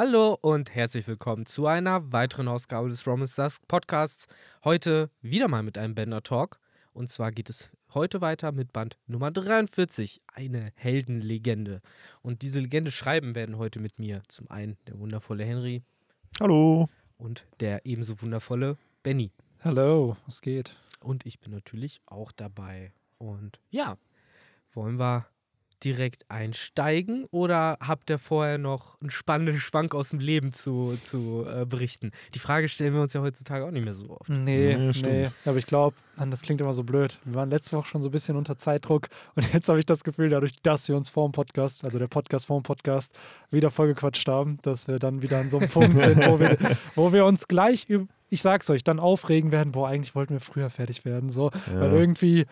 Hallo 0.00 0.38
und 0.42 0.76
herzlich 0.76 1.08
willkommen 1.08 1.44
zu 1.44 1.66
einer 1.66 2.12
weiteren 2.12 2.46
Ausgabe 2.46 2.88
des 2.88 3.04
Romans 3.04 3.34
Dusk 3.34 3.66
Podcasts. 3.66 4.28
Heute 4.62 5.10
wieder 5.22 5.48
mal 5.48 5.64
mit 5.64 5.76
einem 5.76 5.96
Bender 5.96 6.22
Talk. 6.22 6.60
Und 6.92 7.08
zwar 7.08 7.32
geht 7.32 7.50
es 7.50 7.72
heute 7.94 8.20
weiter 8.20 8.52
mit 8.52 8.72
Band 8.72 8.96
Nummer 9.08 9.32
43, 9.32 10.22
eine 10.32 10.70
Heldenlegende. 10.76 11.82
Und 12.22 12.42
diese 12.42 12.60
Legende 12.60 12.92
schreiben 12.92 13.34
werden 13.34 13.58
heute 13.58 13.80
mit 13.80 13.98
mir 13.98 14.22
zum 14.28 14.48
einen 14.52 14.76
der 14.86 15.00
wundervolle 15.00 15.42
Henry. 15.44 15.82
Hallo. 16.38 16.88
Und 17.16 17.48
der 17.58 17.84
ebenso 17.84 18.22
wundervolle 18.22 18.76
Benny. 19.02 19.32
Hallo, 19.64 20.16
was 20.26 20.42
geht? 20.42 20.76
Und 21.00 21.26
ich 21.26 21.40
bin 21.40 21.50
natürlich 21.50 22.00
auch 22.06 22.30
dabei. 22.30 22.92
Und 23.18 23.58
ja, 23.68 23.98
wollen 24.74 25.00
wir 25.00 25.26
direkt 25.84 26.30
einsteigen 26.30 27.26
oder 27.30 27.78
habt 27.80 28.10
ihr 28.10 28.18
vorher 28.18 28.58
noch 28.58 29.00
einen 29.00 29.10
spannenden 29.10 29.58
Schwank 29.58 29.94
aus 29.94 30.10
dem 30.10 30.18
Leben 30.18 30.52
zu, 30.52 30.98
zu 31.02 31.46
äh, 31.48 31.64
berichten? 31.64 32.12
Die 32.34 32.38
Frage 32.38 32.68
stellen 32.68 32.94
wir 32.94 33.02
uns 33.02 33.12
ja 33.12 33.20
heutzutage 33.20 33.64
auch 33.64 33.70
nicht 33.70 33.84
mehr 33.84 33.94
so 33.94 34.10
oft. 34.10 34.28
Nee, 34.28 34.76
Nee, 34.76 34.92
nee. 35.02 35.28
Aber 35.44 35.58
ich 35.58 35.66
glaube, 35.66 35.96
das 36.16 36.42
klingt 36.42 36.60
immer 36.60 36.74
so 36.74 36.82
blöd. 36.82 37.18
Wir 37.24 37.34
waren 37.34 37.50
letzte 37.50 37.76
Woche 37.76 37.88
schon 37.88 38.02
so 38.02 38.08
ein 38.08 38.12
bisschen 38.12 38.36
unter 38.36 38.56
Zeitdruck 38.58 39.08
und 39.34 39.52
jetzt 39.52 39.68
habe 39.68 39.78
ich 39.78 39.86
das 39.86 40.04
Gefühl, 40.04 40.30
dadurch, 40.30 40.54
dass 40.62 40.88
wir 40.88 40.96
uns 40.96 41.08
vor 41.08 41.28
dem 41.28 41.32
Podcast, 41.32 41.84
also 41.84 41.98
der 41.98 42.08
Podcast 42.08 42.46
vor 42.46 42.60
dem 42.60 42.64
Podcast, 42.64 43.16
wieder 43.50 43.70
vollgequatscht 43.70 44.28
haben, 44.28 44.58
dass 44.62 44.88
wir 44.88 44.98
dann 44.98 45.22
wieder 45.22 45.38
an 45.38 45.50
so 45.50 45.58
einem 45.58 45.68
Punkt 45.68 45.98
sind, 45.98 46.26
wo 46.26 46.40
wir, 46.40 46.56
wo 46.94 47.12
wir 47.12 47.24
uns 47.24 47.48
gleich, 47.48 47.86
ich 48.30 48.42
sag's 48.42 48.68
euch, 48.68 48.84
dann 48.84 49.00
aufregen 49.00 49.52
werden, 49.52 49.72
boah, 49.72 49.88
eigentlich 49.88 50.14
wollten 50.14 50.34
wir 50.34 50.40
früher 50.40 50.70
fertig 50.70 51.04
werden. 51.04 51.30
So, 51.30 51.50
weil 51.72 51.92
irgendwie, 51.92 52.46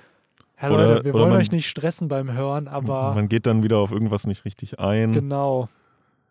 ja, 0.61 0.71
Oder- 0.71 0.89
Leute, 0.89 1.05
wir 1.05 1.13
wollen 1.13 1.29
man- 1.31 1.39
euch 1.41 1.53
nicht 1.53 1.69
stressen 1.69 2.09
beim 2.09 2.33
Hören, 2.33 2.69
aber 2.69 3.15
Man 3.15 3.29
geht 3.29 3.47
dann 3.47 3.63
wieder 3.63 3.79
auf 3.79 3.91
irgendwas 3.93 4.27
nicht 4.27 4.45
richtig 4.45 4.79
ein. 4.79 5.13
genau. 5.13 5.69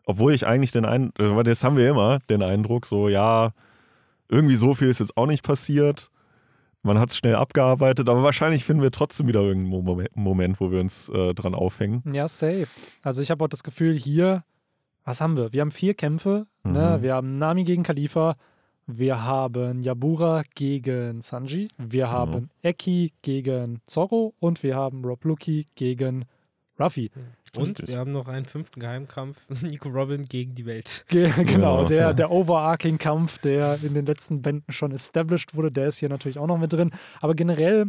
Obwohl 0.05 0.33
ich 0.33 0.45
eigentlich 0.45 0.71
den 0.71 0.85
Eindruck, 0.85 1.43
das 1.45 1.63
haben 1.63 1.77
wir 1.77 1.89
immer, 1.89 2.19
den 2.29 2.43
Eindruck, 2.43 2.85
so, 2.85 3.09
ja, 3.09 3.51
irgendwie 4.29 4.55
so 4.55 4.73
viel 4.75 4.87
ist 4.89 4.99
jetzt 4.99 5.17
auch 5.17 5.25
nicht 5.25 5.43
passiert. 5.43 6.09
Man 6.83 6.99
hat 6.99 7.09
es 7.09 7.17
schnell 7.17 7.35
abgearbeitet, 7.35 8.07
aber 8.09 8.21
wahrscheinlich 8.21 8.63
finden 8.63 8.83
wir 8.83 8.91
trotzdem 8.91 9.27
wieder 9.27 9.41
irgendeinen 9.41 10.09
Moment, 10.13 10.59
wo 10.59 10.69
wir 10.71 10.79
uns 10.79 11.09
äh, 11.09 11.33
dran 11.33 11.55
aufhängen. 11.55 12.03
Ja, 12.13 12.27
safe. 12.27 12.67
Also 13.01 13.23
ich 13.23 13.31
habe 13.31 13.43
auch 13.43 13.47
das 13.47 13.63
Gefühl, 13.63 13.97
hier, 13.97 14.43
was 15.03 15.21
haben 15.21 15.35
wir? 15.37 15.51
Wir 15.53 15.61
haben 15.61 15.71
vier 15.71 15.95
Kämpfe. 15.95 16.45
Ne? 16.63 16.97
Mhm. 16.97 17.01
Wir 17.03 17.15
haben 17.15 17.37
Nami 17.39 17.63
gegen 17.63 17.81
Khalifa. 17.81 18.35
Wir 18.87 19.23
haben 19.23 19.81
Yabura 19.81 20.43
gegen 20.53 21.21
Sanji. 21.21 21.67
Wir 21.77 22.11
haben 22.11 22.49
Eki 22.61 23.13
gegen 23.21 23.81
Zorro. 23.87 24.33
Und 24.39 24.61
wir 24.63 24.75
haben 24.75 25.03
Rob 25.03 25.23
Lucky 25.25 25.65
gegen 25.75 26.25
Ruffy. 26.79 27.09
Und 27.57 27.69
Richtig. 27.69 27.87
wir 27.87 27.97
haben 27.99 28.11
noch 28.11 28.27
einen 28.27 28.45
fünften 28.45 28.79
Geheimkampf: 28.81 29.47
Nico 29.61 29.89
Robin 29.89 30.25
gegen 30.25 30.55
die 30.55 30.65
Welt. 30.65 31.05
Ge 31.09 31.31
genau, 31.45 31.81
Ja. 31.83 31.87
der, 31.87 32.13
der 32.13 32.31
Overarching-Kampf, 32.31 33.39
der 33.39 33.79
in 33.81 33.93
den 33.93 34.05
letzten 34.05 34.41
Bänden 34.41 34.71
schon 34.71 34.91
established 34.91 35.55
wurde, 35.55 35.71
der 35.71 35.87
ist 35.87 35.97
hier 35.97 36.09
natürlich 36.09 36.37
auch 36.37 36.47
noch 36.47 36.57
mit 36.59 36.71
drin. 36.73 36.91
Aber 37.21 37.33
generell, 37.33 37.87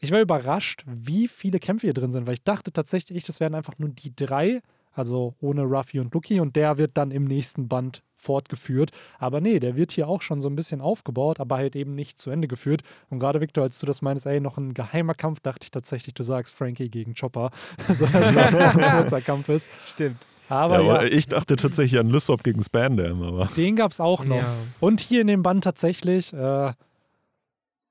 ich 0.00 0.10
war 0.10 0.20
überrascht, 0.20 0.82
wie 0.86 1.28
viele 1.28 1.60
Kämpfe 1.60 1.86
hier 1.86 1.94
drin 1.94 2.12
sind, 2.12 2.26
weil 2.26 2.34
ich 2.34 2.42
dachte 2.44 2.72
tatsächlich, 2.72 3.24
das 3.24 3.40
wären 3.40 3.54
einfach 3.54 3.78
nur 3.78 3.88
die 3.90 4.14
drei, 4.14 4.60
also 4.96 5.34
ohne 5.40 5.62
Ruffy 5.62 6.00
und 6.00 6.12
Lucky, 6.12 6.40
und 6.40 6.56
der 6.56 6.78
wird 6.78 6.96
dann 6.96 7.10
im 7.10 7.24
nächsten 7.24 7.68
Band 7.68 8.02
fortgeführt. 8.14 8.90
Aber 9.18 9.40
nee, 9.40 9.60
der 9.60 9.76
wird 9.76 9.92
hier 9.92 10.08
auch 10.08 10.22
schon 10.22 10.40
so 10.40 10.48
ein 10.48 10.56
bisschen 10.56 10.80
aufgebaut, 10.80 11.38
aber 11.38 11.56
halt 11.56 11.76
eben 11.76 11.94
nicht 11.94 12.18
zu 12.18 12.30
Ende 12.30 12.48
geführt. 12.48 12.82
Und 13.10 13.20
gerade, 13.20 13.40
Victor, 13.40 13.62
als 13.62 13.78
du 13.78 13.86
das 13.86 14.02
meinst, 14.02 14.26
ey, 14.26 14.40
noch 14.40 14.56
ein 14.58 14.74
geheimer 14.74 15.14
Kampf, 15.14 15.40
dachte 15.40 15.64
ich 15.64 15.70
tatsächlich, 15.70 16.14
du 16.14 16.22
sagst 16.22 16.54
Frankie 16.54 16.88
gegen 16.88 17.14
Chopper. 17.14 17.50
so 17.92 18.06
dass 18.06 18.34
das 18.34 18.56
ein 18.56 19.00
kurzer 19.00 19.20
Kampf 19.20 19.48
ist. 19.48 19.70
Stimmt. 19.86 20.26
Aber 20.48 20.76
ja, 20.76 20.82
ja, 20.82 20.94
aber 20.94 21.12
Ich 21.12 21.26
dachte 21.26 21.56
tatsächlich 21.56 22.00
an 22.00 22.08
Lysop 22.08 22.42
gegen 22.44 22.62
Spandam, 22.62 23.22
aber 23.22 23.48
den 23.56 23.76
gab 23.76 23.92
es 23.92 24.00
auch 24.00 24.24
noch. 24.24 24.36
Ja. 24.36 24.54
Und 24.80 25.00
hier 25.00 25.20
in 25.20 25.26
dem 25.26 25.42
Band 25.42 25.64
tatsächlich, 25.64 26.32
äh, 26.32 26.72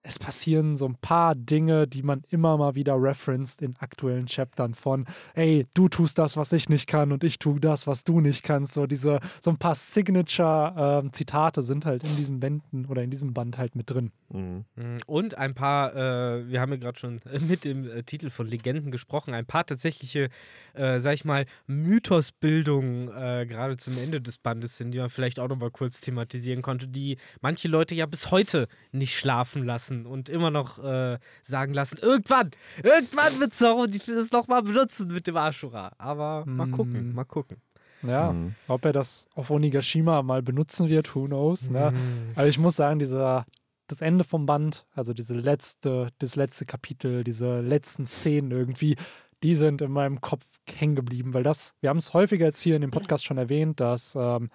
es 0.07 0.19
passieren 0.19 0.75
so 0.75 0.85
ein 0.85 0.95
paar 0.95 1.33
Dinge, 1.33 1.87
die 1.87 2.03
man 2.03 2.23
immer 2.29 2.57
mal 2.57 2.75
wieder 2.75 2.95
referenced 3.01 3.61
in 3.61 3.75
aktuellen 3.77 4.27
Chaptern 4.27 4.75
von, 4.75 5.05
ey, 5.33 5.65
du 5.73 5.89
tust 5.89 6.19
das, 6.19 6.37
was 6.37 6.53
ich 6.53 6.69
nicht 6.69 6.85
kann 6.85 7.11
und 7.11 7.23
ich 7.23 7.39
tue 7.39 7.59
das, 7.59 7.87
was 7.87 8.03
du 8.03 8.21
nicht 8.21 8.43
kannst. 8.43 8.73
So 8.73 8.85
diese, 8.85 9.19
so 9.41 9.49
ein 9.49 9.57
paar 9.57 9.73
Signature-Zitate 9.73 11.63
sind 11.63 11.85
halt 11.85 12.03
in 12.03 12.15
diesen 12.15 12.39
Bänden 12.39 12.85
oder 12.85 13.01
in 13.01 13.09
diesem 13.09 13.33
Band 13.33 13.57
halt 13.57 13.75
mit 13.75 13.89
drin. 13.89 14.11
Mhm. 14.29 14.65
Mm, 14.75 14.97
Und 15.05 15.37
ein 15.37 15.53
paar, 15.53 15.95
äh, 15.95 16.47
wir 16.49 16.59
haben 16.61 16.71
ja 16.71 16.77
gerade 16.77 16.99
schon 16.99 17.19
mit 17.47 17.65
dem 17.65 17.89
äh, 17.89 18.03
Titel 18.03 18.29
von 18.29 18.47
Legenden 18.47 18.91
gesprochen, 18.91 19.33
ein 19.33 19.45
paar 19.45 19.65
tatsächliche, 19.65 20.29
äh, 20.73 20.99
sag 20.99 21.13
ich 21.13 21.25
mal, 21.25 21.45
Mythosbildungen 21.67 23.07
äh, 23.09 23.45
gerade 23.45 23.77
zum 23.77 23.97
Ende 23.97 24.21
des 24.21 24.37
Bandes 24.39 24.77
sind, 24.77 24.91
die 24.91 24.99
man 24.99 25.09
vielleicht 25.09 25.39
auch 25.39 25.47
noch 25.47 25.57
mal 25.57 25.71
kurz 25.71 26.01
thematisieren 26.01 26.61
konnte, 26.61 26.87
die 26.87 27.17
manche 27.41 27.67
Leute 27.67 27.95
ja 27.95 28.05
bis 28.05 28.31
heute 28.31 28.67
nicht 28.91 29.15
schlafen 29.17 29.63
lassen 29.65 30.05
und 30.05 30.29
immer 30.29 30.51
noch 30.51 30.83
äh, 30.83 31.17
sagen 31.41 31.73
lassen, 31.73 31.97
irgendwann, 32.01 32.51
irgendwann 32.83 33.39
wird 33.39 33.53
Zorro 33.53 33.85
die 33.87 33.99
das 33.99 34.31
noch 34.31 34.47
mal 34.47 34.61
benutzen 34.61 35.07
mit 35.07 35.27
dem 35.27 35.35
Ashura. 35.37 35.91
Aber 35.97 36.45
mal 36.45 36.67
gucken, 36.69 37.11
Mm. 37.11 37.15
mal 37.15 37.23
gucken. 37.25 37.57
Ja, 38.03 38.31
Mhm. 38.33 38.53
ob 38.67 38.85
er 38.85 38.93
das 38.93 39.27
auf 39.33 39.49
Onigashima 39.49 40.21
mal 40.21 40.43
benutzen 40.43 40.89
wird, 40.89 41.15
who 41.15 41.25
knows. 41.25 41.69
Ne? 41.71 41.91
Mm. 41.91 42.31
Aber 42.35 42.47
ich 42.47 42.59
muss 42.59 42.75
sagen, 42.75 42.99
dieser, 42.99 43.45
das 43.87 44.01
Ende 44.01 44.23
vom 44.23 44.45
Band, 44.45 44.85
also 44.93 45.13
diese 45.13 45.35
letzte, 45.35 46.09
das 46.19 46.35
letzte 46.35 46.65
Kapitel, 46.65 47.23
diese 47.23 47.61
letzten 47.61 48.05
Szenen 48.05 48.51
irgendwie, 48.51 48.95
die 49.43 49.55
sind 49.55 49.81
in 49.81 49.91
meinem 49.91 50.21
Kopf 50.21 50.45
hängen 50.73 50.95
geblieben, 50.95 51.33
weil 51.33 51.43
das, 51.43 51.75
wir 51.81 51.89
haben 51.89 51.97
es 51.97 52.13
häufiger 52.13 52.47
jetzt 52.47 52.61
hier 52.61 52.75
in 52.75 52.81
dem 52.81 52.91
Podcast 52.91 53.25
schon 53.25 53.37
erwähnt, 53.37 53.79
dass 53.79 54.15
ähm, 54.15 54.49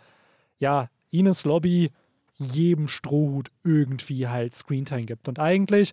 ja, 0.58 0.88
Ines 1.10 1.44
Lobby 1.44 1.90
jedem 2.38 2.88
Strohhut 2.88 3.50
irgendwie 3.62 4.28
halt 4.28 4.54
Screentime 4.54 5.04
gibt. 5.04 5.28
Und 5.28 5.38
eigentlich, 5.38 5.92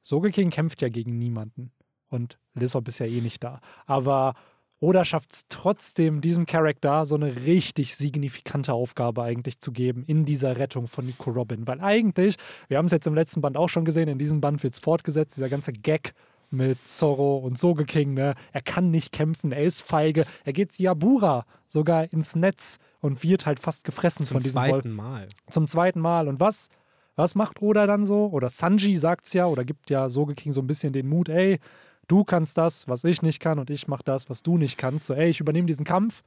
Sogeking 0.00 0.50
kämpft 0.50 0.82
ja 0.82 0.88
gegen 0.88 1.18
niemanden. 1.18 1.70
Und 2.08 2.38
Lissop 2.54 2.88
ist 2.88 2.98
ja 2.98 3.06
eh 3.06 3.20
nicht 3.20 3.44
da. 3.44 3.60
Aber 3.86 4.34
Oda 4.82 5.04
schafft 5.04 5.32
es 5.32 5.44
trotzdem, 5.48 6.20
diesem 6.20 6.44
Charakter 6.44 7.06
so 7.06 7.14
eine 7.14 7.44
richtig 7.44 7.94
signifikante 7.94 8.72
Aufgabe 8.72 9.22
eigentlich 9.22 9.60
zu 9.60 9.70
geben 9.70 10.02
in 10.08 10.24
dieser 10.24 10.58
Rettung 10.58 10.88
von 10.88 11.06
Nico 11.06 11.30
Robin. 11.30 11.68
Weil 11.68 11.80
eigentlich, 11.80 12.34
wir 12.66 12.78
haben 12.78 12.86
es 12.86 12.92
jetzt 12.92 13.06
im 13.06 13.14
letzten 13.14 13.40
Band 13.40 13.56
auch 13.56 13.68
schon 13.68 13.84
gesehen, 13.84 14.08
in 14.08 14.18
diesem 14.18 14.40
Band 14.40 14.60
wird 14.64 14.74
es 14.74 14.80
fortgesetzt, 14.80 15.36
dieser 15.36 15.48
ganze 15.48 15.72
Gag 15.72 16.14
mit 16.50 16.86
Zorro 16.86 17.38
und 17.38 17.56
Sogeking, 17.56 18.14
ne? 18.14 18.34
Er 18.50 18.60
kann 18.60 18.90
nicht 18.90 19.12
kämpfen, 19.12 19.52
er 19.52 19.62
ist 19.62 19.82
feige, 19.82 20.26
er 20.44 20.52
geht 20.52 20.76
Yabura 20.80 21.44
sogar 21.68 22.12
ins 22.12 22.34
Netz 22.34 22.78
und 23.00 23.22
wird 23.22 23.46
halt 23.46 23.60
fast 23.60 23.84
gefressen 23.84 24.26
Zum 24.26 24.34
von 24.34 24.42
diesem 24.42 24.62
Wolf 24.62 24.70
zweiten 24.70 24.92
Mal. 24.92 25.28
zum 25.48 25.68
zweiten 25.68 26.00
Mal. 26.00 26.26
Und 26.26 26.40
was, 26.40 26.70
was 27.14 27.36
macht 27.36 27.62
Oda 27.62 27.86
dann 27.86 28.04
so? 28.04 28.26
Oder 28.32 28.50
Sanji 28.50 28.96
sagt's 28.96 29.32
ja 29.32 29.46
oder 29.46 29.64
gibt 29.64 29.90
ja 29.90 30.08
Sogeking 30.08 30.52
so 30.52 30.60
ein 30.60 30.66
bisschen 30.66 30.92
den 30.92 31.08
Mut, 31.08 31.28
ey, 31.28 31.60
du 32.12 32.24
kannst 32.24 32.58
das, 32.58 32.86
was 32.88 33.04
ich 33.04 33.22
nicht 33.22 33.40
kann 33.40 33.58
und 33.58 33.70
ich 33.70 33.88
mach 33.88 34.02
das, 34.02 34.28
was 34.28 34.42
du 34.42 34.58
nicht 34.58 34.76
kannst. 34.76 35.06
So, 35.06 35.14
ey, 35.14 35.30
ich 35.30 35.40
übernehme 35.40 35.66
diesen 35.66 35.86
Kampf 35.86 36.22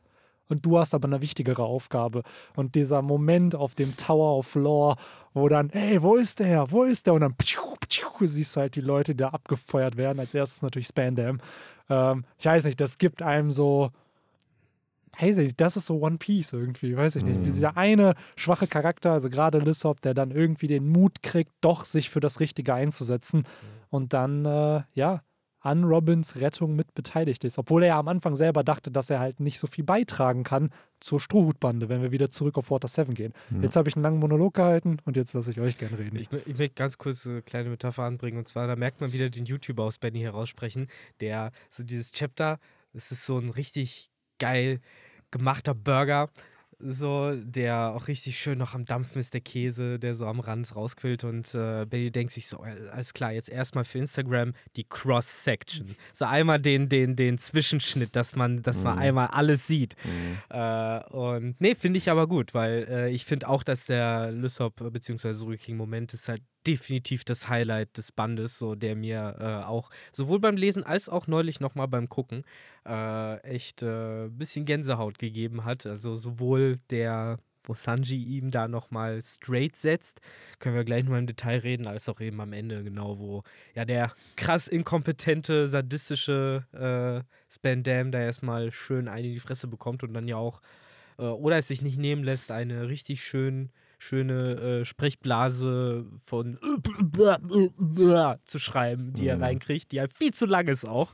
und 0.49 0.65
du 0.65 0.79
hast 0.79 0.95
aber 0.95 1.07
eine 1.07 1.21
wichtigere 1.21 1.61
Aufgabe. 1.61 2.23
Und 2.55 2.73
dieser 2.73 3.03
Moment 3.03 3.53
auf 3.53 3.75
dem 3.75 3.95
Tower 3.95 4.35
of 4.35 4.55
Law, 4.55 4.95
wo 5.35 5.47
dann, 5.47 5.69
ey, 5.69 6.01
wo 6.01 6.15
ist 6.15 6.39
der? 6.39 6.71
Wo 6.71 6.83
ist 6.83 7.05
der? 7.05 7.13
Und 7.13 7.21
dann 7.21 7.35
ptschu, 7.35 7.75
ptschu, 7.79 8.25
siehst 8.25 8.55
du 8.55 8.61
halt 8.61 8.75
die 8.75 8.81
Leute, 8.81 9.13
die 9.13 9.21
da 9.21 9.29
abgefeuert 9.29 9.95
werden. 9.95 10.19
Als 10.19 10.33
erstes 10.33 10.63
natürlich 10.63 10.87
Spandam. 10.87 11.39
Ähm, 11.87 12.25
ich 12.39 12.45
weiß 12.45 12.65
nicht, 12.65 12.81
das 12.81 12.97
gibt 12.97 13.21
einem 13.21 13.51
so, 13.51 13.91
hey, 15.15 15.53
das 15.55 15.77
ist 15.77 15.85
so 15.85 15.99
One 16.01 16.17
Piece 16.17 16.53
irgendwie, 16.53 16.97
weiß 16.97 17.17
ich 17.17 17.23
nicht. 17.23 17.41
Mhm. 17.41 17.45
Dieser 17.45 17.77
eine 17.77 18.15
schwache 18.35 18.65
Charakter, 18.65 19.11
also 19.11 19.29
gerade 19.29 19.59
Lissop, 19.59 20.01
der 20.01 20.15
dann 20.15 20.31
irgendwie 20.31 20.67
den 20.67 20.89
Mut 20.89 21.21
kriegt, 21.21 21.51
doch 21.61 21.85
sich 21.85 22.09
für 22.09 22.21
das 22.21 22.39
Richtige 22.39 22.73
einzusetzen 22.73 23.43
und 23.91 24.13
dann, 24.13 24.45
äh, 24.45 24.81
ja, 24.93 25.21
an 25.65 25.83
Robins 25.83 26.35
Rettung 26.35 26.75
mit 26.75 26.93
beteiligt 26.93 27.43
ist. 27.43 27.57
Obwohl 27.57 27.83
er 27.83 27.87
ja 27.89 27.99
am 27.99 28.07
Anfang 28.07 28.35
selber 28.35 28.63
dachte, 28.63 28.91
dass 28.91 29.09
er 29.09 29.19
halt 29.19 29.39
nicht 29.39 29.57
so 29.57 29.65
viel 29.65 29.83
beitragen 29.83 30.43
kann 30.43 30.69
zur 30.99 31.19
Strohhutbande, 31.19 31.89
wenn 31.89 32.03
wir 32.03 32.11
wieder 32.11 32.29
zurück 32.29 32.57
auf 32.57 32.69
Water 32.69 32.87
7 32.87 33.15
gehen. 33.15 33.33
Ja. 33.49 33.61
Jetzt 33.63 33.75
habe 33.75 33.89
ich 33.89 33.95
einen 33.95 34.03
langen 34.03 34.19
Monolog 34.19 34.53
gehalten 34.53 34.97
und 35.05 35.17
jetzt 35.17 35.33
lasse 35.33 35.49
ich 35.49 35.59
euch 35.59 35.79
gerne 35.79 35.97
reden. 35.97 36.17
Ich, 36.17 36.31
ich 36.31 36.57
möchte 36.57 36.75
ganz 36.75 36.99
kurz 36.99 37.25
eine 37.25 37.41
kleine 37.41 37.69
Metapher 37.69 38.03
anbringen. 38.03 38.37
Und 38.37 38.47
zwar, 38.47 38.67
da 38.67 38.75
merkt 38.75 39.01
man 39.01 39.11
wieder 39.11 39.29
den 39.31 39.45
YouTuber 39.45 39.83
aus 39.83 39.97
Benny 39.97 40.19
heraussprechen, 40.19 40.87
der 41.19 41.51
so 41.71 41.83
dieses 41.83 42.11
Chapter, 42.11 42.59
es 42.93 43.11
ist 43.11 43.25
so 43.25 43.39
ein 43.39 43.49
richtig 43.49 44.11
geil 44.37 44.79
gemachter 45.31 45.73
Burger, 45.73 46.29
so, 46.79 47.33
der 47.35 47.93
auch 47.95 48.07
richtig 48.07 48.39
schön 48.39 48.57
noch 48.57 48.73
am 48.73 48.85
Dampfen 48.85 49.19
ist, 49.19 49.33
der 49.33 49.41
Käse, 49.41 49.99
der 49.99 50.15
so 50.15 50.25
am 50.27 50.39
Rand 50.39 50.75
rausquillt. 50.75 51.23
Und 51.23 51.53
äh, 51.55 51.85
Benny 51.85 52.11
denkt 52.11 52.33
sich 52.33 52.47
so, 52.47 52.63
äh, 52.63 52.89
alles 52.91 53.13
klar, 53.13 53.31
jetzt 53.31 53.49
erstmal 53.49 53.85
für 53.85 53.99
Instagram 53.99 54.53
die 54.75 54.83
Cross-Section. 54.83 55.95
So 56.13 56.25
einmal 56.25 56.59
den, 56.59 56.89
den, 56.89 57.15
den 57.15 57.37
Zwischenschnitt, 57.37 58.15
dass 58.15 58.35
man, 58.35 58.61
dass 58.61 58.83
man 58.83 58.95
Mhm. 58.95 59.01
einmal 59.01 59.27
alles 59.27 59.67
sieht. 59.67 59.95
Mhm. 60.03 60.37
Äh, 60.49 61.03
und 61.09 61.61
nee, 61.61 61.75
finde 61.75 61.97
ich 61.97 62.09
aber 62.09 62.27
gut, 62.27 62.53
weil 62.53 62.85
äh, 62.89 63.09
ich 63.09 63.25
finde 63.25 63.47
auch, 63.49 63.63
dass 63.63 63.85
der 63.85 64.31
Lysop 64.31 64.75
bzw. 64.91 65.33
Suruking 65.33 65.77
Moment 65.77 66.13
ist 66.13 66.27
halt 66.29 66.41
definitiv 66.67 67.23
das 67.23 67.47
Highlight 67.47 67.97
des 67.97 68.11
Bandes, 68.11 68.59
so 68.59 68.75
der 68.75 68.95
mir 68.95 69.35
äh, 69.39 69.65
auch 69.65 69.89
sowohl 70.11 70.39
beim 70.39 70.57
Lesen 70.57 70.83
als 70.83 71.09
auch 71.09 71.27
neulich 71.27 71.59
nochmal 71.59 71.87
beim 71.87 72.09
Gucken 72.09 72.43
äh, 72.85 73.37
echt 73.41 73.83
ein 73.83 74.27
äh, 74.27 74.29
bisschen 74.29 74.65
Gänsehaut 74.65 75.19
gegeben 75.19 75.65
hat. 75.65 75.85
Also 75.85 76.15
sowohl 76.15 76.79
der 76.89 77.39
wo 77.67 77.73
Sanji 77.73 78.23
ihm 78.23 78.51
da 78.51 78.67
nochmal 78.67 79.21
straight 79.21 79.75
setzt. 79.75 80.21
Können 80.59 80.75
wir 80.75 80.83
gleich 80.83 81.03
nochmal 81.03 81.19
im 81.19 81.27
Detail 81.27 81.59
reden, 81.59 81.87
als 81.87 82.07
auch 82.09 82.21
eben 82.21 82.39
am 82.41 82.53
Ende, 82.53 82.83
genau, 82.83 83.19
wo 83.19 83.43
ja 83.73 83.85
der 83.85 84.11
krass 84.35 84.67
inkompetente, 84.67 85.67
sadistische 85.67 86.65
äh, 86.73 87.25
Spandam 87.53 88.11
da 88.11 88.19
erstmal 88.19 88.71
schön 88.71 89.07
eine 89.07 89.27
in 89.27 89.33
die 89.33 89.39
Fresse 89.39 89.67
bekommt 89.67 90.03
und 90.03 90.13
dann 90.13 90.27
ja 90.27 90.37
auch, 90.37 90.61
äh, 91.17 91.23
oder 91.23 91.57
es 91.57 91.67
sich 91.67 91.81
nicht 91.81 91.97
nehmen 91.97 92.23
lässt, 92.23 92.51
eine 92.51 92.87
richtig 92.87 93.23
schön 93.23 93.71
schöne 93.97 94.81
äh, 94.81 94.85
Sprechblase 94.85 96.05
von 96.23 96.57
zu 98.45 98.59
schreiben, 98.59 99.13
die 99.13 99.27
er 99.27 99.37
mhm. 99.37 99.43
reinkriegt, 99.43 99.91
die 99.91 99.99
halt 99.99 100.13
viel 100.13 100.33
zu 100.33 100.45
lang 100.45 100.67
ist 100.67 100.87
auch, 100.87 101.11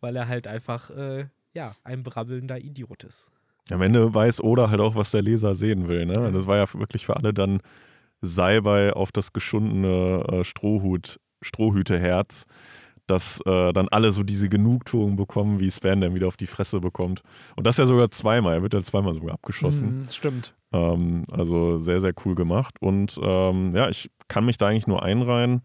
weil 0.00 0.16
er 0.16 0.28
halt 0.28 0.46
einfach 0.46 0.90
äh, 0.90 1.26
ja, 1.52 1.74
ein 1.84 2.02
brabbelnder 2.02 2.58
Idiot 2.58 3.04
ist. 3.04 3.30
Am 3.70 3.82
Ende 3.82 4.14
weiß 4.14 4.42
Oda 4.42 4.70
halt 4.70 4.80
auch, 4.80 4.94
was 4.94 5.10
der 5.10 5.22
Leser 5.22 5.54
sehen 5.54 5.88
will. 5.88 6.06
Ne? 6.06 6.32
Das 6.32 6.46
war 6.46 6.56
ja 6.56 6.66
wirklich 6.74 7.04
für 7.04 7.16
alle 7.16 7.34
dann 7.34 7.60
Salbei 8.20 8.92
auf 8.92 9.12
das 9.12 9.32
geschundene 9.32 10.24
äh, 10.30 10.44
Strohhut, 10.44 11.20
Strohhüteherz, 11.42 12.46
dass 13.10 13.40
äh, 13.46 13.72
dann 13.72 13.88
alle 13.88 14.12
so 14.12 14.22
diese 14.22 14.48
Genugtuung 14.48 15.16
bekommen, 15.16 15.60
wie 15.60 15.70
Span 15.70 16.00
dann 16.00 16.14
wieder 16.14 16.28
auf 16.28 16.36
die 16.36 16.46
Fresse 16.46 16.80
bekommt. 16.80 17.22
Und 17.56 17.66
das 17.66 17.76
ja 17.76 17.86
sogar 17.86 18.10
zweimal. 18.10 18.54
Er 18.54 18.62
wird 18.62 18.74
ja 18.74 18.82
zweimal 18.82 19.14
sogar 19.14 19.34
abgeschossen. 19.34 20.02
Mm, 20.02 20.08
stimmt. 20.08 20.54
Ähm, 20.72 21.24
also 21.30 21.78
sehr, 21.78 22.00
sehr 22.00 22.12
cool 22.24 22.34
gemacht. 22.34 22.76
Und 22.80 23.18
ähm, 23.22 23.74
ja, 23.74 23.88
ich 23.88 24.10
kann 24.28 24.44
mich 24.44 24.58
da 24.58 24.68
eigentlich 24.68 24.86
nur 24.86 25.02
einreihen. 25.02 25.62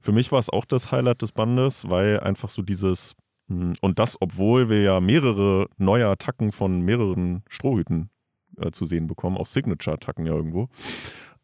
Für 0.00 0.12
mich 0.12 0.30
war 0.30 0.38
es 0.38 0.50
auch 0.50 0.66
das 0.66 0.92
Highlight 0.92 1.22
des 1.22 1.32
Bandes, 1.32 1.88
weil 1.88 2.20
einfach 2.20 2.50
so 2.50 2.62
dieses 2.62 3.16
hm, 3.48 3.72
und 3.80 3.98
das, 3.98 4.20
obwohl 4.20 4.68
wir 4.68 4.82
ja 4.82 5.00
mehrere 5.00 5.68
neue 5.76 6.06
Attacken 6.06 6.52
von 6.52 6.80
mehreren 6.80 7.42
Strohhüten 7.48 8.10
äh, 8.58 8.70
zu 8.70 8.84
sehen 8.84 9.06
bekommen, 9.06 9.36
auch 9.36 9.46
Signature-Attacken 9.46 10.26
ja 10.26 10.32
irgendwo. 10.32 10.68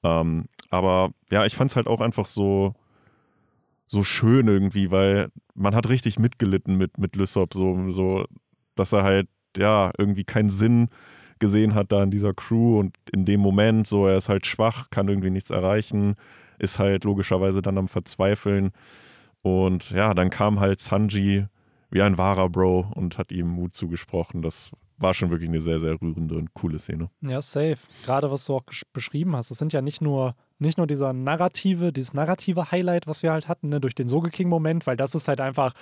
Ähm, 0.02 0.46
aber 0.70 1.10
ja, 1.30 1.44
ich 1.44 1.54
fand 1.54 1.70
es 1.70 1.76
halt 1.76 1.86
auch 1.86 2.00
einfach 2.00 2.26
so, 2.26 2.74
so 3.90 4.04
schön 4.04 4.46
irgendwie, 4.46 4.92
weil 4.92 5.30
man 5.54 5.74
hat 5.74 5.88
richtig 5.88 6.18
mitgelitten 6.18 6.76
mit, 6.76 6.96
mit 6.98 7.16
Lysop, 7.16 7.52
so, 7.52 7.90
so, 7.90 8.24
dass 8.76 8.92
er 8.92 9.02
halt, 9.02 9.28
ja, 9.56 9.90
irgendwie 9.98 10.22
keinen 10.22 10.48
Sinn 10.48 10.88
gesehen 11.40 11.74
hat 11.74 11.90
da 11.90 12.04
in 12.04 12.12
dieser 12.12 12.32
Crew 12.32 12.78
und 12.78 12.96
in 13.12 13.24
dem 13.24 13.40
Moment, 13.40 13.88
so, 13.88 14.06
er 14.06 14.16
ist 14.16 14.28
halt 14.28 14.46
schwach, 14.46 14.90
kann 14.90 15.08
irgendwie 15.08 15.30
nichts 15.30 15.50
erreichen, 15.50 16.14
ist 16.60 16.78
halt 16.78 17.02
logischerweise 17.02 17.62
dann 17.62 17.78
am 17.78 17.88
Verzweifeln. 17.88 18.70
Und 19.42 19.90
ja, 19.90 20.14
dann 20.14 20.30
kam 20.30 20.60
halt 20.60 20.78
Sanji 20.78 21.46
wie 21.90 22.02
ein 22.02 22.16
wahrer 22.16 22.48
Bro 22.48 22.92
und 22.94 23.18
hat 23.18 23.32
ihm 23.32 23.48
Mut 23.48 23.74
zugesprochen. 23.74 24.42
Das 24.42 24.70
war 24.98 25.14
schon 25.14 25.30
wirklich 25.30 25.48
eine 25.48 25.60
sehr, 25.60 25.80
sehr 25.80 26.00
rührende 26.00 26.36
und 26.36 26.54
coole 26.54 26.78
Szene. 26.78 27.10
Ja, 27.22 27.42
safe. 27.42 27.78
Gerade 28.04 28.30
was 28.30 28.44
du 28.44 28.54
auch 28.54 28.62
beschrieben 28.92 29.34
hast, 29.34 29.50
es 29.50 29.58
sind 29.58 29.72
ja 29.72 29.82
nicht 29.82 30.00
nur, 30.00 30.36
nicht 30.60 30.78
nur 30.78 30.86
dieser 30.86 31.12
narrative, 31.12 31.92
dieses 31.92 32.14
narrative 32.14 32.70
Highlight, 32.70 33.06
was 33.06 33.22
wir 33.22 33.32
halt 33.32 33.48
hatten, 33.48 33.68
ne, 33.68 33.80
durch 33.80 33.94
den 33.94 34.08
Sogeking-Moment, 34.08 34.86
weil 34.86 34.96
das 34.96 35.14
ist 35.14 35.28
halt 35.28 35.40
einfach 35.40 35.72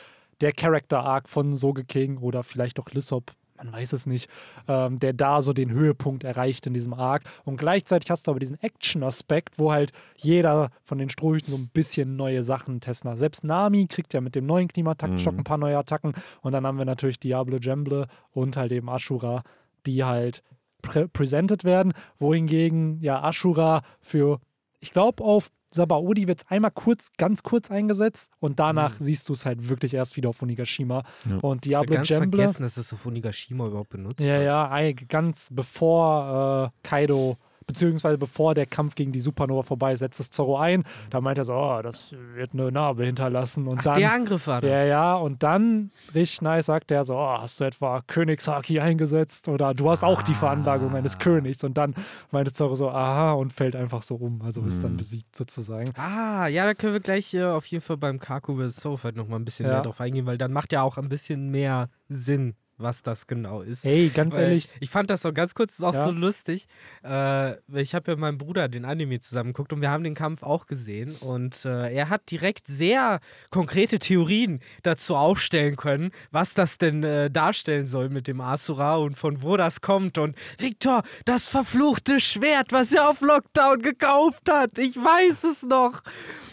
der 0.40 0.52
Character-Arc 0.52 1.28
von 1.28 1.52
Sogeking 1.52 2.18
oder 2.18 2.44
vielleicht 2.44 2.78
auch 2.78 2.90
Lissop 2.90 3.32
man 3.58 3.72
weiß 3.72 3.92
es 3.92 4.06
nicht, 4.06 4.30
ähm, 4.68 4.98
der 4.98 5.12
da 5.12 5.42
so 5.42 5.52
den 5.52 5.70
Höhepunkt 5.70 6.24
erreicht 6.24 6.66
in 6.66 6.74
diesem 6.74 6.94
Arc. 6.94 7.24
Und 7.44 7.58
gleichzeitig 7.58 8.10
hast 8.10 8.26
du 8.26 8.30
aber 8.30 8.40
diesen 8.40 8.60
Action-Aspekt, 8.62 9.58
wo 9.58 9.72
halt 9.72 9.92
jeder 10.16 10.70
von 10.84 10.98
den 10.98 11.10
Strohhüten 11.10 11.50
so 11.50 11.56
ein 11.56 11.68
bisschen 11.68 12.16
neue 12.16 12.42
Sachen 12.42 12.80
testen. 12.80 13.14
Selbst 13.16 13.44
Nami 13.44 13.86
kriegt 13.86 14.14
ja 14.14 14.20
mit 14.20 14.34
dem 14.34 14.46
neuen 14.46 14.68
Klimataktenschock 14.68 15.34
mhm. 15.34 15.40
ein 15.40 15.44
paar 15.44 15.58
neue 15.58 15.76
Attacken. 15.76 16.12
Und 16.40 16.52
dann 16.52 16.66
haben 16.66 16.78
wir 16.78 16.84
natürlich 16.84 17.18
Diablo 17.18 17.58
Gemble 17.58 18.06
und 18.30 18.56
halt 18.56 18.72
eben 18.72 18.88
Ashura, 18.88 19.42
die 19.86 20.04
halt 20.04 20.42
prä 20.82 21.08
presented 21.08 21.64
werden, 21.64 21.92
wohingegen 22.18 23.00
ja 23.00 23.22
Ashura 23.22 23.82
für, 24.00 24.40
ich 24.80 24.92
glaube, 24.92 25.22
auf 25.24 25.50
Sabaody 25.70 26.26
wird 26.28 26.42
es 26.42 26.50
einmal 26.50 26.70
kurz, 26.70 27.08
ganz 27.18 27.42
kurz 27.42 27.70
eingesetzt 27.70 28.30
und 28.40 28.58
danach 28.58 28.98
mhm. 28.98 29.04
siehst 29.04 29.28
du 29.28 29.34
es 29.34 29.44
halt 29.44 29.68
wirklich 29.68 29.92
erst 29.94 30.16
wieder 30.16 30.30
auf 30.30 30.40
Onigashima. 30.40 31.02
Ja. 31.30 31.38
Und 31.38 31.64
Diablo 31.64 31.92
ich 31.92 31.96
ganz 31.96 32.08
Gemble. 32.08 32.38
vergessen, 32.38 32.62
dass 32.62 32.76
es 32.78 32.92
auf 32.92 33.04
Onigashima 33.04 33.66
überhaupt 33.66 33.90
benutzt 33.90 34.20
Ja, 34.20 34.40
ja, 34.40 34.92
ganz 35.08 35.48
bevor 35.52 36.72
äh, 36.72 36.86
Kaido 36.88 37.36
beziehungsweise 37.68 38.18
bevor 38.18 38.54
der 38.54 38.66
Kampf 38.66 38.96
gegen 38.96 39.12
die 39.12 39.20
Supernova 39.20 39.62
vorbei 39.62 39.92
ist, 39.92 40.00
setzt 40.00 40.18
das 40.18 40.30
Zorro 40.30 40.58
ein. 40.58 40.82
Da 41.10 41.20
meint 41.20 41.38
er 41.38 41.44
so, 41.44 41.54
oh, 41.54 41.80
das 41.82 42.14
wird 42.34 42.54
eine 42.54 42.72
Narbe 42.72 43.04
hinterlassen. 43.04 43.68
Und 43.68 43.80
Ach, 43.80 43.84
dann, 43.84 43.98
der 43.98 44.12
Angriff 44.12 44.46
war 44.46 44.60
das. 44.60 44.70
Ja, 44.70 44.84
ja, 44.84 45.14
und 45.14 45.42
dann, 45.42 45.92
richtig 46.14 46.42
nice, 46.42 46.66
sagt 46.66 46.90
er 46.90 47.04
so, 47.04 47.14
oh, 47.14 47.38
hast 47.38 47.60
du 47.60 47.64
etwa 47.64 48.00
Königshaki 48.06 48.80
eingesetzt? 48.80 49.48
Oder 49.48 49.74
du 49.74 49.88
hast 49.90 50.02
auch 50.02 50.22
die 50.22 50.32
ah. 50.32 50.36
Veranlagung 50.36 50.94
eines 50.96 51.18
Königs. 51.18 51.62
Und 51.62 51.76
dann 51.76 51.94
meinte 52.30 52.52
Zorro 52.52 52.74
so, 52.74 52.90
aha, 52.90 53.32
und 53.32 53.52
fällt 53.52 53.76
einfach 53.76 54.02
so 54.02 54.16
um. 54.16 54.40
Also 54.42 54.62
ist 54.62 54.82
dann 54.82 54.92
mhm. 54.92 54.96
besiegt 54.96 55.36
sozusagen. 55.36 55.92
Ah, 55.96 56.46
ja, 56.48 56.64
da 56.64 56.72
können 56.74 56.94
wir 56.94 57.00
gleich 57.00 57.34
äh, 57.34 57.44
auf 57.44 57.66
jeden 57.66 57.84
Fall 57.84 57.98
beim 57.98 58.18
Kaku 58.18 58.56
vs. 58.56 58.76
Sofa 58.76 59.12
noch 59.12 59.28
mal 59.28 59.36
ein 59.36 59.44
bisschen 59.44 59.66
ja. 59.66 59.72
mehr 59.72 59.82
drauf 59.82 60.00
eingehen, 60.00 60.24
weil 60.26 60.38
dann 60.38 60.52
macht 60.52 60.72
ja 60.72 60.82
auch 60.82 60.96
ein 60.96 61.08
bisschen 61.08 61.50
mehr 61.50 61.90
Sinn, 62.08 62.54
was 62.78 63.02
das 63.02 63.26
genau 63.26 63.62
ist. 63.62 63.84
Hey, 63.84 64.08
ganz 64.08 64.36
Weil 64.36 64.44
ehrlich. 64.44 64.70
Ich 64.80 64.90
fand 64.90 65.10
das 65.10 65.22
so 65.22 65.32
ganz 65.32 65.54
kurz, 65.54 65.74
ist 65.78 65.84
auch 65.84 65.94
ja. 65.94 66.06
so 66.06 66.12
lustig. 66.12 66.66
Äh, 67.04 67.56
ich 67.80 67.94
habe 67.94 68.10
ja 68.10 68.14
mit 68.14 68.20
meinem 68.20 68.38
Bruder 68.38 68.68
den 68.68 68.84
Anime 68.84 69.20
zusammen 69.20 69.52
geguckt 69.52 69.72
und 69.72 69.80
wir 69.82 69.90
haben 69.90 70.04
den 70.04 70.14
Kampf 70.14 70.42
auch 70.42 70.66
gesehen. 70.66 71.16
Und 71.16 71.64
äh, 71.64 71.92
er 71.92 72.08
hat 72.08 72.30
direkt 72.30 72.68
sehr 72.68 73.20
konkrete 73.50 73.98
Theorien 73.98 74.60
dazu 74.82 75.16
aufstellen 75.16 75.76
können, 75.76 76.12
was 76.30 76.54
das 76.54 76.78
denn 76.78 77.02
äh, 77.02 77.30
darstellen 77.30 77.86
soll 77.86 78.08
mit 78.08 78.28
dem 78.28 78.40
Asura 78.40 78.96
und 78.96 79.18
von 79.18 79.42
wo 79.42 79.56
das 79.56 79.80
kommt. 79.80 80.18
Und 80.18 80.36
Victor, 80.58 81.02
das 81.24 81.48
verfluchte 81.48 82.20
Schwert, 82.20 82.72
was 82.72 82.92
er 82.92 83.10
auf 83.10 83.20
Lockdown 83.20 83.82
gekauft 83.82 84.48
hat. 84.50 84.78
Ich 84.78 84.96
weiß 84.96 85.44
es 85.44 85.62
noch. 85.62 86.02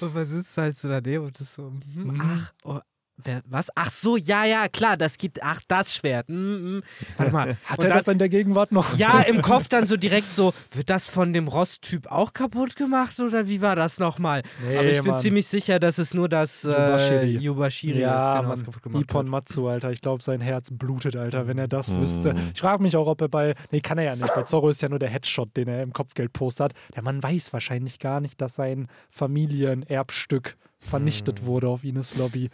Und 0.01 0.13
man 0.13 0.25
sitzt 0.25 0.57
halt 0.57 0.75
so 0.75 0.89
daneben 0.89 1.25
und 1.25 1.39
ist 1.39 1.53
so, 1.53 1.63
hm, 1.63 1.81
mhm. 1.93 2.21
ach, 2.21 2.53
oh, 2.63 2.79
Wer, 3.17 3.41
was? 3.45 3.69
Ach 3.75 3.89
so, 3.89 4.17
ja, 4.17 4.43
ja, 4.43 4.67
klar, 4.67 4.97
das 4.97 5.17
geht, 5.17 5.41
ach, 5.41 5.61
das 5.69 5.95
Schwert. 5.95 6.27
Mm, 6.27 6.33
mm. 6.77 6.83
Warte 7.15 7.31
mal. 7.31 7.57
Hat 7.65 7.81
er 7.81 7.93
das 7.93 8.09
in 8.09 8.17
der 8.17 8.27
Gegenwart 8.27 8.73
noch? 8.73 8.97
Ja, 8.97 9.21
im 9.21 9.41
Kopf 9.41 9.69
dann 9.69 9.85
so 9.85 9.95
direkt 9.95 10.29
so, 10.29 10.53
wird 10.73 10.89
das 10.89 11.09
von 11.09 11.31
dem 11.31 11.47
Rost-Typ 11.47 12.11
auch 12.11 12.33
kaputt 12.33 12.75
gemacht 12.75 13.17
oder 13.21 13.47
wie 13.47 13.61
war 13.61 13.77
das 13.77 13.99
nochmal? 13.99 14.43
Nee, 14.67 14.77
Aber 14.77 14.87
ich 14.87 15.01
bin 15.01 15.11
Mann. 15.11 15.21
ziemlich 15.21 15.47
sicher, 15.47 15.79
dass 15.79 15.97
es 15.97 16.13
nur 16.13 16.27
das 16.27 16.65
äh, 16.65 17.25
Yubashiri 17.25 18.01
ja, 18.01 18.17
ist, 18.17 18.41
genau, 18.41 18.51
was 18.51 18.65
kaputt 18.65 18.83
gemacht 18.83 19.03
Ippon 19.03 19.29
Matsu, 19.29 19.69
Alter. 19.69 19.91
Ich 19.91 20.01
glaube, 20.01 20.21
sein 20.21 20.41
Herz 20.41 20.69
blutet, 20.71 21.15
Alter, 21.15 21.47
wenn 21.47 21.57
er 21.57 21.69
das 21.69 21.91
mm. 21.91 22.01
wüsste. 22.01 22.35
Ich 22.53 22.59
frage 22.59 22.83
mich 22.83 22.97
auch, 22.97 23.07
ob 23.07 23.21
er 23.21 23.29
bei, 23.29 23.55
nee, 23.71 23.79
kann 23.79 23.97
er 23.97 24.03
ja 24.03 24.15
nicht. 24.17 24.33
Bei 24.35 24.43
Zorro 24.43 24.67
ist 24.67 24.81
ja 24.81 24.89
nur 24.89 24.99
der 24.99 25.09
Headshot, 25.09 25.55
den 25.55 25.69
er 25.69 25.83
im 25.83 25.93
Kopfgeldpost 25.93 26.59
hat. 26.59 26.73
Der 26.93 27.01
Mann 27.01 27.23
weiß 27.23 27.53
wahrscheinlich 27.53 27.99
gar 27.99 28.19
nicht, 28.19 28.41
dass 28.41 28.55
sein 28.55 28.87
Familienerbstück 29.09 30.57
vernichtet 30.79 31.45
wurde 31.45 31.69
auf 31.69 31.85
Ines 31.85 32.15
Lobby. 32.15 32.49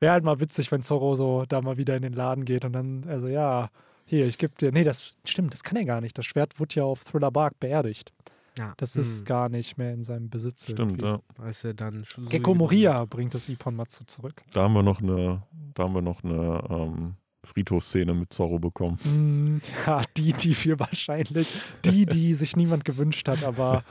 Wäre 0.00 0.12
halt 0.12 0.24
mal 0.24 0.40
witzig, 0.40 0.70
wenn 0.72 0.82
Zorro 0.82 1.16
so 1.16 1.44
da 1.48 1.60
mal 1.62 1.78
wieder 1.78 1.96
in 1.96 2.02
den 2.02 2.12
Laden 2.12 2.44
geht 2.44 2.64
und 2.64 2.72
dann, 2.72 3.04
also 3.08 3.28
ja, 3.28 3.70
hier, 4.04 4.26
ich 4.26 4.38
gebe 4.38 4.54
dir. 4.54 4.72
Nee, 4.72 4.84
das 4.84 5.14
stimmt, 5.24 5.52
das 5.52 5.64
kann 5.64 5.76
er 5.76 5.84
gar 5.84 6.00
nicht. 6.00 6.16
Das 6.16 6.26
Schwert 6.26 6.60
wurde 6.60 6.76
ja 6.76 6.84
auf 6.84 7.04
Thriller 7.04 7.30
Bark 7.30 7.58
beerdigt. 7.58 8.12
Ja. 8.58 8.72
Das 8.76 8.96
ist 8.96 9.20
hm. 9.20 9.24
gar 9.26 9.48
nicht 9.48 9.76
mehr 9.76 9.92
in 9.92 10.02
seinem 10.04 10.30
Besitz. 10.30 10.64
Stimmt, 10.64 11.02
irgendwie. 11.02 11.04
ja. 11.04 11.20
Weißt 11.36 11.64
du, 11.64 11.74
dann 11.74 12.04
Gecko 12.28 12.54
Moria 12.54 13.04
bringt 13.04 13.34
das 13.34 13.48
Ippon 13.48 13.74
Matsu 13.74 14.04
zurück. 14.04 14.42
Da 14.52 14.62
haben 14.62 14.72
wir 14.74 14.82
noch 14.82 15.02
eine, 15.02 15.42
da 15.74 15.82
haben 15.82 15.94
wir 15.94 16.02
noch 16.02 16.22
eine 16.24 16.62
ähm, 16.70 17.16
Friedhofsszene 17.44 18.14
mit 18.14 18.32
Zorro 18.32 18.58
bekommen. 18.58 18.98
Mm, 19.04 19.60
ja, 19.86 20.02
die, 20.16 20.32
die 20.32 20.64
wir 20.64 20.80
wahrscheinlich, 20.80 21.48
die, 21.84 22.06
die 22.06 22.34
sich 22.34 22.56
niemand 22.56 22.84
gewünscht 22.84 23.28
hat, 23.28 23.44
aber. 23.44 23.84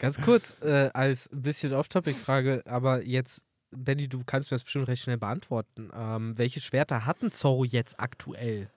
Ganz 0.00 0.20
kurz, 0.20 0.56
äh, 0.60 0.90
als 0.92 1.30
bisschen 1.32 1.72
Off-Topic-Frage, 1.72 2.62
aber 2.66 3.06
jetzt 3.06 3.44
Benny, 3.76 4.08
du 4.08 4.22
kannst 4.24 4.50
mir 4.50 4.56
das 4.56 4.64
bestimmt 4.64 4.88
recht 4.88 5.02
schnell 5.02 5.18
beantworten. 5.18 5.90
Ähm, 5.96 6.36
welche 6.36 6.60
Schwerter 6.60 7.06
hatten 7.06 7.32
Zorro 7.32 7.64
jetzt 7.64 7.98
aktuell? 8.00 8.68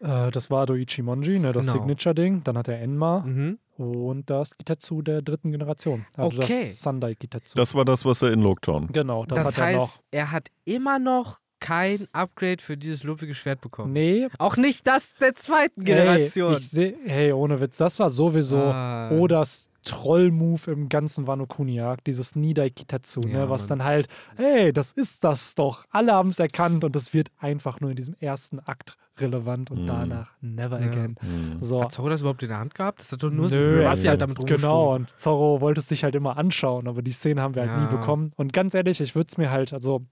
Äh, 0.00 0.30
das 0.30 0.50
war 0.50 0.66
Doichi 0.66 1.02
Monji, 1.02 1.38
ne, 1.38 1.52
das 1.52 1.66
genau. 1.66 1.78
Signature-Ding. 1.78 2.44
Dann 2.44 2.58
hat 2.58 2.68
er 2.68 2.80
Enma 2.80 3.20
mhm. 3.20 3.58
und 3.76 4.28
das 4.28 4.56
Gitatsu 4.56 5.02
der 5.02 5.22
dritten 5.22 5.52
Generation. 5.52 6.06
Also 6.16 6.42
okay. 6.42 6.48
das 6.48 6.82
Sandai 6.82 7.14
Gitatsu. 7.14 7.56
Das 7.56 7.74
war 7.74 7.84
das, 7.84 8.04
was 8.04 8.22
er 8.22 8.32
in 8.32 8.42
Lockdown. 8.42 8.88
Genau, 8.92 9.24
das, 9.24 9.44
das 9.44 9.46
hat 9.56 9.64
heißt, 9.64 9.74
er 9.74 9.80
noch. 9.80 10.00
Er 10.10 10.30
hat 10.32 10.48
immer 10.64 10.98
noch 10.98 11.40
kein 11.58 12.06
Upgrade 12.12 12.62
für 12.62 12.76
dieses 12.76 13.02
lupige 13.02 13.34
Schwert 13.34 13.60
bekommen. 13.62 13.92
Nee. 13.92 14.28
Auch 14.38 14.56
nicht 14.56 14.86
das 14.86 15.14
der 15.14 15.34
zweiten 15.34 15.84
Generation. 15.84 16.52
Hey, 16.52 16.62
seh, 16.62 16.94
hey 17.06 17.32
ohne 17.32 17.60
Witz, 17.60 17.78
das 17.78 17.98
war 17.98 18.10
sowieso 18.10 18.58
ah. 18.58 19.10
Odas 19.10 19.70
Troll-Move 19.86 20.70
im 20.72 20.88
ganzen 20.88 21.26
Wano 21.26 21.46
Kuni-Arc, 21.46 22.04
dieses 22.04 22.36
Nidai 22.36 22.70
Kitatsu, 22.70 23.20
ne, 23.20 23.30
ja, 23.32 23.38
ne, 23.44 23.50
was 23.50 23.66
dann 23.66 23.84
halt, 23.84 24.08
hey, 24.36 24.72
das 24.72 24.92
ist 24.92 25.24
das 25.24 25.54
doch. 25.54 25.84
Alle 25.90 26.12
haben 26.12 26.28
es 26.30 26.38
erkannt 26.38 26.84
und 26.84 26.94
das 26.94 27.14
wird 27.14 27.28
einfach 27.38 27.80
nur 27.80 27.90
in 27.90 27.96
diesem 27.96 28.14
ersten 28.20 28.58
Akt 28.60 28.96
relevant 29.18 29.70
und 29.70 29.82
Mhm. 29.82 29.86
danach 29.86 30.32
never 30.40 30.80
Ja. 30.80 30.88
again. 30.90 31.16
Mhm. 31.22 31.60
So, 31.60 31.82
Hat 31.82 31.92
Zorro 31.92 32.08
das 32.10 32.20
überhaupt 32.20 32.42
in 32.42 32.50
der 32.50 32.58
Hand 32.58 32.74
gehabt? 32.74 33.00
Das 33.00 33.12
hat 33.12 33.22
doch 33.22 33.30
nur 33.30 33.48
so 33.48 33.56
Nö, 33.56 33.86
also, 33.86 34.02
ja 34.04 34.10
halt 34.10 34.20
damit 34.20 34.44
genau. 34.44 34.94
Und 34.94 35.10
Zorro 35.18 35.60
wollte 35.60 35.80
es 35.80 35.88
sich 35.88 36.04
halt 36.04 36.14
immer 36.14 36.36
anschauen, 36.36 36.86
aber 36.88 37.00
die 37.00 37.12
Szene 37.12 37.40
haben 37.40 37.54
wir 37.54 37.62
halt 37.62 37.76
nie 37.76 37.84
Ja. 37.84 37.88
bekommen. 37.88 38.32
Und 38.36 38.52
ganz 38.52 38.74
ehrlich, 38.74 39.00
ich 39.00 39.14
würde 39.14 39.28
es 39.30 39.38
mir 39.38 39.50
halt, 39.50 39.72
also 39.72 40.04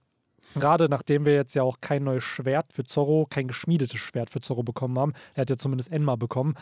gerade 0.55 0.89
nachdem 0.89 1.25
wir 1.25 1.33
jetzt 1.33 1.53
ja 1.53 1.63
auch 1.63 1.81
kein 1.81 2.03
neues 2.03 2.23
Schwert 2.23 2.71
für 2.73 2.83
Zorro, 2.83 3.27
kein 3.29 3.47
geschmiedetes 3.47 3.99
Schwert 3.99 4.29
für 4.29 4.41
Zorro 4.41 4.63
bekommen 4.63 4.97
haben, 4.97 5.13
er 5.33 5.41
hat 5.41 5.49
ja 5.49 5.57
zumindest 5.57 5.91
Enma 5.91 6.15
bekommen, 6.15 6.55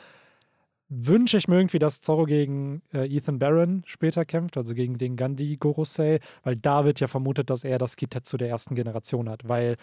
wünsche 0.95 1.37
ich 1.37 1.47
mir 1.47 1.57
irgendwie, 1.57 1.79
dass 1.79 2.01
Zorro 2.01 2.25
gegen 2.25 2.81
äh, 2.93 3.07
Ethan 3.07 3.39
Barron 3.39 3.83
später 3.85 4.25
kämpft, 4.25 4.57
also 4.57 4.73
gegen 4.73 4.97
den 4.97 5.15
Gandhi 5.15 5.57
Gorosei, 5.57 6.19
weil 6.43 6.55
da 6.55 6.85
wird 6.85 6.99
ja 6.99 7.07
vermutet, 7.07 7.49
dass 7.49 7.63
er 7.63 7.77
das 7.77 7.95
Kitetsu 7.95 8.37
der 8.37 8.49
ersten 8.49 8.75
Generation 8.75 9.29
hat, 9.29 9.47
weil 9.47 9.77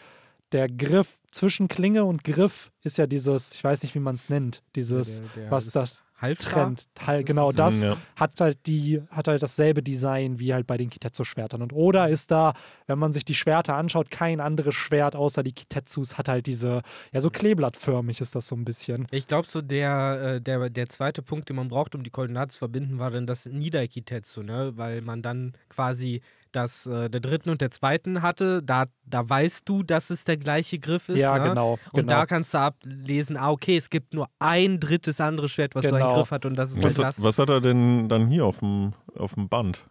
der 0.52 0.66
Griff 0.69 1.19
zwischen 1.30 1.69
Klinge 1.69 2.04
und 2.04 2.25
Griff 2.25 2.73
ist 2.83 2.99
ja 2.99 3.07
dieses, 3.07 3.54
ich 3.54 3.62
weiß 3.64 3.83
nicht, 3.83 3.95
wie 3.95 4.00
man 4.00 4.16
es 4.16 4.28
nennt, 4.28 4.62
dieses, 4.75 5.19
Der- 5.35 5.42
der 5.42 5.50
was 5.50 5.71
das 5.71 6.02
Halfter? 6.21 6.50
trennt. 6.50 6.80
Ist 7.21 7.26
genau 7.26 7.50
das? 7.52 7.80
das 7.80 7.83
Ja. 7.85 7.97
hat 8.16 8.38
halt 8.42 8.59
die, 8.66 9.00
hat 9.11 9.26
halt 9.28 9.42
dasselbe 9.42 9.83
Design 9.83 10.38
wie 10.38 10.52
halt 10.52 10.66
bei 10.66 10.76
den 10.76 10.90
Kitetsu-Schwertern. 10.90 11.62
Und 11.62 11.73
Oda 11.73 12.07
ist 12.07 12.30
da, 12.30 12.52
wenn 12.87 12.99
man 12.99 13.12
sich 13.12 13.25
die 13.25 13.35
Schwerter 13.35 13.75
anschaut, 13.76 14.11
kein 14.11 14.38
anderes 14.40 14.75
Schwert 14.75 15.16
außer 15.16 15.42
die 15.42 15.52
Kitetsus 15.52 16.19
hat 16.19 16.28
halt 16.28 16.47
diese, 16.47 16.83
ja, 17.12 17.21
so 17.23 17.30
kleeblattförmig 17.30 18.21
ist 18.21 18.35
das 18.35 18.49
so 18.49 18.54
ein 18.57 18.64
bisschen. 18.66 19.07
Ich 19.12 19.28
glaube, 19.28 19.47
so 19.49 19.62
der, 19.62 20.35
äh, 20.37 20.40
der, 20.42 20.69
der 20.69 20.88
zweite 20.90 21.23
Punkt, 21.23 21.49
den 21.49 21.57
man 21.57 21.69
braucht, 21.69 21.95
um 21.95 22.02
die 22.02 22.11
Koordinaten 22.11 22.50
zu 22.50 22.59
verbinden, 22.59 22.99
war 22.99 23.11
dann 23.11 23.26
das 23.26 23.47
Niederkitetsu, 23.47 24.42
ne? 24.42 24.73
Weil 24.76 25.00
man 25.02 25.23
dann 25.23 25.54
quasi 25.71 26.21
das 26.52 26.87
äh, 26.87 27.09
der 27.09 27.21
dritten 27.21 27.50
und 27.50 27.61
der 27.61 27.71
zweiten 27.71 28.23
hatte. 28.23 28.62
Da, 28.62 28.85
da 29.04 29.28
weißt 29.28 29.69
du, 29.69 29.83
dass 29.83 30.11
es 30.11 30.25
der 30.25 30.37
gleiche 30.37 30.78
Griff 30.78 31.09
ist. 31.09 31.19
ja, 31.19 31.38
ne? 31.38 31.49
genau. 31.50 31.73
Und 31.92 31.95
genau. 31.95 32.09
da 32.09 32.26
kannst 32.26 32.54
du 32.54 32.59
ablesen, 32.59 33.37
ah, 33.37 33.50
okay, 33.50 33.76
es 33.76 33.90
gibt 33.90 34.14
nur 34.14 34.28
ein 34.38 34.80
drittes 34.80 35.21
anderes 35.21 35.50
Schwert, 35.52 35.75
was 35.75 35.85
so 35.85 35.95
einen 35.95 36.04
Genau. 36.04 36.14
Griff 36.16 36.30
hat 36.30 36.45
und 36.47 36.57
das 36.57 36.73
ist 36.73 36.83
Was, 36.83 36.99
halt 36.99 37.09
das, 37.09 37.23
was 37.23 37.38
hat 37.38 37.49
er 37.50 37.61
denn 37.61 38.09
dann 38.09 38.26
hier 38.26 38.45
auf 38.45 38.61
dem, 38.61 38.92
auf 39.16 39.35
dem 39.35 39.49
Band? 39.49 39.87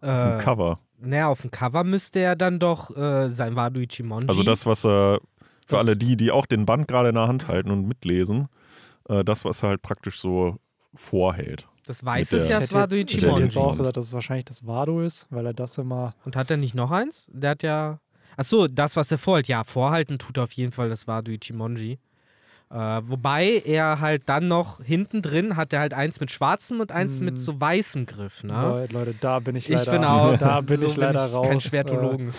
Auf 0.00 0.08
dem 0.08 0.38
äh, 0.38 0.38
Cover? 0.38 0.78
naja, 1.00 1.28
auf 1.28 1.40
dem 1.42 1.50
Cover 1.50 1.84
müsste 1.84 2.18
er 2.20 2.34
dann 2.36 2.58
doch 2.58 2.94
äh, 2.96 3.28
sein 3.28 3.56
Wado 3.56 3.80
Ichimonji. 3.80 4.28
Also 4.28 4.42
das, 4.42 4.64
was 4.66 4.84
er, 4.86 5.20
für 5.66 5.76
Das- 5.76 5.80
alle 5.86 5.96
die, 5.96 6.16
die 6.16 6.30
auch 6.30 6.46
den 6.46 6.64
Band 6.66 6.88
gerade 6.88 7.10
in 7.10 7.14
der 7.14 7.26
Hand 7.28 7.48
halten 7.48 7.70
und 7.70 7.86
mitlesen, 7.86 8.48
äh, 9.08 9.22
das, 9.24 9.44
was 9.44 9.62
er 9.62 9.70
halt 9.70 9.82
praktisch 9.82 10.18
so 10.20 10.56
vorhält. 10.94 11.68
Das 11.86 12.04
weiß 12.04 12.32
mit 12.32 12.40
es 12.40 12.46
der- 12.48 12.56
ja, 12.56 12.58
ich 12.58 12.64
es 12.64 12.70
hätte 12.70 12.80
Wado 12.80 12.96
jetzt, 12.96 13.10
ich 13.10 13.16
hätte 13.16 13.26
Ichimonji. 13.26 13.44
jetzt 13.44 13.56
auch 13.56 13.76
gesagt, 13.76 13.96
dass 13.96 14.06
es 14.06 14.12
wahrscheinlich 14.12 14.44
das 14.46 14.66
Wado 14.66 15.00
ist, 15.02 15.26
weil 15.30 15.46
er 15.46 15.52
das 15.54 15.76
immer. 15.78 16.14
Und 16.24 16.34
hat 16.36 16.50
er 16.50 16.56
nicht 16.56 16.74
noch 16.74 16.90
eins? 16.90 17.28
Der 17.32 17.50
hat 17.50 17.62
ja. 17.62 17.98
Achso, 18.36 18.66
das, 18.68 18.96
was 18.96 19.12
er 19.12 19.18
vorhält. 19.18 19.46
Ja, 19.48 19.62
vorhalten 19.64 20.18
tut 20.18 20.38
auf 20.38 20.52
jeden 20.52 20.72
Fall 20.72 20.88
das 20.88 21.06
Wado 21.06 21.30
Ichimonji. 21.30 21.98
Äh, 22.70 22.76
wobei 23.06 23.62
er 23.64 24.00
halt 24.00 24.22
dann 24.26 24.48
noch 24.48 24.82
hinten 24.82 25.22
drin 25.22 25.56
hat 25.56 25.72
er 25.72 25.80
halt 25.80 25.94
eins 25.94 26.18
mit 26.18 26.30
schwarzem 26.32 26.80
und 26.80 26.90
eins 26.90 27.20
Mm. 27.20 27.24
mit 27.26 27.38
so 27.38 27.60
weißem 27.60 28.06
Griff, 28.06 28.42
ne? 28.42 28.52
Leute, 28.54 28.94
Leute, 28.94 29.14
da 29.20 29.38
bin 29.38 29.54
ich 29.54 29.68
Ich 29.70 29.76
leider. 29.76 29.92
bin 29.92 30.04
auch. 30.04 30.36
Da 30.38 30.60
bin 30.62 30.78
so 30.80 30.86
ich 30.86 30.96
leider 30.96 31.26
raus. 31.26 31.46
Kein 31.46 31.58
Äh, 31.58 31.60
Schwertologen. 31.60 32.34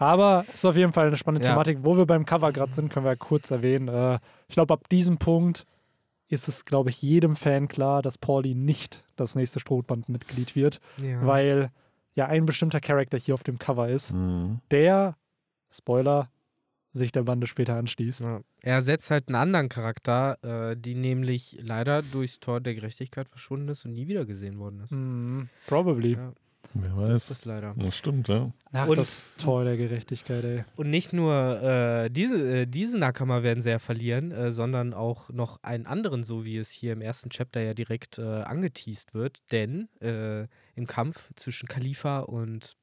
Aber 0.00 0.44
ist 0.52 0.64
auf 0.64 0.74
jeden 0.76 0.92
Fall 0.92 1.08
eine 1.08 1.16
spannende 1.16 1.46
Ja. 1.46 1.52
Thematik. 1.52 1.78
Wo 1.82 1.96
wir 1.96 2.06
beim 2.06 2.24
Cover 2.24 2.50
gerade 2.50 2.72
sind, 2.72 2.90
können 2.90 3.04
wir 3.04 3.14
kurz 3.16 3.50
erwähnen. 3.50 3.88
Äh, 3.88 4.18
ich 4.48 4.54
glaube, 4.54 4.72
ab 4.74 4.88
diesem 4.88 5.18
Punkt 5.18 5.64
ist 6.28 6.48
es, 6.48 6.64
glaube 6.64 6.90
ich, 6.90 7.00
jedem 7.02 7.36
Fan 7.36 7.68
klar, 7.68 8.02
dass 8.02 8.18
Pauli 8.18 8.54
nicht 8.54 9.02
das 9.16 9.34
nächste 9.34 9.60
Strohbandmitglied 9.60 10.54
wird, 10.56 10.80
ja. 11.02 11.24
weil 11.26 11.70
ja 12.14 12.26
ein 12.26 12.46
bestimmter 12.46 12.80
Charakter 12.80 13.16
hier 13.18 13.34
auf 13.34 13.42
dem 13.44 13.58
Cover 13.58 13.88
ist, 13.88 14.12
Mhm. 14.14 14.60
der, 14.70 15.16
Spoiler, 15.70 16.30
sich 16.92 17.12
der 17.12 17.22
Bande 17.22 17.46
später 17.46 17.76
anschließt. 17.76 18.22
Ja. 18.22 18.40
Er 18.62 18.74
ersetzt 18.74 19.10
halt 19.10 19.28
einen 19.28 19.36
anderen 19.36 19.68
Charakter, 19.68 20.38
äh, 20.72 20.76
die 20.76 20.94
nämlich 20.94 21.58
leider 21.62 22.02
durchs 22.02 22.40
Tor 22.40 22.60
der 22.60 22.74
Gerechtigkeit 22.74 23.28
verschwunden 23.28 23.68
ist 23.68 23.84
und 23.84 23.92
nie 23.92 24.08
wieder 24.08 24.24
gesehen 24.24 24.58
worden 24.58 24.80
ist. 24.80 24.90
Mhm, 24.92 25.48
probably. 25.66 26.14
Ja. 26.14 26.32
Wer 26.74 26.90
So 26.90 26.98
ist 27.00 27.08
weiß. 27.08 27.28
das 27.28 27.44
leider. 27.44 27.74
Das 27.78 27.96
stimmt, 27.96 28.28
ja. 28.28 28.52
Ach, 28.72 28.88
Und- 28.88 28.98
das 28.98 29.28
Tor 29.38 29.64
der 29.64 29.76
Gerechtigkeit, 29.76 30.44
ey. 30.44 30.64
Und 30.76 30.90
nicht 30.90 31.12
nur 31.12 31.62
äh, 31.62 32.10
diese, 32.10 32.60
äh, 32.62 32.66
diese 32.66 32.98
Nakama 32.98 33.42
werden 33.42 33.60
sie 33.62 33.70
ja 33.70 33.78
verlieren, 33.78 34.30
äh, 34.32 34.50
sondern 34.50 34.92
auch 34.92 35.30
noch 35.30 35.62
einen 35.62 35.86
anderen, 35.86 36.22
so 36.22 36.44
wie 36.44 36.58
es 36.58 36.70
hier 36.70 36.92
im 36.92 37.00
ersten 37.00 37.30
Chapter 37.30 37.60
ja 37.60 37.74
direkt 37.74 38.18
äh, 38.18 38.22
angeteased 38.22 39.14
wird. 39.14 39.38
Denn 39.50 39.88
äh, 40.00 40.42
im 40.74 40.86
Kampf 40.86 41.30
zwischen 41.36 41.68
Khalifa 41.68 42.20
und 42.20 42.76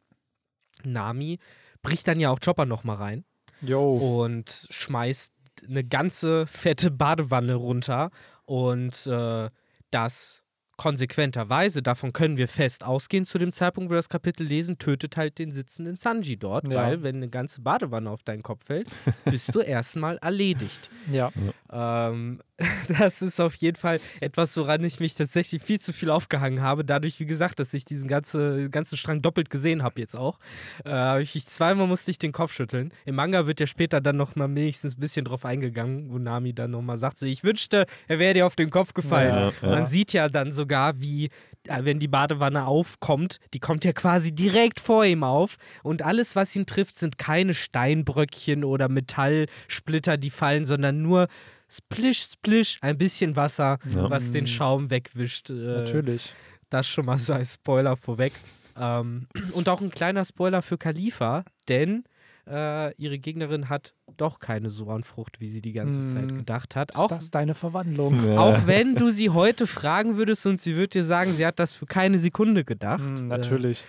Nami 0.84 1.40
bricht 1.82 2.08
dann 2.08 2.20
ja 2.20 2.32
auch 2.32 2.40
Chopper 2.40 2.66
nochmal 2.66 2.98
rein 2.98 3.26
Yo. 3.62 4.24
und 4.24 4.68
schmeißt 4.72 5.32
eine 5.70 5.84
ganze 5.84 6.48
fette 6.48 6.92
Badewanne 6.92 7.56
runter. 7.56 8.10
Und 8.46 9.06
äh, 9.08 9.50
das 9.92 10.44
konsequenterweise, 10.78 11.82
davon 11.82 12.14
können 12.14 12.38
wir 12.38 12.48
fest 12.48 12.84
ausgehen 12.84 13.26
zu 13.26 13.38
dem 13.38 13.52
Zeitpunkt, 13.52 13.90
wo 13.90 13.94
wir 13.94 13.98
das 14.00 14.10
Kapitel 14.10 14.46
lesen, 14.46 14.78
tötet 14.78 15.18
halt 15.18 15.38
den 15.40 15.52
sitzenden 15.52 15.96
Sanji 15.98 16.38
dort, 16.38 16.68
Ja. 16.70 16.84
weil 16.84 17.04
wenn 17.04 17.18
eine 17.18 17.30
ganze 17.30 17.62
Badewanne 17.62 18.10
auf 18.10 18.24
deinen 18.24 18.44
Kopf 18.44 18.66
fällt, 18.66 18.90
bist 19.26 19.54
du 19.56 19.60
erstmal 19.62 20.18
erledigt. 20.18 20.90
Ja. 21.12 21.32
Ähm, 21.72 22.42
das 23.00 23.22
ist 23.22 23.42
auf 23.42 23.54
jeden 23.56 23.76
Fall 23.76 24.00
etwas, 24.22 24.56
woran 24.56 24.82
ich 24.86 25.02
mich 25.02 25.14
tatsächlich 25.16 25.62
viel 25.62 25.80
zu 25.82 25.92
viel 25.92 26.10
aufgehangen 26.10 26.62
habe. 26.62 26.86
Dadurch, 26.86 27.20
wie 27.20 27.26
gesagt, 27.26 27.60
dass 27.60 27.74
ich 27.74 27.84
diesen 27.84 28.08
ganze, 28.08 28.70
ganzen 28.70 28.96
Strang 28.96 29.22
doppelt 29.22 29.50
gesehen 29.50 29.84
habe 29.84 30.00
jetzt 30.00 30.16
auch. 30.16 30.40
Äh, 30.86 31.22
ich, 31.22 31.36
ich 31.36 31.46
zweimal 31.48 31.86
musste 31.88 32.12
ich 32.12 32.18
den 32.18 32.32
Kopf 32.32 32.54
schütteln. 32.54 32.94
Im 33.06 33.16
Manga 33.16 33.46
wird 33.46 33.60
ja 33.60 33.68
später 33.68 34.00
dann 34.00 34.16
noch 34.16 34.36
mal 34.38 34.48
wenigstens 34.56 34.96
ein 34.96 35.02
bisschen 35.02 35.26
drauf 35.26 35.44
eingegangen, 35.44 36.10
wo 36.10 36.18
Nami 36.18 36.54
dann 36.54 36.72
noch 36.72 36.82
mal 36.82 36.98
sagt, 36.98 37.20
so, 37.20 37.26
ich 37.26 37.44
wünschte, 37.44 37.86
er 38.08 38.20
wäre 38.20 38.34
dir 38.34 38.46
auf 38.46 38.56
den 38.56 38.70
Kopf 38.70 38.94
gefallen. 38.94 39.34
Ja, 39.36 39.52
ja. 39.62 39.70
Man 39.76 39.86
sieht 39.86 40.14
ja 40.14 40.30
dann 40.30 40.54
sogar, 40.66 41.00
wie 41.00 41.26
äh, 41.68 41.84
wenn 41.84 42.00
die 42.00 42.08
Badewanne 42.08 42.66
aufkommt, 42.66 43.40
die 43.54 43.60
kommt 43.60 43.86
ja 43.86 43.94
quasi 43.94 44.34
direkt 44.34 44.80
vor 44.80 45.06
ihm 45.06 45.24
auf 45.24 45.58
und 45.84 46.02
alles, 46.02 46.36
was 46.36 46.56
ihn 46.56 46.66
trifft, 46.66 46.98
sind 46.98 47.18
keine 47.18 47.54
Steinbröckchen 47.54 48.64
oder 48.64 48.90
Metallsplitter, 48.90 50.18
die 50.18 50.30
fallen, 50.32 50.66
sondern 50.66 51.02
nur 51.02 51.28
splish, 51.70 52.24
splish, 52.34 52.78
ein 52.82 52.98
bisschen 52.98 53.36
Wasser, 53.36 53.78
Ja. 53.94 54.10
was 54.10 54.32
den 54.32 54.48
Schaum 54.48 54.90
wegwischt. 54.90 55.50
Äh, 55.50 55.54
Natürlich. 55.54 56.34
Das 56.70 56.88
schon 56.88 57.06
mal 57.06 57.20
so 57.20 57.34
als 57.34 57.54
Spoiler 57.56 57.96
vorweg. 57.96 58.34
Ähm, 58.80 59.28
und 59.54 59.70
auch 59.70 59.82
ein 59.82 59.92
kleiner 59.92 60.26
Spoiler 60.26 60.62
für 60.62 60.78
Khalifa, 60.78 61.46
denn 61.70 62.04
äh, 62.48 62.94
ihre 62.96 63.18
Gegnerin 63.20 63.70
hat 63.70 63.94
doch 64.18 64.40
keine 64.40 64.70
Soranfrucht, 64.70 65.40
wie 65.40 65.48
sie 65.48 65.62
die 65.62 65.74
ganze 65.74 66.00
Mm. 66.02 66.06
Zeit 66.06 66.36
gedacht 66.36 66.76
hat. 66.76 66.92
Ist 66.92 66.98
Auch 66.98 67.08
das 67.10 67.32
deine 67.32 67.54
Verwandlung? 67.56 68.16
Ja. 68.28 68.38
auch 68.40 68.68
wenn 68.68 68.96
du 68.96 69.10
sie 69.12 69.30
heute 69.32 69.68
fragen 69.68 70.18
würdest 70.18 70.46
und 70.46 70.60
sie 70.62 70.76
würde 70.76 70.90
dir 70.90 71.04
sagen, 71.04 71.34
sie 71.34 71.46
hat 71.46 71.60
das 71.60 71.76
für 71.76 71.86
keine 71.86 72.20
Sekunde 72.20 72.64
gedacht, 72.64 73.10
Mm, 73.10 73.28
natürlich. 73.28 73.82
äh, 73.82 73.86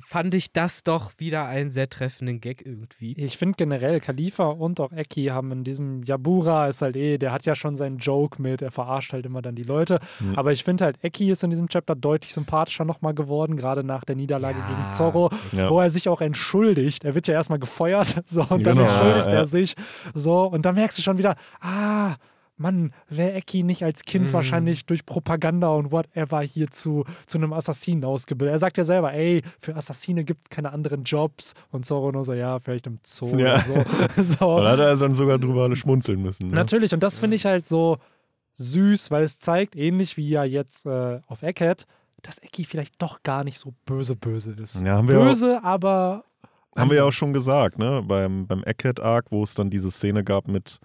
fand 0.00 0.32
ich 0.34 0.52
das 0.52 0.84
doch 0.84 1.12
wieder 1.18 1.44
einen 1.46 1.70
sehr 1.70 1.88
treffenden 1.88 2.40
Gag 2.40 2.64
irgendwie. 2.64 3.12
Ich 3.18 3.36
finde 3.36 3.56
generell, 3.56 4.00
Khalifa 4.00 4.44
und 4.46 4.80
auch 4.80 4.90
Eki 4.92 5.26
haben 5.26 5.52
in 5.52 5.64
diesem 5.64 6.02
Yabura 6.02 6.66
ist 6.68 6.80
halt 6.82 6.96
eh, 6.96 7.18
der 7.18 7.32
hat 7.32 7.44
ja 7.44 7.54
schon 7.54 7.76
seinen 7.76 7.98
Joke 7.98 8.40
mit, 8.40 8.62
er 8.62 8.70
verarscht 8.70 9.12
halt 9.12 9.26
immer 9.26 9.42
dann 9.42 9.54
die 9.54 9.62
Leute. 9.64 10.00
Mhm. 10.20 10.34
Aber 10.38 10.52
ich 10.52 10.64
finde 10.64 10.84
halt, 10.86 10.98
Eki 11.04 11.30
ist 11.30 11.44
in 11.44 11.50
diesem 11.50 11.68
Chapter 11.68 11.94
deutlich 11.94 12.32
sympathischer 12.32 12.84
nochmal 12.84 13.14
geworden, 13.14 13.56
gerade 13.56 13.84
nach 13.84 14.04
der 14.04 14.16
Niederlage 14.16 14.58
Ja. 14.60 14.66
gegen 14.66 14.90
Zorro, 14.90 15.30
Ja. 15.52 15.68
wo 15.70 15.80
er 15.80 15.90
sich 15.90 16.08
auch 16.08 16.20
entschuldigt. 16.20 17.04
Er 17.04 17.14
wird 17.14 17.28
ja 17.28 17.34
erstmal 17.34 17.58
gefeuert, 17.58 18.22
so, 18.26 18.40
und 18.42 18.66
dann 18.66 18.78
Genau, 18.78 18.82
entschuldigt 18.88 19.26
ja, 19.26 19.32
er 19.32 19.46
sich. 19.46 19.74
So, 20.14 20.44
und 20.46 20.64
da 20.64 20.72
merkst 20.72 20.96
du 20.98 21.02
schon 21.02 21.18
wieder, 21.18 21.36
ah, 21.60 22.14
Mann, 22.62 22.94
wäre 23.10 23.34
Eki 23.34 23.62
nicht 23.64 23.84
als 23.84 24.04
Kind 24.04 24.28
Mhm. 24.28 24.32
wahrscheinlich 24.32 24.86
durch 24.86 25.04
Propaganda 25.04 25.68
und 25.68 25.92
whatever 25.92 26.40
hier 26.40 26.70
zu, 26.70 27.04
zu 27.26 27.36
einem 27.36 27.52
Assassinen 27.52 28.04
ausgebildet. 28.04 28.54
Er 28.54 28.58
sagt 28.58 28.78
ja 28.78 28.84
selber, 28.84 29.12
ey, 29.12 29.42
für 29.60 29.76
Assassine 29.76 30.24
gibt 30.24 30.40
es 30.44 30.48
keine 30.50 30.72
anderen 30.72 31.02
Jobs. 31.04 31.52
Und 31.70 31.84
Zorro 31.84 32.10
nur 32.12 32.24
so, 32.24 32.32
ja, 32.32 32.58
vielleicht 32.60 32.86
im 32.86 32.98
Zoo 33.04 33.36
Ja. 33.36 33.56
oder 33.56 33.58
so. 33.58 33.74
so. 34.22 34.60
Da 34.62 34.70
hat 34.70 34.78
er 34.78 34.96
dann 34.96 35.14
sogar 35.14 35.38
drüber 35.38 35.74
schmunzeln 35.76 36.22
müssen. 36.22 36.48
Ne? 36.48 36.54
Natürlich, 36.54 36.94
und 36.94 37.02
das 37.02 37.18
finde 37.20 37.36
ich 37.36 37.44
halt 37.44 37.68
so 37.68 37.98
süß, 38.54 39.10
weil 39.10 39.24
es 39.24 39.38
zeigt, 39.38 39.76
ähnlich 39.76 40.16
wie 40.16 40.28
ja 40.28 40.44
jetzt 40.44 40.86
äh, 40.86 41.20
auf 41.26 41.42
Eckhead, 41.42 41.86
dass 42.22 42.38
Eki 42.38 42.64
vielleicht 42.64 43.00
doch 43.02 43.22
gar 43.22 43.44
nicht 43.44 43.58
so 43.58 43.74
böse 43.86 44.14
böse 44.14 44.52
ist. 44.52 44.80
Ja, 44.82 44.96
haben 44.96 45.08
wir, 45.08 45.18
auch, 45.18 45.24
böse, 45.24 45.60
aber 45.64 46.24
haben 46.76 46.90
wir 46.90 46.98
ja 46.98 47.04
auch 47.04 47.12
schon 47.12 47.32
gesagt, 47.32 47.78
ne? 47.78 48.02
Beim, 48.06 48.46
beim 48.46 48.62
Egghead-Arc, 48.62 49.32
wo 49.32 49.42
es 49.42 49.54
dann 49.54 49.70
diese 49.70 49.90
Szene 49.90 50.22
gab 50.22 50.48
mit, 50.48 50.78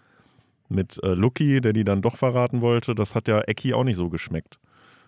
mit 0.70 1.02
äh, 1.04 1.14
Lucky, 1.14 1.62
der 1.62 1.74
die 1.74 1.84
dann 1.84 2.02
doch 2.02 2.18
verraten 2.18 2.62
wollte, 2.62 2.96
das 2.96 3.16
hat 3.16 3.28
ja 3.28 3.42
Eki 3.48 3.74
auch 3.74 3.84
nicht 3.84 3.98
so 3.98 4.10
geschmeckt. 4.10 4.60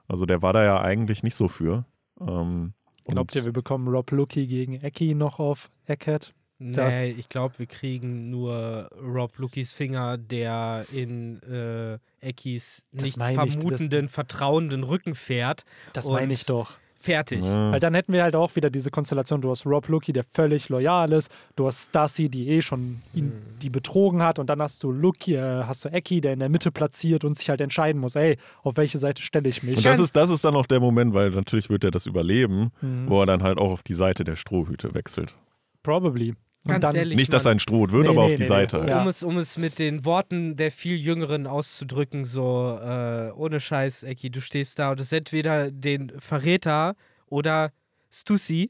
Also 0.07 0.25
der 0.25 0.41
war 0.41 0.53
da 0.53 0.63
ja 0.63 0.81
eigentlich 0.81 1.23
nicht 1.23 1.35
so 1.35 1.47
für. 1.47 1.85
Ähm, 2.19 2.73
glaubt 3.05 3.31
und- 3.31 3.35
ihr, 3.35 3.45
wir 3.45 3.53
bekommen 3.53 3.87
Rob 3.87 4.11
Lucky 4.11 4.47
gegen 4.47 4.73
Eki 4.81 5.15
noch 5.15 5.39
auf 5.39 5.69
Eckhead? 5.85 6.33
Das- 6.61 7.01
Nee, 7.01 7.11
ich 7.11 7.29
glaube, 7.29 7.57
wir 7.57 7.67
kriegen 7.67 8.29
nur 8.29 8.89
Rob 9.01 9.37
Lukis 9.37 9.71
Finger, 9.73 10.17
der 10.17 10.85
in 10.91 11.41
äh, 11.43 11.99
Das 12.21 12.83
nichts 12.91 13.17
meine 13.17 13.45
ich, 13.45 13.55
das- 13.55 13.63
vermutenden, 13.63 14.07
vertrauenden 14.09 14.83
Rücken 14.83 15.15
fährt. 15.15 15.63
Das 15.93 16.07
meine 16.09 16.33
ich 16.33 16.45
doch. 16.45 16.77
Fertig. 17.01 17.45
Ja. 17.45 17.71
Weil 17.71 17.79
dann 17.79 17.93
hätten 17.93 18.11
wir 18.11 18.23
halt 18.23 18.35
auch 18.35 18.57
wieder 18.57 18.69
diese 18.69 18.91
Konstellation, 18.91 19.39
du 19.39 19.49
hast 19.49 19.65
Rob 19.65 19.87
Lucky, 19.87 20.11
der 20.11 20.25
völlig 20.25 20.67
loyal 20.67 21.13
ist, 21.13 21.31
du 21.55 21.65
hast 21.65 21.85
Stassi, 21.89 22.27
die 22.27 22.49
eh 22.49 22.61
schon 22.61 23.01
ihn, 23.13 23.27
Mhm. 23.27 23.59
die 23.61 23.69
betrogen 23.69 24.21
hat 24.21 24.37
und 24.37 24.49
dann 24.49 24.61
hast 24.61 24.83
du 24.83 24.91
Lucky, 24.91 25.35
äh, 25.35 25.63
hast 25.63 25.85
du 25.85 25.89
Eki, 25.93 26.19
der 26.19 26.33
in 26.33 26.39
der 26.39 26.49
Mitte 26.49 26.71
platziert 26.71 27.23
und 27.23 27.37
sich 27.37 27.49
halt 27.49 27.61
entscheiden 27.61 28.01
muss, 28.01 28.15
ey, 28.15 28.37
auf 28.63 28.75
welche 28.75 28.97
Seite 28.97 29.21
stelle 29.21 29.47
ich 29.47 29.63
mich. 29.63 29.77
Und 29.77 29.85
das 29.85 29.97
ist, 29.99 30.15
das 30.17 30.29
ist 30.29 30.43
dann 30.43 30.55
auch 30.57 30.65
der 30.65 30.81
Moment, 30.81 31.13
weil 31.13 31.29
natürlich 31.31 31.69
wird 31.69 31.85
er 31.85 31.91
das 31.91 32.05
überleben, 32.05 32.71
Mhm. 32.81 33.05
wo 33.07 33.21
er 33.21 33.25
dann 33.25 33.43
halt 33.43 33.59
auch 33.59 33.71
auf 33.71 33.81
die 33.83 33.93
Seite 33.93 34.25
der 34.25 34.35
Strohhüte 34.35 34.93
wechselt. 34.93 35.35
Probably. 35.83 36.35
Und 36.65 36.71
Ganz 36.71 36.81
dann, 36.81 36.95
ehrlich, 36.95 37.17
Nicht, 37.17 37.31
dass 37.31 37.45
er 37.45 37.51
ein 37.51 37.59
Strohhut 37.59 37.91
wird, 37.93 38.03
Nee, 38.03 38.09
aber 38.09 38.25
nee, 38.25 38.33
auf 38.33 38.35
die 38.35 38.43
nee, 38.43 38.47
Seite. 38.47 38.81
nee. 38.83 38.89
Ja. 38.89 39.01
Um, 39.01 39.07
es, 39.07 39.23
um 39.23 39.37
es 39.37 39.57
mit 39.57 39.79
den 39.79 40.03
Worten 40.03 40.57
der 40.57 40.71
viel 40.71 40.97
Jüngeren 40.97 41.47
auszudrücken, 41.47 42.25
so 42.25 42.77
äh, 42.81 43.31
ohne 43.31 43.59
Scheiß, 43.61 44.03
Eki, 44.03 44.29
du 44.29 44.41
stehst 44.41 44.77
da 44.77 44.91
und 44.91 44.99
es 44.99 45.07
ist 45.07 45.13
entweder 45.13 45.71
den 45.71 46.11
Verräter 46.19 46.95
oder 47.27 47.71
Stussi, 48.11 48.69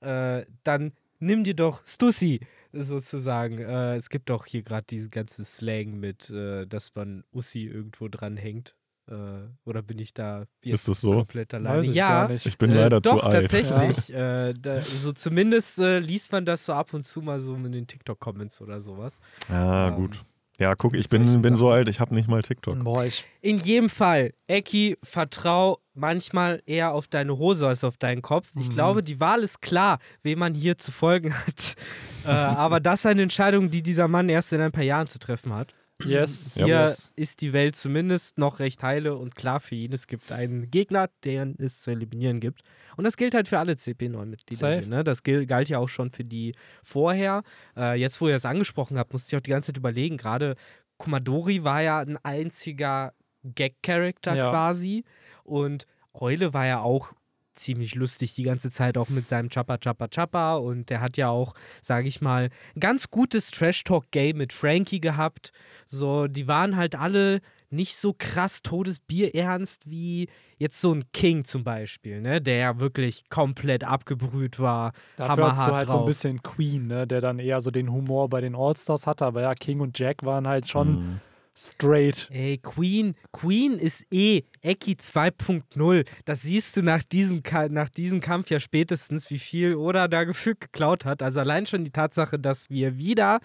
äh, 0.00 0.42
dann 0.64 0.92
nimm 1.20 1.44
dir 1.44 1.54
doch 1.54 1.86
Stussi 1.86 2.40
sozusagen. 2.72 3.58
Äh, 3.58 3.96
es 3.96 4.10
gibt 4.10 4.30
doch 4.30 4.44
hier 4.46 4.62
gerade 4.62 4.86
diesen 4.88 5.10
ganzen 5.10 5.44
Slang 5.44 5.98
mit, 6.00 6.30
äh, 6.30 6.66
dass 6.66 6.94
man 6.94 7.24
Ussi 7.32 7.64
irgendwo 7.66 8.08
dranhängt. 8.08 8.74
Äh, 9.08 9.48
oder 9.64 9.82
bin 9.82 9.98
ich 9.98 10.12
da 10.12 10.44
jetzt 10.62 10.74
Ist 10.80 10.88
das 10.88 11.00
so? 11.00 11.12
komplett 11.12 11.54
alleine? 11.54 11.78
weiß 11.78 11.88
ich 11.88 11.94
ja, 11.94 12.08
gar 12.22 12.28
nicht. 12.28 12.44
Ich 12.46 12.58
bin 12.58 12.70
äh, 12.70 12.74
leider 12.74 13.00
doch, 13.00 13.18
zu 13.20 13.22
alt. 13.24 13.50
tatsächlich. 13.50 14.12
Äh, 14.14 14.52
da, 14.54 14.80
so 14.82 15.12
zumindest 15.12 15.78
äh, 15.78 15.98
liest 15.98 16.30
man 16.32 16.44
das 16.44 16.64
so 16.66 16.72
ab 16.74 16.92
und 16.94 17.04
zu 17.04 17.20
mal 17.22 17.40
so 17.40 17.54
in 17.54 17.72
den 17.72 17.86
TikTok-Comments 17.86 18.60
oder 18.60 18.80
sowas. 18.80 19.18
Ja, 19.48 19.88
Ähm, 19.88 19.94
gut. 19.96 20.24
Ja, 20.60 20.74
guck, 20.74 20.96
ich 20.96 21.08
bin, 21.08 21.40
bin 21.40 21.54
so 21.54 21.70
alt, 21.70 21.88
ich 21.88 22.00
habe 22.00 22.12
nicht 22.16 22.28
mal 22.28 22.42
TikTok. 22.42 22.82
Boah, 22.82 23.04
ich, 23.04 23.24
In 23.42 23.58
jedem 23.60 23.88
Fall, 23.88 24.32
Eki, 24.48 24.96
vertrau 25.04 25.78
manchmal 25.94 26.60
eher 26.66 26.92
auf 26.92 27.06
deine 27.06 27.38
Hose 27.38 27.68
als 27.68 27.84
auf 27.84 27.96
deinen 27.96 28.22
Kopf. 28.22 28.48
Ich 28.58 28.68
Mhm. 28.68 28.72
glaube, 28.74 29.02
die 29.04 29.20
Wahl 29.20 29.44
ist 29.44 29.62
klar, 29.62 30.00
wem 30.24 30.40
man 30.40 30.54
hier 30.54 30.76
zu 30.76 30.90
folgen 30.90 31.32
hat. 31.32 31.76
äh, 32.26 32.30
aber 32.30 32.80
das 32.80 33.00
ist 33.00 33.06
eine 33.06 33.22
Entscheidung, 33.22 33.70
die 33.70 33.82
dieser 33.84 34.08
Mann 34.08 34.28
erst 34.28 34.52
in 34.52 34.60
ein 34.60 34.72
paar 34.72 34.82
Jahren 34.82 35.06
zu 35.06 35.20
treffen 35.20 35.54
hat. 35.54 35.74
Yes, 36.04 36.54
Hier 36.54 36.66
yes. 36.66 37.12
ist 37.16 37.40
die 37.40 37.52
Welt 37.52 37.76
zumindest 37.76 38.38
noch 38.38 38.58
recht 38.58 38.82
heile 38.82 39.16
und 39.16 39.34
klar 39.34 39.60
für 39.60 39.74
ihn. 39.74 39.92
Es 39.92 40.06
gibt 40.06 40.30
einen 40.32 40.70
Gegner, 40.70 41.08
den 41.24 41.56
es 41.58 41.80
zu 41.80 41.90
eliminieren 41.90 42.40
gibt. 42.40 42.62
Und 42.96 43.04
das 43.04 43.16
gilt 43.16 43.34
halt 43.34 43.48
für 43.48 43.58
alle 43.58 43.72
CP9-Mitglieder. 43.74 44.58
Safe. 44.58 44.80
hier, 44.80 44.88
Ne? 44.88 45.04
Das 45.04 45.22
galt 45.22 45.68
ja 45.68 45.78
auch 45.78 45.88
schon 45.88 46.10
für 46.10 46.24
die 46.24 46.54
vorher. 46.82 47.42
Äh, 47.76 47.98
jetzt, 48.00 48.20
wo 48.20 48.28
ihr 48.28 48.36
es 48.36 48.44
angesprochen 48.44 48.98
habt, 48.98 49.12
musste 49.12 49.28
ich 49.30 49.36
auch 49.36 49.42
die 49.42 49.50
ganze 49.50 49.72
Zeit 49.72 49.78
überlegen. 49.78 50.16
Gerade 50.16 50.54
Komadori 50.98 51.64
war 51.64 51.82
ja 51.82 52.00
ein 52.00 52.18
einziger 52.24 53.12
Gag-Character 53.44 54.34
Ja. 54.34 54.50
quasi. 54.50 55.04
Und 55.44 55.86
Eule 56.14 56.52
war 56.54 56.66
ja 56.66 56.80
auch 56.80 57.12
ziemlich 57.58 57.94
lustig 57.94 58.34
die 58.34 58.42
ganze 58.42 58.70
Zeit 58.70 58.96
auch 58.96 59.08
mit 59.08 59.26
seinem 59.28 59.48
Chappa 59.50 59.78
Chappa 59.78 60.08
Chappa 60.08 60.56
und 60.56 60.90
der 60.90 61.00
hat 61.00 61.16
ja 61.16 61.28
auch, 61.28 61.54
sage 61.82 62.08
ich 62.08 62.20
mal, 62.20 62.50
ein 62.74 62.80
ganz 62.80 63.10
gutes 63.10 63.50
Trash-Talk-Game 63.50 64.36
mit 64.36 64.52
Frankie 64.52 65.00
gehabt. 65.00 65.52
So, 65.86 66.26
die 66.26 66.46
waren 66.48 66.76
halt 66.76 66.94
alle 66.94 67.40
nicht 67.70 67.96
so 67.96 68.14
krass 68.16 68.62
todesbierernst 68.62 69.90
wie 69.90 70.28
jetzt 70.56 70.80
so 70.80 70.92
ein 70.92 71.04
King 71.12 71.44
zum 71.44 71.64
Beispiel, 71.64 72.20
ne, 72.20 72.40
der 72.40 72.56
ja 72.56 72.80
wirklich 72.80 73.28
komplett 73.28 73.84
abgebrüht 73.84 74.58
war. 74.58 74.92
Dafür 75.16 75.50
hast 75.52 75.66
du 75.68 75.72
halt 75.74 75.90
so 75.90 75.96
ein 75.96 75.98
drauf. 76.00 76.06
bisschen 76.06 76.42
Queen, 76.42 76.86
ne, 76.86 77.06
der 77.06 77.20
dann 77.20 77.38
eher 77.38 77.60
so 77.60 77.70
den 77.70 77.92
Humor 77.92 78.28
bei 78.28 78.40
den 78.40 78.54
All-Stars 78.56 79.06
hatte, 79.06 79.26
aber 79.26 79.42
ja, 79.42 79.54
King 79.54 79.80
und 79.80 79.98
Jack 79.98 80.24
waren 80.24 80.48
halt 80.48 80.68
schon 80.68 80.88
Mhm. 80.88 81.20
Straight. 81.58 82.28
Ey, 82.30 82.58
Queen, 82.58 83.14
Queen 83.32 83.74
ist 83.74 84.06
eh 84.12 84.42
Eki 84.62 84.92
2.0. 84.94 86.06
Das 86.24 86.42
siehst 86.42 86.76
du 86.76 86.82
nach 86.82 87.02
diesem, 87.02 87.42
nach 87.70 87.88
diesem 87.88 88.20
Kampf 88.20 88.50
ja 88.50 88.60
spätestens, 88.60 89.30
wie 89.30 89.38
viel 89.38 89.74
Oda 89.74 90.06
da 90.08 90.24
gefühlt 90.24 90.60
geklaut 90.60 91.04
hat. 91.04 91.22
Also 91.22 91.40
allein 91.40 91.66
schon 91.66 91.84
die 91.84 91.90
Tatsache, 91.90 92.38
dass 92.38 92.70
wir 92.70 92.96
wieder 92.98 93.40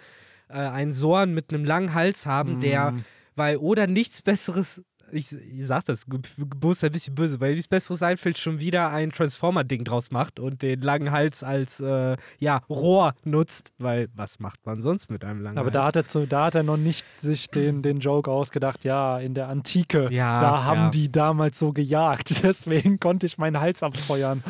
äh, 0.50 0.54
einen 0.54 0.94
Soren 0.94 1.34
mit 1.34 1.52
einem 1.54 1.66
langen 1.66 1.94
Hals 1.94 2.26
haben, 2.26 2.60
der, 2.60 2.92
Mm. 2.92 3.06
weil 3.36 3.58
Oda 3.58 3.88
nichts 3.88 4.22
Besseres, 4.22 4.82
ich, 5.14 5.32
ich 5.32 5.66
sag 5.66 5.86
das 5.86 6.06
bewusst 6.06 6.84
ein 6.84 6.92
bisschen 6.92 7.16
böse, 7.16 7.40
weil 7.40 7.52
nichts 7.54 7.68
Besseres 7.68 8.02
einfällt, 8.02 8.38
schon 8.38 8.60
wieder 8.60 8.90
ein 8.90 9.12
Transformer-Ding 9.12 9.84
draus 9.84 10.12
macht 10.12 10.40
und 10.40 10.62
den 10.62 10.82
langen 10.82 11.12
Hals 11.12 11.44
als 11.44 11.80
äh, 11.80 12.18
ja, 12.40 12.62
Rohr 12.70 13.14
nutzt, 13.24 13.72
weil 13.80 14.10
was 14.16 14.40
macht 14.40 14.66
man 14.66 14.82
sonst 14.82 15.12
mit 15.12 15.24
einem 15.24 15.42
langen 15.42 15.58
Aber 15.58 15.68
Hals? 15.68 15.74
da 15.74 15.86
hat, 15.86 15.96
er 15.96 16.06
zu, 16.06 16.26
da 16.26 16.46
hat 16.46 16.56
er 16.56 16.64
noch 16.64 16.78
nicht 16.78 17.06
sich 17.20 17.50
den, 17.50 17.82
den 17.82 18.00
Joke 18.00 18.30
ausgedacht, 18.30 18.84
ja, 18.84 19.20
in 19.20 19.34
der 19.34 19.48
Antike, 19.50 20.08
Ja, 20.12 20.40
da 20.40 20.64
haben 20.64 20.84
ja. 20.86 20.90
die 20.90 21.12
damals 21.12 21.60
so 21.60 21.72
gejagt, 21.74 22.34
deswegen 22.44 23.00
konnte 23.00 23.26
ich 23.26 23.38
meinen 23.38 23.60
Hals 23.60 23.84
abfeuern. 23.84 24.44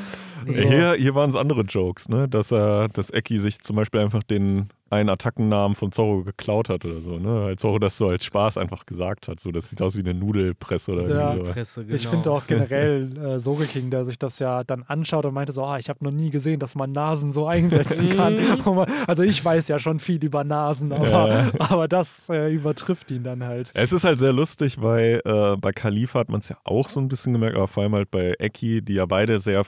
So. 0.47 0.63
Hier, 0.63 0.93
hier 0.93 1.15
waren 1.15 1.29
es 1.29 1.35
andere 1.35 1.61
Jokes, 1.61 2.09
ne? 2.09 2.27
Dass 2.27 2.51
er, 2.51 2.89
dass 2.89 3.09
Eki 3.09 3.37
sich 3.37 3.59
zum 3.61 3.75
Beispiel 3.75 3.99
einfach 4.01 4.23
den 4.23 4.69
einen 4.89 5.09
Attackennamen 5.09 5.73
von 5.73 5.91
Zorro 5.91 6.21
geklaut 6.23 6.69
hat 6.69 6.85
oder 6.85 7.01
so, 7.01 7.17
ne? 7.17 7.45
Weil 7.45 7.55
Zorro 7.55 7.79
das 7.79 7.97
so 7.97 8.09
als 8.09 8.25
Spaß 8.25 8.59
einfach 8.59 8.85
gesagt 8.85 9.27
hat. 9.27 9.39
So, 9.39 9.51
das 9.51 9.69
sieht 9.71 9.81
aus 9.81 9.95
wie 9.95 10.01
eine 10.01 10.13
Nudelpresse 10.13 10.91
oder 10.91 11.07
Ja. 11.09 11.29
irgendwie 11.31 11.37
sowas. 11.45 11.53
Presse, 11.55 11.81
Ich 11.89 12.01
genau. 12.03 12.09
finde 12.11 12.31
auch 12.31 12.45
generell 12.45 13.17
äh, 13.25 13.39
Sogeking, 13.39 13.89
der 13.89 14.05
sich 14.05 14.19
das 14.19 14.37
ja 14.37 14.63
dann 14.63 14.83
anschaut 14.83 15.25
und 15.25 15.33
meinte 15.33 15.51
so, 15.51 15.63
ah, 15.65 15.79
ich 15.79 15.89
habe 15.89 16.03
noch 16.05 16.11
nie 16.11 16.29
gesehen, 16.29 16.59
dass 16.59 16.75
man 16.75 16.91
Nasen 16.91 17.31
so 17.31 17.47
einsetzen 17.47 18.09
kann. 18.15 18.37
Also 19.07 19.23
ich 19.23 19.43
weiß 19.43 19.67
ja 19.67 19.79
schon 19.79 19.99
viel 19.99 20.23
über 20.23 20.43
Nasen, 20.43 20.91
aber, 20.91 21.09
Ja. 21.09 21.51
aber 21.57 21.87
das 21.87 22.29
äh, 22.29 22.51
übertrifft 22.53 23.09
ihn 23.09 23.23
dann 23.23 23.43
halt. 23.45 23.71
Es 23.73 23.93
ist 23.93 24.03
halt 24.03 24.19
sehr 24.19 24.33
lustig, 24.33 24.81
weil 24.81 25.21
äh, 25.25 25.57
bei 25.57 25.71
Khalifa 25.71 26.19
hat 26.19 26.29
man 26.29 26.39
es 26.39 26.49
ja 26.49 26.57
auch 26.65 26.87
so 26.89 26.99
ein 26.99 27.07
bisschen 27.07 27.33
gemerkt, 27.33 27.55
aber 27.57 27.67
vor 27.67 27.81
allem 27.83 27.95
halt 27.95 28.11
bei 28.11 28.35
Eki, 28.37 28.81
die 28.83 28.93
ja 28.93 29.05
beide 29.07 29.39
sehr 29.39 29.63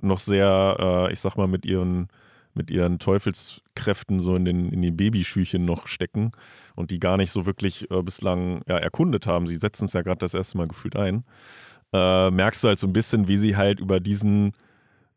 noch 0.00 0.18
sehr, 0.18 0.76
äh, 1.08 1.12
ich 1.12 1.20
sag 1.20 1.36
mal, 1.36 1.46
mit 1.46 1.64
ihren, 1.64 2.08
mit 2.54 2.70
ihren 2.70 2.98
Teufelskräften 2.98 4.20
so 4.20 4.34
in 4.34 4.44
den, 4.44 4.70
in 4.72 4.82
die 4.82 4.90
Babyschüchen 4.90 5.64
noch 5.64 5.86
stecken 5.86 6.32
und 6.74 6.90
die 6.90 6.98
gar 6.98 7.16
nicht 7.16 7.30
so 7.30 7.46
wirklich 7.46 7.90
äh, 7.90 8.02
bislang 8.02 8.62
ja, 8.66 8.78
erkundet 8.78 9.26
haben. 9.26 9.46
Sie 9.46 9.56
setzen 9.56 9.84
es 9.84 9.92
ja 9.92 10.02
gerade 10.02 10.18
das 10.18 10.34
erste 10.34 10.56
Mal 10.58 10.66
gefühlt 10.68 10.96
ein. 10.96 11.24
Äh, 11.92 12.30
merkst 12.30 12.64
du 12.64 12.68
halt 12.68 12.78
so 12.78 12.86
ein 12.86 12.92
bisschen, 12.92 13.28
wie 13.28 13.36
sie 13.36 13.56
halt 13.56 13.80
über 13.80 14.00
diesen 14.00 14.52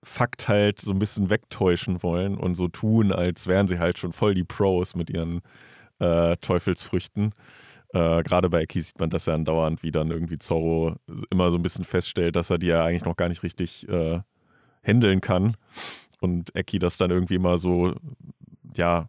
Fakt 0.03 0.47
halt 0.47 0.79
so 0.79 0.91
ein 0.91 0.99
bisschen 0.99 1.29
wegtäuschen 1.29 2.03
wollen 2.03 2.37
und 2.37 2.55
so 2.55 2.69
tun, 2.69 3.11
als 3.11 3.47
wären 3.47 3.67
sie 3.67 3.79
halt 3.79 3.97
schon 3.97 4.13
voll 4.13 4.33
die 4.33 4.45
Pros 4.45 4.95
mit 4.95 5.09
ihren 5.09 5.41
äh, 5.99 6.37
Teufelsfrüchten. 6.37 7.33
Äh, 7.93 8.23
Gerade 8.23 8.49
bei 8.49 8.61
Eki 8.61 8.81
sieht 8.81 8.99
man 8.99 9.09
das 9.09 9.25
ja 9.25 9.33
andauernd, 9.33 9.83
wie 9.83 9.91
dann 9.91 10.11
irgendwie 10.11 10.37
Zorro 10.37 10.95
immer 11.29 11.51
so 11.51 11.57
ein 11.57 11.63
bisschen 11.63 11.85
feststellt, 11.85 12.35
dass 12.35 12.49
er 12.49 12.59
die 12.59 12.67
ja 12.67 12.85
eigentlich 12.85 13.05
noch 13.05 13.17
gar 13.17 13.29
nicht 13.29 13.43
richtig 13.43 13.87
äh, 13.89 14.21
handeln 14.89 15.21
kann. 15.21 15.55
Und 16.19 16.55
Eki 16.55 16.79
das 16.79 16.97
dann 16.97 17.11
irgendwie 17.11 17.35
immer 17.35 17.57
so, 17.57 17.93
ja, 18.75 19.07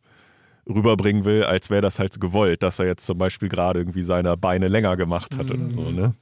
rüberbringen 0.69 1.25
will, 1.25 1.43
als 1.45 1.71
wäre 1.71 1.83
das 1.83 1.99
halt 1.99 2.21
gewollt, 2.21 2.63
dass 2.63 2.79
er 2.79 2.87
jetzt 2.87 3.05
zum 3.05 3.19
Beispiel 3.19 3.49
gerade 3.49 3.81
irgendwie 3.81 4.03
seine 4.03 4.37
Beine 4.37 4.69
länger 4.69 4.97
gemacht 4.97 5.37
hat 5.37 5.51
oder 5.51 5.69
so, 5.69 5.91
ne? 5.91 6.15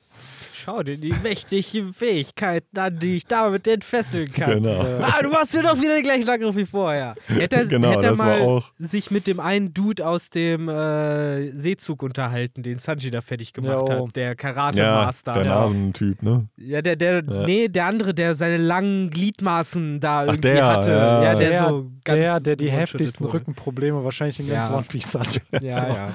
Schau 0.69 0.83
dir 0.83 0.99
die 1.01 1.15
mächtigen 1.23 1.95
Fähigkeiten 1.95 2.79
an, 2.79 2.99
die 2.99 3.15
ich 3.17 3.27
damit 3.27 3.67
entfesseln 3.67 4.31
kann. 4.31 4.63
Genau. 4.63 4.81
Ah, 5.01 5.23
du 5.23 5.31
machst 5.31 5.55
dir 5.55 5.63
doch 5.63 5.81
wieder 5.81 5.95
den 5.95 6.03
gleichen 6.03 6.29
Angriff 6.29 6.55
wie 6.57 6.67
vorher. 6.67 7.15
Hätte 7.27 7.57
er, 7.57 7.65
Genau, 7.65 7.89
hätte 7.91 8.05
er 8.05 8.11
das 8.11 8.19
war 8.19 8.27
mal 8.27 8.41
auch- 8.43 8.71
sich 8.77 9.11
mit 9.11 9.27
dem 9.27 9.41
einen 9.41 9.73
Dude 9.73 10.07
aus 10.07 10.29
dem 10.29 10.69
äh, 10.69 11.51
Seezug 11.53 12.03
unterhalten, 12.03 12.63
den 12.63 12.79
Sanji 12.79 13.11
da 13.11 13.23
fertig 13.23 13.55
gemacht 13.55 13.89
Jo. 13.89 14.07
hat, 14.09 14.17
der 14.17 14.25
Ja, 14.29 14.35
Karate-Master. 14.35 15.33
der 15.33 15.45
ja. 15.45 15.49
Nasentyp, 15.63 16.23
ne? 16.23 16.49
Ja, 16.59 16.83
der, 16.83 16.97
der, 16.97 17.23
Ja. 17.25 17.47
nee, 17.47 17.69
der 17.69 17.87
andere, 17.87 18.13
der 18.13 18.35
seine 18.35 18.59
langen 18.59 19.09
Gliedmaßen 19.09 20.01
da 20.01 20.25
irgendwie 20.27 20.41
der, 20.49 20.67
hatte. 20.67 20.91
ja. 20.91 21.23
Ja, 21.23 21.35
der, 21.35 21.49
Der, 21.51 21.69
so 21.71 21.91
ganz 22.05 22.21
der, 22.21 22.41
der 22.41 22.57
die 22.57 22.71
heftigsten. 22.71 23.25
Rückenprobleme 23.25 24.05
wahrscheinlich 24.05 24.39
in 24.39 24.49
ganz 24.51 24.67
Ja. 24.69 24.75
One 24.75 24.85
Piece 24.87 25.15
hat. 25.15 25.41
Ja, 25.63 25.71
So. 25.71 25.87
ja. 25.87 26.09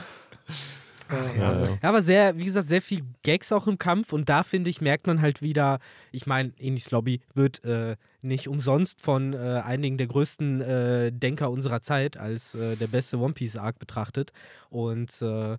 Ach, 1.14 1.36
ja. 1.36 1.54
Ja, 1.54 1.62
ja. 1.62 1.78
Ja, 1.82 1.90
aber 1.90 2.02
sehr, 2.02 2.38
wie 2.38 2.46
gesagt, 2.46 2.68
sehr 2.68 2.82
viel 2.82 3.02
Gags 3.24 3.52
auch 3.52 3.68
im 3.68 3.78
Kampf 3.78 4.14
und 4.14 4.30
da 4.30 4.44
finde 4.44 4.70
ich, 4.70 4.82
merkt 4.82 5.08
man 5.08 5.22
halt 5.22 5.42
wieder, 5.42 5.80
ich 6.12 6.26
meine, 6.26 6.54
Enis 6.58 6.92
Lobby 6.92 7.22
wird 7.34 7.64
äh, 7.64 7.96
nicht 8.22 8.48
umsonst 8.48 9.02
von 9.02 9.34
äh, 9.34 9.62
einigen 9.66 9.98
der 9.98 10.08
größten 10.08 10.62
äh, 10.62 11.12
Denker 11.12 11.52
unserer 11.52 11.82
Zeit 11.82 12.18
als 12.18 12.56
äh, 12.56 12.76
der 12.76 12.88
beste 12.88 13.18
One 13.20 13.34
Piece 13.34 13.58
Arc 13.58 13.80
betrachtet 13.80 14.32
und 14.70 15.22
äh, 15.22 15.58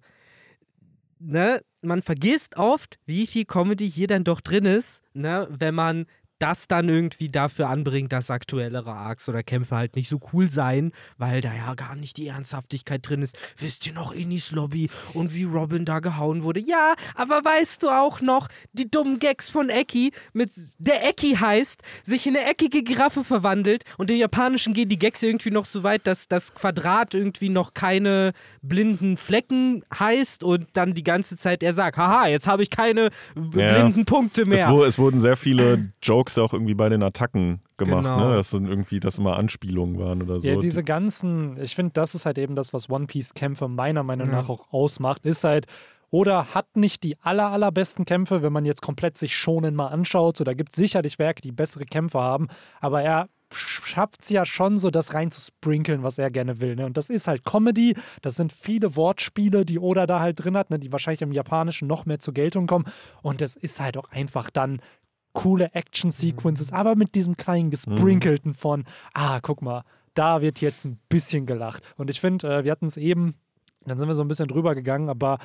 ne, 1.19 1.62
man 1.83 2.03
vergisst 2.03 2.57
oft, 2.57 2.99
wie 3.07 3.27
viel 3.27 3.45
Comedy 3.45 3.90
hier 3.90 4.07
dann 4.07 4.25
doch 4.25 4.40
drin 4.40 4.64
ist, 4.64 5.03
ne, 5.12 5.49
wenn 5.51 5.75
man 5.75 6.07
das 6.38 6.66
dann 6.68 6.88
irgendwie 6.88 7.29
dafür 7.29 7.68
anbringt, 7.68 8.12
dass 8.12 8.31
aktuellere 8.31 8.92
Arcs 8.92 9.29
oder 9.29 9.42
Kämpfe 9.42 9.77
halt 9.77 9.97
nicht 9.97 10.09
so 10.09 10.20
cool 10.33 10.51
seien, 10.51 10.92
weil 11.16 11.40
da 11.40 11.55
ja 11.55 11.75
gar 11.75 11.94
nicht 11.94 12.16
die 12.16 12.27
Ernsthaftigkeit 12.27 13.09
drin 13.09 13.23
ist. 13.23 13.38
Wisst 13.59 13.87
ihr 13.87 13.92
noch 13.92 14.12
Inis 14.12 14.51
Lobby 14.51 14.90
und 15.14 15.35
wie 15.35 15.44
Robin 15.44 15.85
da 15.85 16.01
gehauen 16.01 16.42
wurde? 16.42 16.61
Ja, 16.61 16.94
aber 17.14 17.37
weißt 17.44 17.83
du 17.83 17.88
auch 17.90 18.20
noch 18.20 18.49
die 18.73 18.90
dummen 18.90 19.18
Gags 19.18 19.49
von 19.49 19.70
Eki 19.70 20.12
mit 20.33 20.51
der 20.79 21.09
Eki 21.09 21.37
heißt, 21.40 21.81
sich 22.05 22.27
in 22.27 22.37
eine 22.37 22.47
eckige 22.47 22.83
Giraffe 22.83 23.23
verwandelt 23.25 23.85
und 23.97 24.11
im 24.11 24.16
Japanischen 24.16 24.75
gehen 24.75 24.88
die 24.88 24.99
Gags 24.99 25.23
irgendwie 25.23 25.51
noch 25.51 25.64
so 25.66 25.83
weit, 25.83 26.07
dass 26.07 26.29
das 26.29 26.53
Quadrat 26.55 27.14
irgendwie 27.14 27.49
noch 27.49 27.75
keine 27.75 28.33
blinden 28.61 29.16
Flecken 29.16 29.85
heißt 29.99 30.42
und 30.44 30.66
dann 30.73 30.94
die 30.94 31.05
ganze 31.05 31.37
Zeit 31.37 31.62
er 31.62 31.73
sagt, 31.73 31.97
haha, 31.97 32.27
jetzt 32.27 32.47
habe 32.47 32.62
ich 32.62 32.70
keine 32.70 33.11
Ja. 33.37 33.83
blinden 33.85 34.05
Punkte 34.05 34.42
Es, 34.42 34.49
mehr. 34.49 34.70
wo, 34.70 34.85
es 34.85 34.99
wurden 34.99 35.20
sehr 35.20 35.37
viele 35.37 35.90
Jokes 36.03 36.24
Jokes 36.25 36.37
ja 36.37 36.43
auch 36.43 36.53
irgendwie 36.53 36.75
bei 36.75 36.89
den 36.89 37.03
Attacken 37.03 37.61
gemacht, 37.77 38.05
Genau. 38.05 38.29
ne? 38.31 38.37
Dass 38.37 38.51
dann 38.51 38.67
irgendwie 38.67 38.99
das 39.01 39.19
immer 39.19 39.37
Anspielungen 39.37 40.01
waren 40.01 40.23
oder 40.23 40.41
so. 40.41 40.49
Ja, 40.49 40.57
diese 40.57 40.83
ganzen, 40.83 41.61
ich 41.61 41.75
finde, 41.75 41.93
das 41.93 42.15
ist 42.15 42.25
halt 42.27 42.39
eben 42.39 42.55
das, 42.57 42.73
was 42.73 42.89
One 42.89 43.07
Piece-Kämpfe 43.07 43.69
meiner 43.69 44.03
Meinung 44.03 44.29
Ja. 44.29 44.37
nach 44.37 44.49
auch 44.49 44.73
ausmacht, 44.73 45.27
ist 45.27 45.45
halt, 45.45 45.67
oder 46.11 46.55
hat 46.55 46.77
nicht 46.77 47.03
die 47.03 47.19
aller, 47.21 47.49
allerbesten 47.51 48.05
Kämpfe, 48.05 48.43
wenn 48.43 48.53
man 48.53 48.65
jetzt 48.65 48.83
komplett 48.83 49.19
sich 49.19 49.37
schonen 49.37 49.75
mal 49.75 49.89
anschaut. 49.89 50.37
So, 50.37 50.45
da 50.45 50.55
gibt 50.55 50.71
es 50.71 50.77
sicherlich 50.77 51.19
Werke, 51.19 51.43
die 51.43 51.53
bessere 51.53 51.85
Kämpfe 51.85 52.21
haben, 52.21 52.49
aber 52.81 53.03
er 53.03 53.29
schafft 53.53 54.23
es 54.23 54.31
ja 54.31 54.45
schon 54.47 54.79
so, 54.79 54.91
das 54.91 55.15
rein 55.15 55.31
zu 55.31 55.41
sprinkeln, 55.41 56.03
was 56.03 56.19
er 56.19 56.31
gerne 56.31 56.61
will. 56.61 56.75
Ne? 56.77 56.87
Und 56.87 56.97
das 56.97 57.11
ist 57.11 57.29
halt 57.29 57.45
Comedy, 57.45 57.95
das 58.23 58.37
sind 58.37 58.53
viele 58.53 58.97
Wortspiele, 58.97 59.65
die 59.65 59.79
Oda 59.79 60.07
da 60.07 60.19
halt 60.21 60.43
drin 60.45 60.57
hat, 60.57 60.71
ne? 60.71 60.79
die 60.79 60.91
wahrscheinlich 60.91 61.23
im 61.23 61.31
Japanischen 61.33 61.87
noch 61.87 62.05
mehr 62.07 62.19
zur 62.19 62.35
Geltung 62.35 62.67
kommen. 62.67 62.85
Und 63.23 63.43
es 63.43 63.55
ist 63.55 63.81
halt 63.81 63.97
auch 63.97 64.11
einfach 64.11 64.51
dann 64.51 64.81
coole 65.35 65.75
Action-Sequences, 65.75 66.73
aber 66.73 66.97
mit 66.97 67.14
diesem 67.14 67.37
kleinen 67.37 67.70
Gesprinkelten 67.70 68.55
von, 68.55 68.85
ah, 69.12 69.40
guck 69.42 69.61
mal, 69.61 69.85
da 70.14 70.40
wird 70.40 70.61
jetzt 70.61 70.85
ein 70.85 70.99
bisschen 71.09 71.44
gelacht. 71.44 71.83
Und 71.97 72.09
ich 72.09 72.20
finde, 72.20 72.49
äh, 72.49 72.64
wir 72.64 72.73
hatten 72.73 72.87
es 72.87 72.97
eben, 72.97 73.35
dann 73.85 73.99
sind 73.99 74.09
wir 74.09 74.14
so 74.14 74.23
ein 74.23 74.29
bisschen 74.29 74.49
drüber 74.49 74.75
gegangen, 74.75 75.09
aber 75.09 75.38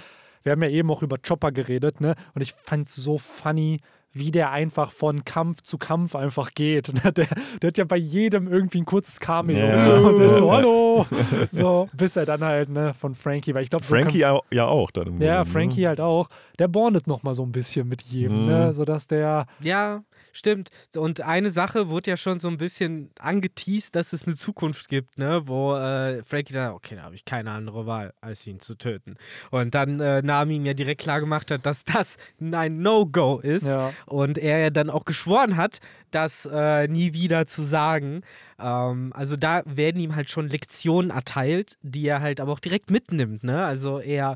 wir 0.43 0.53
haben 0.53 0.63
ja 0.63 0.69
eben 0.69 0.89
auch 0.89 1.01
über 1.01 1.17
Chopper 1.17 1.51
geredet, 1.51 1.99
ne? 1.99 2.15
Und 2.33 2.41
ich 2.41 2.53
fand 2.53 2.87
es 2.87 2.95
so 2.95 3.17
funny, 3.17 3.81
wie 4.11 4.31
der 4.31 4.51
einfach 4.51 4.91
von 4.91 5.23
Kampf 5.23 5.61
zu 5.61 5.77
Kampf 5.77 6.15
einfach 6.15 6.51
geht. 6.53 6.91
Ne? 6.93 7.11
Der, 7.13 7.27
der 7.61 7.67
hat 7.67 7.77
ja 7.77 7.83
bei 7.85 7.97
jedem 7.97 8.47
irgendwie 8.47 8.79
ein 8.79 8.85
kurzes 8.85 9.19
Cameo. 9.19 9.57
Ja. 9.57 9.93
Und 9.99 10.17
der 10.17 10.25
ist 10.25 10.37
so, 10.37 10.51
hallo. 10.51 11.05
So, 11.51 11.89
bis 11.93 12.15
er 12.15 12.25
dann 12.25 12.43
halt, 12.43 12.69
ne, 12.69 12.93
von 12.93 13.13
Frankie, 13.13 13.53
weil 13.53 13.63
ich 13.63 13.69
glaube, 13.69 13.85
Frankie 13.85 14.19
ja, 14.19 14.39
ja 14.51 14.65
auch 14.67 14.91
dann 14.91 15.07
im 15.07 15.21
ja, 15.21 15.37
Grunde, 15.37 15.51
Frankie 15.51 15.81
Ne? 15.81 15.87
halt 15.89 16.01
auch. 16.01 16.27
Der 16.57 16.67
bondet 16.67 17.07
noch 17.07 17.23
mal 17.23 17.35
so 17.35 17.43
ein 17.43 17.51
bisschen 17.51 17.87
mit 17.87 18.01
jedem, 18.03 18.41
Mhm. 18.41 18.47
ne? 18.47 18.73
sodass 18.73 19.07
der 19.07 19.45
Ja, 19.61 20.03
stimmt. 20.39 20.69
Und 20.95 21.21
eine 21.21 21.51
Sache 21.51 21.89
wurde 21.89 22.11
ja 22.11 22.17
schon 22.17 22.39
so 22.39 22.47
ein 22.47 22.57
bisschen 22.57 23.11
angeteased, 23.19 23.95
dass 23.95 24.13
es 24.13 24.25
eine 24.25 24.35
Zukunft 24.35 24.89
gibt, 24.89 25.17
ne? 25.17 25.41
Wo 25.45 25.75
äh, 25.75 26.23
Frankie 26.23 26.53
dann, 26.53 26.71
okay, 26.71 26.95
da 26.95 27.03
habe 27.03 27.15
ich 27.15 27.25
keine 27.25 27.51
andere 27.51 27.85
Wahl, 27.85 28.13
als 28.21 28.47
ihn 28.47 28.59
zu 28.59 28.75
töten. 28.75 29.15
Und 29.51 29.75
dann 29.75 29.99
äh, 29.99 30.21
Nami 30.21 30.55
ihm 30.55 30.65
ja 30.65 30.73
direkt 30.73 31.01
klar 31.01 31.19
gemacht 31.19 31.51
hat, 31.51 31.65
dass 31.65 31.83
das 31.83 32.17
ein 32.41 32.81
No-Go 32.81 33.39
ist. 33.39 33.67
Ja. 33.67 33.93
Und 34.07 34.37
er 34.37 34.59
ja 34.59 34.69
dann 34.71 34.89
auch 34.89 35.05
geschworen 35.05 35.57
hat, 35.57 35.79
das 36.11 36.49
äh, 36.51 36.87
nie 36.87 37.13
wieder 37.13 37.45
zu 37.45 37.63
sagen. 37.63 38.21
Ähm, 38.59 39.13
also 39.13 39.35
da 39.35 39.61
werden 39.65 40.01
ihm 40.01 40.15
halt 40.15 40.29
schon 40.29 40.49
Lektionen 40.49 41.11
erteilt, 41.11 41.77
die 41.81 42.07
er 42.07 42.21
halt 42.21 42.39
aber 42.39 42.53
auch 42.53 42.59
direkt 42.59 42.89
mitnimmt, 42.89 43.43
ne? 43.43 43.65
Also 43.65 43.99
er 43.99 44.35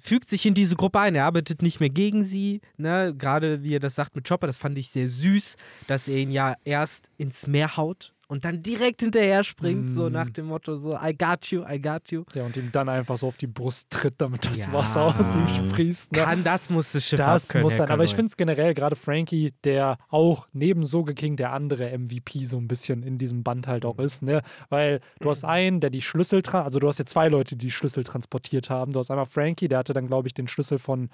fügt 0.00 0.28
sich 0.28 0.46
in 0.46 0.54
diese 0.54 0.76
Gruppe 0.76 1.00
ein, 1.00 1.14
er 1.14 1.24
arbeitet 1.24 1.62
nicht 1.62 1.80
mehr 1.80 1.90
gegen 1.90 2.24
sie, 2.24 2.60
ne? 2.76 3.14
Gerade 3.16 3.62
wie 3.62 3.74
er 3.74 3.80
das 3.80 3.94
sagt 3.94 4.16
mit 4.16 4.28
Chopper, 4.28 4.46
das 4.46 4.58
fand 4.58 4.78
ich 4.78 4.90
sehr 4.90 5.08
süß, 5.08 5.56
dass 5.86 6.08
er 6.08 6.16
ihn 6.16 6.30
ja 6.30 6.56
erst 6.64 7.10
ins 7.16 7.46
Meer 7.46 7.76
haut 7.76 8.14
und 8.28 8.44
dann 8.44 8.62
direkt 8.62 9.00
hinterher 9.00 9.42
springt, 9.42 9.90
so 9.90 10.08
Mm. 10.08 10.12
nach 10.12 10.30
dem 10.30 10.46
Motto 10.46 10.76
so 10.76 10.94
I 11.02 11.16
got 11.16 11.46
you, 11.46 11.64
I 11.68 11.80
got 11.80 12.10
you. 12.10 12.24
Ja, 12.34 12.44
und 12.44 12.56
ihm 12.56 12.70
dann 12.70 12.88
einfach 12.88 13.16
so 13.16 13.26
auf 13.26 13.36
die 13.38 13.46
Brust 13.46 13.90
tritt, 13.90 14.14
damit 14.18 14.44
das 14.46 14.66
Ja. 14.66 14.72
Wasser 14.74 15.02
aus 15.06 15.34
ihm 15.34 15.48
sprießt. 15.48 16.12
Ne? 16.12 16.18
Kann, 16.22 16.44
das 16.44 16.70
muss 16.70 16.92
das 16.92 17.04
Schiff 17.04 17.16
Das 17.16 17.46
abkönnen, 17.48 17.64
muss 17.64 17.76
sein. 17.78 17.90
Aber 17.90 18.04
ich 18.04 18.14
finde 18.14 18.26
es 18.28 18.36
generell 18.36 18.74
gerade 18.74 18.94
Frankie, 18.96 19.52
der 19.64 19.96
auch 20.10 20.46
neben 20.52 20.82
Soge 20.84 21.14
King 21.14 21.36
der 21.36 21.52
andere 21.52 21.90
MVP 21.98 22.44
so 22.44 22.58
ein 22.58 22.68
bisschen 22.68 23.02
in 23.02 23.18
diesem 23.18 23.42
Band 23.42 23.66
halt 23.66 23.84
auch 23.84 23.98
ist. 23.98 24.22
Ne? 24.22 24.42
Weil 24.68 25.00
du 25.20 25.30
hast 25.30 25.44
einen, 25.44 25.80
der 25.80 25.90
die 25.90 26.02
Schlüssel, 26.02 26.42
also 26.52 26.78
du 26.78 26.86
hast 26.86 26.98
ja 26.98 27.06
zwei 27.06 27.28
Leute, 27.28 27.56
die 27.56 27.66
die 27.66 27.72
Schlüssel 27.72 28.04
transportiert 28.04 28.70
haben. 28.70 28.92
Du 28.92 28.98
hast 28.98 29.10
einmal 29.10 29.26
Frankie, 29.26 29.68
der 29.68 29.78
hatte 29.78 29.94
dann, 29.94 30.06
glaube 30.06 30.28
ich, 30.28 30.34
den 30.34 30.48
Schlüssel 30.48 30.78
von 30.78 31.08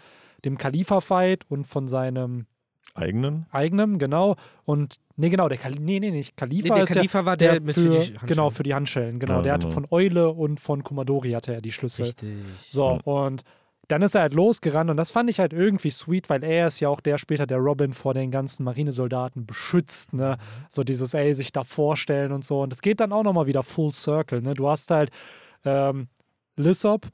dem 0.44 0.58
Khalifa-Fight 0.58 1.44
und 1.48 1.64
von 1.66 1.88
seinem 1.88 2.46
eigenen. 2.94 3.46
eigenen, 3.50 3.98
genau. 3.98 4.36
Und 4.64 4.96
nee, 5.16 5.30
genau, 5.30 5.48
der 5.48 5.58
Kali 5.58 5.78
nee, 5.80 6.00
nee, 6.00 6.10
nicht. 6.10 6.32
Nee, 6.32 6.36
Khalifa 6.36 6.74
der 6.74 6.84
ist 6.84 6.92
Khalifa 6.94 7.20
ja 7.20 7.26
war 7.26 7.36
der, 7.36 7.52
der 7.52 7.60
mit 7.60 7.74
für, 7.74 7.92
für 7.92 8.00
die 8.00 8.26
genau, 8.26 8.50
für 8.50 8.62
die 8.62 8.74
Handschellen, 8.74 9.18
genau. 9.18 9.36
Ja, 9.36 9.42
der 9.42 9.52
hatte 9.54 9.66
genau. 9.66 9.74
von 9.74 9.86
Eule 9.90 10.30
und 10.30 10.60
von 10.60 10.84
Kumadori 10.84 11.32
hatte 11.32 11.54
er 11.54 11.60
die 11.60 11.72
Schlüssel. 11.72 12.04
Richtig. 12.04 12.36
So, 12.68 13.00
und 13.04 13.42
dann 13.88 14.02
ist 14.02 14.14
er 14.14 14.22
halt 14.22 14.34
losgerannt 14.34 14.90
und 14.90 14.96
das 14.96 15.10
fand 15.10 15.28
ich 15.28 15.40
halt 15.40 15.52
irgendwie 15.52 15.90
sweet, 15.90 16.30
weil 16.30 16.42
er 16.42 16.68
ist 16.68 16.80
ja 16.80 16.88
auch 16.88 17.00
der 17.00 17.18
später, 17.18 17.46
der 17.46 17.58
Robin 17.58 17.92
vor 17.92 18.14
den 18.14 18.30
ganzen 18.30 18.64
Marinesoldaten 18.64 19.46
beschützt, 19.46 20.14
ne? 20.14 20.38
So 20.70 20.84
dieses, 20.84 21.14
ey, 21.14 21.34
sich 21.34 21.52
da 21.52 21.64
vorstellen 21.64 22.32
und 22.32 22.44
so. 22.44 22.62
Und 22.62 22.72
es 22.72 22.80
geht 22.80 23.00
dann 23.00 23.12
auch 23.12 23.24
nochmal 23.24 23.46
wieder 23.46 23.62
full 23.62 23.92
circle, 23.92 24.40
ne? 24.40 24.54
Du 24.54 24.68
hast 24.68 24.90
halt 24.90 25.10
ähm, 25.64 26.08
Lissop, 26.56 27.08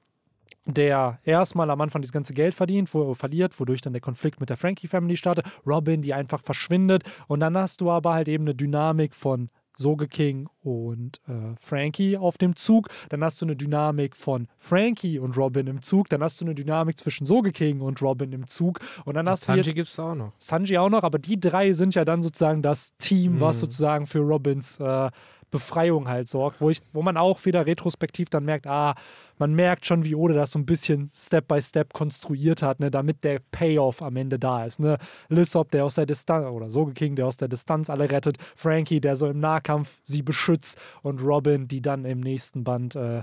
der 0.67 1.19
erstmal 1.25 1.71
am 1.71 1.81
Anfang 1.81 2.03
das 2.03 2.13
ganze 2.13 2.35
Geld 2.35 2.55
verdient, 2.55 2.93
wo, 2.95 3.15
verliert, 3.15 3.59
wodurch 3.59 3.81
dann 3.81 3.93
der 3.93 4.03
Konflikt 4.03 4.41
mit 4.41 4.51
der 4.51 4.57
Frankie-Family 4.57 5.17
startet. 5.17 5.47
Robin, 5.67 6.03
die 6.03 6.15
einfach 6.15 6.41
verschwindet. 6.41 7.03
Und 7.29 7.41
dann 7.41 7.57
hast 7.57 7.81
du 7.81 7.91
aber 7.91 8.15
halt 8.15 8.29
eben 8.29 8.45
eine 8.45 8.55
Dynamik 8.55 9.15
von 9.15 9.49
Soge 9.77 10.09
King 10.09 10.49
und 10.61 11.21
äh, 11.27 11.55
Frankie 11.59 12.19
auf 12.19 12.37
dem 12.37 12.55
Zug. 12.55 12.89
Dann 13.09 13.25
hast 13.25 13.41
du 13.41 13.47
eine 13.47 13.57
Dynamik 13.57 14.15
von 14.15 14.47
Frankie 14.59 15.19
und 15.19 15.39
Robin 15.39 15.67
im 15.69 15.81
Zug. 15.81 16.11
Dann 16.11 16.23
hast 16.23 16.41
du 16.41 16.45
eine 16.45 16.55
Dynamik 16.55 16.99
zwischen 16.99 17.25
Soge 17.25 17.51
King 17.53 17.81
und 17.81 18.03
Robin 18.03 18.31
im 18.33 18.47
Zug. 18.47 18.81
Und 19.07 19.15
dann 19.15 19.27
hast 19.29 19.45
du 19.45 19.55
Sanji 19.55 19.73
gibt 19.73 19.89
es 19.89 19.99
auch 19.99 20.15
noch. 20.15 20.33
Sanji 20.39 20.77
auch 20.77 20.91
noch, 20.91 21.03
aber 21.03 21.19
die 21.19 21.41
drei 21.41 21.73
sind 21.73 21.95
ja 21.95 22.05
dann 22.05 22.23
sozusagen 22.23 22.61
das 22.61 22.95
Team, 22.99 23.41
was 23.41 23.57
Mhm. 23.57 23.61
sozusagen 23.61 24.07
für 24.07 24.19
Robins 24.19 24.79
äh, 24.81 25.09
Befreiung 25.51 26.09
halt 26.09 26.29
sorgt, 26.29 26.61
wo, 26.61 26.71
ich, 26.71 26.81
wo 26.93 27.03
man 27.03 27.17
auch 27.17 27.45
wieder 27.45 27.67
retrospektiv 27.67 28.31
dann 28.31 28.45
merkt, 28.45 28.67
ah, 28.67 28.95
man 29.39 29.55
merkt 29.55 29.87
schon, 29.87 30.05
wie 30.05 30.15
Oda 30.15 30.35
das 30.35 30.53
so 30.53 30.59
ein 30.59 30.67
bisschen 30.67 31.11
Step 31.13 31.49
by 31.49 31.61
Step 31.61 31.93
konstruiert 31.93 32.63
hat, 32.63 32.81
ne, 32.81 32.91
damit 32.91 33.25
der 33.25 33.41
Payoff 33.51 34.03
am 34.03 34.17
Ende 34.17 34.39
da 34.39 34.65
ist. 34.65 34.81
Ne? 34.81 34.99
Lissop, 35.29 35.71
der 35.71 35.85
aus 35.85 35.95
der 35.97 36.07
Distanz, 36.07 36.47
oder 36.47 36.71
Soge 36.71 36.93
King, 36.93 37.17
der 37.17 37.27
aus 37.27 37.37
der 37.37 37.49
Distanz 37.49 37.91
alle 37.91 38.11
rettet, 38.11 38.39
Frankie, 38.55 39.01
der 39.01 39.17
so 39.17 39.27
im 39.29 39.41
Nahkampf 39.41 40.01
sie 40.03 40.23
beschützt 40.23 40.79
und 41.03 41.23
Robin, 41.23 41.69
die 41.69 41.83
dann 41.83 42.05
im 42.05 42.21
nächsten 42.21 42.65
Band 42.65 42.95
äh, 42.95 43.23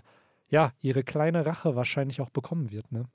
ja, 0.50 0.72
ihre 0.82 1.04
kleine 1.04 1.46
Rache 1.46 1.76
wahrscheinlich 1.76 2.22
auch 2.22 2.30
bekommen 2.30 2.72
wird. 2.72 2.92
Ne? 2.92 3.06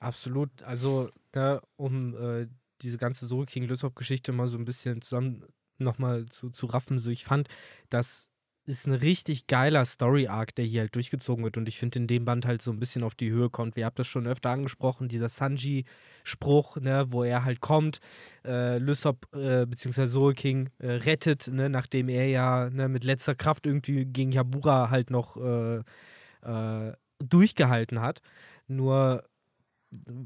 Absolut. 0.00 0.50
Also, 0.62 1.10
ne, 1.34 1.60
um 1.76 2.14
äh, 2.16 2.46
diese 2.82 2.98
ganze 2.98 3.26
Soul 3.26 3.46
King 3.46 3.64
Lysop-Geschichte 3.64 4.32
mal 4.32 4.48
so 4.48 4.56
ein 4.56 4.64
bisschen 4.64 5.02
zusammen 5.02 5.44
nochmal 5.78 6.26
zu, 6.26 6.50
zu 6.50 6.66
raffen, 6.66 6.98
so 6.98 7.10
ich 7.10 7.24
fand, 7.24 7.48
das 7.90 8.30
ist 8.68 8.86
ein 8.86 8.92
richtig 8.92 9.46
geiler 9.46 9.84
Story-Arc, 9.84 10.54
der 10.54 10.64
hier 10.64 10.82
halt 10.82 10.94
durchgezogen 10.94 11.44
wird 11.44 11.56
und 11.56 11.68
ich 11.68 11.78
finde 11.78 11.98
in 12.00 12.06
dem 12.06 12.24
Band 12.24 12.46
halt 12.46 12.62
so 12.62 12.70
ein 12.70 12.78
bisschen 12.78 13.02
auf 13.02 13.14
die 13.14 13.30
Höhe 13.30 13.50
kommt. 13.50 13.76
Wir 13.76 13.86
habt 13.86 13.98
das 13.98 14.06
schon 14.06 14.26
öfter 14.26 14.50
angesprochen, 14.50 15.08
dieser 15.08 15.28
Sanji-Spruch, 15.28 16.76
ne, 16.76 17.06
wo 17.08 17.24
er 17.24 17.44
halt 17.44 17.60
kommt, 17.60 18.00
äh, 18.44 18.78
Lysop 18.78 19.26
äh, 19.34 19.66
bzw. 19.66 20.06
Soul 20.06 20.34
King 20.34 20.70
äh, 20.78 20.90
rettet, 20.90 21.48
ne, 21.48 21.68
nachdem 21.68 22.08
er 22.08 22.28
ja 22.28 22.70
ne, 22.70 22.88
mit 22.88 23.04
letzter 23.04 23.34
Kraft 23.34 23.66
irgendwie 23.66 24.04
gegen 24.04 24.32
Yabura 24.32 24.90
halt 24.90 25.10
noch 25.10 25.36
äh, 25.36 25.82
äh, 26.42 26.92
durchgehalten 27.18 28.00
hat. 28.00 28.20
Nur 28.66 29.24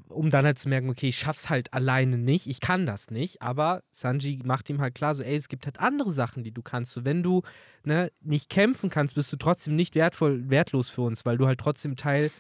um 0.09 0.31
dann 0.31 0.44
halt 0.44 0.59
zu 0.59 0.68
merken, 0.68 0.90
okay, 0.90 1.09
ich 1.09 1.18
schaff's 1.18 1.48
halt 1.48 1.72
alleine 1.72 2.18
nicht, 2.18 2.46
ich 2.46 2.61
kann 2.61 2.85
das 2.85 3.11
nicht, 3.11 3.42
aber 3.42 3.83
Sanji 3.90 4.40
macht 4.44 4.68
ihm 4.70 4.81
halt 4.81 4.94
klar, 4.94 5.14
so, 5.14 5.22
ey, 5.22 5.37
es 5.37 5.48
gibt 5.48 5.66
halt 5.66 5.79
andere 5.79 6.11
Sachen, 6.11 6.42
die 6.42 6.51
du 6.51 6.62
kannst. 6.62 6.92
So, 6.92 7.05
wenn 7.05 7.22
du 7.22 7.42
ne, 7.85 8.11
nicht 8.20 8.51
kämpfen 8.51 8.90
kannst, 8.90 9.14
bist 9.14 9.33
du 9.33 9.37
trotzdem 9.37 9.77
nicht 9.77 9.94
wertvoll, 9.94 10.51
wertlos 10.51 10.90
für 10.90 11.03
uns, 11.03 11.25
weil 11.25 11.38
du 11.38 11.46
halt 11.46 11.61
trotzdem 11.61 11.96
Teil 11.96 12.31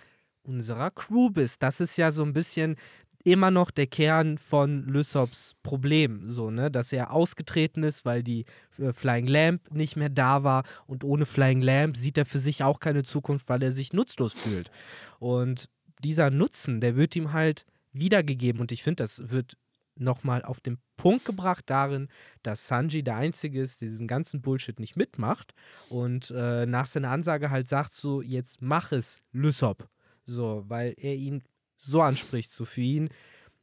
unserer 0.42 0.90
Crew 0.90 1.30
bist. 1.30 1.62
Das 1.62 1.80
ist 1.80 1.96
ja 1.96 2.10
so 2.10 2.24
ein 2.24 2.32
bisschen 2.32 2.76
immer 3.24 3.52
noch 3.52 3.70
der 3.70 3.86
Kern 3.86 4.36
von 4.36 4.84
Lysops 4.84 5.54
Problem, 5.62 6.28
so, 6.28 6.50
ne, 6.50 6.70
dass 6.70 6.92
er 6.92 7.12
ausgetreten 7.12 7.84
ist, 7.84 8.04
weil 8.04 8.24
die 8.24 8.46
äh, 8.78 8.92
Flying 8.92 9.28
Lamp 9.28 9.72
nicht 9.72 9.96
mehr 9.96 10.08
da 10.08 10.42
war 10.42 10.64
und 10.86 11.04
ohne 11.04 11.24
Flying 11.26 11.62
Lamp 11.62 11.96
sieht 11.96 12.18
er 12.18 12.26
für 12.26 12.40
sich 12.40 12.64
auch 12.64 12.80
keine 12.80 13.04
Zukunft, 13.04 13.48
weil 13.48 13.62
er 13.62 13.70
sich 13.70 13.92
nutzlos 13.92 14.32
fühlt. 14.32 14.72
Und 15.20 15.68
dieser 16.04 16.30
Nutzen, 16.30 16.80
der 16.80 16.96
wird 16.96 17.16
ihm 17.16 17.32
halt 17.32 17.66
wiedergegeben 17.92 18.60
und 18.60 18.72
ich 18.72 18.82
finde, 18.82 19.02
das 19.02 19.30
wird 19.30 19.56
nochmal 19.94 20.42
auf 20.42 20.60
den 20.60 20.78
Punkt 20.96 21.24
gebracht 21.24 21.64
darin, 21.66 22.08
dass 22.42 22.66
Sanji 22.66 23.02
der 23.02 23.16
Einzige 23.16 23.60
ist, 23.60 23.80
der 23.80 23.88
diesen 23.88 24.06
ganzen 24.06 24.40
Bullshit 24.40 24.80
nicht 24.80 24.96
mitmacht 24.96 25.54
und 25.88 26.30
äh, 26.34 26.66
nach 26.66 26.86
seiner 26.86 27.10
Ansage 27.10 27.50
halt 27.50 27.68
sagt 27.68 27.92
so, 27.92 28.22
jetzt 28.22 28.62
mach 28.62 28.92
es, 28.92 29.18
Lysop. 29.32 29.88
So, 30.24 30.64
weil 30.68 30.94
er 30.96 31.14
ihn 31.14 31.42
so 31.76 32.00
anspricht. 32.00 32.52
So 32.52 32.64
für 32.64 32.80
ihn 32.80 33.10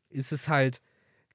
ist 0.09 0.31
es 0.31 0.49
halt 0.49 0.81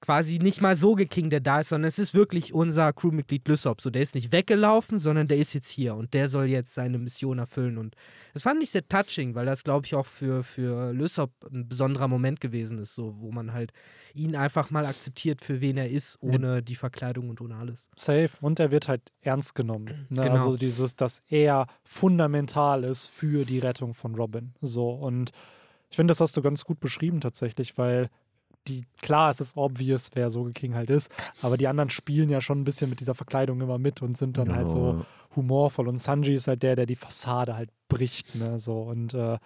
quasi 0.04 0.38
nicht 0.38 0.60
mal 0.60 0.76
so 0.76 0.94
King, 0.96 1.30
der 1.30 1.40
da 1.40 1.60
ist, 1.60 1.70
sondern 1.70 1.88
es 1.88 1.98
ist 1.98 2.12
wirklich 2.12 2.52
unser 2.52 2.92
Crewmitglied 2.92 3.48
Lysop. 3.48 3.80
So, 3.80 3.88
der 3.88 4.02
ist 4.02 4.14
nicht 4.14 4.32
weggelaufen, 4.32 4.98
sondern 4.98 5.28
der 5.28 5.38
ist 5.38 5.54
jetzt 5.54 5.70
hier 5.70 5.94
und 5.94 6.12
der 6.12 6.28
soll 6.28 6.44
jetzt 6.44 6.74
seine 6.74 6.98
Mission 6.98 7.38
erfüllen. 7.38 7.78
Und 7.78 7.96
das 8.34 8.42
fand 8.42 8.62
ich 8.62 8.70
sehr 8.70 8.86
touching, 8.86 9.34
weil 9.34 9.46
das, 9.46 9.64
glaube 9.64 9.86
ich, 9.86 9.94
auch 9.94 10.04
für, 10.04 10.44
für 10.44 10.92
Lysop 10.92 11.30
ein 11.50 11.66
besonderer 11.68 12.06
Moment 12.06 12.42
gewesen 12.42 12.76
ist, 12.76 12.94
so, 12.94 13.14
wo 13.18 13.32
man 13.32 13.54
halt 13.54 13.72
ihn 14.12 14.36
einfach 14.36 14.70
mal 14.70 14.84
akzeptiert, 14.84 15.40
für 15.40 15.62
wen 15.62 15.78
er 15.78 15.88
ist, 15.88 16.18
ohne 16.20 16.62
die 16.62 16.76
Verkleidung 16.76 17.30
und 17.30 17.40
ohne 17.40 17.56
alles. 17.56 17.88
Safe. 17.96 18.30
Und 18.42 18.60
er 18.60 18.70
wird 18.70 18.88
halt 18.88 19.10
ernst 19.22 19.54
genommen. 19.54 20.06
Ne? 20.10 20.22
Genau. 20.22 20.34
Also 20.34 20.58
dieses, 20.58 20.96
dass 20.96 21.22
er 21.28 21.66
fundamental 21.82 22.84
ist 22.84 23.06
für 23.06 23.46
die 23.46 23.58
Rettung 23.58 23.94
von 23.94 24.14
Robin. 24.14 24.52
So. 24.60 24.90
Und 24.90 25.30
ich 25.88 25.96
finde, 25.96 26.12
das 26.12 26.20
hast 26.20 26.36
du 26.36 26.42
ganz 26.42 26.64
gut 26.64 26.78
beschrieben 26.78 27.22
tatsächlich, 27.22 27.78
weil 27.78 28.10
die, 28.68 28.84
klar, 29.02 29.30
es 29.30 29.40
ist 29.40 29.56
obvious, 29.56 30.10
wer 30.14 30.30
Soge 30.30 30.52
King 30.52 30.74
halt 30.74 30.90
ist, 30.90 31.10
aber 31.42 31.56
die 31.56 31.68
anderen 31.68 31.90
spielen 31.90 32.30
ja 32.30 32.40
schon 32.40 32.60
ein 32.60 32.64
bisschen 32.64 32.90
mit 32.90 33.00
dieser 33.00 33.14
Verkleidung 33.14 33.60
immer 33.60 33.78
mit 33.78 34.02
und 34.02 34.16
sind 34.16 34.38
dann 34.38 34.54
halt 34.54 34.68
so 34.68 35.04
humorvoll. 35.36 35.88
Und 35.88 35.98
Sanji 35.98 36.34
ist 36.34 36.48
halt 36.48 36.62
der, 36.62 36.76
der 36.76 36.86
die 36.86 36.96
Fassade 36.96 37.56
halt 37.56 37.70
bricht, 37.88 38.34
ne? 38.34 38.58
So 38.58 38.82
und 38.82 39.14
äh, 39.14 39.38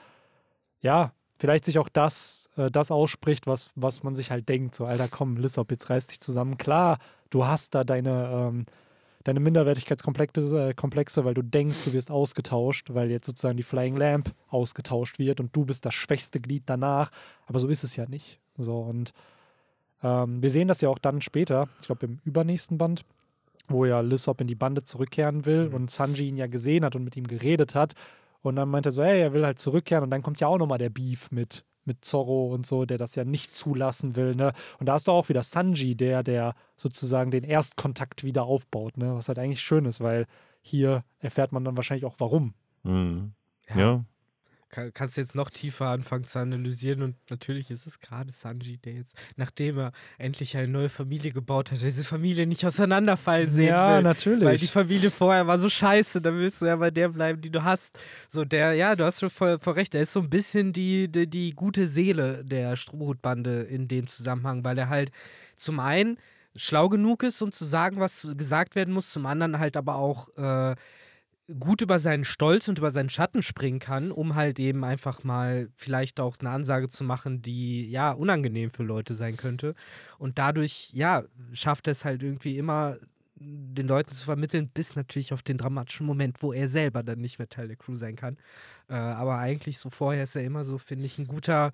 ja, 0.80 1.12
vielleicht 1.38 1.64
sich 1.64 1.78
auch 1.78 1.88
das, 1.88 2.50
äh, 2.56 2.70
das 2.70 2.90
ausspricht, 2.90 3.46
was, 3.46 3.70
was 3.74 4.02
man 4.02 4.14
sich 4.14 4.30
halt 4.30 4.48
denkt. 4.48 4.74
So, 4.74 4.86
Alter, 4.86 5.08
komm, 5.08 5.36
Lissop, 5.36 5.70
jetzt 5.70 5.90
reiß 5.90 6.06
dich 6.08 6.20
zusammen. 6.20 6.58
Klar, 6.58 6.98
du 7.30 7.46
hast 7.46 7.74
da 7.74 7.84
deine, 7.84 8.30
ähm, 8.32 8.66
deine 9.24 9.40
Minderwertigkeitskomplexe, 9.40 10.70
äh, 10.70 10.74
Komplexe, 10.74 11.24
weil 11.24 11.34
du 11.34 11.42
denkst, 11.42 11.80
du 11.84 11.92
wirst 11.92 12.10
ausgetauscht, 12.10 12.94
weil 12.94 13.10
jetzt 13.10 13.26
sozusagen 13.26 13.56
die 13.56 13.62
Flying 13.62 13.96
Lamp 13.96 14.34
ausgetauscht 14.48 15.18
wird 15.18 15.40
und 15.40 15.54
du 15.54 15.64
bist 15.64 15.84
das 15.84 15.94
schwächste 15.94 16.40
Glied 16.40 16.64
danach. 16.66 17.10
Aber 17.46 17.60
so 17.60 17.68
ist 17.68 17.84
es 17.84 17.96
ja 17.96 18.06
nicht. 18.06 18.40
So, 18.58 18.78
und 18.80 19.12
ähm, 20.02 20.42
wir 20.42 20.50
sehen 20.50 20.68
das 20.68 20.80
ja 20.80 20.88
auch 20.88 20.98
dann 20.98 21.20
später, 21.20 21.68
ich 21.80 21.86
glaube 21.86 22.06
im 22.06 22.20
übernächsten 22.24 22.78
Band, 22.78 23.04
wo 23.68 23.84
ja 23.84 24.00
Lissop 24.00 24.40
in 24.40 24.46
die 24.46 24.54
Bande 24.54 24.82
zurückkehren 24.84 25.44
will 25.44 25.68
Mhm. 25.68 25.74
und 25.74 25.90
Sanji 25.90 26.28
ihn 26.28 26.36
ja 26.36 26.46
gesehen 26.46 26.84
hat 26.84 26.94
und 26.96 27.04
mit 27.04 27.16
ihm 27.16 27.26
geredet 27.26 27.74
hat. 27.74 27.94
Und 28.42 28.56
dann 28.56 28.68
meinte 28.68 28.90
er 28.90 28.92
so, 28.92 29.02
hey, 29.02 29.20
er 29.20 29.32
will 29.32 29.44
halt 29.44 29.58
zurückkehren. 29.58 30.04
Und 30.04 30.10
dann 30.10 30.22
kommt 30.22 30.40
ja 30.40 30.46
auch 30.46 30.58
nochmal 30.58 30.78
der 30.78 30.90
Beef 30.90 31.30
mit, 31.32 31.64
mit 31.84 32.04
Zorro 32.04 32.54
und 32.54 32.64
so, 32.66 32.84
der 32.86 32.96
das 32.96 33.14
ja 33.16 33.24
nicht 33.24 33.54
zulassen 33.54 34.14
will. 34.16 34.34
Ne? 34.36 34.52
Und 34.78 34.86
da 34.86 34.92
hast 34.94 35.08
du 35.08 35.12
auch 35.12 35.28
wieder 35.28 35.42
Sanji, 35.42 35.96
der, 35.96 36.22
der 36.22 36.54
sozusagen 36.76 37.30
den 37.30 37.44
Erstkontakt 37.44 38.22
wieder 38.24 38.44
aufbaut, 38.44 38.96
ne? 38.96 39.14
was 39.16 39.28
halt 39.28 39.38
eigentlich 39.38 39.60
schön 39.60 39.84
ist, 39.86 40.00
weil 40.00 40.26
hier 40.62 41.02
erfährt 41.18 41.50
man 41.52 41.64
dann 41.64 41.76
wahrscheinlich 41.76 42.04
auch, 42.04 42.14
warum. 42.18 42.54
Mhm. 42.84 43.32
Ja. 43.74 44.04
Kann, 44.70 44.92
kannst 44.92 45.16
du 45.16 45.22
jetzt 45.22 45.34
noch 45.34 45.48
tiefer 45.48 45.88
anfangen 45.88 46.24
zu 46.24 46.38
analysieren 46.38 47.02
und 47.02 47.16
natürlich 47.30 47.70
ist 47.70 47.86
es 47.86 48.00
gerade 48.00 48.32
Sanji, 48.32 48.76
der 48.76 48.94
jetzt, 48.94 49.16
nachdem 49.36 49.78
er 49.78 49.92
endlich 50.18 50.56
eine 50.56 50.68
neue 50.68 50.88
Familie 50.90 51.32
gebaut 51.32 51.72
hat, 51.72 51.80
diese 51.80 52.04
Familie 52.04 52.46
nicht 52.46 52.66
auseinanderfallen 52.66 53.48
sehen 53.48 53.68
ja, 53.68 53.96
will. 53.96 54.02
natürlich. 54.02 54.44
Weil 54.44 54.58
die 54.58 54.66
Familie 54.66 55.10
vorher 55.10 55.46
war 55.46 55.58
so 55.58 55.70
scheiße, 55.70 56.20
dann 56.20 56.38
willst 56.38 56.60
du 56.60 56.66
ja 56.66 56.76
bei 56.76 56.90
der 56.90 57.08
bleiben, 57.08 57.40
die 57.40 57.50
du 57.50 57.64
hast. 57.64 57.98
So, 58.28 58.44
der, 58.44 58.74
ja, 58.74 58.94
du 58.94 59.04
hast 59.04 59.20
schon 59.20 59.30
voll, 59.30 59.58
voll 59.58 59.74
recht, 59.74 59.94
er 59.94 60.02
ist 60.02 60.12
so 60.12 60.20
ein 60.20 60.28
bisschen 60.28 60.72
die, 60.72 61.10
die, 61.10 61.26
die 61.26 61.50
gute 61.52 61.86
Seele 61.86 62.44
der 62.44 62.76
Strohhutbande 62.76 63.62
in 63.62 63.88
dem 63.88 64.06
Zusammenhang, 64.06 64.64
weil 64.64 64.76
er 64.76 64.90
halt 64.90 65.10
zum 65.56 65.80
einen 65.80 66.18
schlau 66.56 66.88
genug 66.88 67.22
ist, 67.22 67.40
um 67.40 67.52
zu 67.52 67.64
sagen, 67.64 68.00
was 68.00 68.34
gesagt 68.36 68.74
werden 68.74 68.92
muss, 68.92 69.12
zum 69.12 69.26
anderen 69.26 69.58
halt 69.58 69.76
aber 69.76 69.96
auch 69.96 70.28
äh, 70.36 70.74
gut 71.58 71.80
über 71.80 71.98
seinen 71.98 72.24
Stolz 72.24 72.68
und 72.68 72.78
über 72.78 72.90
seinen 72.90 73.08
Schatten 73.08 73.42
springen 73.42 73.78
kann, 73.78 74.10
um 74.10 74.34
halt 74.34 74.58
eben 74.58 74.84
einfach 74.84 75.24
mal 75.24 75.68
vielleicht 75.74 76.20
auch 76.20 76.36
eine 76.40 76.50
Ansage 76.50 76.88
zu 76.88 77.04
machen, 77.04 77.40
die 77.40 77.90
ja 77.90 78.12
unangenehm 78.12 78.70
für 78.70 78.82
Leute 78.82 79.14
sein 79.14 79.36
könnte. 79.36 79.74
Und 80.18 80.38
dadurch, 80.38 80.90
ja, 80.92 81.24
schafft 81.52 81.86
er 81.88 81.92
es 81.92 82.04
halt 82.04 82.22
irgendwie 82.22 82.58
immer 82.58 82.96
den 83.40 83.86
Leuten 83.86 84.12
zu 84.12 84.24
vermitteln, 84.24 84.68
bis 84.68 84.96
natürlich 84.96 85.32
auf 85.32 85.42
den 85.42 85.58
dramatischen 85.58 86.06
Moment, 86.06 86.42
wo 86.42 86.52
er 86.52 86.68
selber 86.68 87.02
dann 87.02 87.20
nicht 87.20 87.38
mehr 87.38 87.48
Teil 87.48 87.68
der 87.68 87.76
Crew 87.76 87.94
sein 87.94 88.16
kann. 88.16 88.36
Äh, 88.88 88.94
aber 88.94 89.38
eigentlich 89.38 89.78
so 89.78 89.90
vorher 89.90 90.24
ist 90.24 90.36
er 90.36 90.44
immer 90.44 90.64
so, 90.64 90.76
finde 90.76 91.06
ich, 91.06 91.18
ein 91.18 91.28
guter, 91.28 91.72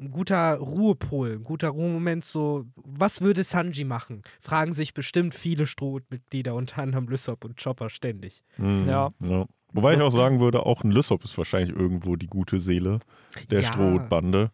ein 0.00 0.10
guter 0.10 0.54
Ruhepol, 0.56 1.32
ein 1.34 1.44
guter 1.44 1.68
Ruhemoment. 1.68 2.24
So, 2.24 2.64
was 2.84 3.20
würde 3.20 3.44
Sanji 3.44 3.84
machen? 3.84 4.22
Fragen 4.40 4.72
sich 4.72 4.94
bestimmt 4.94 5.34
viele 5.34 5.66
Strohmitglieder, 5.66 6.54
unter 6.54 6.82
anderem 6.82 7.06
Lysop 7.08 7.44
und 7.44 7.62
Chopper, 7.62 7.90
ständig. 7.90 8.42
Mhm. 8.56 8.86
Ja. 8.88 9.10
ja. 9.22 9.46
Wobei 9.72 9.94
ich 9.94 10.00
auch 10.00 10.10
sagen 10.10 10.40
würde, 10.40 10.66
auch 10.66 10.82
ein 10.82 10.90
Lysop 10.90 11.22
ist 11.22 11.36
wahrscheinlich 11.38 11.76
irgendwo 11.76 12.16
die 12.16 12.26
gute 12.26 12.58
Seele 12.58 13.00
der 13.50 13.60
Ja. 13.60 13.68
Strohhutbande. 13.68 14.50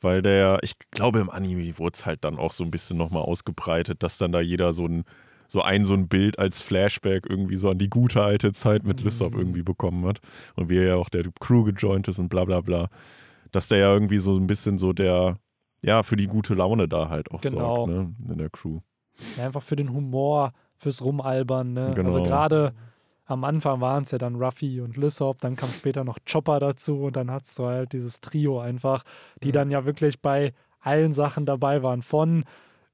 Weil 0.00 0.20
der, 0.22 0.58
ich 0.62 0.74
glaube, 0.90 1.18
im 1.18 1.30
Anime 1.30 1.78
wurde 1.78 1.94
es 1.94 2.04
halt 2.06 2.24
dann 2.24 2.38
auch 2.38 2.52
so 2.52 2.62
ein 2.62 2.70
bisschen 2.70 2.96
nochmal 2.98 3.22
ausgebreitet, 3.22 4.02
dass 4.02 4.18
dann 4.18 4.32
da 4.32 4.40
jeder 4.40 4.72
so 4.74 4.86
ein, 4.86 5.04
so 5.48 5.62
ein, 5.62 5.84
so 5.84 5.94
ein 5.94 6.08
Bild 6.08 6.38
als 6.38 6.60
Flashback 6.62 7.24
irgendwie 7.28 7.56
so 7.56 7.70
an 7.70 7.78
die 7.78 7.88
gute 7.90 8.22
alte 8.22 8.52
Zeit 8.52 8.84
mit 8.84 9.00
Lysop 9.00 9.32
Mhm. 9.34 9.40
irgendwie 9.40 9.62
bekommen 9.62 10.04
hat. 10.06 10.20
Und 10.56 10.68
wie 10.68 10.76
er 10.78 10.84
ja 10.88 10.94
auch 10.96 11.08
der 11.08 11.24
Crew 11.40 11.64
gejoint 11.64 12.06
ist 12.08 12.18
und 12.18 12.28
bla 12.28 12.44
bla 12.44 12.60
bla. 12.60 12.88
Dass 13.54 13.68
der 13.68 13.78
ja 13.78 13.92
irgendwie 13.92 14.18
so 14.18 14.34
ein 14.36 14.46
bisschen 14.46 14.78
so 14.78 14.92
der, 14.92 15.38
ja, 15.82 16.02
für 16.02 16.16
die 16.16 16.26
gute 16.26 16.54
Laune 16.54 16.88
da 16.88 17.08
halt 17.08 17.30
auch 17.30 17.40
Genau. 17.40 17.86
sorgt, 17.86 17.92
ne, 17.92 18.14
in 18.32 18.38
der 18.38 18.50
Crew. 18.50 18.80
Ja, 19.36 19.44
einfach 19.44 19.62
für 19.62 19.76
den 19.76 19.92
Humor, 19.92 20.52
fürs 20.76 21.02
Rumalbern. 21.04 21.72
Ne? 21.72 21.92
Genau. 21.94 22.08
Also 22.08 22.22
gerade 22.22 22.72
am 23.26 23.44
Anfang 23.44 23.80
waren 23.80 24.02
es 24.02 24.10
ja 24.10 24.18
dann 24.18 24.34
Ruffy 24.34 24.80
und 24.80 24.96
Lissop, 24.96 25.40
dann 25.40 25.54
kam 25.56 25.72
später 25.72 26.02
noch 26.04 26.18
Chopper 26.30 26.58
dazu 26.58 27.04
und 27.04 27.16
dann 27.16 27.30
hattest 27.30 27.58
du 27.58 27.64
halt 27.66 27.92
dieses 27.92 28.20
Trio 28.20 28.58
einfach, 28.60 29.04
die 29.42 29.48
Ja. 29.48 29.52
dann 29.52 29.70
ja 29.70 29.84
wirklich 29.84 30.20
bei 30.20 30.52
allen 30.80 31.12
Sachen 31.12 31.46
dabei 31.46 31.82
waren. 31.82 32.02
Von 32.02 32.44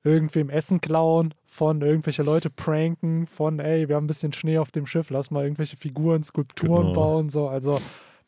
irgendwem 0.05 0.49
Essen 0.51 0.81
klauen, 0.81 1.35
von 1.46 1.81
irgendwelche 1.83 2.23
Leute 2.23 2.49
pranken, 2.51 3.27
von 3.27 3.59
ey, 3.61 3.88
wir 3.88 3.96
haben 3.96 4.05
ein 4.05 4.09
bisschen 4.09 4.33
Schnee 4.33 4.59
auf 4.59 4.70
dem 4.73 4.87
Schiff, 4.87 5.11
lass 5.11 5.31
mal 5.31 5.42
irgendwelche 5.42 5.77
Figuren, 5.77 6.23
Skulpturen 6.23 6.87
Genau. 6.87 6.92
bauen, 6.92 7.29
so. 7.31 7.49
Also 7.49 7.81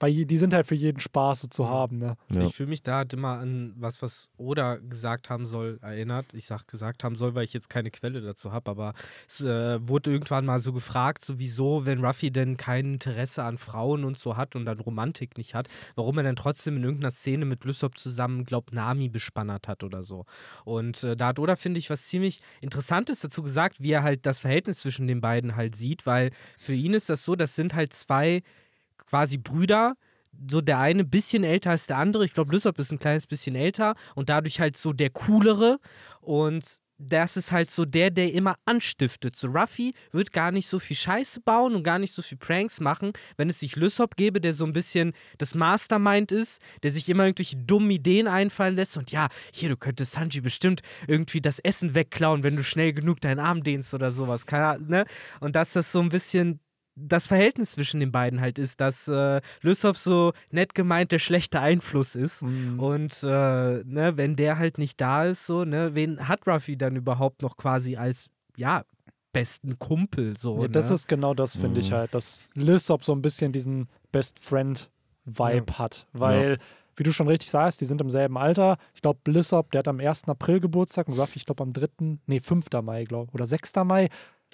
je- 0.08 0.24
die 0.24 0.36
sind 0.36 0.52
halt 0.54 0.66
für 0.66 0.74
jeden 0.74 1.00
Spaß 1.00 1.42
so 1.42 1.48
zu 1.48 1.68
haben, 1.68 1.98
ne? 1.98 2.16
Ja. 2.32 2.42
Ich 2.42 2.54
fühle 2.54 2.68
mich 2.70 2.82
da 2.82 2.96
halt 2.98 3.12
immer 3.12 3.38
an 3.38 3.74
was, 3.76 4.02
was 4.02 4.30
Oda 4.36 4.76
gesagt 4.76 5.30
haben 5.30 5.46
soll, 5.46 5.78
erinnert. 5.82 6.26
Ich 6.34 6.46
sag 6.46 6.66
gesagt 6.68 7.04
haben 7.04 7.16
soll, 7.16 7.34
weil 7.34 7.44
ich 7.44 7.52
jetzt 7.52 7.68
keine 7.70 7.90
Quelle 7.90 8.20
dazu 8.20 8.52
habe, 8.52 8.70
aber 8.70 8.94
es 9.28 9.40
äh, 9.40 9.86
wurde 9.88 10.10
irgendwann 10.12 10.44
mal 10.44 10.60
so 10.60 10.72
gefragt, 10.72 11.24
so 11.24 11.38
wieso, 11.38 11.86
wenn 11.86 12.04
Ruffy 12.04 12.30
denn 12.30 12.56
kein 12.56 12.94
Interesse 12.94 13.42
an 13.44 13.58
Frauen 13.58 14.04
und 14.04 14.18
so 14.18 14.36
hat 14.36 14.56
und 14.56 14.64
dann 14.64 14.80
Romantik 14.80 15.36
nicht 15.38 15.54
hat, 15.54 15.68
warum 15.94 16.18
er 16.18 16.24
dann 16.24 16.36
trotzdem 16.36 16.76
in 16.76 16.84
irgendeiner 16.84 17.10
Szene 17.10 17.44
mit 17.44 17.64
Lysop 17.64 17.98
zusammen, 17.98 18.44
glaub, 18.44 18.72
Nami 18.72 19.08
bespannert 19.08 19.68
hat 19.68 19.82
oder 19.84 20.02
so. 20.02 20.24
Und 20.64 21.02
äh, 21.04 21.16
da 21.16 21.28
hat 21.28 21.38
Oda, 21.38 21.56
finde 21.56 21.78
ich, 21.78 21.90
was 21.90 22.06
ziemlich 22.06 22.40
Interessantes 22.60 23.20
dazu 23.20 23.42
gesagt, 23.42 23.80
wie 23.82 23.92
er 23.92 24.02
halt 24.02 24.26
das 24.26 24.40
Verhältnis 24.40 24.78
zwischen 24.80 25.06
den 25.06 25.20
beiden 25.20 25.56
halt 25.56 25.74
sieht, 25.76 26.06
weil 26.06 26.30
für 26.58 26.74
ihn 26.74 26.94
ist 26.94 27.08
das 27.08 27.24
so, 27.24 27.34
das 27.36 27.54
sind 27.54 27.74
halt 27.74 27.92
zwei 27.92 28.42
quasi 29.12 29.36
Brüder, 29.36 29.94
so 30.50 30.62
der 30.62 30.78
eine 30.78 31.02
ein 31.02 31.10
bisschen 31.10 31.44
älter 31.44 31.70
als 31.70 31.86
der 31.86 31.98
andere. 31.98 32.24
Ich 32.24 32.32
glaube, 32.32 32.50
Lysop 32.50 32.78
ist 32.78 32.90
ein 32.90 32.98
kleines 32.98 33.26
bisschen 33.26 33.54
älter 33.54 33.94
und 34.14 34.30
dadurch 34.30 34.58
halt 34.58 34.74
so 34.78 34.94
der 34.94 35.10
coolere. 35.10 35.78
Und 36.22 36.64
das 36.96 37.36
ist 37.36 37.52
halt 37.52 37.70
so 37.70 37.84
der, 37.84 38.10
der 38.10 38.32
immer 38.32 38.54
anstiftet. 38.64 39.36
So 39.36 39.48
Ruffy 39.48 39.92
wird 40.12 40.32
gar 40.32 40.50
nicht 40.50 40.66
so 40.66 40.78
viel 40.78 40.96
Scheiße 40.96 41.40
bauen 41.42 41.74
und 41.74 41.82
gar 41.82 41.98
nicht 41.98 42.14
so 42.14 42.22
viel 42.22 42.38
Pranks 42.38 42.80
machen, 42.80 43.12
wenn 43.36 43.50
es 43.50 43.58
sich 43.58 43.76
Lysop 43.76 44.16
gäbe, 44.16 44.40
der 44.40 44.54
so 44.54 44.64
ein 44.64 44.72
bisschen 44.72 45.12
das 45.36 45.54
Mastermind 45.54 46.32
ist, 46.32 46.62
der 46.82 46.90
sich 46.92 47.06
immer 47.10 47.26
irgendwelche 47.26 47.56
dummen 47.56 47.90
Ideen 47.90 48.28
einfallen 48.28 48.76
lässt. 48.76 48.96
Und 48.96 49.12
ja, 49.12 49.28
hier, 49.52 49.68
du 49.68 49.76
könntest 49.76 50.12
Sanji 50.12 50.40
bestimmt 50.40 50.80
irgendwie 51.06 51.42
das 51.42 51.58
Essen 51.58 51.94
wegklauen, 51.94 52.44
wenn 52.44 52.56
du 52.56 52.64
schnell 52.64 52.94
genug 52.94 53.20
deinen 53.20 53.40
Arm 53.40 53.62
dehnst 53.62 53.92
oder 53.92 54.10
sowas. 54.10 54.46
Keine 54.46 54.66
Ahnung, 54.68 54.88
ne? 54.88 55.04
Und 55.40 55.54
dass 55.54 55.74
das 55.74 55.92
so 55.92 56.00
ein 56.00 56.08
bisschen 56.08 56.60
das 56.94 57.26
Verhältnis 57.26 57.72
zwischen 57.72 58.00
den 58.00 58.12
beiden 58.12 58.40
halt 58.40 58.58
ist, 58.58 58.80
dass 58.80 59.08
äh, 59.08 59.40
Lysop 59.62 59.96
so 59.96 60.32
nett 60.50 60.74
gemeint 60.74 61.10
der 61.12 61.18
schlechte 61.18 61.60
Einfluss 61.60 62.14
ist. 62.14 62.42
Mhm. 62.42 62.78
Und 62.78 63.22
äh, 63.22 63.26
ne, 63.84 64.12
wenn 64.16 64.36
der 64.36 64.58
halt 64.58 64.78
nicht 64.78 65.00
da 65.00 65.24
ist, 65.24 65.46
so, 65.46 65.64
ne, 65.64 65.94
wen 65.94 66.28
hat 66.28 66.46
Ruffy 66.46 66.76
dann 66.76 66.96
überhaupt 66.96 67.42
noch 67.42 67.56
quasi 67.56 67.96
als, 67.96 68.28
ja, 68.56 68.84
besten 69.32 69.78
Kumpel 69.78 70.36
so? 70.36 70.60
Ja, 70.62 70.68
das 70.68 70.90
ne? 70.90 70.94
ist 70.96 71.08
genau 71.08 71.32
das, 71.32 71.56
finde 71.56 71.80
ich 71.80 71.90
Mhm. 71.90 71.94
halt, 71.94 72.14
dass 72.14 72.44
Lissop 72.54 73.04
so 73.04 73.12
ein 73.14 73.22
bisschen 73.22 73.52
diesen 73.52 73.88
Best 74.12 74.38
Friend-Vibe 74.38 75.78
hat. 75.78 76.06
Weil, 76.12 76.58
wie 76.96 77.02
du 77.04 77.12
schon 77.12 77.28
richtig 77.28 77.50
sagst, 77.50 77.80
die 77.80 77.86
sind 77.86 78.00
im 78.02 78.10
selben 78.10 78.36
Alter. 78.36 78.76
Ich 78.94 79.00
glaube, 79.00 79.18
Lissop, 79.30 79.70
der 79.72 79.78
hat 79.80 79.88
am 79.88 80.00
1. 80.00 80.24
April 80.28 80.60
Geburtstag 80.60 81.08
und 81.08 81.18
Ruffy, 81.18 81.38
ich 81.38 81.46
glaube, 81.46 81.62
am 81.62 81.72
3., 81.72 82.18
nee, 82.26 82.40
5. 82.40 82.66
Mai, 82.82 83.04
glaube 83.04 83.28
ich, 83.30 83.34
oder 83.34 83.46
6. 83.46 83.72
Mai. 83.84 84.08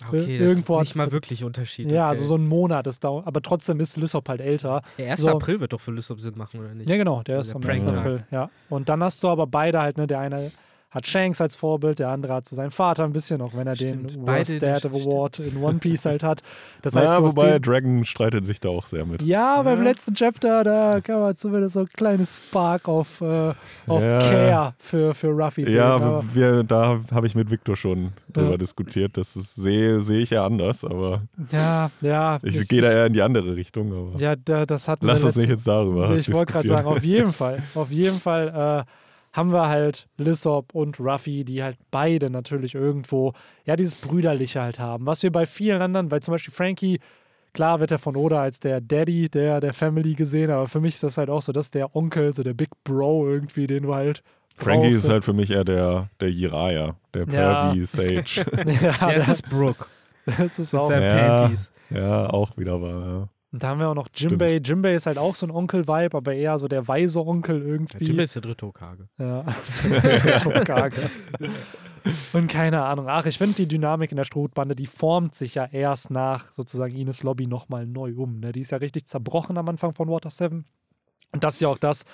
Okay, 0.07 0.37
ir- 0.37 0.39
das 0.41 0.51
irgendwo 0.51 0.77
ist 0.81 0.89
nicht 0.89 0.97
mal 0.97 1.13
wirklich 1.13 1.45
Unterschied. 1.45 1.91
Ja, 1.91 2.03
okay. 2.05 2.09
also 2.11 2.25
so 2.25 2.37
ein 2.37 2.47
Monat 2.47 2.87
ist 2.87 3.03
da, 3.05 3.09
aber 3.25 3.43
trotzdem 3.43 3.81
ist 3.81 3.97
Lissop 3.97 4.29
halt 4.29 4.41
älter. 4.41 4.83
Der 4.99 5.11
1. 5.13 5.21
so- 5.21 5.29
April 5.29 5.61
wird 5.61 5.73
doch 5.73 5.81
für 5.81 5.91
Lysop 5.93 6.21
Sinn 6.21 6.35
machen, 6.37 6.61
oder 6.61 6.75
nicht? 6.75 6.89
Ja, 6.89 6.97
genau, 6.97 7.23
der 7.23 7.39
Also 7.39 7.57
ist 7.59 7.65
der 7.65 7.71
am 7.71 7.75
1. 7.77 7.83
Pranktag. 7.85 7.99
April, 8.01 8.25
ja. 8.31 8.51
Und 8.69 8.89
dann 8.89 9.03
hast 9.03 9.23
du 9.25 9.29
aber 9.29 9.47
beide 9.47 9.81
halt, 9.81 9.97
ne, 9.99 10.07
der 10.07 10.21
eine 10.21 10.53
hat 10.91 11.07
Shanks 11.07 11.41
als 11.41 11.55
Vorbild, 11.55 11.99
der 11.99 12.09
andere 12.09 12.33
hat 12.33 12.49
so 12.49 12.57
seinen 12.57 12.71
Vater 12.71 13.05
ein 13.05 13.13
bisschen, 13.13 13.43
auch 13.43 13.55
wenn 13.55 13.67
er 13.67 13.77
Stimmt, 13.77 14.11
den 14.15 14.27
Worst 14.27 14.63
Dad 14.63 14.87
Award 14.87 15.39
in 15.41 15.59
One 15.59 15.79
Piece 15.79 16.07
halt 16.07 16.23
hat. 16.23 16.43
Das 16.81 16.97
heißt, 16.97 17.13
hast 17.13 17.23
wobei 17.25 17.59
den, 17.59 17.63
Dragon 17.63 18.05
streitet 18.05 18.47
sich 18.47 18.59
da 18.59 18.71
auch 18.71 18.87
sehr 18.87 19.05
mit. 19.05 19.21
Ja, 19.23 19.61
beim 19.63 19.79
Ja. 19.79 19.85
letzten 19.85 20.15
Chapter, 20.15 20.65
da 20.65 21.01
kann 21.03 21.21
man 21.21 21.37
zumindest 21.37 21.75
so 21.75 21.81
ein 21.81 21.89
kleines 21.89 22.37
Spark 22.39 22.89
auf, 22.89 23.21
äh, 23.21 23.53
auf 23.87 24.03
Ja. 24.03 24.19
Care 24.19 24.75
für, 24.79 25.15
für 25.15 25.29
Ruffy 25.29 25.65
sehen. 25.65 25.77
Ja, 25.77 25.97
aber, 25.97 26.23
wir, 26.33 26.63
da 26.65 27.01
habe 27.11 27.27
ich 27.27 27.35
mit 27.35 27.51
Victor 27.51 27.77
schon 27.77 28.13
drüber 28.33 28.53
Ja. 28.53 28.57
diskutiert. 28.57 29.17
Das 29.19 29.35
sehe 29.35 30.01
sehe 30.01 30.21
ich 30.21 30.31
ja 30.31 30.47
anders, 30.47 30.85
aber 30.85 31.23
ja, 31.53 31.91
ja. 32.01 32.39
ich, 32.43 32.67
gehe 32.67 32.81
da 32.81 32.91
eher 32.91 33.07
in 33.07 33.13
die 33.13 33.23
andere 33.23 33.55
Richtung. 33.57 33.93
Aber 33.93 34.19
Ja, 34.21 34.37
da, 34.37 34.65
das 34.65 34.89
hatten 34.89 35.05
lass 35.07 35.23
uns 35.23 35.37
nicht 35.37 35.51
jetzt 35.51 35.67
darüber 35.67 36.17
Ich 36.17 36.33
wollte 36.33 36.53
gerade 36.53 36.67
sagen, 36.69 36.87
auf 36.89 37.05
jeden 37.05 37.33
Fall. 37.35 37.63
Auf 37.75 37.91
jeden 37.91 38.21
Fall 38.21 38.85
äh, 38.87 38.91
haben 39.33 39.53
wir 39.53 39.69
halt 39.69 40.09
Lissop 40.17 40.75
und 40.75 40.99
Ruffy, 41.01 41.45
die 41.45 41.63
halt 41.63 41.77
beide 41.91 42.31
natürlich 42.31 42.75
irgendwo, 42.75 43.33
ja, 43.65 43.77
dieses 43.77 43.95
Brüderliche 43.95 44.61
halt 44.63 44.79
haben. 44.79 45.07
Was 45.07 45.23
wir 45.23 45.31
bei 45.33 45.47
vielen 45.47 45.83
anderen, 45.83 46.11
weil 46.11 46.21
zum 46.21 46.33
Beispiel 46.33 46.53
Frankie, 46.55 46.99
klar 47.53 47.81
wird 47.81 47.91
er 47.91 47.99
von 47.99 48.17
Oda 48.17 48.41
als 48.43 48.61
der 48.61 48.81
Daddy 48.81 49.29
der, 49.29 49.61
der 49.61 49.73
Family 49.75 50.15
gesehen, 50.15 50.51
aber 50.51 50.67
für 50.69 50.81
mich 50.81 50.95
ist 50.95 51.03
das 51.03 51.19
halt 51.19 51.31
auch 51.31 51.43
so, 51.43 51.53
dass 51.53 51.71
der 51.71 51.95
Onkel, 51.95 52.33
so 52.35 52.43
der 52.43 52.55
Big 52.55 52.71
Bro 52.85 53.29
irgendwie, 53.29 53.67
den 53.67 53.85
du 53.85 53.95
halt 53.95 54.23
Frankie 54.57 54.89
ist 54.89 55.09
halt 55.09 55.25
für 55.25 55.33
mich 55.33 55.51
eher 55.53 55.63
der, 55.65 56.09
der 56.21 56.31
Jiraya, 56.33 56.97
der 57.15 57.27
Ja. 57.29 57.71
Pervy 57.71 57.85
Sage. 57.87 58.25
ja, 58.83 58.93
Ja, 59.01 59.13
es 59.13 59.27
das, 59.27 59.29
ist 59.29 59.49
Brooke. 59.49 59.87
das 60.27 60.59
ist 60.59 60.75
auch. 60.75 60.91
Ja. 60.91 61.37
Panties. 61.39 61.73
ja, 61.91 62.29
auch 62.29 62.57
wieder 62.57 62.83
wahr. 62.83 63.29
Und 63.51 63.63
da 63.63 63.69
haben 63.69 63.81
wir 63.81 63.89
auch 63.89 63.95
noch 63.95 64.09
Jimbei. 64.15 64.57
Jimbei 64.63 64.95
ist 64.95 65.07
halt 65.07 65.17
auch 65.17 65.35
so 65.35 65.47
ein 65.47 65.51
Onkel-Vibe, 65.51 66.17
aber 66.17 66.35
eher 66.35 66.59
so 66.59 66.69
der 66.69 66.87
weise 66.87 67.25
Onkel 67.25 67.61
Ja, 67.61 67.67
irgendwie. 67.67 68.05
Jimmy 68.05 68.23
ist 68.23 68.35
der 68.35 68.43
dritte 68.43 68.67
Hokage. 68.67 69.09
Ja, 69.19 69.43
das 69.91 70.05
ist 70.05 70.45
Hokage. 70.45 71.11
Und 72.35 72.49
keine 72.49 72.85
Ahnung. 72.85 73.07
Ach, 73.09 73.25
ich 73.25 73.39
finde 73.39 73.55
die 73.55 73.69
Dynamik 73.69 74.11
in 74.11 74.17
der 74.17 74.25
Strohbande, 74.25 74.75
die 74.77 74.87
formt 74.87 75.35
sich 75.35 75.55
ja 75.55 75.65
erst 75.65 76.11
nach 76.11 76.53
sozusagen 76.53 76.95
Ines 76.95 77.23
Lobby 77.23 77.47
nochmal 77.47 77.87
neu 77.87 78.15
um. 78.17 78.39
Ne? 78.41 78.53
Die 78.53 78.61
ist 78.61 78.71
ja 78.71 78.79
richtig 78.79 79.07
zerbrochen 79.07 79.57
am 79.57 79.69
Anfang 79.69 79.93
von 79.93 80.09
Water 80.09 80.31
7. 80.31 80.67
Und 81.33 81.45
das 81.45 81.55
ist 81.55 81.61
ja 81.61 81.69
auch 81.69 81.79
das, 81.79 82.05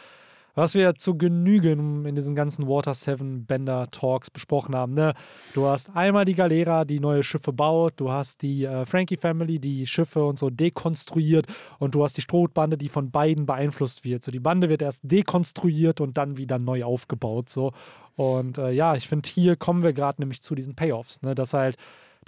was 0.54 0.74
wir 0.74 0.94
zu 0.94 1.16
Genügen 1.16 2.04
in 2.04 2.14
diesen 2.14 2.34
ganzen 2.34 2.68
Water 2.68 2.94
7 2.94 3.46
Bender 3.46 3.90
Talks 3.90 4.30
besprochen 4.30 4.74
haben. 4.74 4.94
Ne? 4.94 5.14
Du 5.52 5.66
hast 5.66 5.94
einmal 5.94 6.24
die 6.24 6.34
Galera, 6.34 6.84
die 6.84 7.00
neue 7.00 7.22
Schiffe 7.22 7.52
baut, 7.52 7.94
du 7.96 8.10
hast 8.10 8.42
die 8.42 8.64
äh, 8.64 8.86
Frankie 8.86 9.16
Family, 9.16 9.58
die 9.58 9.86
Schiffe 9.86 10.24
und 10.24 10.38
so 10.38 10.50
dekonstruiert 10.50 11.46
und 11.78 11.94
du 11.94 12.04
hast 12.04 12.16
die 12.16 12.22
Strohbande, 12.22 12.78
die 12.78 12.88
von 12.88 13.10
beiden 13.10 13.46
beeinflusst 13.46 14.04
wird. 14.04 14.22
So 14.22 14.30
die 14.30 14.40
Bande 14.40 14.68
wird 14.68 14.82
erst 14.82 15.02
dekonstruiert 15.04 16.00
und 16.00 16.16
dann 16.16 16.36
wieder 16.36 16.58
neu 16.58 16.84
aufgebaut. 16.84 17.48
So. 17.48 17.72
Und 18.16 18.58
äh, 18.58 18.70
ja, 18.70 18.94
ich 18.94 19.08
finde, 19.08 19.28
hier 19.28 19.56
kommen 19.56 19.82
wir 19.82 19.92
gerade 19.92 20.20
nämlich 20.22 20.42
zu 20.42 20.54
diesen 20.54 20.74
Payoffs, 20.74 21.22
ne? 21.22 21.34
dass 21.34 21.52
halt 21.52 21.76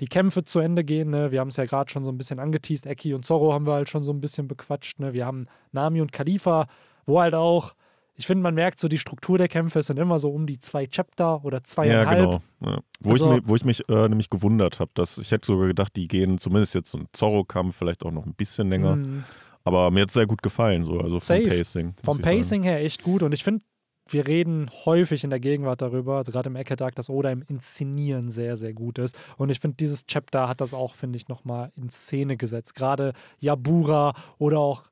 die 0.01 0.07
Kämpfe 0.07 0.45
zu 0.45 0.59
Ende 0.59 0.85
gehen. 0.85 1.11
Ne? 1.11 1.31
Wir 1.31 1.41
haben 1.41 1.49
es 1.49 1.57
ja 1.57 1.65
gerade 1.65 1.91
schon 1.91 2.05
so 2.05 2.11
ein 2.11 2.19
bisschen 2.19 2.39
angeteased. 2.39 2.87
Eki 2.87 3.15
und 3.15 3.25
Zorro 3.25 3.53
haben 3.53 3.67
wir 3.67 3.75
halt 3.75 3.89
schon 3.89 4.03
so 4.03 4.13
ein 4.13 4.21
bisschen 4.21 4.49
bequatscht. 4.49 4.99
Ne? 4.99 5.13
Wir 5.13 5.27
haben 5.27 5.47
Nami 5.73 6.01
und 6.01 6.13
Khalifa, 6.13 6.67
wo 7.07 7.21
halt 7.21 7.35
auch, 7.35 7.75
ich 8.17 8.27
finde, 8.27 8.43
man 8.43 8.55
merkt 8.55 8.81
so, 8.81 8.89
die 8.89 8.99
Struktur 8.99 9.39
der 9.39 9.49
Kämpfe 9.49 9.83
sind 9.83 9.99
immer 9.99 10.19
so 10.19 10.31
um 10.31 10.47
die 10.47 10.59
zwei 10.59 10.87
Chapter 10.87 11.45
oder 11.45 11.59
Ja, 11.59 11.65
zweieinhalb. 11.65 12.19
genau. 12.19 12.41
Ja. 12.65 12.79
Wo, 13.01 13.11
Also- 13.13 13.31
ich, 13.35 13.41
mi- 13.43 13.49
wo 13.49 13.57
ich 13.57 13.65
mich 13.65 13.89
äh, 13.89 14.09
nämlich 14.09 14.31
gewundert 14.31 14.81
habe, 14.81 14.91
dass 14.95 15.19
ich 15.19 15.31
hätte 15.31 15.47
sogar 15.47 15.67
gedacht, 15.69 15.95
die 15.97 16.09
gehen 16.09 16.39
zumindest 16.39 16.75
jetzt 16.75 16.91
so 16.91 16.99
ein 16.99 17.09
Zorro-Kampf 17.13 17.77
vielleicht 17.77 18.05
auch 18.05 18.11
noch 18.13 18.27
ein 18.27 18.35
bisschen 18.35 18.69
länger. 18.71 18.97
Mhm. 18.97 19.25
Aber 19.65 19.91
mir 19.91 20.03
hat 20.03 20.09
es 20.09 20.15
sehr 20.15 20.27
gut 20.27 20.43
gefallen, 20.43 20.85
so 20.85 21.01
also 21.01 21.19
vom 21.19 21.21
Safe. 21.21 21.49
Pacing. 21.49 21.95
Vom 22.05 22.19
ich 22.19 22.25
sagen. 22.25 22.37
Pacing 22.39 22.63
her 22.63 22.81
echt 22.85 23.03
gut. 23.03 23.23
Und 23.23 23.33
ich 23.35 23.43
finde, 23.45 23.63
wir 24.09 24.29
reden 24.29 24.71
häufig 24.85 25.25
in 25.25 25.31
der 25.31 25.41
Gegenwart 25.41 25.83
darüber, 25.83 26.19
also 26.19 26.31
gerade 26.31 26.49
im 26.49 26.55
Ecke-Dark, 26.55 26.95
dass 26.95 27.11
Oda 27.11 27.31
im 27.33 27.43
Inszenieren 27.49 28.31
sehr, 28.31 28.55
sehr 28.57 28.73
gut 28.73 28.99
ist. 28.99 29.19
Und 29.37 29.51
ich 29.51 29.59
finde, 29.59 29.77
dieses 29.79 30.07
Chapter 30.07 30.49
hat 30.49 30.61
das 30.61 30.73
auch, 30.73 30.95
finde 30.95 31.17
ich, 31.17 31.27
nochmal 31.27 31.73
in 31.75 31.89
Szene 31.89 32.37
gesetzt. 32.37 32.77
Gerade 32.77 33.13
Yabura 33.41 34.15
oder 34.39 34.61
auch 34.61 34.85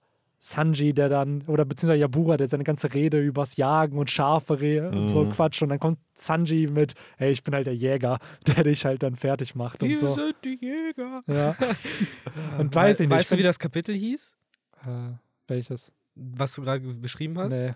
Sanji, 0.47 0.93
der 0.93 1.09
dann, 1.09 1.41
oder 1.47 1.65
beziehungsweise 1.65 2.01
Yabura, 2.01 2.37
der 2.37 2.49
seine 2.49 2.65
ganze 2.65 2.93
Rede 2.93 3.19
übers 3.19 3.57
Jagen 3.57 3.97
und 3.97 4.11
Schafe 4.11 4.61
re- 4.61 4.91
und 4.91 5.07
so 5.07 5.25
Mhm. 5.25 5.31
Quatsch. 5.31 5.63
Und 5.63 5.71
dann 5.71 5.79
kommt 5.79 5.99
Sanji 6.15 6.67
mit, 6.67 6.93
hey, 7.17 7.33
ich 7.33 7.43
bin 7.43 7.55
halt 7.55 7.67
der 7.67 7.75
Jäger, 7.75 8.19
der 8.47 8.63
dich 8.65 8.85
halt 8.85 9.03
dann 9.03 9.17
fertig 9.17 9.55
macht 9.55 9.83
und 9.83 9.89
Wir 9.89 9.97
so. 9.97 10.13
sind 10.13 10.35
die 10.45 10.57
Jäger. 10.61 11.23
Ja. 11.27 11.57
Und 12.59 12.75
weiß 12.75 13.01
ich 13.01 13.09
nicht, 13.09 13.17
Weißt 13.19 13.33
du, 13.33 13.39
wie 13.39 13.43
das 13.43 13.59
Kapitel 13.59 13.95
hieß? 13.95 14.37
Äh, 14.87 15.13
welches? 15.49 15.93
Was 16.15 16.55
du 16.55 16.63
gerade 16.63 16.81
beschrieben 16.81 17.39
hast? 17.39 17.53
Nee. 17.53 17.73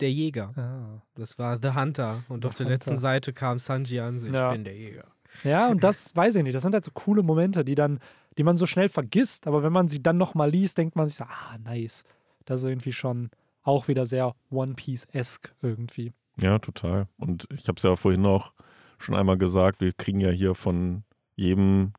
Der 0.00 0.10
Jäger. 0.10 0.52
Ah. 0.56 1.02
Das 1.14 1.38
war 1.38 1.58
The 1.62 1.74
Hunter. 1.74 2.24
Und 2.28 2.42
The 2.42 2.48
auf 2.48 2.54
der 2.54 2.64
Hunter. 2.66 2.74
letzten 2.74 2.96
Seite 2.98 3.32
kam 3.32 3.58
Sanji 3.60 4.00
an, 4.00 4.18
so, 4.18 4.26
ich 4.26 4.32
Ja. 4.32 4.50
bin 4.50 4.64
der 4.64 4.74
Jäger. 4.76 5.04
Ja, 5.44 5.68
und 5.68 5.84
das 5.84 6.16
weiß 6.16 6.34
ich 6.34 6.42
nicht. 6.42 6.54
Das 6.56 6.64
sind 6.64 6.74
halt 6.74 6.84
so 6.84 6.90
coole 6.92 7.22
Momente, 7.22 7.64
die 7.64 7.76
dann, 7.76 8.00
die 8.38 8.42
man 8.42 8.56
so 8.56 8.66
schnell 8.66 8.88
vergisst, 8.88 9.46
aber 9.46 9.62
wenn 9.62 9.72
man 9.72 9.88
sie 9.88 10.02
dann 10.02 10.16
nochmal 10.16 10.50
liest, 10.50 10.78
denkt 10.78 10.96
man 10.96 11.08
sich 11.08 11.16
so, 11.16 11.24
ah, 11.24 11.58
nice. 11.62 12.04
Das 12.44 12.62
ist 12.62 12.68
irgendwie 12.68 12.92
schon 12.92 13.30
auch 13.62 13.88
wieder 13.88 14.06
sehr 14.06 14.34
One 14.50 14.74
Piece-esque 14.74 15.52
irgendwie. 15.62 16.12
Ja, 16.40 16.58
total. 16.58 17.06
Und 17.18 17.46
ich 17.52 17.68
habe 17.68 17.76
es 17.76 17.82
ja 17.82 17.94
vorhin 17.96 18.24
auch 18.24 18.52
schon 18.98 19.14
einmal 19.14 19.38
gesagt, 19.38 19.80
wir 19.80 19.92
kriegen 19.92 20.20
ja 20.20 20.30
hier 20.30 20.54
von 20.54 21.04
jedem 21.36 21.92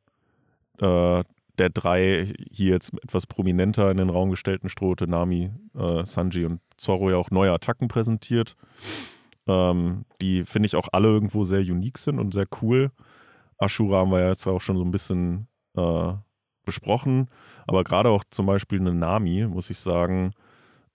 äh, 0.79 1.23
der 1.57 1.69
drei 1.69 2.33
hier 2.49 2.71
jetzt 2.71 2.93
etwas 3.03 3.27
prominenter 3.27 3.91
in 3.91 3.97
den 3.97 4.09
Raum 4.09 4.31
gestellten 4.31 4.69
Strohte, 4.69 5.07
Nami, 5.07 5.51
äh, 5.75 6.05
Sanji 6.05 6.45
und 6.45 6.59
Zorro 6.77 7.11
ja 7.11 7.17
auch 7.17 7.29
neue 7.29 7.51
Attacken 7.51 7.87
präsentiert, 7.87 8.55
ähm, 9.47 10.05
die 10.21 10.43
finde 10.43 10.67
ich 10.67 10.75
auch 10.75 10.87
alle 10.91 11.09
irgendwo 11.09 11.43
sehr 11.43 11.59
unique 11.59 11.97
sind 11.97 12.19
und 12.19 12.33
sehr 12.33 12.47
cool. 12.61 12.91
Ashura 13.57 13.99
haben 13.99 14.11
wir 14.11 14.21
ja 14.21 14.29
jetzt 14.29 14.47
auch 14.47 14.61
schon 14.61 14.77
so 14.77 14.83
ein 14.83 14.91
bisschen 14.91 15.47
äh, 15.75 16.13
besprochen, 16.63 17.29
aber 17.67 17.84
gerade 17.84 18.10
auch 18.10 18.23
zum 18.29 18.45
Beispiel 18.45 18.79
eine 18.79 18.93
Nami, 18.93 19.47
muss 19.47 19.69
ich 19.69 19.79
sagen, 19.79 20.34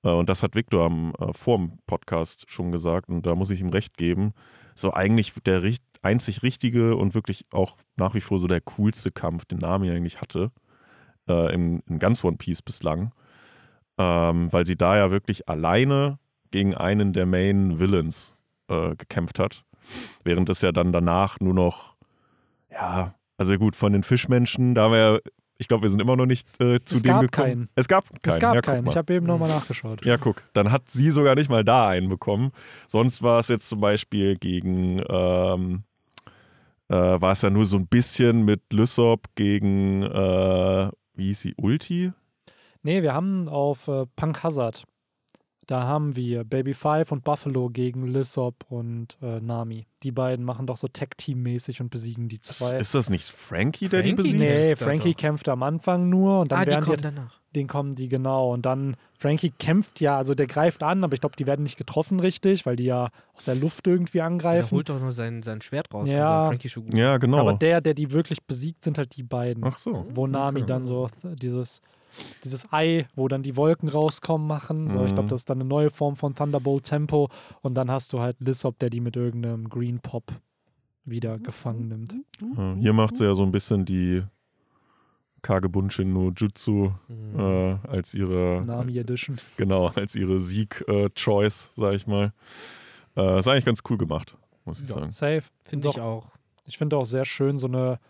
äh, 0.03 0.11
und 0.11 0.29
das 0.29 0.43
hat 0.43 0.55
Victor 0.55 0.85
am 0.87 1.12
äh, 1.19 1.33
vor 1.33 1.59
dem 1.59 1.79
Podcast 1.87 2.51
schon 2.51 2.73
gesagt 2.73 3.09
und 3.09 3.27
da 3.27 3.35
muss 3.35 3.51
ich 3.51 3.61
ihm 3.61 3.71
recht 3.71 3.97
geben, 3.97 4.33
so 4.75 4.93
eigentlich 4.93 5.33
der 5.45 5.62
richt 5.62 5.83
einzig 6.03 6.43
richtige 6.43 6.97
und 6.97 7.15
wirklich 7.15 7.47
auch 7.53 7.77
nach 7.97 8.15
wie 8.15 8.21
vor 8.21 8.39
so 8.39 8.47
der 8.47 8.61
coolste 8.61 9.11
Kampf, 9.11 9.45
den 9.45 9.59
Nami 9.59 9.91
eigentlich 9.91 10.21
hatte, 10.21 10.53
äh, 11.29 11.53
im, 11.53 11.83
im 11.89 11.99
ganz 11.99 12.23
One 12.25 12.37
Piece 12.37 12.62
bislang, 12.62 13.12
ähm, 13.99 14.53
weil 14.53 14.67
sie 14.67 14.77
da 14.77 14.97
ja 14.97 15.11
wirklich 15.11 15.49
alleine 15.49 16.19
gegen 16.51 16.75
einen 16.75 17.12
der 17.12 17.27
Main 17.27 17.81
Villains 17.81 18.35
äh, 18.69 18.95
gekämpft 18.95 19.39
hat, 19.39 19.65
während 20.25 20.49
es 20.49 20.62
ja 20.62 20.73
dann 20.73 20.93
danach 20.93 21.41
nur 21.41 21.55
noch, 21.55 21.97
ja, 22.71 23.15
also 23.38 23.57
gut, 23.59 23.77
von 23.77 23.92
den 23.92 24.03
Fischmenschen, 24.03 24.75
da 24.75 24.85
haben 24.85 24.92
wir 24.92 24.99
ja, 24.99 25.18
ich 25.59 25.68
glaube, 25.68 25.83
wir 25.85 25.90
sind 25.90 26.01
immer 26.01 26.16
noch 26.16 26.27
nicht 26.27 26.46
äh, 26.61 26.81
zu 26.85 26.96
Es 26.96 27.03
dem 27.03 27.20
gekommen. 27.20 27.31
keinen. 27.31 27.68
Es 27.75 27.88
gab 27.88 28.09
keinen. 28.09 28.35
Es 28.35 28.38
gab 28.38 28.55
ja, 28.55 28.61
keinen. 28.61 28.87
Ich 28.88 28.96
habe 28.96 29.14
eben 29.14 29.27
nochmal 29.27 29.49
nachgeschaut. 29.49 30.05
Ja, 30.05 30.18
guck, 30.18 30.42
dann 30.53 30.70
hat 30.70 30.90
sie 30.90 31.11
sogar 31.11 31.35
nicht 31.35 31.49
mal 31.49 31.64
da 31.64 31.88
einen 31.88 32.09
bekommen. 32.09 32.53
Sonst 32.87 33.22
war 33.22 33.38
es 33.40 33.49
jetzt 33.49 33.68
zum 33.68 33.81
Beispiel 33.81 34.37
gegen, 34.37 35.03
ähm, 35.09 35.85
äh, 36.88 36.94
war 36.94 37.33
es 37.33 37.42
ja 37.42 37.51
nur 37.51 37.64
so 37.66 37.77
ein 37.79 37.87
bisschen 37.87 38.44
mit 38.44 38.61
Lysop 38.72 39.25
gegen, 39.35 40.03
äh, 40.03 40.90
wie 41.14 41.25
hieß 41.25 41.40
sie, 41.40 41.55
Ulti? 41.57 42.12
Nee, 42.83 43.03
wir 43.03 43.14
haben 43.14 43.49
auf 43.49 43.88
äh, 43.88 44.05
Punk 44.14 44.42
Hazard, 44.42 44.85
da 45.67 45.83
haben 45.83 46.15
wir 46.15 46.45
Baby 46.45 46.75
Five 46.75 47.11
und 47.11 47.25
Buffalo 47.25 47.71
gegen 47.71 48.07
Lissop 48.07 48.65
und 48.69 49.19
äh, 49.21 49.41
Nami. 49.41 49.87
Die 50.05 50.13
beiden 50.13 50.45
machen 50.45 50.67
doch 50.67 50.77
so 50.77 50.87
Tag-Team-mäßig 50.87 51.81
und 51.81 51.91
besiegen 51.91 52.29
die 52.29 52.39
zwei. 52.39 52.79
Ist 52.79 52.95
das 52.95 53.11
nicht 53.11 53.29
Frankie, 53.29 53.89
der 53.89 54.03
die 54.03 54.15
Frankie? 54.15 54.33
besiegt? 54.33 54.45
Nee, 54.45 54.77
Frankie 54.77 55.15
kämpft 55.15 55.49
am 55.49 55.65
Anfang 55.65 56.09
nur 56.09 56.41
und 56.41 56.53
dann 56.53 56.61
ah, 56.61 56.65
die 56.65 56.71
werden 56.71 56.85
kommen 56.85 56.97
die, 56.99 57.03
danach. 57.03 57.41
den 57.57 57.67
kommen 57.67 57.95
die 57.97 58.07
genau. 58.07 58.53
Und 58.53 58.65
dann, 58.65 58.97
Frankie 59.19 59.51
kämpft 59.51 60.01
ja, 60.01 60.17
also 60.17 60.37
der 60.37 60.47
greift 60.47 60.85
an, 60.85 61.03
aber 61.03 61.15
ich 61.15 61.21
glaube, 61.21 61.35
die 61.35 61.47
werden 61.47 61.65
nicht 61.65 61.77
getroffen 61.77 62.21
richtig, 62.21 62.65
weil 62.65 62.77
die 62.77 62.85
ja 62.85 63.09
aus 63.35 63.47
der 63.47 63.57
Luft 63.57 63.89
irgendwie 63.89 64.19
Er 64.19 64.27
angreifen. 64.27 64.77
holt 64.77 64.89
doch 64.89 65.01
nur 65.01 65.11
sein, 65.11 65.43
sein 65.43 65.63
Schwert 65.63 65.93
raus. 65.93 66.09
Ja. 66.09 66.47
Frankie 66.47 66.69
Shogun. 66.69 66.97
Ja, 66.97 67.19
genau. 67.19 67.39
Aber 67.39 67.55
der, 67.55 67.81
der 67.81 67.95
die 67.95 68.13
wirklich 68.13 68.45
besiegt, 68.45 68.85
sind 68.85 68.99
halt 68.99 69.17
die 69.17 69.25
beiden. 69.25 69.65
Ach 69.65 69.79
so. 69.79 70.07
wo 70.11 70.29
Nami 70.29 70.61
okay. 70.61 70.69
dann 70.69 70.85
so 70.85 71.09
dieses, 71.25 71.83
dieses 72.45 72.73
Ei, 72.73 73.07
wo 73.15 73.29
dann 73.29 73.43
die 73.43 73.57
Wolken 73.57 73.89
rauskommen, 73.89 74.47
machen. 74.47 74.89
So, 74.89 75.01
ich 75.05 75.09
glaube, 75.09 75.25
Mhm. 75.25 75.29
das 75.29 75.41
ist 75.41 75.51
dann 75.51 75.61
eine 75.61 75.69
neue 75.69 75.91
Form 75.91 76.17
von 76.17 76.35
Thunderbolt 76.35 76.85
Tempo. 76.85 77.29
Und 77.63 77.75
dann 77.75 77.91
hast 77.91 78.13
du 78.13 78.21
halt 78.21 78.37
Lissop, 78.41 78.79
der 78.79 78.91
die 78.91 79.01
mit 79.01 79.17
irgendeinem 79.17 79.69
Green 79.69 80.01
Pop 80.01 80.25
wieder 81.05 81.39
gefangen 81.39 81.89
nimmt. 81.89 82.15
Ja, 82.57 82.75
Hier 82.79 82.93
macht 82.93 83.17
sie 83.17 83.25
ja 83.25 83.35
so 83.35 83.43
ein 83.45 83.53
bisschen 83.53 83.85
die 83.85 84.23
Kagebunshin 85.43 86.13
no 86.13 86.31
Jutsu 86.37 86.93
Mhm. 87.09 87.39
äh, 87.39 87.79
als 87.89 88.15
ihre 88.15 88.63
Nami 88.67 88.99
Edition. 88.99 89.37
Genau, 89.57 89.87
als 89.95 90.15
ihre 90.17 90.41
Sieg-Choice, 90.41 91.73
sag 91.77 91.95
ich 91.95 92.07
mal. 92.07 92.33
Äh, 93.17 93.39
ist 93.39 93.47
eigentlich 93.49 93.65
ganz 93.65 93.81
cool 93.89 93.97
gemacht, 93.99 94.37
muss 94.65 94.81
ich 94.81 94.89
sagen. 94.89 95.11
Safe. 95.11 95.43
Finde 95.65 95.89
ich 95.89 96.01
auch. 96.01 96.33
Ich 96.65 96.79
finde 96.79 96.97
auch 96.97 97.05
sehr 97.05 97.25
schön 97.25 97.59
so 97.59 97.69
eine, 97.69 98.01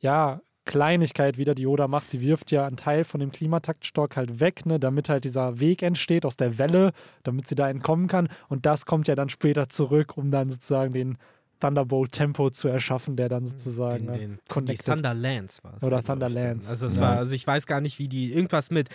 ja, 0.00 0.40
Kleinigkeit 0.66 1.38
wieder, 1.38 1.54
die 1.54 1.62
Yoda 1.62 1.88
macht. 1.88 2.10
Sie 2.10 2.20
wirft 2.20 2.50
ja 2.50 2.66
einen 2.66 2.76
Teil 2.76 3.04
von 3.04 3.20
dem 3.20 3.32
Klimataktstock 3.32 4.16
halt 4.16 4.40
weg, 4.40 4.66
ne, 4.66 4.78
damit 4.78 5.08
halt 5.08 5.24
dieser 5.24 5.58
Weg 5.60 5.82
entsteht 5.82 6.26
aus 6.26 6.36
der 6.36 6.58
Welle, 6.58 6.92
damit 7.22 7.46
sie 7.46 7.54
da 7.54 7.70
entkommen 7.70 8.08
kann. 8.08 8.28
Und 8.48 8.66
das 8.66 8.84
kommt 8.84 9.08
ja 9.08 9.14
dann 9.14 9.28
später 9.28 9.68
zurück, 9.68 10.16
um 10.16 10.30
dann 10.30 10.50
sozusagen 10.50 10.92
den 10.92 11.18
Thunderbolt 11.60 12.12
Tempo 12.12 12.50
zu 12.50 12.68
erschaffen, 12.68 13.16
der 13.16 13.28
dann 13.28 13.46
sozusagen 13.46 14.06
Den, 14.06 14.14
äh, 14.14 14.18
den, 14.18 14.34
die 14.36 14.48
connected. 14.48 14.86
Thunderlands 14.86 15.64
war 15.64 15.74
es. 15.76 15.82
Oder 15.82 15.96
dann. 15.96 16.04
Thunderlands. 16.04 16.68
Also 16.68 16.86
es 16.86 16.96
Ja. 16.96 17.00
war, 17.02 17.16
also 17.16 17.34
ich 17.34 17.46
weiß 17.46 17.66
gar 17.66 17.80
nicht, 17.80 17.98
wie 17.98 18.08
die 18.08 18.32
irgendwas 18.32 18.70
mit 18.70 18.88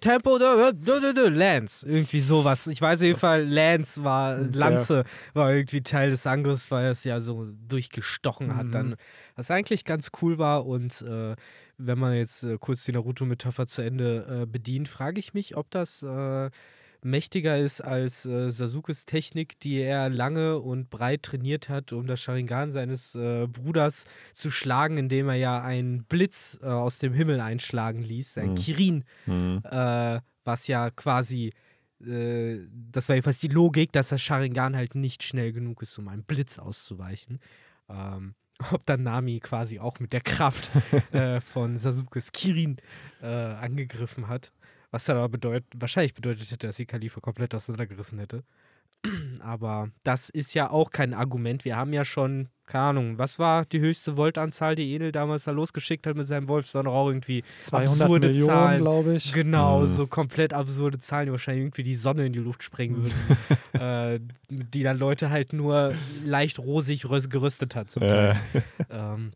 Tempo 0.00 0.36
Lance. 1.28 1.86
Irgendwie 1.86 2.20
sowas. 2.20 2.66
Ich 2.66 2.80
weiß 2.80 3.00
auf 3.00 3.04
jeden 3.06 3.18
Fall, 3.18 3.44
Lance 3.44 4.02
war, 4.04 4.36
Lanze 4.38 5.04
war 5.32 5.52
irgendwie 5.52 5.82
Teil 5.82 6.10
des 6.10 6.26
Angriffs, 6.26 6.70
weil 6.70 6.86
es 6.86 7.04
ja 7.04 7.20
so 7.20 7.46
durchgestochen 7.68 8.56
hat 8.56 8.66
Mhm. 8.66 8.72
dann. 8.72 8.96
Was 9.36 9.50
eigentlich 9.50 9.84
ganz 9.84 10.10
cool 10.22 10.38
war 10.38 10.66
und 10.66 11.02
äh, 11.02 11.34
wenn 11.76 11.98
man 11.98 12.14
jetzt 12.14 12.44
äh, 12.44 12.56
kurz 12.58 12.84
die 12.84 12.92
Naruto-Metapher 12.92 13.66
zu 13.66 13.82
Ende 13.82 14.42
äh, 14.42 14.46
bedient, 14.46 14.88
frage 14.88 15.18
ich 15.18 15.34
mich, 15.34 15.56
ob 15.56 15.70
das 15.70 16.02
äh, 16.02 16.50
mächtiger 17.04 17.58
ist 17.58 17.80
als 17.80 18.26
äh, 18.26 18.50
Sasukes 18.50 19.06
Technik, 19.06 19.60
die 19.60 19.76
er 19.80 20.08
lange 20.08 20.58
und 20.58 20.90
breit 20.90 21.22
trainiert 21.22 21.68
hat, 21.68 21.92
um 21.92 22.06
das 22.06 22.20
Sharingan 22.20 22.70
seines 22.72 23.14
äh, 23.14 23.46
Bruders 23.46 24.06
zu 24.32 24.50
schlagen, 24.50 24.96
indem 24.98 25.28
er 25.28 25.34
ja 25.36 25.62
einen 25.62 26.04
Blitz 26.04 26.58
äh, 26.62 26.66
aus 26.66 26.98
dem 26.98 27.12
Himmel 27.12 27.40
einschlagen 27.40 28.02
ließ, 28.02 28.38
ein 28.38 28.50
Mhm. 28.50 28.54
Kirin, 28.56 29.04
Mhm. 29.26 29.62
äh, 29.70 30.20
was 30.44 30.66
ja 30.66 30.90
quasi 30.90 31.52
äh, 32.04 32.58
das 32.90 33.08
war 33.08 33.16
jedenfalls 33.16 33.38
die 33.38 33.48
Logik, 33.48 33.92
dass 33.92 34.08
das 34.08 34.20
Sharingan 34.20 34.76
halt 34.76 34.94
nicht 34.94 35.22
schnell 35.22 35.52
genug 35.52 35.80
ist, 35.82 35.96
um 35.98 36.08
einem 36.08 36.24
Blitz 36.24 36.58
auszuweichen. 36.58 37.38
Ähm, 37.88 38.34
ob 38.72 38.84
dann 38.86 39.02
Nami 39.02 39.40
quasi 39.40 39.78
auch 39.78 40.00
mit 40.00 40.12
der 40.12 40.20
Kraft 40.20 40.70
äh, 41.12 41.40
von 41.40 41.76
Sasukes 41.76 42.32
Kirin 42.32 42.76
äh, 43.22 43.26
angegriffen 43.26 44.28
hat. 44.28 44.52
Was 44.94 45.06
dann 45.06 45.16
aber 45.16 45.28
bedeut 45.28 45.64
wahrscheinlich 45.74 46.14
bedeutet 46.14 46.52
hätte, 46.52 46.68
dass 46.68 46.76
sie 46.76 46.86
Khalifa 46.86 47.18
komplett 47.20 47.52
auseinandergerissen 47.52 48.20
hätte. 48.20 48.44
Aber 49.40 49.88
das 50.04 50.30
ist 50.30 50.54
ja 50.54 50.70
auch 50.70 50.92
kein 50.92 51.14
Argument. 51.14 51.64
Wir 51.64 51.74
haben 51.76 51.92
ja 51.92 52.04
schon, 52.04 52.48
keine 52.64 52.84
Ahnung, 52.84 53.18
was 53.18 53.40
war 53.40 53.64
die 53.66 53.80
höchste 53.80 54.16
Voltanzahl, 54.16 54.76
die 54.76 54.94
Enel 54.94 55.10
damals 55.10 55.44
da 55.44 55.50
losgeschickt 55.50 56.06
hat 56.06 56.16
mit 56.16 56.28
seinem 56.28 56.46
Wolf? 56.46 56.70
Doch 56.70 56.86
auch 56.86 57.08
irgendwie 57.08 57.42
200 57.58 58.02
absurde 58.02 58.28
Millionen, 58.28 58.46
Zahlen. 58.52 58.80
glaube 58.80 59.14
ich. 59.16 59.32
Genau, 59.32 59.80
Mhm. 59.80 59.86
so 59.88 60.06
komplett 60.06 60.52
absurde 60.54 61.00
Zahlen, 61.00 61.26
die 61.26 61.32
wahrscheinlich 61.32 61.64
irgendwie 61.64 61.82
die 61.82 61.94
Sonne 61.96 62.26
in 62.26 62.32
die 62.32 62.38
Luft 62.38 62.62
sprengen 62.62 63.02
würden. 63.02 63.12
äh, 63.82 64.20
die 64.48 64.82
dann 64.84 64.96
Leute 64.98 65.28
halt 65.28 65.52
nur 65.52 65.92
leicht 66.24 66.60
rosig 66.60 67.02
gerüstet 67.02 67.74
hat 67.74 67.90
zum 67.90 68.02
Teil. 68.08 68.36
Äh, 68.54 68.60
Ähm, 68.90 69.32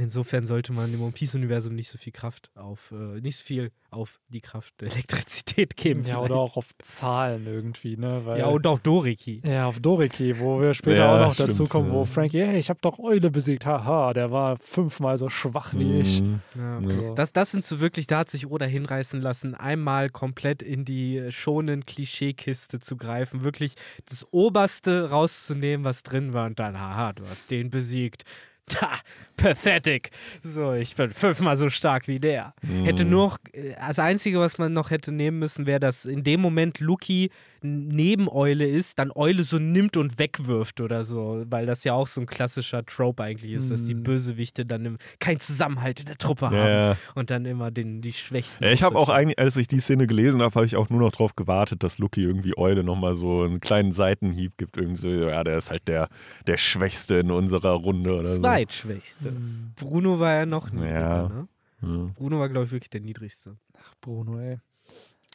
insofern 0.00 0.46
sollte 0.46 0.72
man 0.72 0.92
im 0.92 1.00
One 1.02 1.12
Piece-Universum 1.12 1.74
nicht 1.74 1.88
so 1.90 1.98
viel 1.98 2.12
Kraft 2.12 2.50
auf, 2.54 2.92
äh, 2.92 3.20
nicht 3.20 3.36
so 3.38 3.44
viel 3.44 3.70
auf 3.90 4.20
die 4.28 4.40
Kraft 4.42 4.80
der 4.82 4.88
Elektrizität 4.92 5.76
geben. 5.76 6.00
Ja, 6.02 6.16
vielleicht. 6.16 6.30
oder 6.30 6.36
auch 6.36 6.56
auf 6.56 6.70
Zahlen 6.82 7.46
irgendwie, 7.46 7.96
ne? 7.96 8.20
Weil, 8.26 8.38
ja, 8.40 8.46
und 8.46 8.66
auf 8.66 8.80
Doriki. 8.80 9.40
ja, 9.44 9.66
auf 9.66 9.80
Doriki, 9.80 10.38
wo 10.40 10.60
wir 10.60 10.74
später 10.74 10.98
Ja, 10.98 11.14
auch 11.16 11.28
noch 11.28 11.36
dazu 11.36 11.52
stimmt, 11.52 11.70
kommen, 11.70 11.90
wo 11.90 12.00
ja. 12.00 12.04
Frankie, 12.04 12.40
hey, 12.44 12.58
ich 12.58 12.68
habe 12.68 12.80
doch 12.82 12.98
Eule 12.98 13.30
besiegt, 13.30 13.64
haha, 13.64 14.12
der 14.12 14.30
war 14.30 14.58
fünfmal 14.58 15.16
so 15.16 15.28
schwach 15.30 15.72
wie 15.74 16.00
ich. 16.00 16.22
mm, 16.22 16.34
Ja. 16.56 16.80
Ja. 16.80 16.90
So. 16.90 17.14
Das, 17.14 17.32
das 17.32 17.50
sind 17.50 17.64
so 17.64 17.80
wirklich, 17.80 18.06
da 18.06 18.18
hat 18.18 18.30
sich 18.30 18.46
Oda 18.46 18.66
hinreißen 18.66 19.22
lassen, 19.22 19.54
einmal 19.54 20.10
komplett 20.10 20.62
in 20.62 20.84
die 20.84 21.24
schonen 21.30 21.86
Klischeekiste 21.86 22.78
zu 22.80 22.96
greifen, 22.96 23.42
wirklich 23.42 23.74
das 24.08 24.26
Oberste 24.32 25.08
rauszunehmen, 25.10 25.84
was 25.84 26.02
drin 26.02 26.32
war 26.34 26.46
und 26.46 26.58
dann, 26.58 26.78
haha, 26.78 27.12
du 27.14 27.26
hast 27.26 27.50
den 27.50 27.70
besiegt. 27.70 28.24
Ta, 28.78 28.98
pathetic. 29.36 30.10
So, 30.42 30.72
ich 30.74 30.94
bin 30.94 31.10
fünfmal 31.10 31.56
so 31.56 31.70
stark 31.70 32.08
wie 32.08 32.18
der. 32.18 32.54
Hätte 32.84 33.04
mm. 33.04 33.10
nur 33.10 33.26
noch, 33.28 33.38
äh, 33.52 33.74
das 33.74 33.98
Einzige, 33.98 34.40
was 34.40 34.58
man 34.58 34.72
noch 34.72 34.90
hätte 34.90 35.12
nehmen 35.12 35.38
müssen, 35.38 35.66
wäre, 35.66 35.80
dass 35.80 36.04
in 36.04 36.24
dem 36.24 36.40
Moment 36.40 36.80
Luki 36.80 37.30
neben 37.62 38.28
Eule 38.28 38.66
ist, 38.66 38.98
dann 38.98 39.10
Eule 39.14 39.42
so 39.42 39.58
nimmt 39.58 39.96
und 39.96 40.18
wegwirft 40.18 40.80
oder 40.80 41.04
so, 41.04 41.44
weil 41.48 41.66
das 41.66 41.84
ja 41.84 41.92
auch 41.94 42.06
so 42.06 42.20
ein 42.20 42.26
klassischer 42.26 42.84
Trope 42.84 43.22
eigentlich 43.22 43.52
ist, 43.52 43.70
dass 43.70 43.84
die 43.84 43.94
Mhm. 43.94 44.02
Bösewichte 44.04 44.64
dann 44.66 44.84
im, 44.84 44.98
keinen 45.18 45.40
Zusammenhalt 45.40 46.00
in 46.00 46.06
der 46.06 46.16
Truppe 46.18 46.46
haben 46.46 46.56
Ja, 46.56 46.68
ja. 46.92 46.96
und 47.14 47.30
dann 47.30 47.44
immer 47.46 47.70
den, 47.70 48.00
die 48.00 48.12
Schwächsten. 48.12 48.64
Ja, 48.64 48.70
ich 48.70 48.82
habe 48.82 48.96
auch 48.98 49.08
eigentlich, 49.08 49.38
als 49.38 49.56
ich 49.56 49.66
die 49.68 49.80
Szene 49.80 50.06
gelesen 50.06 50.42
habe, 50.42 50.54
habe 50.54 50.66
ich 50.66 50.76
auch 50.76 50.88
nur 50.90 51.00
noch 51.00 51.12
drauf 51.12 51.34
gewartet, 51.36 51.82
dass 51.82 51.98
Lucky 51.98 52.22
irgendwie 52.22 52.56
Eule 52.56 52.84
nochmal 52.84 53.14
so 53.14 53.42
einen 53.42 53.60
kleinen 53.60 53.92
Seitenhieb 53.92 54.56
gibt. 54.56 54.76
Irgendwie 54.76 55.00
so, 55.00 55.08
ja, 55.10 55.42
der 55.44 55.58
ist 55.58 55.70
halt 55.70 55.88
der, 55.88 56.08
der 56.46 56.56
Schwächste 56.56 57.16
in 57.16 57.30
unserer 57.30 57.72
Runde 57.72 58.14
oder 58.18 58.34
Zweitschwächste. 58.34 59.30
Hm, 59.30 59.72
Bruno 59.76 60.18
war 60.20 60.32
ja 60.34 60.46
noch 60.46 60.70
niedriger, 60.70 60.94
Ja. 61.00 61.28
ne? 61.28 61.48
so. 61.80 61.86
Hm. 61.86 62.12
Bruno 62.12 62.38
war, 62.40 62.48
glaube 62.48 62.66
ich, 62.66 62.72
wirklich 62.72 62.90
der 62.90 63.00
niedrigste. 63.00 63.56
Bruno, 64.00 64.38
ey. 64.40 64.58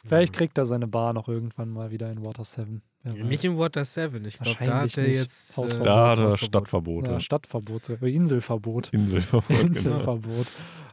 Vielleicht 0.04 0.32
kriegt 0.32 0.58
er 0.58 0.66
seine 0.66 0.86
Bar 0.86 1.12
noch 1.12 1.28
irgendwann 1.28 1.70
mal 1.70 1.90
wieder 1.90 2.10
in 2.10 2.24
Water 2.24 2.44
7. 2.44 2.82
Wer 3.02 3.14
weiß. 3.14 3.24
Nicht 3.24 3.44
in 3.44 3.58
Water 3.58 3.84
7. 3.84 4.24
Ich 4.24 4.38
glaube, 4.38 4.58
da 4.58 4.66
Wahrscheinlich 4.66 4.92
hat 4.92 4.98
er 4.98 5.04
nicht. 5.08 5.16
jetzt. 5.16 5.56
Hausverbot. 5.56 5.86
Da 5.86 6.08
hat 6.10 6.18
er 6.18 6.24
Hausverbot. 6.24 6.38
Stadtverbote. 6.38 7.10
ja, 7.10 7.20
Stadtverbot, 7.20 7.88
äh, 7.90 8.08
Inselverbot. 8.14 8.88
Inselverbot. 8.92 9.48
genau. 9.48 9.60
Inselverbot. 9.62 10.46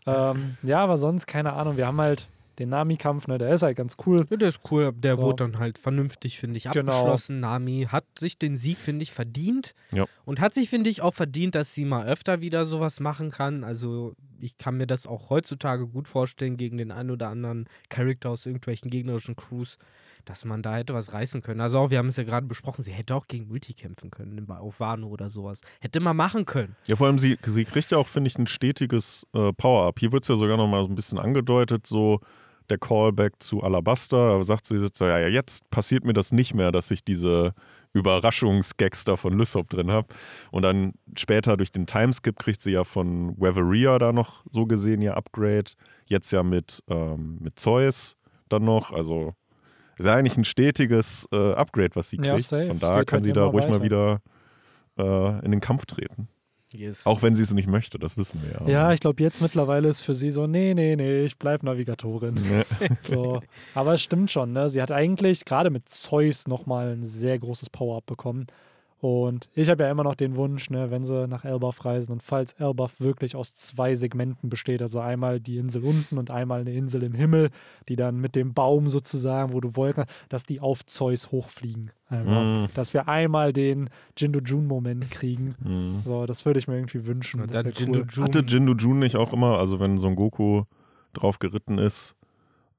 ähm, 0.05 0.57
ja, 0.63 0.79
aber 0.83 0.97
sonst, 0.97 1.27
keine 1.27 1.53
Ahnung, 1.53 1.77
wir 1.77 1.87
haben 1.87 1.99
halt 1.99 2.27
den 2.59 2.69
Nami-Kampf, 2.69 3.27
ne, 3.27 3.37
der 3.37 3.53
ist 3.55 3.63
halt 3.63 3.77
ganz 3.77 3.95
cool. 4.05 4.25
Ja, 4.29 4.37
der 4.37 4.49
ist 4.49 4.61
cool, 4.69 4.91
der 4.93 5.15
So. 5.15 5.21
wurde 5.21 5.43
dann 5.45 5.57
halt 5.59 5.77
vernünftig, 5.77 6.37
finde 6.39 6.57
ich, 6.57 6.63
Genau. 6.71 6.91
abgeschlossen. 6.91 7.39
Nami 7.39 7.87
hat 7.89 8.05
sich 8.19 8.37
den 8.37 8.57
Sieg, 8.57 8.77
finde 8.77 9.03
ich, 9.03 9.11
verdient. 9.11 9.73
Ja. 9.93 10.05
Und 10.25 10.39
hat 10.39 10.53
sich, 10.53 10.69
finde 10.69 10.89
ich, 10.89 11.01
auch 11.01 11.13
verdient, 11.13 11.55
dass 11.55 11.73
sie 11.73 11.85
mal 11.85 12.05
öfter 12.07 12.41
wieder 12.41 12.65
sowas 12.65 12.99
machen 12.99 13.31
kann. 13.31 13.63
Also, 13.63 14.13
ich 14.39 14.57
kann 14.57 14.77
mir 14.77 14.87
das 14.87 15.07
auch 15.07 15.29
heutzutage 15.29 15.87
gut 15.87 16.07
vorstellen 16.07 16.57
gegen 16.57 16.77
den 16.77 16.91
einen 16.91 17.11
oder 17.11 17.29
anderen 17.29 17.67
Charakter 17.89 18.29
aus 18.31 18.45
irgendwelchen 18.45 18.89
gegnerischen 18.89 19.35
Crews, 19.35 19.77
dass 20.25 20.45
man 20.45 20.61
da 20.61 20.75
hätte 20.75 20.93
was 20.93 21.13
reißen 21.13 21.41
können. 21.41 21.61
Also, 21.61 21.79
auch, 21.79 21.89
wir 21.89 21.97
haben 21.97 22.09
es 22.09 22.17
ja 22.17 22.23
gerade 22.23 22.45
besprochen, 22.45 22.83
sie 22.83 22.91
hätte 22.91 23.15
auch 23.15 23.27
gegen 23.27 23.47
Multi 23.47 23.73
kämpfen 23.73 24.11
können, 24.11 24.47
auf 24.49 24.79
Wano 24.79 25.07
oder 25.07 25.29
sowas. 25.29 25.61
Hätte 25.79 25.99
man 25.99 26.15
machen 26.17 26.45
können. 26.45 26.75
Ja, 26.85 26.95
vor 26.95 27.07
allem, 27.07 27.17
sie, 27.17 27.37
sie 27.43 27.65
kriegt 27.65 27.91
ja 27.91 27.97
auch, 27.97 28.07
finde 28.07 28.27
ich, 28.27 28.37
ein 28.37 28.45
stetiges 28.47 29.25
äh, 29.33 29.51
Power-Up. 29.53 29.99
Hier 29.99 30.11
wird 30.11 30.23
es 30.23 30.27
ja 30.29 30.35
sogar 30.35 30.57
nochmal 30.57 30.83
so 30.83 30.89
ein 30.89 30.95
bisschen 30.95 31.17
angedeutet, 31.17 31.87
so 31.87 32.19
der 32.69 32.77
Callback 32.77 33.33
zu 33.39 33.61
Alabaster. 33.63 34.37
Da 34.37 34.43
sagt 34.43 34.67
sie 34.67 34.77
jetzt 34.77 34.97
so, 34.97 35.05
ja, 35.05 35.19
ja, 35.19 35.27
jetzt 35.27 35.69
passiert 35.69 36.03
mir 36.05 36.13
das 36.13 36.31
nicht 36.31 36.53
mehr, 36.53 36.71
dass 36.71 36.91
ich 36.91 37.03
diese 37.03 37.53
Überraschungsgags 37.93 39.03
da 39.03 39.15
von 39.15 39.33
Lysop 39.37 39.69
drin 39.69 39.91
habe. 39.91 40.07
Und 40.51 40.61
dann 40.63 40.93
später 41.17 41.57
durch 41.57 41.71
den 41.71 41.85
Timeskip 41.87 42.37
kriegt 42.37 42.61
sie 42.61 42.71
ja 42.71 42.83
von 42.83 43.35
Weveria 43.39 43.97
da 43.99 44.13
noch 44.13 44.43
so 44.49 44.65
gesehen 44.65 45.01
ihr 45.01 45.17
Upgrade. 45.17 45.71
Jetzt 46.05 46.31
ja 46.31 46.43
mit, 46.43 46.83
ähm, 46.89 47.37
mit 47.41 47.59
Zeus 47.59 48.17
dann 48.49 48.63
noch. 48.63 48.91
Also 48.93 49.33
ist 49.97 50.05
ja 50.05 50.15
eigentlich 50.15 50.37
ein 50.37 50.45
stetiges 50.45 51.27
äh, 51.31 51.53
Upgrade, 51.53 51.91
was 51.95 52.09
sie 52.09 52.17
Ja, 52.21 52.33
kriegt. 52.35 52.47
safe. 52.47 52.67
Von 52.67 52.79
daher 52.79 53.05
kann 53.05 53.17
halt 53.17 53.23
sie 53.25 53.33
da 53.33 53.45
ruhig 53.45 53.65
mal 53.67 53.81
weiter. 53.81 53.83
wieder 53.83 54.21
äh, 54.97 55.45
in 55.45 55.51
den 55.51 55.59
Kampf 55.61 55.85
treten. 55.85 56.27
Yes. 56.73 57.05
Auch 57.05 57.21
wenn 57.21 57.35
sie 57.35 57.43
es 57.43 57.53
nicht 57.53 57.67
möchte, 57.67 57.99
das 57.99 58.17
wissen 58.17 58.41
wir 58.43 58.67
ja. 58.67 58.67
Ja, 58.67 58.93
ich 58.93 58.99
glaube, 58.99 59.21
jetzt 59.21 59.41
mittlerweile 59.41 59.89
ist 59.89 60.01
für 60.01 60.15
sie 60.15 60.31
so, 60.31 60.47
nee, 60.47 60.73
nee, 60.73 60.95
nee, 60.95 61.23
ich 61.23 61.37
bleib 61.37 61.63
Navigatorin. 61.63 62.35
Ja. 62.49 62.87
So. 63.01 63.41
Aber 63.73 63.95
es 63.95 64.01
stimmt 64.01 64.31
schon, 64.31 64.53
ne? 64.53 64.69
Sie 64.69 64.81
hat 64.81 64.91
eigentlich 64.91 65.45
gerade 65.45 65.69
mit 65.69 65.89
Zeus 65.89 66.47
nochmal 66.47 66.93
ein 66.93 67.03
sehr 67.03 67.37
großes 67.39 67.69
Power-Up 67.69 68.05
bekommen. 68.05 68.47
Und 69.01 69.49
ich 69.55 69.67
habe 69.69 69.83
ja 69.83 69.89
immer 69.89 70.03
noch 70.03 70.13
den 70.13 70.35
Wunsch, 70.35 70.69
ne, 70.69 70.91
wenn 70.91 71.03
sie 71.03 71.27
nach 71.27 71.43
Elbaf 71.43 71.83
reisen 71.85 72.11
und 72.11 72.21
falls 72.21 72.53
Elbaf 72.53 73.01
wirklich 73.01 73.35
aus 73.35 73.55
zwei 73.55 73.95
Segmenten 73.95 74.47
besteht, 74.47 74.79
also 74.83 74.99
einmal 74.99 75.39
die 75.39 75.57
Insel 75.57 75.83
unten 75.83 76.19
und 76.19 76.29
einmal 76.29 76.61
eine 76.61 76.71
Insel 76.71 77.01
im 77.01 77.13
Himmel, 77.15 77.49
die 77.89 77.95
dann 77.95 78.17
mit 78.17 78.35
dem 78.35 78.53
Baum 78.53 78.89
sozusagen, 78.89 79.53
wo 79.53 79.59
du 79.59 79.75
Wolken, 79.75 80.05
dass 80.29 80.45
die 80.45 80.59
auf 80.59 80.85
Zeus 80.85 81.31
hochfliegen. 81.31 81.89
Einmal. 82.09 82.65
Mm. 82.65 82.67
Dass 82.75 82.93
wir 82.93 83.07
einmal 83.07 83.53
den 83.53 83.89
Jindo 84.15 84.39
Jun-Moment 84.39 85.09
kriegen. 85.09 85.55
Mhm. 85.63 86.01
So, 86.03 86.25
das 86.27 86.45
würde 86.45 86.59
ich 86.59 86.67
mir 86.67 86.75
irgendwie 86.75 87.07
wünschen. 87.07 87.41
Und 87.41 87.49
Das 87.49 87.63
wäre 87.63 87.73
Jindu 87.73 87.99
cool. 88.01 88.05
Jun- 88.07 88.23
Hatte 88.25 88.39
Jindu 88.47 88.73
Jun 88.75 88.99
nicht 88.99 89.15
auch 89.15 89.33
immer, 89.33 89.57
also 89.57 89.79
wenn 89.79 89.97
Son 89.97 90.15
Goku 90.15 90.63
drauf 91.13 91.39
geritten 91.39 91.79
ist, 91.79 92.15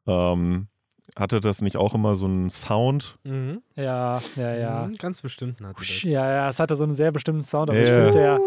ähm, 0.07 0.69
hatte 1.17 1.41
das 1.41 1.61
nicht 1.63 1.77
auch 1.77 1.95
immer 1.95 2.15
so 2.15 2.27
einen 2.27 2.49
Sound? 2.51 3.19
Mhm. 3.25 3.63
Ja, 3.77 4.23
ja, 4.37 4.55
ja. 4.55 4.87
Mhm, 4.87 4.95
Ganz 4.95 5.21
bestimmt 5.23 5.61
hatte 5.61 5.75
das. 5.79 6.03
Ja, 6.05 6.29
ja, 6.31 6.49
es 6.49 6.59
hatte 6.61 6.77
so 6.77 6.85
einen 6.85 6.95
sehr 6.95 7.13
bestimmten 7.13 7.43
Sound, 7.43 7.71
aber 7.71 7.79
Ja. 7.79 7.85
ich 7.85 7.91
finde 7.91 8.11
der, 8.13 8.41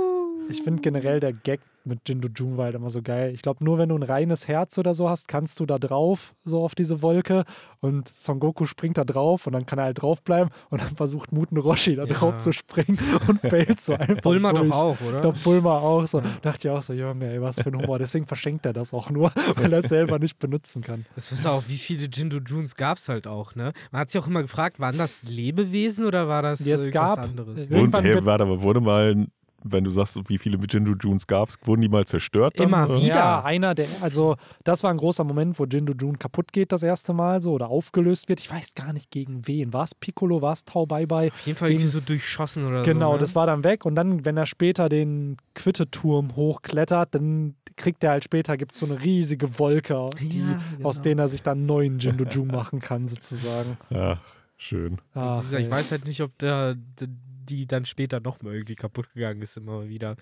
ich 0.49 0.61
finde 0.61 0.81
generell 0.81 1.19
der 1.19 1.33
Gag 1.33 1.59
mit 1.87 1.99
Jindo 2.09 2.27
Jun 2.35 2.57
war 2.57 2.65
halt 2.65 2.73
immer 2.75 2.89
so 2.89 3.03
geil. 3.03 3.31
Ich 3.35 3.43
glaube, 3.43 3.63
nur 3.63 3.77
wenn 3.77 3.89
du 3.89 3.95
ein 3.95 4.01
reines 4.01 4.47
Herz 4.47 4.75
oder 4.79 4.95
so 4.95 5.07
hast, 5.07 5.27
kannst 5.27 5.59
du 5.59 5.67
da 5.67 5.77
drauf, 5.77 6.33
so 6.43 6.63
auf 6.63 6.73
diese 6.73 7.03
Wolke 7.03 7.43
und 7.79 8.07
Son 8.09 8.39
Goku 8.39 8.65
springt 8.65 8.97
da 8.97 9.03
drauf 9.03 9.45
und 9.45 9.53
dann 9.53 9.67
kann 9.67 9.77
er 9.77 9.85
halt 9.85 10.01
draufbleiben 10.01 10.51
und 10.71 10.81
dann 10.81 10.95
versucht 10.95 11.31
Muten 11.31 11.57
Roshi 11.59 11.95
da 11.95 12.05
Ja. 12.05 12.13
drauf 12.15 12.39
zu 12.39 12.53
springen 12.53 12.97
und 13.27 13.39
fällt 13.39 13.79
so 13.81 13.93
einfach 13.93 14.19
Bulma 14.21 14.51
durch. 14.51 14.69
doch 14.71 14.81
auch, 14.81 14.97
oder? 15.07 15.21
glaube, 15.21 15.37
Bulma 15.43 15.77
auch 15.77 16.07
so. 16.07 16.23
Dachte 16.41 16.67
ich 16.67 16.73
auch 16.73 16.81
so, 16.81 16.93
Junge, 16.93 17.31
ey, 17.31 17.39
was 17.39 17.61
für 17.61 17.69
ein 17.69 17.77
Humor. 17.79 17.99
Deswegen 17.99 18.25
verschenkt 18.25 18.65
er 18.65 18.73
das 18.73 18.91
auch 18.91 19.11
nur, 19.11 19.31
weil 19.55 19.71
er 19.71 19.79
es 19.79 19.89
selber 19.89 20.17
nicht 20.17 20.39
benutzen 20.39 20.81
kann. 20.81 21.05
Das 21.13 21.31
ist 21.31 21.45
auch, 21.45 21.61
wie 21.67 21.77
viele 21.77 22.07
Jindu 22.11 22.39
Juns 22.47 22.75
gab 22.75 22.97
es 22.97 23.09
halt 23.09 23.27
auch, 23.27 23.53
ne? 23.53 23.73
Man 23.91 24.01
hat 24.01 24.09
sich 24.09 24.19
auch 24.19 24.25
immer 24.27 24.41
gefragt, 24.41 24.79
waren 24.79 24.97
das 24.97 25.21
Lebewesen 25.21 26.07
oder 26.07 26.27
war 26.27 26.41
das 26.41 26.65
Ja, 26.65 26.73
es 26.73 26.87
irgendwas 26.87 27.15
gab- 27.15 27.25
anderes? 27.25 27.67
Irgendwann 27.69 28.03
hey, 28.03 28.25
warte, 28.25 28.43
aber 28.43 28.63
wurde 28.63 28.81
mal, 28.81 29.27
wenn 29.67 29.83
du 29.83 29.89
sagst, 29.91 30.17
wie 30.29 30.37
viele 30.37 30.57
Jindu 30.69 30.93
Juns 31.01 31.27
gab 31.27 31.49
es, 31.49 31.55
wurden 31.63 31.81
die 31.81 31.89
mal 31.89 32.05
zerstört? 32.05 32.53
Dann, 32.57 32.67
Immer 32.67 32.87
wieder. 32.97 33.15
Ja, 33.15 33.43
einer 33.43 33.73
der, 33.75 33.87
also 34.01 34.35
das 34.63 34.83
war 34.83 34.91
ein 34.91 34.97
großer 34.97 35.23
Moment, 35.23 35.57
wo 35.59 35.65
Jindo 35.65 35.93
Jun 35.93 36.19
kaputt 36.19 36.53
geht 36.53 36.71
das 36.71 36.83
erste 36.83 37.13
Mal 37.13 37.41
so 37.41 37.51
oder 37.53 37.67
aufgelöst 37.69 38.29
wird. 38.29 38.39
Ich 38.39 38.51
weiß 38.51 38.75
gar 38.75 38.93
nicht 38.93 39.11
gegen 39.11 39.47
wen. 39.47 39.73
War 39.73 39.83
es 39.83 39.95
Piccolo, 39.95 40.41
war 40.41 40.53
es 40.53 40.63
Tau 40.65 40.85
Bai 40.85 41.05
Bai? 41.05 41.31
Auf 41.33 41.45
jeden 41.45 41.57
Fall 41.57 41.71
irgendwie 41.71 41.87
so 41.87 41.99
durchschossen 41.99 42.65
oder 42.67 42.83
Genau, 42.83 43.09
so. 43.11 43.13
ne? 43.15 43.19
das 43.19 43.35
war 43.35 43.47
dann 43.47 43.63
weg. 43.63 43.85
Und 43.85 43.95
dann, 43.95 44.23
wenn 44.25 44.37
er 44.37 44.45
später 44.45 44.87
den 44.89 45.37
Quitteturm 45.55 46.35
hochklettert, 46.35 47.15
dann 47.15 47.55
kriegt 47.75 48.03
er 48.03 48.11
halt 48.11 48.23
später, 48.23 48.55
gibt 48.57 48.73
es 48.73 48.79
so 48.79 48.85
eine 48.85 49.01
riesige 49.01 49.57
Wolke, 49.59 50.09
die, 50.21 50.39
Ja, 50.39 50.59
aus 50.83 50.97
genau. 50.97 51.03
denen 51.03 51.19
er 51.19 51.27
sich 51.27 51.41
dann 51.41 51.57
einen 51.57 51.65
neuen 51.65 51.99
Jindo 51.99 52.23
Jun 52.25 52.47
machen 52.47 52.79
kann, 52.79 53.07
sozusagen. 53.07 53.77
Ach, 53.93 54.21
schön. 54.57 54.99
Ach, 55.13 55.43
ich 55.51 55.69
weiß 55.69 55.91
halt 55.91 56.07
nicht, 56.07 56.21
ob 56.21 56.37
der, 56.37 56.75
d- 56.75 57.07
die 57.45 57.67
dann 57.67 57.85
später 57.85 58.19
nochmal 58.19 58.53
irgendwie 58.53 58.75
kaputt 58.75 59.13
gegangen 59.13 59.41
ist, 59.41 59.57
immer 59.57 59.87
wieder. 59.87 60.15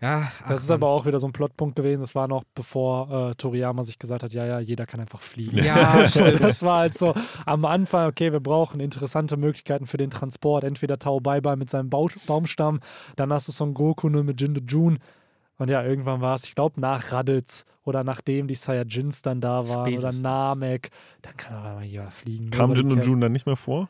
Ja, 0.00 0.30
ach, 0.42 0.48
Das 0.48 0.62
ist 0.62 0.70
aber 0.70 0.88
auch 0.88 1.06
wieder 1.06 1.20
so 1.20 1.26
ein 1.26 1.32
Plotpunkt 1.32 1.76
gewesen. 1.76 2.00
Das 2.00 2.14
war 2.14 2.28
noch 2.28 2.44
bevor 2.54 3.30
äh, 3.30 3.34
Toriyama 3.34 3.82
sich 3.82 3.98
gesagt 3.98 4.22
hat, 4.22 4.32
ja, 4.32 4.46
ja, 4.46 4.58
jeder 4.60 4.86
kann 4.86 5.00
einfach 5.00 5.20
fliegen. 5.20 5.58
Ja, 5.58 6.04
stimmt. 6.08 6.40
Das 6.40 6.62
war 6.62 6.80
halt 6.80 6.94
so 6.94 7.14
am 7.46 7.64
Anfang, 7.64 8.08
okay, 8.08 8.32
wir 8.32 8.40
brauchen 8.40 8.80
interessante 8.80 9.36
Möglichkeiten 9.36 9.86
für 9.86 9.96
den 9.96 10.10
Transport. 10.10 10.64
Entweder 10.64 10.98
Tao 10.98 11.20
Bai 11.20 11.40
Bai 11.40 11.56
mit 11.56 11.70
seinem 11.70 11.90
Bau 11.90 12.08
Baumstamm, 12.26 12.80
dann 13.16 13.32
hast 13.32 13.48
du 13.48 13.52
Son 13.52 13.74
Goku 13.74 14.08
nur 14.08 14.24
mit 14.24 14.40
Jindo 14.40 14.60
Jun. 14.66 14.98
Und 15.58 15.68
ja, 15.68 15.82
irgendwann 15.82 16.20
war 16.20 16.36
es, 16.36 16.44
ich 16.44 16.54
glaube, 16.54 16.80
nach 16.80 17.10
Raditz 17.10 17.64
oder 17.82 18.04
nachdem 18.04 18.46
die 18.46 18.54
Saiyajins 18.54 19.22
dann 19.22 19.40
da 19.40 19.66
waren 19.68 19.86
Spätestens. 19.86 20.20
oder 20.20 20.30
Namek, 20.30 20.90
dann 21.22 21.36
kann 21.36 21.56
auch 21.56 21.64
einmal 21.64 21.84
jemand 21.84 22.12
fliegen. 22.12 22.50
Kam 22.50 22.74
Jin 22.74 22.92
und. 22.92 23.04
Jun 23.04 23.20
dann 23.20 23.32
nicht 23.32 23.46
mehr 23.46 23.56
vor? 23.56 23.88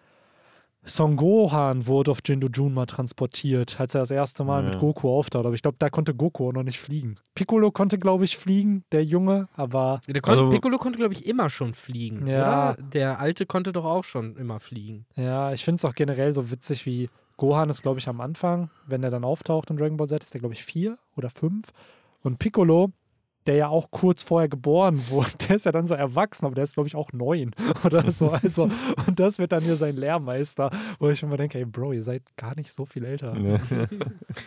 Son 0.89 1.17
Gohan 1.17 1.87
wurde 1.87 2.11
auf 2.11 2.19
Jindu 2.25 2.49
Jun 2.53 2.73
mal 2.75 2.87
transportiert, 2.87 3.79
als 3.79 3.95
er 3.95 4.01
das 4.01 4.11
erste 4.11 4.45
Mal 4.45 4.65
Ja. 4.65 4.71
mit 4.71 4.79
Goku 4.79 5.09
auftaucht. 5.11 5.45
Aber 5.47 5.55
ich 5.55 5.63
glaube, 5.63 5.77
da 5.79 5.91
konnte 5.91 6.15
Goku 6.15 6.49
auch 6.49 6.53
noch 6.53 6.63
nicht 6.63 6.81
fliegen. 6.81 7.17
Piccolo 7.35 7.71
konnte, 7.71 7.99
glaube 7.99 8.25
ich, 8.25 8.37
fliegen, 8.37 8.85
der 8.93 9.05
Junge, 9.05 9.49
aber 9.55 10.01
Der 10.09 10.21
kon 10.21 10.33
Also- 10.33 10.51
Piccolo 10.51 10.79
konnte, 10.79 10.99
glaube 10.99 11.15
ich, 11.15 11.27
immer 11.27 11.51
schon 11.51 11.75
fliegen, 11.75 12.27
Ja. 12.27 12.73
oder? 12.73 12.83
Der 12.83 13.19
Alte 13.21 13.47
konnte 13.47 13.73
doch 13.73 13.85
auch 13.85 14.05
schon 14.05 14.37
immer 14.37 14.61
fliegen. 14.61 15.07
ja, 15.15 15.53
ich 15.53 15.65
finde 15.65 15.77
es 15.77 15.85
auch 15.85 15.95
generell 15.95 16.33
so 16.33 16.51
witzig, 16.51 16.87
wie 16.87 17.09
Gohan 17.37 17.71
ist, 17.71 17.83
glaube 17.83 17.99
ich, 18.01 18.09
am 18.09 18.21
Anfang, 18.21 18.71
wenn 18.87 19.03
er 19.05 19.11
dann 19.11 19.25
auftaucht 19.25 19.71
in 19.71 19.77
Dragon 19.77 19.97
Ball 19.97 20.09
Z, 20.09 20.23
ist 20.23 20.35
der, 20.35 20.41
glaube 20.41 20.55
ich, 20.55 20.65
vier 20.65 20.99
oder 21.17 21.31
fünf. 21.31 21.67
Und 22.23 22.39
Piccolo, 22.41 22.91
der 23.49 23.57
ja 23.57 23.69
auch 23.69 23.91
kurz 23.91 24.23
vorher 24.23 24.49
geboren 24.49 25.03
wurde, 25.09 25.31
der 25.49 25.57
ist 25.57 25.67
ja 25.67 25.73
dann 25.73 25.87
so 25.87 25.95
erwachsen, 25.95 26.47
aber 26.47 26.55
der 26.55 26.65
ist, 26.65 26.75
glaube 26.75 26.87
ich, 26.89 26.95
auch 26.95 27.13
neun 27.13 27.53
oder 27.85 28.09
so. 28.11 28.29
Also, 28.31 28.69
und 29.07 29.19
das 29.19 29.39
wird 29.39 29.51
dann 29.53 29.65
hier 29.65 29.75
sein 29.77 29.97
Lehrmeister, 29.97 30.71
wo 31.01 31.09
ich 31.09 31.23
immer 31.23 31.37
denke, 31.37 31.59
ey, 31.59 31.65
Bro, 31.65 31.95
ihr 31.95 32.03
seid 32.05 32.23
gar 32.37 32.55
nicht 32.55 32.71
so 32.73 32.85
viel 32.87 33.05
älter. 33.05 33.37
Ja. 33.37 33.59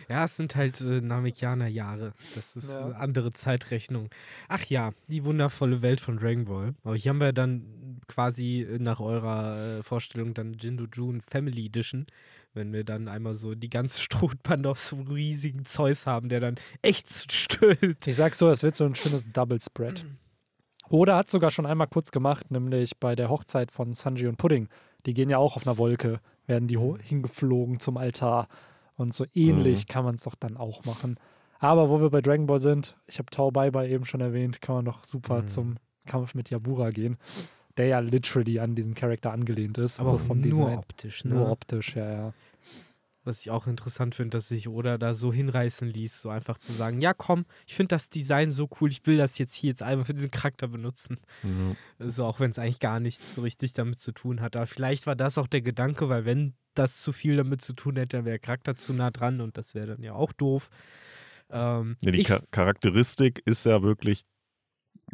Ja, 0.07 0.23
es 0.25 0.37
sind 0.37 0.55
halt 0.55 0.79
äh, 0.81 1.01
Namekianer-Jahre. 1.01 2.13
Das 2.35 2.55
ist 2.55 2.71
Ja. 2.71 2.85
eine 2.85 2.95
andere 2.97 3.31
Zeitrechnung. 3.31 4.09
Ach 4.47 4.63
ja, 4.65 4.91
die 5.07 5.25
wundervolle 5.25 5.81
Welt 5.81 5.99
von 6.01 6.17
Dragon 6.17 6.45
Ball. 6.45 6.73
Aber 6.83 6.95
hier 6.95 7.09
haben 7.09 7.19
wir 7.21 7.33
dann 7.33 7.65
quasi 8.07 8.61
äh, 8.61 8.77
nach 8.79 8.99
eurer 8.99 9.79
äh, 9.79 9.83
Vorstellung 9.83 10.33
dann 10.33 10.53
Jindu 10.53 10.85
Jun 10.93 11.21
Family 11.21 11.65
Edition. 11.65 12.05
Wenn 12.53 12.73
wir 12.73 12.83
dann 12.83 13.07
einmal 13.07 13.33
so 13.33 13.55
die 13.55 13.69
ganze 13.69 14.01
Strohbande 14.01 14.69
auf 14.69 14.79
so 14.79 14.97
einem 14.97 15.07
riesigen 15.07 15.65
Zeus 15.65 16.05
haben, 16.07 16.29
der 16.29 16.39
dann 16.39 16.55
echt 16.81 17.07
stöhnt. 17.31 18.05
Ich 18.07 18.15
sag 18.15 18.35
so, 18.35 18.49
es 18.49 18.63
wird 18.63 18.75
so 18.75 18.83
ein 18.85 18.95
schönes 18.95 19.25
Double 19.31 19.59
Spread. 19.61 20.05
Oder 20.89 21.15
hat 21.15 21.29
sogar 21.29 21.51
schon 21.51 21.65
einmal 21.65 21.87
kurz 21.87 22.11
gemacht, 22.11 22.51
nämlich 22.51 22.97
bei 22.99 23.15
der 23.15 23.29
Hochzeit 23.29 23.71
von 23.71 23.93
Sanji 23.93 24.27
und 24.27 24.37
Pudding. 24.37 24.67
Die 25.05 25.13
gehen 25.13 25.29
ja 25.29 25.37
auch 25.37 25.55
auf 25.55 25.65
einer 25.65 25.77
Wolke, 25.77 26.19
werden 26.47 26.67
die 26.67 26.77
ho- 26.77 26.97
hingeflogen 26.97 27.79
zum 27.79 27.95
Altar. 27.97 28.47
Und 28.95 29.13
so 29.13 29.25
ähnlich 29.33 29.87
kann 29.87 30.03
man 30.03 30.15
es 30.15 30.23
doch 30.23 30.35
dann 30.35 30.57
auch 30.57 30.83
machen. 30.83 31.17
Aber 31.59 31.89
wo 31.89 32.01
wir 32.01 32.09
bei 32.09 32.21
Dragon 32.21 32.45
Ball 32.45 32.59
sind, 32.59 32.97
ich 33.07 33.19
habe 33.19 33.29
Tao 33.31 33.51
Bai 33.51 33.71
Bai 33.71 33.87
eben 33.89 34.03
schon 34.03 34.19
erwähnt, 34.19 34.61
kann 34.61 34.75
man 34.75 34.85
doch 34.85 35.05
super 35.05 35.43
Mhm. 35.43 35.47
zum 35.47 35.75
Kampf 36.05 36.33
mit 36.35 36.49
Yabura 36.49 36.89
gehen, 36.89 37.17
der 37.81 37.87
ja 37.87 37.99
literally 37.99 38.59
an 38.59 38.75
diesen 38.75 38.93
Charakter 38.93 39.31
angelehnt 39.31 39.79
ist. 39.79 39.99
Aber 39.99 40.11
so 40.11 40.15
auch 40.17 40.21
vom 40.21 40.39
nur 40.39 40.49
Design. 40.49 40.77
optisch, 40.77 41.25
ne? 41.25 41.33
Nur 41.33 41.49
optisch, 41.49 41.95
ja, 41.95 42.11
ja. 42.11 42.33
Was 43.23 43.41
ich 43.41 43.49
auch 43.49 43.65
interessant 43.65 44.13
finde, 44.13 44.37
dass 44.37 44.49
sich 44.49 44.67
Oda 44.67 44.99
da 44.99 45.15
so 45.15 45.33
hinreißen 45.33 45.87
ließ, 45.87 46.21
so 46.21 46.29
einfach 46.29 46.59
zu 46.59 46.73
sagen, 46.73 47.01
ja 47.01 47.13
komm, 47.13 47.45
ich 47.65 47.73
finde 47.75 47.95
das 47.95 48.09
Design 48.09 48.51
so 48.51 48.69
cool, 48.79 48.89
ich 48.89 49.05
will 49.05 49.17
das 49.17 49.37
jetzt 49.39 49.55
hier 49.55 49.69
jetzt 49.69 49.81
einmal 49.81 50.05
für 50.05 50.13
diesen 50.13 50.29
Charakter 50.31 50.67
benutzen. 50.67 51.17
Ja. 51.43 51.49
Also 51.97 52.25
auch 52.25 52.39
wenn 52.39 52.51
es 52.51 52.59
eigentlich 52.59 52.79
gar 52.79 52.99
nichts 52.99 53.35
so 53.35 53.41
richtig 53.41 53.73
damit 53.73 53.99
zu 53.99 54.11
tun 54.11 54.41
hat. 54.41 54.55
Aber 54.55 54.67
vielleicht 54.67 55.07
war 55.07 55.15
das 55.15 55.39
auch 55.39 55.47
der 55.47 55.61
Gedanke, 55.61 56.07
weil 56.07 56.25
wenn 56.25 56.53
das 56.75 57.01
zu 57.01 57.13
viel 57.13 57.35
damit 57.35 57.61
zu 57.61 57.73
tun 57.73 57.95
hätte, 57.95 58.17
dann 58.17 58.25
wäre 58.25 58.33
der 58.37 58.39
Charakter 58.39 58.75
zu 58.75 58.93
nah 58.93 59.09
dran 59.09 59.41
und 59.41 59.57
das 59.57 59.73
wäre 59.73 59.87
dann 59.87 60.03
ja 60.03 60.13
auch 60.13 60.33
doof. 60.33 60.69
Ähm, 61.49 61.97
Ja, 62.01 62.11
die 62.11 62.21
ich, 62.21 62.27
Cha 62.27 62.41
Charakteristik 62.51 63.41
ist 63.45 63.65
ja 63.65 63.81
wirklich 63.83 64.23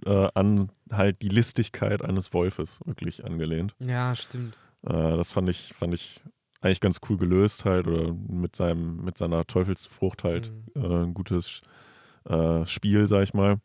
äh, 0.05 0.27
an 0.33 0.71
halt 0.91 1.21
die 1.21 1.29
Listigkeit 1.29 2.01
eines 2.03 2.33
Wolfes 2.33 2.79
wirklich 2.85 3.25
angelehnt. 3.25 3.75
ja, 3.79 4.13
stimmt. 4.15 4.57
Äh, 4.83 5.17
das 5.17 5.31
fand 5.31 5.49
ich, 5.49 5.73
fand 5.73 5.93
ich 5.93 6.21
eigentlich 6.61 6.79
ganz 6.81 6.99
cool 7.09 7.17
gelöst 7.17 7.65
halt 7.65 7.87
oder 7.87 8.13
mit 8.13 8.55
seinem, 8.55 9.03
mit 9.03 9.17
seiner 9.17 9.45
Teufelsfrucht 9.45 10.23
halt 10.23 10.51
Mhm. 10.75 10.81
äh, 10.83 11.03
ein 11.03 11.13
gutes 11.13 11.61
äh, 12.25 12.65
Spiel, 12.65 13.07
sag 13.07 13.23
ich 13.23 13.33
mal. 13.33 13.57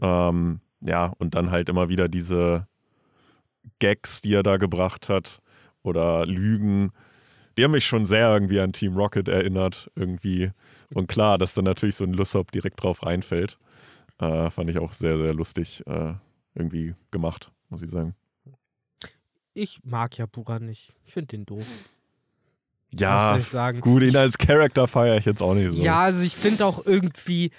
Ähm, 0.00 0.60
ja, 0.80 1.12
und 1.18 1.34
dann 1.34 1.50
halt 1.50 1.68
immer 1.68 1.88
wieder 1.88 2.08
diese 2.08 2.66
Gags, 3.78 4.20
die 4.20 4.34
er 4.34 4.42
da 4.42 4.56
gebracht 4.56 5.08
hat 5.08 5.40
oder 5.82 6.26
Lügen. 6.26 6.90
Die 7.56 7.64
haben 7.64 7.70
mich 7.72 7.86
schon 7.86 8.04
sehr 8.04 8.30
irgendwie 8.32 8.60
an 8.60 8.72
Team 8.72 8.96
Rocket 8.96 9.28
erinnert, 9.28 9.90
irgendwie. 9.94 10.50
Und 10.92 11.06
klar, 11.06 11.38
dass 11.38 11.54
dann 11.54 11.64
natürlich 11.64 11.96
so 11.96 12.04
ein 12.04 12.12
Lysop 12.12 12.50
direkt 12.52 12.82
drauf 12.82 13.04
reinfällt. 13.04 13.58
Äh, 14.18 14.50
fand 14.50 14.70
ich 14.70 14.78
auch 14.78 14.92
sehr, 14.92 15.18
sehr 15.18 15.34
lustig 15.34 15.82
äh, 15.86 16.14
irgendwie 16.54 16.94
gemacht, 17.10 17.50
muss 17.68 17.82
ich 17.82 17.90
sagen. 17.90 18.14
Ich 19.54 19.80
mag 19.84 20.16
ja 20.18 20.26
Bura 20.26 20.58
nicht. 20.58 20.94
Ich 21.04 21.12
finde 21.12 21.28
den 21.28 21.46
doof. 21.46 21.66
Ja, 22.92 23.38
gut, 23.80 24.02
ihn 24.02 24.16
als 24.16 24.38
Charakter 24.38 24.86
feiere 24.86 25.16
ich 25.18 25.24
jetzt 25.24 25.42
auch 25.42 25.54
nicht 25.54 25.72
so. 25.72 25.82
Ja, 25.82 26.02
also 26.02 26.22
ich 26.22 26.36
finde 26.36 26.64
auch 26.64 26.86
irgendwie, 26.86 27.50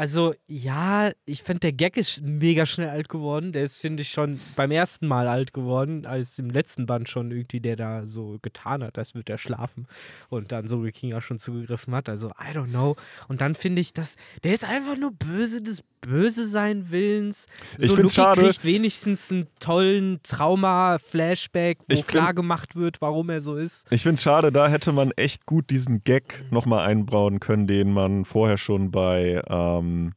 also 0.00 0.34
ja, 0.46 1.10
ich 1.26 1.42
finde 1.42 1.60
der 1.60 1.72
Gag 1.74 1.98
ist 1.98 2.22
mega 2.22 2.64
schnell 2.64 2.88
alt 2.88 3.10
geworden. 3.10 3.52
Der 3.52 3.64
ist, 3.64 3.78
finde 3.78 4.00
ich, 4.00 4.08
schon 4.08 4.40
beim 4.56 4.70
ersten 4.70 5.06
Mal 5.06 5.28
alt 5.28 5.52
geworden, 5.52 6.06
als 6.06 6.38
im 6.38 6.48
letzten 6.48 6.86
Band 6.86 7.10
schon 7.10 7.30
irgendwie 7.30 7.60
der 7.60 7.76
da 7.76 8.06
so 8.06 8.38
getan 8.40 8.82
hat, 8.82 8.96
als 8.96 9.14
würde 9.14 9.30
er 9.34 9.38
schlafen 9.38 9.86
und 10.30 10.52
dann 10.52 10.68
so 10.68 10.80
King 10.90 11.12
auch 11.12 11.20
schon 11.20 11.38
zugegriffen 11.38 11.94
hat. 11.94 12.08
Also, 12.08 12.28
I 12.28 12.56
don't 12.56 12.70
know. 12.70 12.96
Und 13.28 13.42
dann 13.42 13.54
finde 13.54 13.82
ich, 13.82 13.92
dass 13.92 14.16
der 14.42 14.54
ist 14.54 14.64
einfach 14.64 14.96
nur 14.96 15.12
böse 15.12 15.60
des 15.62 15.84
Böse 16.00 16.48
sein 16.48 16.90
Willens. 16.90 17.46
Ich 17.78 17.90
so, 17.90 17.96
find's 17.96 18.16
Luffy 18.16 18.28
schade. 18.28 18.40
kriegt 18.40 18.64
wenigstens 18.64 19.30
einen 19.30 19.46
tollen 19.58 20.20
Trauma-Flashback, 20.22 21.78
wo 21.88 21.94
find- 21.94 22.08
klar 22.08 22.32
gemacht 22.32 22.74
wird, 22.74 23.02
warum 23.02 23.28
er 23.28 23.42
so 23.42 23.56
ist. 23.56 23.86
Ich 23.90 24.02
finde 24.02 24.14
es 24.14 24.22
schade, 24.22 24.50
da 24.50 24.68
hätte 24.68 24.92
man 24.92 25.10
echt 25.12 25.44
gut 25.46 25.68
diesen 25.68 26.02
Gag 26.02 26.44
nochmal 26.50 26.86
einbauen 26.88 27.38
können, 27.38 27.66
den 27.66 27.92
man 27.92 28.24
vorher 28.24 28.56
schon 28.56 28.90
bei 28.90 29.42
ähm, 29.48 29.89
ähm, 29.90 30.14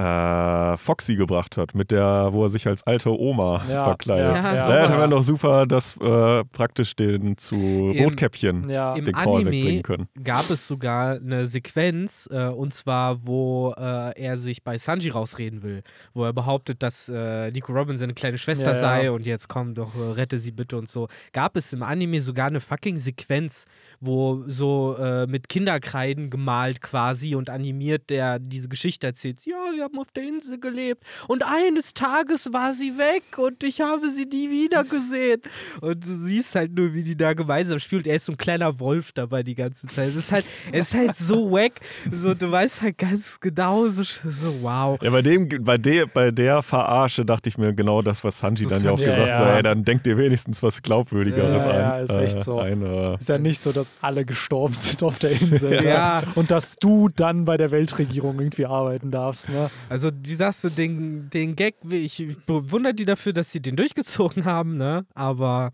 äh, 0.00 0.76
Foxy 0.76 1.16
gebracht 1.16 1.56
hat, 1.56 1.74
mit 1.74 1.90
der, 1.90 2.28
wo 2.32 2.44
er 2.44 2.48
sich 2.48 2.66
als 2.66 2.82
alte 2.86 3.10
Oma 3.10 3.62
Ja, 3.68 3.84
verkleidet. 3.84 4.34
Ja, 4.36 4.54
ja, 4.54 4.68
Da 4.68 4.82
hätte 4.82 4.98
man 4.98 5.10
doch 5.10 5.22
super 5.22 5.66
das 5.66 5.96
äh, 6.00 6.44
praktisch 6.46 6.96
den 6.96 7.36
zu 7.36 7.56
Im- 7.94 8.04
Rotkäppchen 8.04 8.68
Ja, 8.70 8.94
Im 8.94 9.04
den 9.04 9.14
Call 9.14 9.28
Anime 9.36 9.50
wegbringen 9.52 9.82
können. 9.82 10.08
gab 10.24 10.48
es 10.50 10.66
sogar 10.66 11.16
eine 11.16 11.46
Sequenz, 11.46 12.28
äh, 12.32 12.46
und 12.48 12.72
zwar, 12.72 13.26
wo 13.26 13.74
äh, 13.76 14.18
er 14.20 14.36
sich 14.36 14.62
bei 14.64 14.78
Sanji 14.78 15.10
rausreden 15.10 15.62
will, 15.62 15.82
wo 16.14 16.24
er 16.24 16.32
behauptet, 16.32 16.82
dass 16.82 17.08
äh, 17.08 17.50
Nico 17.50 17.72
Robin 17.72 17.96
seine 17.96 18.14
kleine 18.14 18.38
Schwester 18.38 18.68
Ja, 18.68 18.72
ja. 18.72 18.80
sei 18.80 19.10
und 19.10 19.26
jetzt 19.26 19.48
komm 19.48 19.74
doch, 19.74 19.94
äh, 19.94 20.12
rette 20.12 20.38
sie 20.38 20.52
bitte 20.52 20.76
und 20.78 20.88
so. 20.88 21.08
Gab 21.32 21.56
es 21.56 21.72
im 21.72 21.82
Anime 21.82 22.20
sogar 22.20 22.46
eine 22.48 22.60
fucking 22.60 22.96
Sequenz, 22.96 23.66
wo 24.00 24.42
so 24.46 24.96
äh, 24.98 25.26
mit 25.26 25.48
Kinderkreiden 25.48 26.30
gemalt 26.30 26.80
quasi 26.80 27.34
und 27.34 27.50
animiert 27.50 28.10
der 28.10 28.38
diese 28.38 28.68
Geschichte 28.68 29.06
erzählt. 29.06 29.44
Ja, 29.44 29.56
wir 29.74 29.84
haben 29.84 29.89
auf 29.98 30.10
der 30.12 30.24
Insel 30.24 30.58
gelebt 30.58 31.04
und 31.28 31.42
eines 31.44 31.94
Tages 31.94 32.52
war 32.52 32.72
sie 32.72 32.96
weg 32.98 33.22
und 33.38 33.62
ich 33.64 33.80
habe 33.80 34.08
sie 34.10 34.24
nie 34.26 34.50
wieder 34.50 34.84
gesehen. 34.84 35.40
Und 35.80 36.04
du 36.04 36.08
siehst 36.14 36.54
halt 36.54 36.74
nur, 36.74 36.94
wie 36.94 37.02
die 37.02 37.16
da 37.16 37.32
gemeinsam 37.32 37.78
spielen. 37.78 38.02
Und 38.02 38.06
er 38.06 38.16
ist 38.16 38.26
so 38.26 38.32
ein 38.32 38.38
kleiner 38.38 38.78
Wolf 38.80 39.12
dabei 39.12 39.42
die 39.42 39.54
ganze 39.54 39.86
Zeit. 39.86 40.08
Es 40.10 40.16
ist 40.16 40.32
halt, 40.32 40.44
es 40.72 40.88
ist 40.88 40.94
halt 40.94 41.16
so 41.16 41.50
wack. 41.50 41.72
So, 42.10 42.34
du 42.34 42.50
weißt 42.50 42.82
halt 42.82 42.98
ganz 42.98 43.38
genau, 43.40 43.88
so, 43.88 44.02
so 44.02 44.54
wow. 44.62 44.98
Ja, 45.02 45.10
bei 45.10 45.22
dem, 45.22 45.48
bei 45.64 45.78
der, 45.78 46.06
bei 46.06 46.30
der 46.30 46.62
Verarsche 46.62 47.24
dachte 47.24 47.48
ich 47.48 47.58
mir 47.58 47.72
genau 47.74 48.02
das, 48.02 48.24
was 48.24 48.38
Sanji 48.38 48.64
Das 48.64 48.74
dann 48.74 48.84
ja 48.84 48.90
auch 48.92 48.98
gesagt 48.98 49.28
ja, 49.28 49.36
so, 49.36 49.42
ja. 49.44 49.56
ey, 49.56 49.62
dann 49.62 49.84
denkt 49.84 50.06
ihr 50.06 50.16
wenigstens 50.18 50.62
was 50.62 50.82
Glaubwürdigeres 50.82 51.64
Ja, 51.64 51.70
an. 51.70 51.76
ja, 51.76 51.98
ist 52.00 52.16
echt 52.16 52.42
so. 52.42 52.58
Ein, 52.58 52.82
äh, 52.82 53.14
Ist 53.14 53.28
ja 53.28 53.38
nicht 53.38 53.60
so, 53.60 53.72
dass 53.72 53.92
alle 54.00 54.24
gestorben 54.24 54.74
sind 54.74 55.02
auf 55.02 55.18
der 55.18 55.32
Insel. 55.40 55.84
Ja. 55.84 56.20
ne? 56.20 56.26
Und 56.34 56.50
dass 56.50 56.74
du 56.76 57.08
dann 57.08 57.44
bei 57.44 57.56
der 57.56 57.70
Weltregierung 57.70 58.38
irgendwie 58.38 58.66
arbeiten 58.66 59.10
darfst. 59.10 59.48
Ne? 59.48 59.69
Also, 59.88 60.10
wie 60.22 60.34
sagst 60.34 60.64
du, 60.64 60.68
den, 60.70 61.30
den 61.30 61.56
Gag, 61.56 61.76
ich 61.90 62.36
bewundere 62.46 62.94
die 62.94 63.04
dafür, 63.04 63.32
dass 63.32 63.52
sie 63.52 63.60
den 63.60 63.76
durchgezogen 63.76 64.44
haben, 64.44 64.76
ne? 64.76 65.06
Aber 65.14 65.72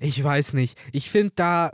ich 0.00 0.22
weiß 0.22 0.52
nicht. 0.52 0.78
Ich 0.92 1.10
finde 1.10 1.32
da, 1.36 1.72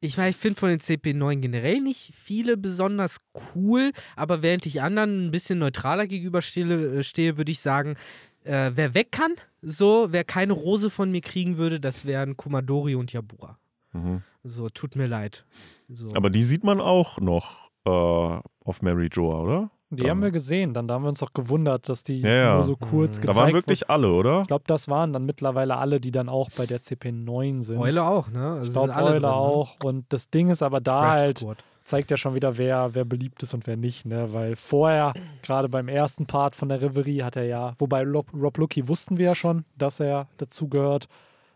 ich 0.00 0.16
meine, 0.16 0.30
ich 0.30 0.36
finde 0.36 0.58
von 0.58 0.70
den 0.70 0.80
CP9 0.80 1.36
generell 1.36 1.80
nicht 1.80 2.12
viele 2.16 2.56
besonders 2.56 3.18
cool, 3.54 3.92
aber 4.16 4.42
während 4.42 4.66
ich 4.66 4.82
anderen 4.82 5.26
ein 5.26 5.30
bisschen 5.30 5.58
neutraler 5.58 6.06
gegenüberstehe, 6.06 6.98
äh, 6.98 7.02
stehe, 7.02 7.36
würde 7.36 7.52
ich 7.52 7.60
sagen, 7.60 7.96
äh, 8.44 8.70
wer 8.74 8.94
weg 8.94 9.12
kann, 9.12 9.34
so, 9.62 10.08
wer 10.10 10.24
keine 10.24 10.54
Rose 10.54 10.90
von 10.90 11.10
mir 11.10 11.20
kriegen 11.20 11.58
würde, 11.58 11.80
das 11.80 12.06
wären 12.06 12.36
Kumadori 12.36 12.94
und 12.94 13.12
Yabura. 13.12 13.58
mhm. 13.92 14.22
So, 14.42 14.70
tut 14.70 14.96
mir 14.96 15.06
leid. 15.06 15.44
So. 15.88 16.14
Aber 16.14 16.30
die 16.30 16.42
sieht 16.42 16.64
man 16.64 16.80
auch 16.80 17.18
noch 17.18 17.68
äh, 17.84 17.90
auf 17.90 18.80
Mary 18.80 19.08
Joa, 19.12 19.42
oder? 19.42 19.70
Die 19.92 20.08
haben 20.08 20.22
wir 20.22 20.30
gesehen. 20.30 20.72
Dann 20.72 20.86
da 20.86 20.94
haben 20.94 21.02
wir 21.02 21.08
uns 21.08 21.22
auch 21.22 21.32
gewundert, 21.32 21.88
dass 21.88 22.02
die 22.04 22.20
Ja, 22.20 22.30
ja. 22.30 22.54
nur 22.54 22.64
so 22.64 22.76
kurz 22.76 23.18
Mhm. 23.18 23.22
gezeigt 23.22 23.28
Da 23.28 23.34
waren 23.36 23.46
wurden. 23.48 23.54
wirklich 23.54 23.90
alle, 23.90 24.12
oder? 24.12 24.42
Ich 24.42 24.46
glaube, 24.48 24.64
das 24.66 24.88
waren 24.88 25.12
dann 25.12 25.24
mittlerweile 25.26 25.76
alle, 25.78 26.00
die 26.00 26.12
dann 26.12 26.28
auch 26.28 26.48
bei 26.56 26.66
der 26.66 26.80
CP9 26.80 27.62
sind. 27.62 27.78
Eule 27.78 28.04
auch, 28.04 28.28
ne? 28.30 28.52
Also 28.52 28.64
Ich 28.66 28.72
glaube, 28.72 28.94
alle 28.94 29.06
Eule 29.06 29.20
drin, 29.20 29.30
ne? 29.30 29.34
auch. 29.34 29.76
Und 29.82 30.04
das 30.10 30.30
Ding 30.30 30.48
ist 30.48 30.62
aber 30.62 30.80
da 30.80 31.00
Trash 31.00 31.10
halt, 31.20 31.38
Squad. 31.38 31.64
zeigt 31.82 32.10
ja 32.12 32.16
schon 32.16 32.34
wieder, 32.34 32.56
wer, 32.56 32.94
wer 32.94 33.04
beliebt 33.04 33.42
ist 33.42 33.52
und 33.52 33.66
wer 33.66 33.76
nicht, 33.76 34.06
ne? 34.06 34.32
Weil 34.32 34.54
vorher, 34.54 35.12
gerade 35.42 35.68
beim 35.68 35.88
ersten 35.88 36.26
Part 36.26 36.54
von 36.54 36.68
der 36.68 36.80
Reverie, 36.80 37.22
hat 37.24 37.34
er 37.34 37.44
ja, 37.46 37.74
wobei 37.78 38.04
Rob, 38.04 38.26
Rob 38.32 38.58
Lucky 38.58 38.86
wussten 38.86 39.18
wir 39.18 39.26
ja 39.26 39.34
schon, 39.34 39.64
dass 39.76 39.98
er 39.98 40.28
dazugehört. 40.36 41.06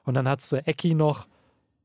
Und 0.05 0.15
dann 0.15 0.29
hattest 0.29 0.51
du 0.53 0.57
Eki 0.67 0.95
noch 0.95 1.27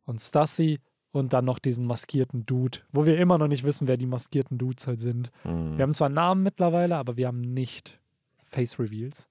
und 0.06 0.20
Stassi 0.20 0.80
und 1.12 1.34
dann 1.34 1.46
noch 1.46 1.60
diesen 1.60 1.86
maskierten 1.86 2.46
Dude, 2.46 2.80
wo 2.92 3.06
wir 3.06 3.18
immer 3.18 3.38
noch 3.38 3.48
nicht 3.48 3.64
wissen, 3.64 3.88
wer 3.88 3.98
die 3.98 4.06
maskierten 4.06 4.58
Dudes 4.58 4.88
halt 4.88 5.00
sind. 5.00 5.32
Mhm. 5.44 5.78
Wir 5.78 5.84
haben 5.84 5.94
zwar 5.94 6.10
Namen 6.10 6.44
mittlerweile, 6.44 6.98
aber 6.98 7.18
wir 7.18 7.28
haben 7.28 7.42
nicht 7.42 8.00
Face 8.44 8.80
Reveals. 8.80 9.28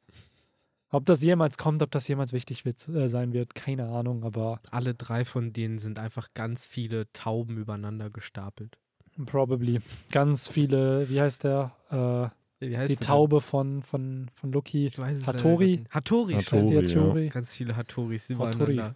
Ob 0.91 1.05
das 1.05 1.23
jemals 1.23 1.59
kommt, 1.59 1.83
ob 1.83 1.91
das 1.91 2.09
jemals 2.09 2.33
wichtig 2.33 2.65
wird, 2.65 2.89
äh, 2.89 3.09
sein 3.09 3.33
wird, 3.35 3.55
keine 3.55 3.89
Ahnung, 3.89 4.25
aber 4.25 4.61
Alle 4.71 4.95
drei 4.95 5.25
von 5.27 5.53
denen 5.53 5.79
sind 5.79 5.99
einfach 5.99 6.29
ganz 6.35 6.65
viele 6.65 7.13
Tauben 7.13 7.59
übereinander 7.59 8.09
gestapelt. 8.11 8.79
probably. 9.27 9.81
Ganz 10.13 10.49
viele, 10.49 11.09
wie 11.11 11.21
heißt 11.21 11.45
der? 11.45 11.73
Äh, 11.91 12.67
Wie 12.67 12.77
heißt 12.77 12.91
die? 12.91 12.97
Taube 12.97 13.41
von, 13.41 13.83
von, 13.83 14.31
von 14.35 14.51
Loki. 14.51 14.87
Ich 14.87 14.99
weiß 14.99 15.19
es 15.19 15.27
Hattori? 15.27 15.85
Hattori. 15.91 16.35
Hattori. 16.35 16.61
Die 16.69 16.75
ja. 16.75 16.83
Hattori? 16.83 17.29
Ganz 17.29 17.55
viele 17.55 17.77
Hattoris 17.77 18.31
Hattori. 18.31 18.73
übereinander. 18.73 18.95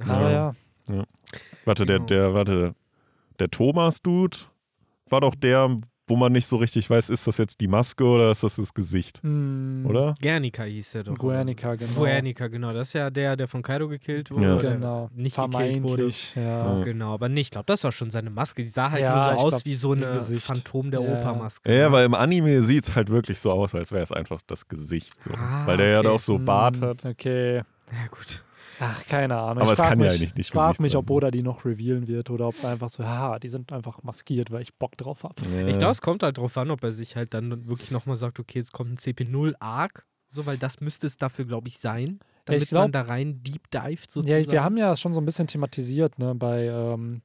Aber 0.00 0.30
ja. 0.30 0.54
Warte, 1.64 1.86
der, 1.86 1.96
Genau. 1.98 2.06
der, 2.06 2.34
warte, 2.34 2.74
der 3.38 3.50
Thomas-Dude 3.50 4.36
war 5.08 5.20
doch 5.20 5.34
der, 5.34 5.76
wo 6.06 6.16
man 6.16 6.32
nicht 6.32 6.46
so 6.46 6.56
richtig 6.56 6.90
weiß, 6.90 7.08
ist 7.08 7.26
das 7.26 7.38
jetzt 7.38 7.60
die 7.62 7.66
Maske 7.68 8.04
oder 8.04 8.30
ist 8.30 8.42
das 8.42 8.56
das 8.56 8.74
Gesicht, 8.74 9.22
Hm, 9.22 9.86
oder? 9.88 10.14
Guernica 10.20 10.64
hieß 10.64 10.92
der 10.92 11.04
doch. 11.04 11.16
Guernica, 11.16 11.74
genau. 11.76 11.92
Guernica, 12.00 12.48
genau. 12.48 12.74
Das 12.74 12.88
ist 12.88 12.92
ja 12.92 13.08
der, 13.08 13.36
der 13.36 13.48
von 13.48 13.62
Kaido 13.62 13.88
gekillt 13.88 14.30
wurde. 14.30 14.44
Ja. 14.46 14.56
Genau. 14.74 15.08
Nicht 15.14 15.34
gekillt 15.36 15.82
wurde. 15.82 16.10
Ja. 16.34 16.42
Ja. 16.78 16.84
Genau, 16.84 17.14
aber 17.14 17.30
nicht. 17.30 17.46
Ich 17.46 17.50
glaube, 17.52 17.64
das 17.66 17.82
war 17.84 17.92
schon 17.92 18.10
seine 18.10 18.28
Maske. 18.28 18.60
Die 18.60 18.68
sah 18.68 18.90
halt 18.90 19.00
Ja, 19.02 19.14
nur 19.30 19.38
so 19.38 19.44
aus 19.46 19.50
glaub, 19.52 19.64
wie 19.64 19.74
so 19.74 19.92
im 19.94 20.02
eine 20.02 20.12
Gesicht. 20.12 20.42
Phantom 20.44 20.90
der 20.90 21.00
Ja. 21.00 21.18
Opermaske. 21.18 21.72
Ja, 21.72 21.78
ja, 21.78 21.92
weil 21.92 22.04
im 22.04 22.14
Anime 22.14 22.62
sieht 22.62 22.84
es 22.84 22.94
halt 22.94 23.08
wirklich 23.08 23.38
so 23.40 23.50
aus, 23.50 23.74
als 23.74 23.90
wäre 23.90 24.02
es 24.02 24.12
einfach 24.12 24.40
das 24.46 24.68
Gesicht. 24.68 25.24
So. 25.24 25.32
Ah, 25.32 25.66
weil 25.66 25.78
der 25.78 25.88
ja 25.88 25.98
okay. 26.00 26.08
auch 26.08 26.20
so 26.20 26.38
Bart 26.38 26.76
Hm, 26.76 26.82
hat. 26.82 27.04
Okay. 27.06 27.56
Ja, 27.56 28.06
gut. 28.10 28.42
Ach, 28.80 29.06
keine 29.06 29.36
Ahnung. 29.36 29.62
Aber 29.62 29.72
ich 29.72 29.78
es 29.78 29.84
kann 29.84 29.98
mich, 29.98 30.06
ja 30.06 30.12
eigentlich 30.12 30.34
nicht 30.34 30.46
Ich 30.48 30.52
frage 30.52 30.82
mich, 30.82 30.96
ob 30.96 31.10
Oda 31.10 31.30
die 31.30 31.42
noch 31.42 31.64
revealen 31.64 32.08
wird 32.08 32.30
oder 32.30 32.48
ob 32.48 32.56
es 32.56 32.64
einfach 32.64 32.88
so, 32.88 33.02
ja, 33.02 33.38
die 33.38 33.48
sind 33.48 33.72
einfach 33.72 34.02
maskiert, 34.02 34.50
weil 34.50 34.62
ich 34.62 34.74
Bock 34.74 34.96
drauf 34.96 35.24
habe. 35.24 35.34
Ja. 35.50 35.66
Ich 35.66 35.78
glaube, 35.78 35.92
es 35.92 36.02
kommt 36.02 36.22
halt 36.22 36.38
drauf 36.38 36.56
an, 36.56 36.70
ob 36.70 36.82
er 36.82 36.92
sich 36.92 37.16
halt 37.16 37.34
dann 37.34 37.66
wirklich 37.66 37.90
nochmal 37.90 38.16
sagt, 38.16 38.40
okay, 38.40 38.58
jetzt 38.58 38.72
kommt 38.72 38.90
ein 38.90 38.96
CP0 38.96 39.54
Arc, 39.60 40.06
so, 40.28 40.46
weil 40.46 40.58
das 40.58 40.80
müsste 40.80 41.06
es 41.06 41.16
dafür, 41.16 41.44
glaube 41.44 41.68
ich, 41.68 41.78
sein, 41.78 42.20
damit 42.44 42.62
ich 42.62 42.68
glaub- 42.68 42.84
man 42.84 42.92
da 42.92 43.02
rein 43.02 43.42
deep 43.42 43.70
dived 43.70 44.10
sozusagen. 44.10 44.44
Ja, 44.44 44.50
wir 44.52 44.64
haben 44.64 44.76
ja 44.76 44.96
schon 44.96 45.14
so 45.14 45.20
ein 45.20 45.24
bisschen 45.24 45.46
thematisiert, 45.46 46.18
ne, 46.18 46.34
bei, 46.34 46.66
ähm, 46.66 47.22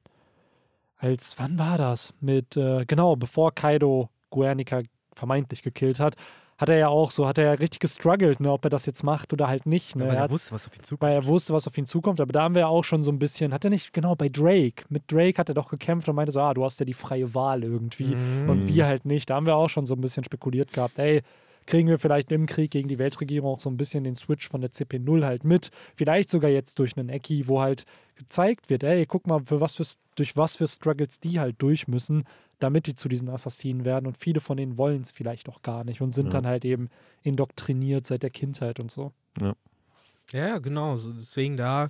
als, 0.96 1.38
wann 1.38 1.58
war 1.58 1.78
das? 1.78 2.14
Mit, 2.20 2.56
äh, 2.56 2.84
genau, 2.86 3.16
bevor 3.16 3.54
Kaido 3.54 4.10
Guernica 4.30 4.82
vermeintlich 5.14 5.62
gekillt 5.62 5.98
hat, 5.98 6.14
hat 6.60 6.68
er 6.68 6.76
ja 6.76 6.88
auch 6.88 7.10
so, 7.10 7.26
hat 7.26 7.38
er 7.38 7.44
ja 7.44 7.52
richtig 7.52 7.80
gestruggelt, 7.80 8.38
ne, 8.38 8.52
ob 8.52 8.64
er 8.64 8.70
das 8.70 8.84
jetzt 8.84 9.02
macht 9.02 9.32
oder 9.32 9.48
halt 9.48 9.64
nicht. 9.64 9.96
Ne? 9.96 10.04
ja, 10.04 10.10
weil 10.10 10.16
er 10.16 10.22
er 10.24 10.30
wusste, 10.30 10.52
was 10.52 10.66
auf 10.66 10.76
ihn 10.76 10.82
zukommt. 10.82 11.02
weil 11.02 11.14
er 11.14 11.24
wusste, 11.24 11.54
was 11.54 11.66
auf 11.66 11.78
ihn 11.78 11.86
zukommt, 11.86 12.20
aber 12.20 12.32
da 12.32 12.42
haben 12.42 12.54
wir 12.54 12.60
ja 12.60 12.66
auch 12.66 12.84
schon 12.84 13.02
so 13.02 13.10
ein 13.10 13.18
bisschen, 13.18 13.54
hat 13.54 13.64
er 13.64 13.70
nicht, 13.70 13.94
genau, 13.94 14.14
bei 14.14 14.28
Drake, 14.28 14.84
mit 14.90 15.10
Drake 15.10 15.38
hat 15.38 15.48
er 15.48 15.54
doch 15.54 15.68
gekämpft 15.68 16.06
und 16.10 16.16
meinte 16.16 16.32
so, 16.32 16.40
ah, 16.40 16.52
du 16.52 16.62
hast 16.62 16.78
ja 16.78 16.84
die 16.84 16.92
freie 16.92 17.34
Wahl 17.34 17.64
irgendwie. 17.64 18.14
Mhm. 18.14 18.50
Und 18.50 18.68
wir 18.68 18.84
halt 18.84 19.06
nicht. 19.06 19.30
Da 19.30 19.36
haben 19.36 19.46
wir 19.46 19.56
auch 19.56 19.70
schon 19.70 19.86
so 19.86 19.94
ein 19.94 20.02
bisschen 20.02 20.22
spekuliert 20.22 20.72
gehabt, 20.74 20.98
ey, 20.98 21.22
kriegen 21.70 21.88
wir 21.88 21.98
vielleicht 21.98 22.32
im 22.32 22.46
Krieg 22.46 22.70
gegen 22.72 22.88
die 22.88 22.98
Weltregierung 22.98 23.54
auch 23.54 23.60
so 23.60 23.70
ein 23.70 23.76
bisschen 23.76 24.02
den 24.04 24.16
Switch 24.16 24.48
von 24.48 24.60
der 24.60 24.70
CP0 24.72 25.24
halt 25.24 25.44
mit. 25.44 25.70
Vielleicht 25.94 26.28
sogar 26.28 26.50
jetzt 26.50 26.78
durch 26.78 26.96
einen 26.96 27.08
Ecki, 27.08 27.46
wo 27.46 27.60
halt 27.60 27.84
gezeigt 28.16 28.68
wird, 28.70 28.82
ey, 28.82 29.06
guck 29.06 29.26
mal, 29.26 29.40
für 29.44 29.60
was 29.60 29.76
für, 29.76 29.84
durch 30.16 30.36
was 30.36 30.56
für 30.56 30.66
Struggles 30.66 31.20
die 31.20 31.38
halt 31.38 31.56
durch 31.62 31.86
müssen, 31.86 32.24
damit 32.58 32.86
die 32.86 32.94
zu 32.94 33.08
diesen 33.08 33.28
Assassinen 33.30 33.84
werden. 33.84 34.06
Und 34.06 34.16
viele 34.18 34.40
von 34.40 34.56
denen 34.56 34.78
wollen 34.78 35.02
es 35.02 35.12
vielleicht 35.12 35.48
auch 35.48 35.62
gar 35.62 35.84
nicht 35.84 36.00
und 36.00 36.12
sind 36.12 36.26
Ja. 36.26 36.30
dann 36.32 36.46
halt 36.46 36.64
eben 36.64 36.88
indoktriniert 37.22 38.04
seit 38.06 38.22
der 38.22 38.30
Kindheit 38.30 38.80
und 38.80 38.90
so. 38.90 39.12
Ja, 39.40 39.54
ja, 40.32 40.58
genau. 40.58 40.96
Deswegen 40.98 41.56
da 41.56 41.88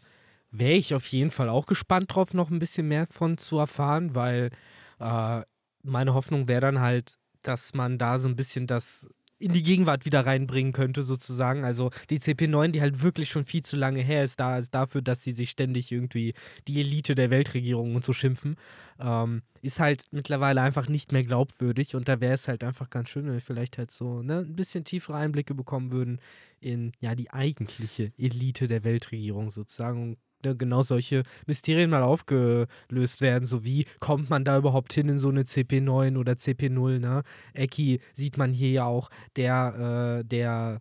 wäre 0.50 0.72
ich 0.74 0.94
auf 0.94 1.06
jeden 1.08 1.30
Fall 1.30 1.48
auch 1.48 1.66
gespannt 1.66 2.14
drauf, 2.14 2.34
noch 2.34 2.50
ein 2.50 2.58
bisschen 2.58 2.86
mehr 2.86 3.06
von 3.06 3.38
zu 3.38 3.58
erfahren, 3.58 4.14
weil 4.14 4.50
äh, 4.98 5.40
meine 5.82 6.12
Hoffnung 6.14 6.48
wäre 6.48 6.60
dann 6.60 6.80
halt, 6.80 7.16
dass 7.42 7.72
man 7.72 7.96
da 7.98 8.18
so 8.18 8.28
ein 8.28 8.36
bisschen 8.36 8.66
das 8.66 9.08
in 9.40 9.52
die 9.52 9.62
Gegenwart 9.62 10.04
wieder 10.04 10.26
reinbringen 10.26 10.72
könnte, 10.72 11.02
sozusagen. 11.02 11.64
Also 11.64 11.90
die 12.10 12.20
CP9, 12.20 12.68
die 12.68 12.82
halt 12.82 13.02
wirklich 13.02 13.30
schon 13.30 13.44
viel 13.44 13.62
zu 13.62 13.76
lange 13.76 14.00
her 14.02 14.22
ist, 14.22 14.38
da 14.38 14.58
ist 14.58 14.74
dafür, 14.74 15.00
dass 15.02 15.24
sie 15.24 15.32
sich 15.32 15.50
ständig 15.50 15.90
irgendwie 15.90 16.34
die 16.68 16.78
Elite 16.78 17.14
der 17.14 17.30
Weltregierung 17.30 17.94
und 17.94 18.04
so 18.04 18.12
schimpfen, 18.12 18.56
ähm, 19.00 19.42
ist 19.62 19.80
halt 19.80 20.04
mittlerweile 20.10 20.60
einfach 20.60 20.88
nicht 20.88 21.10
mehr 21.10 21.24
glaubwürdig 21.24 21.96
und 21.96 22.06
da 22.06 22.20
wäre 22.20 22.34
es 22.34 22.48
halt 22.48 22.62
einfach 22.62 22.90
ganz 22.90 23.08
schön, 23.08 23.26
wenn 23.26 23.34
wir 23.34 23.40
vielleicht 23.40 23.78
halt 23.78 23.90
so 23.90 24.22
ne, 24.22 24.40
ein 24.40 24.56
bisschen 24.56 24.84
tiefere 24.84 25.16
Einblicke 25.16 25.54
bekommen 25.54 25.90
würden 25.90 26.20
in 26.60 26.92
ja 27.00 27.14
die 27.14 27.30
eigentliche 27.30 28.12
Elite 28.18 28.66
der 28.68 28.84
Weltregierung 28.84 29.50
sozusagen. 29.50 30.18
Ne, 30.44 30.56
genau 30.56 30.80
solche 30.82 31.22
Mysterien 31.46 31.90
mal 31.90 32.02
aufgelöst 32.02 33.20
werden, 33.20 33.44
so 33.44 33.62
wie 33.64 33.84
kommt 33.98 34.30
man 34.30 34.44
da 34.44 34.56
überhaupt 34.56 34.92
hin 34.94 35.08
in 35.10 35.18
so 35.18 35.28
eine 35.28 35.42
CP9 35.42 36.16
oder 36.16 36.32
CP0, 36.32 36.98
ne? 36.98 37.22
Eki 37.52 38.00
sieht 38.14 38.38
man 38.38 38.52
hier 38.52 38.70
ja 38.70 38.84
auch, 38.84 39.10
der, 39.36 40.20
äh, 40.20 40.24
der 40.24 40.80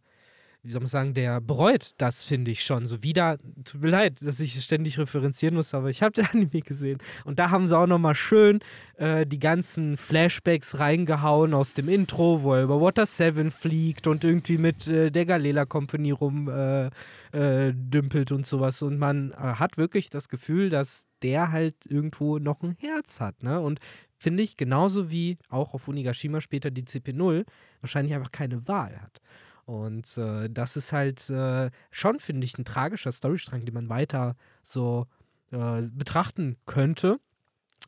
wie 0.62 0.72
soll 0.72 0.82
man 0.82 0.88
sagen, 0.88 1.14
der 1.14 1.40
bereut 1.40 1.92
das, 1.98 2.26
finde 2.26 2.52
ich 2.52 2.64
schon. 2.64 2.86
So 2.86 3.02
wieder, 3.02 3.38
tut 3.64 3.82
mir 3.82 3.90
leid, 3.90 4.22
dass 4.22 4.40
ich 4.40 4.62
ständig 4.62 4.98
referenzieren 4.98 5.56
muss, 5.56 5.74
aber 5.74 5.90
ich 5.90 6.04
habe 6.04 6.12
den 6.12 6.26
Anime 6.26 6.62
gesehen. 6.62 7.00
Und 7.24 7.40
da 7.40 7.50
haben 7.50 7.68
sie 7.68 7.78
auch 7.78 7.88
nochmal 7.88 8.16
schön 8.16 8.60
äh, 8.98 9.26
die 9.26 9.40
ganzen 9.40 9.96
Flashbacks 9.96 10.80
reingehauen 10.80 11.54
aus 11.54 11.74
dem 11.74 11.88
Intro, 11.88 12.44
wo 12.44 12.54
er 12.54 12.64
über 12.64 12.82
Water 12.82 13.06
7 13.06 13.52
fliegt 13.52 14.08
und 14.08 14.24
irgendwie 14.24 14.58
mit 14.58 14.88
äh, 14.88 15.12
der 15.12 15.26
Galela 15.26 15.66
Company 15.66 16.12
rumdümpelt 16.12 16.94
äh, 17.32 17.74
dümpelt 17.74 18.32
und 18.32 18.46
sowas. 18.46 18.82
Und 18.82 18.98
man 18.98 19.32
äh, 19.32 19.36
hat 19.36 19.78
wirklich 19.78 20.10
das 20.10 20.28
Gefühl, 20.28 20.70
dass 20.70 21.08
der 21.22 21.52
halt 21.52 21.86
irgendwo 21.86 22.38
noch 22.38 22.62
ein 22.62 22.76
Herz 22.80 23.20
hat. 23.22 23.44
Ne? 23.44 23.60
Und 23.60 23.80
finde 24.18 24.44
ich, 24.44 24.58
genauso 24.58 25.10
wie 25.10 25.38
auch 25.50 25.74
auf 25.74 25.88
Unigashima 25.88 26.42
später 26.42 26.72
die 26.72 26.84
CP0, 26.84 27.46
wahrscheinlich 27.82 28.14
einfach 28.14 28.32
keine 28.32 28.68
Wahl 28.68 29.02
hat. 29.02 29.22
Und 29.70 30.18
äh, 30.18 30.50
das 30.50 30.76
ist 30.78 30.92
halt 30.94 31.30
äh, 31.30 31.70
schon, 31.92 32.20
finde 32.20 32.44
ich, 32.46 32.58
ein 32.58 32.66
tragischer 32.66 33.12
Storystrang, 33.12 33.66
den 33.66 33.76
man 33.76 33.88
weiter 33.88 34.36
so 34.64 35.06
äh, 35.52 35.84
betrachten 35.94 36.58
könnte. 36.66 37.20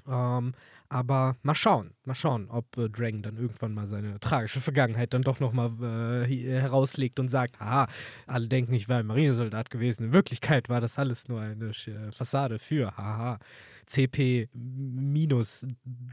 Ähm, 0.07 0.53
aber 0.89 1.37
mal 1.41 1.55
schauen, 1.55 1.91
mal 2.05 2.13
schauen, 2.13 2.49
ob 2.49 2.77
äh, 2.77 2.87
Dragon 2.87 3.23
dann 3.23 3.37
irgendwann 3.37 3.73
mal 3.73 3.87
seine 3.87 4.19
tragische 4.19 4.61
Vergangenheit 4.61 5.13
dann 5.13 5.23
doch 5.23 5.39
nochmal 5.39 5.71
äh, 5.81 6.27
hi- 6.27 6.43
herauslegt 6.43 7.19
und 7.19 7.29
sagt, 7.29 7.59
haha, 7.59 7.87
alle 8.27 8.47
denken, 8.47 8.73
ich 8.75 8.87
wäre 8.87 8.99
ein 8.99 9.07
Marinesoldat 9.07 9.71
gewesen. 9.71 10.05
In 10.05 10.13
Wirklichkeit 10.13 10.69
war 10.69 10.81
das 10.81 10.99
alles 10.99 11.27
nur 11.29 11.41
eine 11.41 11.71
Sch- 11.71 12.11
Fassade 12.15 12.59
für, 12.59 12.95
haha, 12.95 13.39
CP 13.87 14.49
minus 14.53 15.65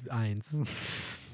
1. 0.08 0.62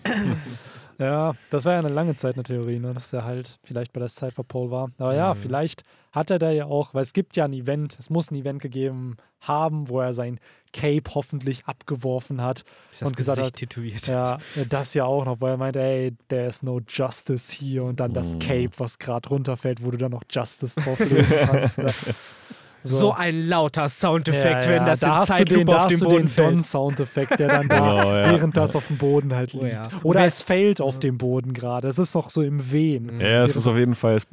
Ja, 0.99 1.35
das 1.51 1.65
war 1.65 1.73
ja 1.73 1.81
eine 1.81 1.89
lange 1.89 2.15
Zeit 2.15 2.35
eine 2.35 2.45
Theorie, 2.45 2.79
ne? 2.79 2.95
dass 2.95 3.13
er 3.13 3.25
halt 3.25 3.59
vielleicht 3.65 3.93
bei 3.93 3.99
der 3.99 4.09
Cypher 4.09 4.45
Pole 4.45 4.71
war. 4.71 4.91
Aber 4.99 5.13
ja, 5.15 5.35
Mhm. 5.35 5.39
vielleicht 5.39 5.83
hat 6.13 6.31
er 6.31 6.39
da 6.39 6.51
ja 6.53 6.67
auch, 6.67 6.95
weil 6.95 7.03
es 7.03 7.13
gibt 7.13 7.35
ja 7.37 7.47
ein 7.47 7.53
Event, 7.53 7.97
es 7.99 8.11
muss 8.11 8.31
ein 8.31 8.37
Event 8.37 8.63
gegeben 8.63 9.17
haben, 9.41 9.89
wo 9.89 10.01
er 10.01 10.15
sein 10.15 10.39
Cape 10.73 11.03
hoffentlich 11.15 11.67
abgeworfen 11.67 12.41
hat. 12.41 12.63
Und 13.01 13.17
gesagt 13.17 13.39
Gesicht 13.39 13.55
hat, 13.55 13.57
tätowiert. 13.57 14.07
Ja, 14.07 14.39
das 14.69 14.95
ja 14.95 15.05
auch 15.05 15.25
noch, 15.25 15.41
weil 15.41 15.55
er 15.55 15.57
meinte, 15.57 15.81
ey, 15.83 16.13
there 16.29 16.47
is 16.47 16.63
no 16.63 16.81
justice 16.89 17.51
hier 17.53 17.83
und 17.83 17.99
dann 17.99 18.13
das 18.13 18.35
Mhm. 18.35 18.39
Cape, 18.39 18.71
was 18.79 19.01
gerade 19.01 19.29
runterfällt, 19.29 19.83
wo 19.85 19.91
du 19.91 19.99
dann 19.99 20.13
noch 20.13 20.23
Justice 20.31 20.81
drauf 20.81 21.01
lesen 21.01 21.37
kannst. 21.47 21.79
Ne? 21.79 21.87
So, 22.87 23.13
ein 23.15 23.49
lauter 23.49 23.89
Soundeffekt, 23.89 24.67
Ja, 24.67 24.73
ja, 24.73 24.79
wenn 24.81 24.87
das 24.87 25.01
da 25.01 25.07
in 25.13 25.17
den, 25.19 25.27
Zeitlupe 25.27 25.65
da 25.65 25.77
auf 25.85 25.87
den 25.89 25.99
du 26.01 26.05
Boden 26.05 26.17
den 26.19 26.29
fällt. 26.29 26.51
Don-Soundeffekt, 26.53 27.41
der 27.41 27.49
dann 27.49 27.69
da, 27.71 27.79
Genau, 27.79 28.11
ja. 28.15 28.31
während 28.31 28.57
das 28.57 28.77
auf 28.77 28.87
dem 28.89 28.99
Boden 28.99 29.35
halt 29.35 29.55
Oh, 29.55 29.63
liegt. 29.63 29.73
ja. 29.75 29.83
Und 30.03 30.05
Oder 30.05 30.25
es 30.27 30.43
fällt 30.43 30.81
auf 30.83 30.99
dem 31.01 31.17
Boden 31.19 31.55
gerade. 31.55 31.89
Es 31.89 31.99
ist 31.99 32.15
noch 32.15 32.29
so 32.31 32.43
im 32.43 32.71
Wehen. 32.73 33.21
Ja, 33.21 33.43
es 33.45 33.57
ist 33.57 33.67
auf 33.67 33.77
jeden 33.79 33.95
Fall, 33.95 34.17
es 34.17 34.27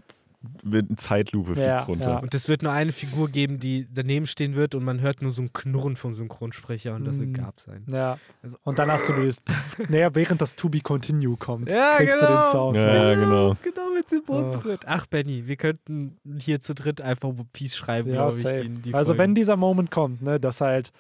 wird 0.64 0.88
eine 0.90 0.96
Zeitlupe 0.98 1.54
Ja, 1.60 1.78
runter. 1.84 2.10
ja. 2.10 2.18
Und 2.20 2.34
es 2.34 2.48
wird 2.50 2.64
nur 2.64 2.72
eine 2.72 2.92
Figur 2.92 3.30
geben, 3.30 3.60
die 3.60 3.86
daneben 3.92 4.26
stehen 4.26 4.56
wird 4.56 4.74
und 4.74 4.84
man 4.84 5.00
hört 5.00 5.22
nur 5.22 5.32
so 5.32 5.42
ein 5.44 5.54
Knurren 5.54 5.96
vom 5.96 6.16
Synchronsprecher 6.16 6.96
und 6.96 7.06
das 7.06 7.20
Mhm. 7.20 7.34
gab 7.34 7.60
sein. 7.60 7.86
Ja. 7.92 8.18
Also- 8.42 8.58
Und 8.64 8.80
dann 8.80 8.92
hast 8.92 9.08
du 9.10 9.14
das, 9.14 9.38
naja, 9.90 10.10
während 10.16 10.42
das 10.42 10.56
To 10.56 10.70
Be 10.70 10.80
Continue 10.82 11.38
kommt, 11.38 11.70
Ja, 11.72 11.96
kriegst 11.98 12.22
du 12.22 12.26
genau. 12.26 12.42
den 12.42 12.52
Sound. 12.52 12.76
Ja, 12.76 13.10
ja, 13.12 13.16
genau. 13.16 13.56
Genau, 13.64 13.92
mit 13.94 14.12
dem 14.12 14.24
Boden 14.24 14.52
berührt. 14.52 14.84
Ach, 14.88 15.06
Benny, 15.06 15.46
wir 15.48 15.56
könnten 15.58 16.18
hier 16.40 16.60
zu 16.60 16.74
dritt 16.74 17.02
einfach 17.02 17.32
Piece 17.54 17.76
schreiben, 17.76 18.10
Ja, 18.10 18.30
glaube 18.30 18.36
ich. 18.38 18.62
Die, 18.64 18.70
die 18.82 18.94
also 18.96 19.10
Folgen. 19.10 19.20
wenn 19.20 19.36
dieser 19.36 19.58
Moment 19.58 19.92
kommt, 19.92 20.22
ne, 20.24 20.40
dass 20.40 20.62
halt 20.62 20.92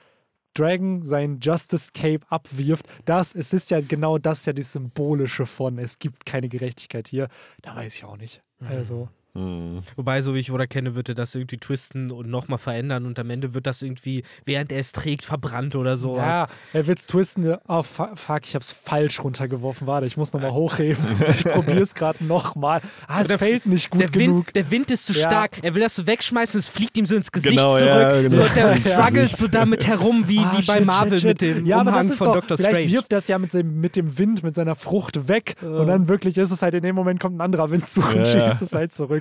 Dragon 0.53 1.05
sein 1.05 1.39
Justice 1.41 1.91
Cape 1.93 2.25
abwirft, 2.29 2.85
das, 3.05 3.33
es 3.33 3.53
ist 3.53 3.71
ja 3.71 3.79
genau 3.79 4.17
das 4.17 4.45
ja 4.45 4.51
das 4.53 4.73
Symbolische 4.73 5.45
von, 5.45 5.77
es 5.79 5.97
gibt 5.97 6.25
keine 6.25 6.49
Gerechtigkeit 6.49 7.07
hier, 7.07 7.29
da 7.61 7.75
weiß 7.75 7.95
ich 7.95 8.03
auch 8.03 8.17
nicht. 8.17 8.41
Mhm. 8.59 8.67
Also, 8.67 9.09
Hm. 9.33 9.81
Wobei, 9.95 10.21
so 10.21 10.35
wie 10.35 10.39
ich 10.39 10.51
Oda 10.51 10.65
kenne, 10.67 10.93
wird 10.93 11.07
er 11.07 11.15
das 11.15 11.33
irgendwie 11.35 11.55
twisten 11.57 12.11
und 12.11 12.29
nochmal 12.29 12.57
verändern 12.57 13.05
und 13.05 13.17
am 13.17 13.29
Ende 13.29 13.53
wird 13.53 13.65
das 13.65 13.81
irgendwie, 13.81 14.23
während 14.43 14.71
er 14.73 14.79
es 14.79 14.91
trägt, 14.91 15.23
verbrannt 15.23 15.75
oder 15.77 15.95
so. 15.95 16.17
Ja, 16.17 16.47
er 16.73 16.87
wird's 16.87 17.07
twisten. 17.07 17.55
Oh, 17.67 17.81
fu- 17.83 18.13
fuck, 18.15 18.41
ich 18.43 18.55
hab's 18.55 18.73
falsch 18.73 19.23
runtergeworfen. 19.23 19.87
Warte, 19.87 20.05
ich 20.05 20.17
muss 20.17 20.33
nochmal 20.33 20.51
hochheben. 20.53 21.05
Ich 21.29 21.45
probier's 21.45 21.93
gerade 21.95 22.23
nochmal. 22.25 22.81
Ah, 23.07 23.21
es 23.21 23.29
Der- 23.29 23.39
fällt 23.39 23.65
nicht 23.65 23.89
gut 23.89 24.01
der, 24.01 24.09
genug. 24.09 24.47
Wind, 24.47 24.55
der 24.55 24.71
Wind 24.71 24.91
ist 24.91 25.05
zu 25.05 25.13
Ja. 25.13 25.27
stark. 25.27 25.59
Er 25.63 25.73
will 25.75 25.81
das 25.81 25.95
so 25.95 26.05
wegschmeißen, 26.05 26.59
es 26.59 26.67
fliegt 26.67 26.97
ihm 26.97 27.05
so 27.05 27.15
ins 27.15 27.31
Gesicht 27.31 27.55
Genau, 27.55 27.77
zurück. 27.77 27.87
ja, 27.89 28.21
genau. 28.21 28.35
So, 28.41 28.49
der 28.53 28.71
Ja. 28.71 28.73
struggelt 28.73 29.31
so 29.37 29.47
damit 29.47 29.87
herum, 29.87 30.25
wie, 30.27 30.39
Ah, 30.39 30.53
wie 30.57 30.65
bei 30.65 30.77
shit, 30.77 30.85
Marvel 30.85 31.17
shit, 31.17 31.27
mit 31.29 31.39
shit. 31.39 31.55
dem 31.57 31.65
ja, 31.65 31.77
aber 31.79 31.91
Umhang 31.91 32.03
das 32.03 32.11
ist 32.11 32.17
von 32.17 32.27
doch, 32.33 32.43
vielleicht 32.45 32.63
Strange. 32.69 32.91
wirft 32.91 33.11
das 33.13 33.27
ja 33.29 33.39
mit 33.39 33.53
dem, 33.53 33.79
mit 33.79 33.95
dem 33.95 34.17
Wind, 34.17 34.43
mit 34.43 34.55
seiner 34.55 34.75
Frucht 34.75 35.27
weg 35.29 35.55
und 35.61 35.87
dann 35.87 36.09
wirklich 36.09 36.37
ist 36.37 36.51
es 36.51 36.61
halt 36.61 36.73
in 36.73 36.83
dem 36.83 36.95
Moment 36.95 37.19
kommt 37.21 37.37
ein 37.37 37.41
anderer 37.41 37.71
Windzug 37.71 38.07
und 38.13 38.15
Ja, 38.17 38.23
ja. 38.25 38.49
schießt 38.49 38.61
es 38.63 38.73
halt 38.75 38.91
zurück. 38.91 39.20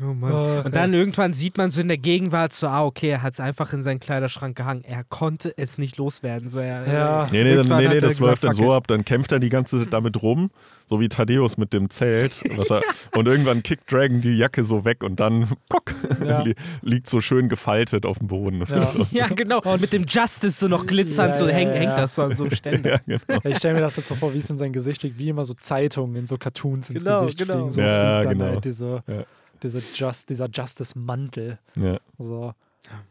Oh 0.00 0.14
Mann. 0.14 0.32
Ach, 0.32 0.64
und 0.64 0.74
dann 0.76 0.94
irgendwann 0.94 1.34
sieht 1.34 1.56
man 1.58 1.70
so 1.70 1.80
in 1.80 1.88
der 1.88 1.98
Gegenwart 1.98 2.52
so, 2.52 2.66
ah, 2.68 2.84
okay, 2.84 3.08
er 3.10 3.22
hat 3.22 3.32
es 3.32 3.40
einfach 3.40 3.72
in 3.72 3.82
seinen 3.82 4.00
Kleiderschrank 4.00 4.56
gehangen. 4.56 4.84
Er 4.84 5.04
konnte 5.04 5.52
es 5.56 5.78
nicht 5.78 5.96
loswerden. 5.96 6.48
So, 6.48 6.58
er, 6.60 6.86
Ja. 6.92 7.26
Nee, 7.32 7.44
nee, 7.44 7.54
dann, 7.56 7.68
nee, 7.68 7.76
nee 7.88 7.94
er 7.96 8.00
das 8.00 8.16
gesagt, 8.18 8.20
läuft 8.20 8.44
dann 8.44 8.52
so 8.52 8.72
ab, 8.72 8.86
dann 8.86 9.04
kämpft 9.04 9.32
er 9.32 9.38
die 9.40 9.48
ganze 9.48 9.78
Zeit 9.80 9.92
damit 9.92 10.22
rum, 10.22 10.50
so 10.86 11.00
wie 11.00 11.08
Thaddeus 11.08 11.56
mit 11.56 11.72
dem 11.72 11.90
Zelt. 11.90 12.42
Was 12.56 12.70
er, 12.70 12.82
und 13.16 13.26
irgendwann 13.26 13.62
kickt 13.62 13.90
Dragon 13.92 14.20
die 14.20 14.36
Jacke 14.36 14.62
so 14.64 14.84
weg 14.84 15.02
und 15.02 15.18
dann 15.20 15.48
pock, 15.68 15.94
Ja. 16.24 16.42
li 16.44 16.54
liegt 16.82 17.08
so 17.08 17.20
schön 17.20 17.48
gefaltet 17.48 18.06
auf 18.06 18.18
dem 18.18 18.28
Boden. 18.28 18.64
Ja. 18.68 18.86
So. 18.86 19.06
Ja, 19.10 19.26
genau. 19.28 19.60
mit 19.80 19.92
dem 19.92 20.04
Justice 20.06 20.58
so 20.60 20.68
noch 20.68 20.86
glitzernd, 20.86 21.34
Ja, 21.34 21.38
so 21.38 21.46
ja, 21.46 21.52
hängt, 21.54 21.72
ja, 21.72 21.76
hängt 21.80 21.90
ja. 21.92 22.00
das 22.02 22.14
so 22.14 22.22
an 22.22 22.36
so 22.36 22.44
einem 22.44 22.50
Ständer. 22.54 23.00
Ja, 23.06 23.16
genau. 23.26 23.40
Ich 23.44 23.56
stelle 23.58 23.74
mir 23.74 23.80
das 23.80 23.96
jetzt 23.96 24.08
so 24.08 24.14
vor, 24.14 24.32
wie 24.34 24.38
es 24.38 24.48
in 24.48 24.58
sein 24.58 24.72
Gesicht 24.72 25.02
liegt, 25.02 25.18
wie 25.18 25.28
immer 25.28 25.44
so 25.44 25.54
Zeitungen 25.54 26.14
in 26.16 26.26
so 26.26 26.38
Cartoons 26.38 26.90
ins 26.90 27.02
Genau, 27.04 27.22
Gesicht 27.22 27.38
genau. 27.38 27.52
fliegen. 27.54 27.70
So 27.70 27.80
Ja, 27.80 28.24
genau. 28.24 28.44
halt 28.46 28.64
diese, 28.64 29.02
Ja. 29.06 29.24
Diese 29.62 29.82
Just, 29.94 30.28
dieser 30.30 30.48
Justice-Mantel. 30.50 31.58
Ja. 31.76 31.98
So. 32.16 32.52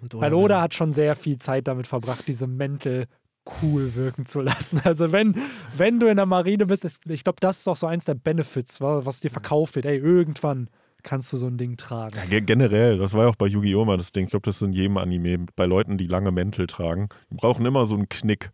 Und 0.02 0.14
Weil 0.16 0.34
Oda 0.34 0.62
hat 0.62 0.74
schon 0.74 0.92
sehr 0.92 1.16
viel 1.16 1.38
Zeit 1.40 1.68
damit 1.68 1.88
verbracht, 1.88 2.28
diese 2.28 2.48
Mäntel 2.48 3.06
cool 3.62 3.96
wirken 3.96 4.26
zu 4.26 4.42
lassen. 4.42 4.82
Also 4.86 5.12
wenn, 5.12 5.36
wenn 5.76 6.00
du 6.00 6.08
in 6.08 6.18
der 6.18 6.26
Marine 6.26 6.66
bist, 6.66 6.84
ist, 6.86 7.06
ich 7.10 7.24
glaube, 7.24 7.38
das 7.40 7.60
ist 7.60 7.68
auch 7.68 7.78
so 7.78 7.88
eins 7.88 8.06
der 8.06 8.16
Benefits, 8.16 8.82
wa- 8.82 9.06
was 9.06 9.20
dir 9.20 9.30
verkauft 9.32 9.76
wird. 9.76 9.86
Ey, 9.86 9.98
irgendwann 9.98 10.70
kannst 11.04 11.32
du 11.32 11.38
so 11.38 11.48
ein 11.48 11.58
Ding 11.58 11.78
tragen. 11.78 12.16
Ja, 12.18 12.26
ge- 12.26 12.42
generell, 12.42 12.98
das 12.98 13.14
war 13.14 13.24
ja 13.24 13.30
auch 13.30 13.36
bei 13.36 13.46
Yu-Gi-Oh! 13.48 13.86
mal 13.86 13.98
das 13.98 14.12
Ding. 14.12 14.26
Ich 14.26 14.32
glaube, 14.32 14.44
das 14.44 14.58
ist 14.58 14.62
in 14.64 14.74
jedem 14.74 14.98
Anime 14.98 15.46
bei 15.56 15.66
Leuten, 15.66 15.98
die 15.98 16.08
lange 16.08 16.32
Mäntel 16.32 16.68
tragen. 16.68 17.08
Die 17.30 17.36
brauchen 17.36 17.66
immer 17.66 17.86
so 17.86 17.96
einen 17.96 18.10
Knick. 18.10 18.52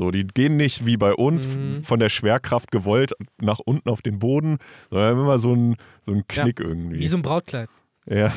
So, 0.00 0.10
die 0.10 0.26
gehen 0.26 0.56
nicht 0.56 0.86
wie 0.86 0.96
bei 0.96 1.12
uns 1.12 1.46
Mhm. 1.46 1.82
von 1.82 2.00
der 2.00 2.08
Schwerkraft 2.08 2.70
gewollt 2.70 3.12
nach 3.38 3.58
unten 3.58 3.90
auf 3.90 4.00
den 4.00 4.18
Boden, 4.18 4.56
sondern 4.88 5.12
immer 5.18 5.38
so 5.38 5.52
einen, 5.52 5.76
so 6.00 6.14
Ja, 6.14 6.22
Knick 6.26 6.58
irgendwie. 6.58 7.00
Wie 7.00 7.06
so 7.06 7.18
ein 7.18 7.22
Brautkleid. 7.22 7.68
ja. 8.06 8.32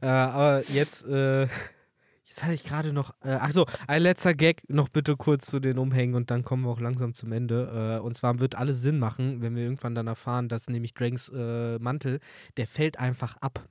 Äh, 0.00 0.06
aber 0.06 0.70
jetzt, 0.70 1.04
äh, 1.04 1.42
jetzt 2.24 2.44
hatte 2.44 2.54
ich 2.54 2.62
gerade 2.62 2.92
noch, 2.92 3.10
äh, 3.24 3.38
ach 3.40 3.50
so, 3.50 3.66
ein 3.88 4.02
letzter 4.02 4.34
Gag, 4.34 4.62
noch 4.68 4.88
bitte 4.88 5.16
kurz 5.16 5.46
zu 5.46 5.58
den 5.58 5.78
Umhängen 5.78 6.14
und 6.14 6.30
dann 6.30 6.44
kommen 6.44 6.62
wir 6.62 6.70
auch 6.70 6.80
langsam 6.80 7.12
zum 7.12 7.32
Ende. 7.32 7.98
Äh, 7.98 8.00
und 8.00 8.14
zwar 8.14 8.38
wird 8.38 8.54
alles 8.54 8.80
Sinn 8.80 9.00
machen, 9.00 9.42
wenn 9.42 9.56
wir 9.56 9.64
irgendwann 9.64 9.96
dann 9.96 10.06
erfahren, 10.06 10.48
dass 10.48 10.68
nämlich 10.68 10.94
Dranks 10.94 11.28
äh, 11.34 11.76
Mantel, 11.80 12.20
der 12.56 12.68
fällt 12.68 13.00
einfach 13.00 13.36
ab. 13.40 13.68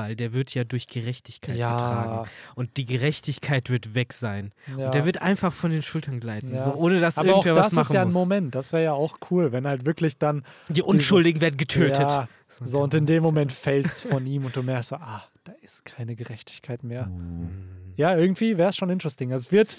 Weil 0.00 0.16
der 0.16 0.32
wird 0.32 0.54
ja 0.54 0.64
durch 0.64 0.86
Gerechtigkeit 0.86 1.56
getragen. 1.56 2.28
Und 2.54 2.76
die 2.78 2.86
Gerechtigkeit 2.86 3.68
wird 3.68 3.94
weg 3.94 4.12
sein. 4.14 4.52
ja. 4.78 4.86
Und 4.86 4.94
der 4.94 5.04
wird 5.04 5.20
einfach 5.20 5.52
von 5.52 5.70
den 5.70 5.82
Schultern 5.82 6.20
gleiten. 6.20 6.54
Ja. 6.54 6.62
So, 6.64 6.72
ohne 6.72 7.00
dass 7.00 7.18
Aber 7.18 7.34
auch 7.34 7.44
irgendwer 7.44 7.54
das 7.54 7.66
was 7.66 7.72
machen 7.74 7.86
ist 7.88 7.92
ja 7.92 8.00
ein 8.02 8.08
muss. 8.08 8.14
Moment. 8.14 8.54
Das 8.54 8.72
wäre 8.72 8.82
ja 8.84 8.92
auch 8.92 9.18
cool, 9.30 9.52
wenn 9.52 9.66
halt 9.66 9.84
wirklich 9.84 10.16
dann 10.16 10.42
Die 10.70 10.82
Unschuldigen 10.82 11.40
werden 11.42 11.58
getötet. 11.58 11.98
Ja, 12.08 12.28
so 12.62 12.80
und 12.80 12.94
in 12.94 13.04
dem 13.04 13.22
Moment 13.22 13.52
fällt 13.52 13.86
es 13.86 14.00
von 14.00 14.26
ihm 14.26 14.46
und 14.46 14.56
du 14.56 14.62
merkst 14.62 14.88
so, 14.90 14.96
ah, 14.96 15.22
da 15.44 15.52
ist 15.60 15.84
keine 15.84 16.16
Gerechtigkeit 16.16 16.82
mehr. 16.82 17.06
Mhm. 17.06 17.50
Ja, 17.96 18.16
irgendwie 18.16 18.56
wäre 18.56 18.70
es 18.70 18.76
schon 18.76 18.88
interesting. 18.88 19.30
Es 19.32 19.52
wird, 19.52 19.76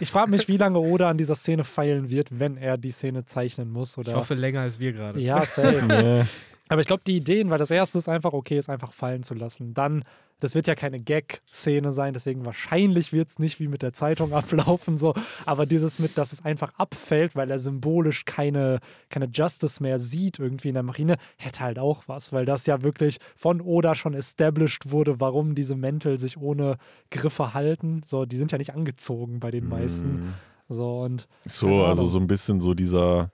ich 0.00 0.10
frage 0.10 0.30
mich, 0.32 0.48
wie 0.48 0.56
lange 0.56 0.80
Oda 0.80 1.08
an 1.08 1.18
dieser 1.18 1.36
Szene 1.36 1.62
feilen 1.62 2.10
wird, 2.10 2.40
wenn 2.40 2.56
er 2.56 2.76
die 2.76 2.90
Szene 2.90 3.24
zeichnen 3.24 3.70
muss. 3.70 3.96
Oder 3.96 4.10
Ich 4.10 4.16
hoffe, 4.16 4.34
länger 4.34 4.62
als 4.62 4.80
wir 4.80 4.92
gerade. 4.92 5.20
ja, 5.20 5.46
safe. 5.46 5.86
ja. 5.88 6.26
Aber 6.70 6.80
ich 6.80 6.86
glaube, 6.86 7.02
die 7.04 7.16
Ideen, 7.16 7.50
weil 7.50 7.58
das 7.58 7.72
erste 7.72 7.98
ist 7.98 8.08
einfach, 8.08 8.32
okay, 8.32 8.56
es 8.56 8.68
einfach 8.68 8.92
fallen 8.92 9.24
zu 9.24 9.34
lassen. 9.34 9.74
Dann, 9.74 10.04
das 10.38 10.54
wird 10.54 10.68
ja 10.68 10.76
keine 10.76 11.00
Gag-Szene 11.00 11.90
sein, 11.90 12.14
deswegen 12.14 12.46
wahrscheinlich 12.46 13.12
wird 13.12 13.28
es 13.28 13.40
nicht 13.40 13.58
wie 13.58 13.66
mit 13.66 13.82
der 13.82 13.92
Zeitung 13.92 14.32
ablaufen, 14.32 14.96
so. 14.96 15.14
Aber 15.46 15.66
dieses 15.66 15.98
mit, 15.98 16.16
dass 16.16 16.32
es 16.32 16.44
einfach 16.44 16.72
abfällt, 16.78 17.34
weil 17.34 17.50
er 17.50 17.58
symbolisch 17.58 18.24
keine, 18.24 18.78
keine 19.08 19.26
Justice 19.26 19.82
mehr 19.82 19.98
sieht 19.98 20.38
irgendwie 20.38 20.68
in 20.68 20.74
der 20.74 20.84
Marine, 20.84 21.16
hätte 21.38 21.58
halt 21.58 21.80
auch 21.80 22.04
was, 22.06 22.32
weil 22.32 22.46
das 22.46 22.66
ja 22.66 22.84
wirklich 22.84 23.18
von 23.34 23.60
Oda 23.60 23.96
schon 23.96 24.14
established 24.14 24.92
wurde, 24.92 25.18
warum 25.18 25.56
diese 25.56 25.74
Mäntel 25.74 26.18
sich 26.18 26.38
ohne 26.38 26.76
Griffe 27.10 27.52
halten. 27.52 28.02
So, 28.06 28.26
die 28.26 28.36
sind 28.36 28.52
ja 28.52 28.58
nicht 28.58 28.74
angezogen 28.76 29.40
bei 29.40 29.50
den 29.50 29.66
meisten. 29.66 30.12
Mhm. 30.12 30.34
So, 30.68 31.00
und 31.00 31.26
So, 31.46 31.84
also 31.84 32.04
so 32.04 32.20
ein 32.20 32.28
bisschen 32.28 32.60
so 32.60 32.74
dieser 32.74 33.32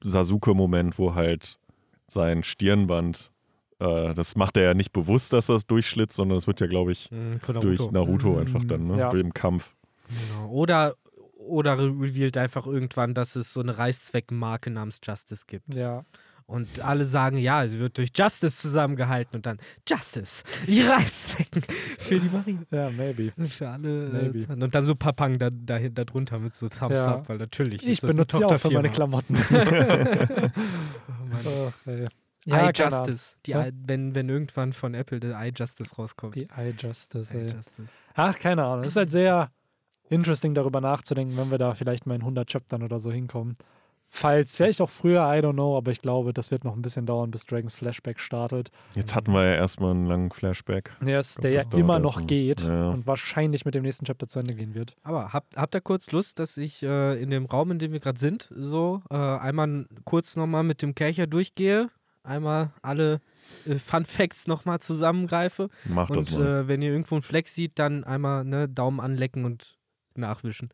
Sasuke-Moment, 0.00 0.98
wo 0.98 1.14
halt 1.14 1.58
sein 2.12 2.42
Stirnband, 2.44 3.30
äh, 3.78 4.14
das 4.14 4.36
macht 4.36 4.56
er 4.56 4.62
ja 4.64 4.74
nicht 4.74 4.92
bewusst, 4.92 5.32
dass 5.32 5.48
er 5.48 5.56
es 5.56 5.66
durchschlitzt, 5.66 6.16
sondern 6.16 6.38
es 6.38 6.46
wird 6.46 6.60
ja, 6.60 6.66
glaube 6.66 6.92
ich, 6.92 7.10
Mhm, 7.10 7.40
Von 7.40 7.60
durch 7.60 7.90
Naruto 7.90 8.30
Mhm. 8.32 8.38
einfach 8.38 8.62
dann, 8.64 8.86
ne? 8.86 8.98
Ja. 8.98 9.10
Durch 9.10 9.22
den 9.22 9.34
Kampf. 9.34 9.74
Genau. 10.08 10.48
Oder, 10.50 10.94
oder 11.38 11.78
revealed 11.78 12.36
einfach 12.36 12.66
irgendwann, 12.66 13.14
dass 13.14 13.34
es 13.36 13.52
so 13.52 13.60
eine 13.60 13.76
Reißzweckenmarke 13.78 14.70
namens 14.70 15.00
Justice 15.02 15.44
gibt. 15.46 15.74
ja, 15.74 16.04
Und 16.52 16.80
alle 16.80 17.04
sagen, 17.06 17.38
ja, 17.38 17.66
sie 17.66 17.78
wird 17.80 17.96
durch 17.96 18.10
Justice 18.14 18.56
zusammengehalten 18.58 19.36
und 19.36 19.46
dann 19.46 19.56
Justice, 19.88 20.44
die 20.66 20.82
Reißzwecken 20.82 21.62
für 21.98 22.20
die 22.20 22.28
Marine. 22.28 22.66
ja, 22.70 22.90
maybe. 22.90 23.32
Für 23.48 23.70
alle. 23.70 24.10
Maybe. 24.10 24.40
Äh, 24.40 24.62
und 24.62 24.74
dann 24.74 24.84
so 24.84 24.94
Papang 24.94 25.38
da, 25.38 25.48
da, 25.50 25.78
da 25.78 26.04
drunter 26.04 26.38
mit 26.38 26.54
so 26.54 26.68
Thumbs 26.68 26.98
Ja. 26.98 27.14
up, 27.14 27.28
weil 27.30 27.38
natürlich. 27.38 27.86
Ich 27.88 28.00
das 28.00 28.10
benutze 28.10 28.36
sie 28.36 28.44
auch 28.44 28.58
für 28.58 28.70
meine. 28.70 28.90
Klamotten. 28.90 29.34
Oh 31.14 31.24
Mann. 31.24 31.70
Ach, 31.70 31.86
ey. 31.86 32.06
Ja, 32.44 32.68
iJustice. 32.68 33.38
Die 33.46 33.52
Ja. 33.52 33.66
I, 33.68 33.72
wenn, 33.86 34.14
wenn 34.14 34.28
irgendwann 34.28 34.72
von 34.72 34.94
Apple 34.94 35.20
der 35.20 35.40
iJustice 35.40 35.96
rauskommt. 35.98 36.34
Die 36.34 36.48
iJustice, 36.54 37.32
ey. 37.32 37.48
iJustice. 37.48 37.92
Ach, 38.14 38.38
keine 38.38 38.64
Ahnung. 38.64 38.80
Es 38.84 38.88
ist 38.92 38.96
halt 38.96 39.10
sehr 39.10 39.50
interesting, 40.10 40.54
darüber 40.54 40.80
nachzudenken, 40.80 41.36
wenn 41.36 41.50
wir 41.50 41.58
da 41.58 41.74
vielleicht 41.74 42.06
mal 42.06 42.14
in 42.16 42.20
100 42.22 42.50
Chaptern 42.50 42.82
oder 42.82 42.98
so 42.98 43.10
hinkommen. 43.12 43.56
Falls, 44.14 44.56
vielleicht 44.56 44.82
auch 44.82 44.90
früher, 44.90 45.20
I 45.22 45.38
don't 45.40 45.54
know, 45.54 45.74
aber 45.74 45.90
ich 45.90 46.02
glaube, 46.02 46.34
das 46.34 46.50
wird 46.50 46.64
noch 46.64 46.76
ein 46.76 46.82
bisschen 46.82 47.06
dauern, 47.06 47.30
bis 47.30 47.46
Dragons 47.46 47.72
Flashback 47.72 48.20
startet. 48.20 48.70
Jetzt 48.94 49.14
hatten 49.14 49.32
wir 49.32 49.42
ja 49.42 49.54
erstmal 49.54 49.92
einen 49.92 50.04
langen 50.04 50.30
Flashback. 50.30 50.92
Yes, 51.02 51.36
glaub, 51.36 51.42
der 51.42 51.52
ja 51.52 51.62
immer 51.78 51.98
noch 51.98 52.18
mal. 52.18 52.26
geht 52.26 52.60
Ja. 52.60 52.90
und 52.90 53.06
wahrscheinlich 53.06 53.64
mit 53.64 53.74
dem 53.74 53.84
nächsten 53.84 54.04
Chapter 54.04 54.28
zu 54.28 54.38
Ende 54.40 54.54
gehen 54.54 54.74
wird. 54.74 54.94
Aber 55.02 55.32
habt, 55.32 55.56
habt 55.56 55.74
ihr 55.74 55.80
kurz 55.80 56.10
Lust, 56.12 56.38
dass 56.38 56.58
ich 56.58 56.82
äh, 56.82 57.22
in 57.22 57.30
dem 57.30 57.46
Raum, 57.46 57.70
in 57.70 57.78
dem 57.78 57.92
wir 57.92 58.00
gerade 58.00 58.18
sind, 58.20 58.50
so 58.54 59.00
äh, 59.10 59.16
einmal 59.16 59.86
kurz 60.04 60.36
nochmal 60.36 60.62
mit 60.62 60.82
dem 60.82 60.94
Kercher 60.94 61.26
durchgehe? 61.26 61.88
Einmal 62.22 62.70
alle 62.82 63.22
äh, 63.66 63.76
Fun 63.78 64.04
Facts 64.04 64.46
nochmal 64.46 64.78
zusammengreife. 64.80 65.70
Mach 65.86 66.10
das 66.10 66.28
und 66.34 66.38
mal. 66.38 66.46
äh, 66.64 66.68
wenn 66.68 66.82
ihr 66.82 66.90
irgendwo 66.90 67.14
einen 67.14 67.22
Fleck 67.22 67.48
sieht, 67.48 67.78
dann 67.78 68.04
einmal 68.04 68.44
ne, 68.44 68.68
Daumen 68.68 69.00
anlecken 69.00 69.46
und 69.46 69.78
nachwischen. 70.14 70.68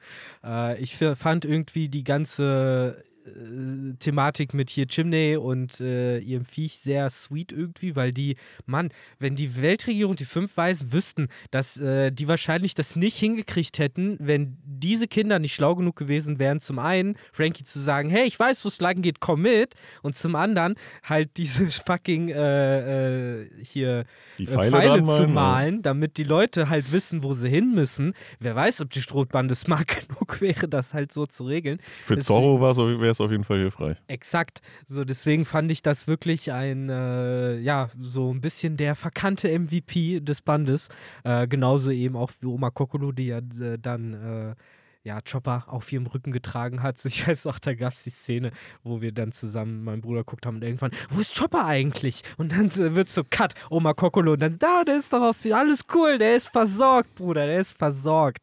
Äh, 0.44 0.80
ich 0.82 0.96
fand 0.96 1.44
irgendwie 1.44 1.88
die 1.88 2.02
ganze 2.02 3.00
äh, 3.28 3.94
Thematik 3.98 4.54
mit 4.54 4.70
hier 4.70 4.86
Chimney 4.86 5.36
und 5.36 5.80
äh, 5.80 6.18
ihrem 6.18 6.44
Viech 6.44 6.78
sehr 6.78 7.10
sweet 7.10 7.52
irgendwie, 7.52 7.96
weil 7.96 8.12
die, 8.12 8.36
Mann, 8.66 8.90
wenn 9.18 9.36
die 9.36 9.60
Weltregierung, 9.60 10.16
die 10.16 10.24
fünf 10.24 10.56
Weisen 10.56 10.92
wüssten, 10.92 11.28
dass 11.50 11.76
äh, 11.76 12.10
die 12.10 12.28
wahrscheinlich 12.28 12.74
das 12.74 12.96
nicht 12.96 13.18
hingekriegt 13.18 13.78
hätten, 13.78 14.16
wenn 14.20 14.56
diese 14.64 15.08
Kinder 15.08 15.38
nicht 15.38 15.54
schlau 15.54 15.74
genug 15.74 15.96
gewesen 15.96 16.38
wären, 16.38 16.60
zum 16.60 16.78
einen 16.78 17.16
Frankie 17.32 17.64
zu 17.64 17.78
sagen, 17.80 18.10
hey, 18.10 18.26
ich 18.26 18.38
weiß, 18.38 18.64
wo 18.64 18.68
es 18.68 18.80
lang 18.80 19.02
geht, 19.02 19.20
komm 19.20 19.42
mit, 19.42 19.74
und 20.02 20.16
zum 20.16 20.34
anderen 20.34 20.74
halt 21.02 21.36
diese 21.36 21.66
fucking 21.70 22.28
äh, 22.30 23.42
äh, 23.42 23.48
hier 23.62 24.04
Die 24.38 24.46
Pfeile, 24.46 24.70
Pfeile 24.70 25.04
zu 25.04 25.26
malen, 25.26 25.32
malen, 25.32 25.82
damit 25.82 26.16
die 26.16 26.24
Leute 26.24 26.68
halt 26.68 26.92
wissen, 26.92 27.22
wo 27.22 27.32
sie 27.32 27.48
hin 27.48 27.74
müssen. 27.74 28.14
Wer 28.40 28.54
weiß, 28.54 28.80
ob 28.80 28.90
die 28.90 29.02
Strohbande 29.02 29.54
smart 29.54 29.88
genug 30.08 30.40
wäre, 30.40 30.68
das 30.68 30.94
halt 30.94 31.12
so 31.12 31.26
zu 31.26 31.44
regeln. 31.44 31.78
Für 32.02 32.18
Zorro 32.18 32.60
wäre 32.60 33.10
es 33.10 33.17
auf 33.20 33.30
jeden 33.30 33.44
Fall 33.44 33.58
hilfreich. 33.58 33.96
Exakt. 34.06 34.60
So, 34.86 35.04
deswegen 35.04 35.44
fand 35.44 35.70
ich 35.70 35.82
das 35.82 36.06
wirklich 36.06 36.52
ein, 36.52 36.88
äh, 36.88 37.58
ja, 37.58 37.90
so 38.00 38.32
ein 38.32 38.40
bisschen 38.40 38.76
der 38.76 38.94
verkannte 38.94 39.48
MVP 39.56 40.20
des 40.20 40.42
Bandes. 40.42 40.88
Äh, 41.24 41.48
genauso 41.48 41.90
eben 41.90 42.16
auch 42.16 42.30
wie 42.40 42.46
Oma 42.46 42.70
Kokolo, 42.70 43.12
die 43.12 43.26
ja 43.26 43.38
äh, 43.38 43.78
dann, 43.78 44.14
äh, 44.14 44.54
ja, 45.08 45.20
Chopper 45.22 45.64
auf 45.68 45.90
ihrem 45.90 46.06
Rücken 46.06 46.32
getragen 46.32 46.82
hat. 46.82 46.98
Ich 47.08 47.26
weiß 47.26 47.46
auch, 47.46 47.58
da 47.58 47.74
gab 47.74 47.92
es 47.92 48.04
die 48.04 48.10
Szene, 48.10 48.52
wo 48.82 49.00
wir 49.00 49.12
dann 49.12 49.32
zusammen, 49.32 49.82
mein 49.82 50.02
Bruder 50.02 50.24
guckt 50.24 50.44
haben 50.44 50.56
und 50.56 50.64
irgendwann, 50.64 50.90
wo 51.08 51.20
ist 51.20 51.38
Chopper 51.38 51.64
eigentlich? 51.64 52.22
Und 52.36 52.52
dann 52.52 52.66
äh, 52.66 52.94
wird 52.94 53.08
so 53.08 53.22
Cut, 53.28 53.54
Oma 53.70 53.94
Kokolo, 53.94 54.32
und 54.32 54.40
dann, 54.40 54.58
da, 54.58 54.84
der 54.84 54.98
ist 54.98 55.12
doch 55.12 55.22
auf, 55.22 55.38
alles 55.50 55.84
cool, 55.94 56.18
der 56.18 56.36
ist 56.36 56.48
versorgt, 56.48 57.14
Bruder, 57.14 57.46
der 57.46 57.60
ist 57.60 57.78
versorgt. 57.78 58.42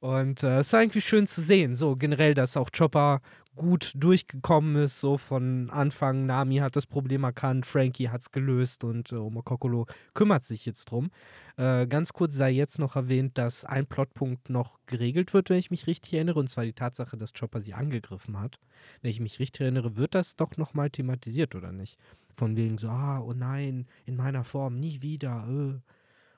Und 0.00 0.42
äh, 0.42 0.60
es 0.60 0.72
war 0.72 0.80
irgendwie 0.80 1.02
schön 1.02 1.26
zu 1.26 1.42
sehen, 1.42 1.74
so 1.74 1.96
generell, 1.96 2.34
dass 2.34 2.56
auch 2.56 2.70
Chopper 2.70 3.20
gut 3.56 3.92
durchgekommen 3.96 4.76
ist, 4.76 5.00
so 5.00 5.18
von 5.18 5.70
Anfang. 5.70 6.26
Nami 6.26 6.56
hat 6.56 6.76
das 6.76 6.86
Problem 6.86 7.24
erkannt, 7.24 7.66
Frankie 7.66 8.10
hat 8.10 8.20
es 8.20 8.30
gelöst 8.30 8.84
und 8.84 9.10
äh, 9.10 9.16
Omokokolo 9.16 9.86
kümmert 10.14 10.44
sich 10.44 10.66
jetzt 10.66 10.84
drum. 10.86 11.10
Äh, 11.56 11.86
ganz 11.86 12.12
kurz 12.12 12.34
sei 12.34 12.50
jetzt 12.50 12.78
noch 12.78 12.96
erwähnt, 12.96 13.38
dass 13.38 13.64
ein 13.64 13.86
Plotpunkt 13.86 14.50
noch 14.50 14.78
geregelt 14.86 15.34
wird, 15.34 15.50
wenn 15.50 15.58
ich 15.58 15.70
mich 15.70 15.86
richtig 15.86 16.12
erinnere, 16.14 16.38
und 16.38 16.48
zwar 16.48 16.64
die 16.64 16.74
Tatsache, 16.74 17.16
dass 17.16 17.32
Chopper 17.32 17.60
sie 17.60 17.74
angegriffen 17.74 18.38
hat. 18.38 18.60
Wenn 19.00 19.10
ich 19.10 19.20
mich 19.20 19.40
richtig 19.40 19.62
erinnere, 19.62 19.96
wird 19.96 20.14
das 20.14 20.36
doch 20.36 20.56
nochmal 20.56 20.90
thematisiert, 20.90 21.54
oder 21.54 21.72
nicht? 21.72 21.98
Von 22.36 22.56
wegen 22.56 22.78
so, 22.78 22.88
ah, 22.88 23.20
oh 23.20 23.32
nein, 23.32 23.86
in 24.04 24.16
meiner 24.16 24.44
Form, 24.44 24.78
nie 24.78 25.00
wieder. 25.02 25.46
Äh. 25.48 25.80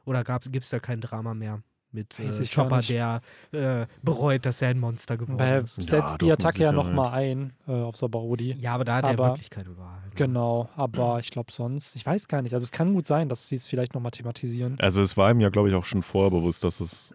Oder 0.04 0.24
gibt 0.24 0.64
es 0.64 0.70
da 0.70 0.78
kein 0.78 1.00
Drama 1.00 1.34
mehr? 1.34 1.62
Mit 1.92 2.18
Weiß 2.18 2.40
äh, 2.40 2.46
Chopper, 2.46 2.80
der 2.80 3.20
äh, 3.52 3.86
bereut, 4.04 4.44
dass 4.46 4.60
er 4.62 4.68
ein 4.68 4.78
Monster 4.78 5.16
geworden 5.16 5.38
Weil 5.38 5.62
ist. 5.64 5.76
setzt 5.76 5.92
Ja, 5.92 6.16
die 6.18 6.32
Attacke 6.32 6.62
ja 6.62 6.72
nochmal 6.72 7.12
ein 7.14 7.52
äh, 7.66 7.72
auf 7.72 7.96
Sabaody. 7.96 8.52
Ja, 8.58 8.74
aber 8.74 8.84
da 8.84 8.96
hat 8.96 9.04
er 9.04 9.10
Aber- 9.10 9.28
wirklich 9.28 9.50
keine 9.50 9.76
Wahl. 9.78 9.98
Genau, 10.14 10.68
aber 10.74 11.20
ich 11.20 11.30
glaube 11.30 11.52
sonst, 11.52 11.94
ich 11.94 12.04
weiß 12.04 12.26
gar 12.28 12.42
nicht. 12.42 12.52
Also 12.52 12.64
es 12.64 12.72
kann 12.72 12.92
gut 12.92 13.06
sein, 13.06 13.28
dass 13.28 13.46
sie 13.48 13.54
es 13.54 13.66
vielleicht 13.68 13.94
nochmal 13.94 14.10
thematisieren. 14.10 14.76
Also 14.80 15.00
es 15.00 15.16
war 15.16 15.30
ihm 15.30 15.38
ja, 15.40 15.48
glaube 15.48 15.68
ich, 15.68 15.74
auch 15.76 15.84
schon 15.84 16.02
vorher 16.02 16.30
bewusst, 16.30 16.64
dass 16.64 16.80
es 16.80 17.14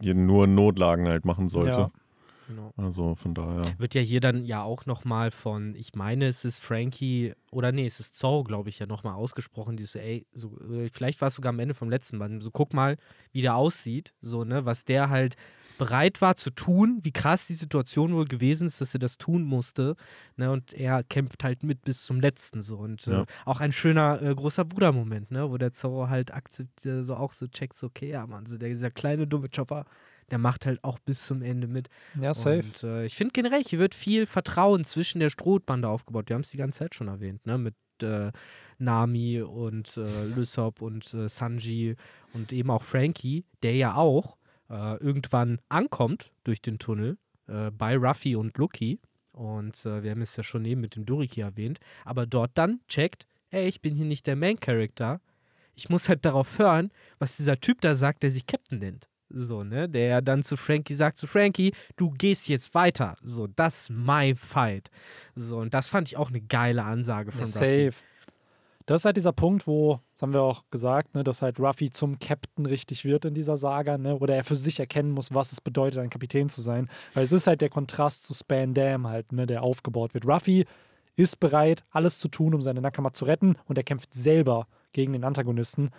hier 0.00 0.14
nur 0.14 0.46
Notlagen 0.48 1.06
halt 1.06 1.24
machen 1.24 1.48
sollte. 1.48 1.70
Ja. 1.78 1.90
Genau. 2.54 2.72
Also 2.76 3.14
von 3.14 3.34
daher. 3.34 3.62
Wird 3.78 3.94
ja 3.94 4.00
hier 4.02 4.20
dann 4.20 4.44
ja 4.44 4.62
auch 4.62 4.86
nochmal 4.86 5.30
von, 5.30 5.74
ich 5.74 5.94
meine, 5.94 6.26
es 6.26 6.44
ist 6.44 6.58
Frankie, 6.58 7.32
oder 7.50 7.72
nee, 7.72 7.86
es 7.86 7.98
ist 8.00 8.16
Zorro, 8.18 8.44
glaube 8.44 8.68
ich, 8.68 8.78
ja 8.78 8.86
nochmal 8.86 9.14
ausgesprochen, 9.14 9.76
die 9.76 9.84
so, 9.84 9.98
ey, 9.98 10.26
so, 10.32 10.58
äh, 10.70 10.88
vielleicht 10.92 11.20
war 11.20 11.28
es 11.28 11.34
sogar 11.34 11.50
am 11.50 11.58
Ende 11.58 11.74
vom 11.74 11.88
letzten 11.90 12.18
Band, 12.18 12.42
so 12.42 12.50
guck 12.50 12.74
mal, 12.74 12.96
wie 13.32 13.42
der 13.42 13.56
aussieht, 13.56 14.12
so, 14.20 14.44
ne, 14.44 14.64
was 14.66 14.84
der 14.84 15.08
halt 15.10 15.36
bereit 15.78 16.20
war 16.20 16.36
zu 16.36 16.50
tun, 16.50 17.00
wie 17.02 17.12
krass 17.12 17.46
die 17.46 17.54
Situation 17.54 18.14
wohl 18.14 18.26
gewesen 18.26 18.66
ist, 18.66 18.80
dass 18.80 18.94
er 18.94 19.00
das 19.00 19.16
tun 19.18 19.42
musste, 19.42 19.96
ne, 20.36 20.50
und 20.50 20.74
er 20.74 21.02
kämpft 21.02 21.42
halt 21.44 21.62
mit 21.62 21.82
bis 21.82 22.04
zum 22.04 22.20
letzten, 22.20 22.62
so, 22.62 22.76
und 22.76 23.06
äh, 23.06 23.12
Ja. 23.12 23.24
auch 23.46 23.60
ein 23.60 23.72
schöner 23.72 24.20
äh, 24.22 24.34
großer 24.34 24.64
Bruder-Moment, 24.64 25.30
ne, 25.30 25.50
wo 25.50 25.56
der 25.56 25.72
Zorro 25.72 26.08
halt 26.08 26.32
akzeptiert, 26.32 27.04
so 27.04 27.16
auch 27.16 27.32
so 27.32 27.46
checkt, 27.48 27.76
so, 27.76 27.86
okay, 27.86 28.10
ja, 28.10 28.26
Mann, 28.26 28.46
so 28.46 28.58
der, 28.58 28.68
dieser 28.68 28.90
kleine 28.90 29.26
dumme 29.26 29.48
Chopper, 29.48 29.86
der 30.30 30.38
macht 30.38 30.66
halt 30.66 30.82
auch 30.84 30.98
bis 30.98 31.26
zum 31.26 31.42
Ende 31.42 31.66
mit. 31.66 31.88
Ja, 32.20 32.34
safe. 32.34 32.62
Und 32.62 32.82
äh, 32.82 33.04
ich 33.04 33.14
finde 33.14 33.32
generell, 33.32 33.62
hier 33.62 33.78
wird 33.78 33.94
viel 33.94 34.26
Vertrauen 34.26 34.84
zwischen 34.84 35.20
der 35.20 35.30
Strohbande 35.30 35.88
aufgebaut. 35.88 36.28
Wir 36.28 36.34
haben 36.34 36.42
es 36.42 36.50
die 36.50 36.56
ganze 36.56 36.80
Zeit 36.80 36.94
schon 36.94 37.08
erwähnt, 37.08 37.46
ne? 37.46 37.58
Mit 37.58 37.74
äh, 38.02 38.32
Nami 38.78 39.40
und 39.40 39.96
äh, 39.96 40.24
Lysop 40.34 40.82
und 40.82 41.12
äh, 41.14 41.28
Sanji 41.28 41.96
und 42.32 42.52
eben 42.52 42.70
auch 42.70 42.82
Frankie, 42.82 43.44
der 43.62 43.74
ja 43.74 43.94
auch 43.94 44.36
äh, 44.68 44.96
irgendwann 44.96 45.60
ankommt 45.68 46.32
durch 46.44 46.62
den 46.62 46.78
Tunnel 46.78 47.18
äh, 47.46 47.70
bei 47.70 47.96
Ruffy 47.96 48.36
und 48.36 48.56
Lucky. 48.58 49.00
Und 49.32 49.86
äh, 49.86 50.02
wir 50.02 50.10
haben 50.10 50.22
es 50.22 50.36
ja 50.36 50.42
schon 50.42 50.64
eben 50.64 50.80
mit 50.80 50.96
dem 50.96 51.06
Duriki 51.06 51.40
erwähnt, 51.40 51.78
aber 52.04 52.26
dort 52.26 52.50
dann 52.54 52.80
checkt, 52.88 53.26
ey, 53.50 53.66
ich 53.66 53.80
bin 53.80 53.94
hier 53.94 54.04
nicht 54.04 54.26
der 54.26 54.36
Main 54.36 54.60
Character. 54.60 55.20
Ich 55.74 55.88
muss 55.88 56.08
halt 56.08 56.24
darauf 56.26 56.58
hören, 56.58 56.90
was 57.18 57.38
dieser 57.38 57.58
Typ 57.58 57.80
da 57.80 57.94
sagt, 57.94 58.22
der 58.22 58.30
sich 58.30 58.46
Captain 58.46 58.78
nennt. 58.78 59.08
So, 59.34 59.62
ne? 59.62 59.88
Der 59.88 60.20
dann 60.22 60.42
zu 60.42 60.56
Frankie 60.56 60.94
sagt, 60.94 61.18
zu 61.18 61.26
Frankie, 61.26 61.72
du 61.96 62.10
gehst 62.10 62.48
jetzt 62.48 62.74
weiter. 62.74 63.16
So, 63.22 63.46
das 63.46 63.82
ist 63.82 63.90
my 63.90 64.34
fight. 64.34 64.90
So, 65.34 65.58
und 65.58 65.72
das 65.74 65.88
fand 65.88 66.08
ich 66.08 66.16
auch 66.16 66.28
eine 66.28 66.40
geile 66.40 66.84
Ansage 66.84 67.32
von 67.32 67.40
Ja, 67.40 67.46
Ruffy. 67.46 67.86
safe. 67.90 68.04
Das 68.86 69.02
ist 69.02 69.04
halt 69.04 69.16
dieser 69.16 69.32
Punkt, 69.32 69.66
wo, 69.68 70.00
das 70.12 70.22
haben 70.22 70.32
wir 70.34 70.42
auch 70.42 70.64
gesagt, 70.70 71.14
ne, 71.14 71.22
dass 71.22 71.40
halt 71.40 71.60
Ruffy 71.60 71.90
zum 71.90 72.18
Captain 72.18 72.66
richtig 72.66 73.04
wird 73.04 73.24
in 73.24 73.32
dieser 73.32 73.56
Saga, 73.56 73.96
ne, 73.96 74.16
oder 74.16 74.34
er 74.34 74.42
für 74.42 74.56
sich 74.56 74.80
erkennen 74.80 75.12
muss, 75.12 75.32
was 75.32 75.52
es 75.52 75.60
bedeutet, 75.60 76.00
ein 76.00 76.10
Kapitän 76.10 76.48
zu 76.48 76.60
sein. 76.60 76.88
Weil 77.14 77.22
es 77.22 77.30
ist 77.30 77.46
halt 77.46 77.60
der 77.60 77.70
Kontrast 77.70 78.26
zu 78.26 78.34
Span 78.34 78.74
Dam 78.74 79.06
halt, 79.06 79.30
ne, 79.32 79.46
der 79.46 79.62
aufgebaut 79.62 80.14
wird. 80.14 80.26
Ruffy 80.26 80.66
ist 81.14 81.38
bereit, 81.38 81.84
alles 81.90 82.18
zu 82.18 82.26
tun, 82.28 82.54
um 82.54 82.60
seine 82.62 82.80
Nakama 82.80 83.12
zu 83.12 83.24
retten 83.24 83.54
und 83.66 83.78
er 83.78 83.84
kämpft 83.84 84.12
selber 84.14 84.66
gegen 84.92 85.12
den 85.12 85.24
Antagonisten. 85.24 85.90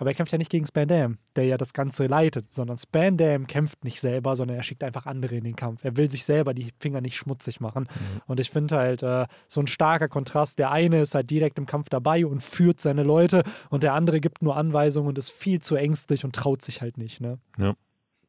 Aber 0.00 0.08
er 0.08 0.14
kämpft 0.14 0.32
ja 0.32 0.38
nicht 0.38 0.50
gegen 0.50 0.64
Span 0.64 0.88
Dam, 0.88 1.18
der 1.36 1.44
ja 1.44 1.58
das 1.58 1.74
Ganze 1.74 2.06
leitet, 2.06 2.54
sondern 2.54 2.78
Span 2.78 3.18
Dam 3.18 3.46
kämpft 3.46 3.84
nicht 3.84 4.00
selber, 4.00 4.34
sondern 4.34 4.56
er 4.56 4.62
schickt 4.62 4.82
einfach 4.82 5.04
andere 5.04 5.34
in 5.34 5.44
den 5.44 5.56
Kampf. 5.56 5.84
Er 5.84 5.98
will 5.98 6.10
sich 6.10 6.24
selber 6.24 6.54
die 6.54 6.72
Finger 6.80 7.02
nicht 7.02 7.16
schmutzig 7.16 7.60
machen. 7.60 7.86
Und 8.26 8.40
ich 8.40 8.50
finde 8.50 8.78
halt 8.78 9.02
äh, 9.02 9.26
so 9.46 9.60
ein 9.60 9.66
starker 9.66 10.08
Kontrast. 10.08 10.58
Der 10.58 10.70
eine 10.70 11.02
ist 11.02 11.14
halt 11.14 11.28
direkt 11.28 11.58
im 11.58 11.66
Kampf 11.66 11.90
dabei 11.90 12.24
und 12.24 12.42
führt 12.42 12.80
seine 12.80 13.02
Leute 13.02 13.44
und 13.68 13.82
der 13.82 13.92
andere 13.92 14.20
gibt 14.20 14.40
nur 14.40 14.56
Anweisungen 14.56 15.06
und 15.06 15.18
ist 15.18 15.28
viel 15.28 15.60
zu 15.60 15.76
ängstlich 15.76 16.24
und 16.24 16.34
traut 16.34 16.62
sich 16.62 16.80
halt 16.80 16.96
nicht. 16.96 17.20
Ne? 17.20 17.38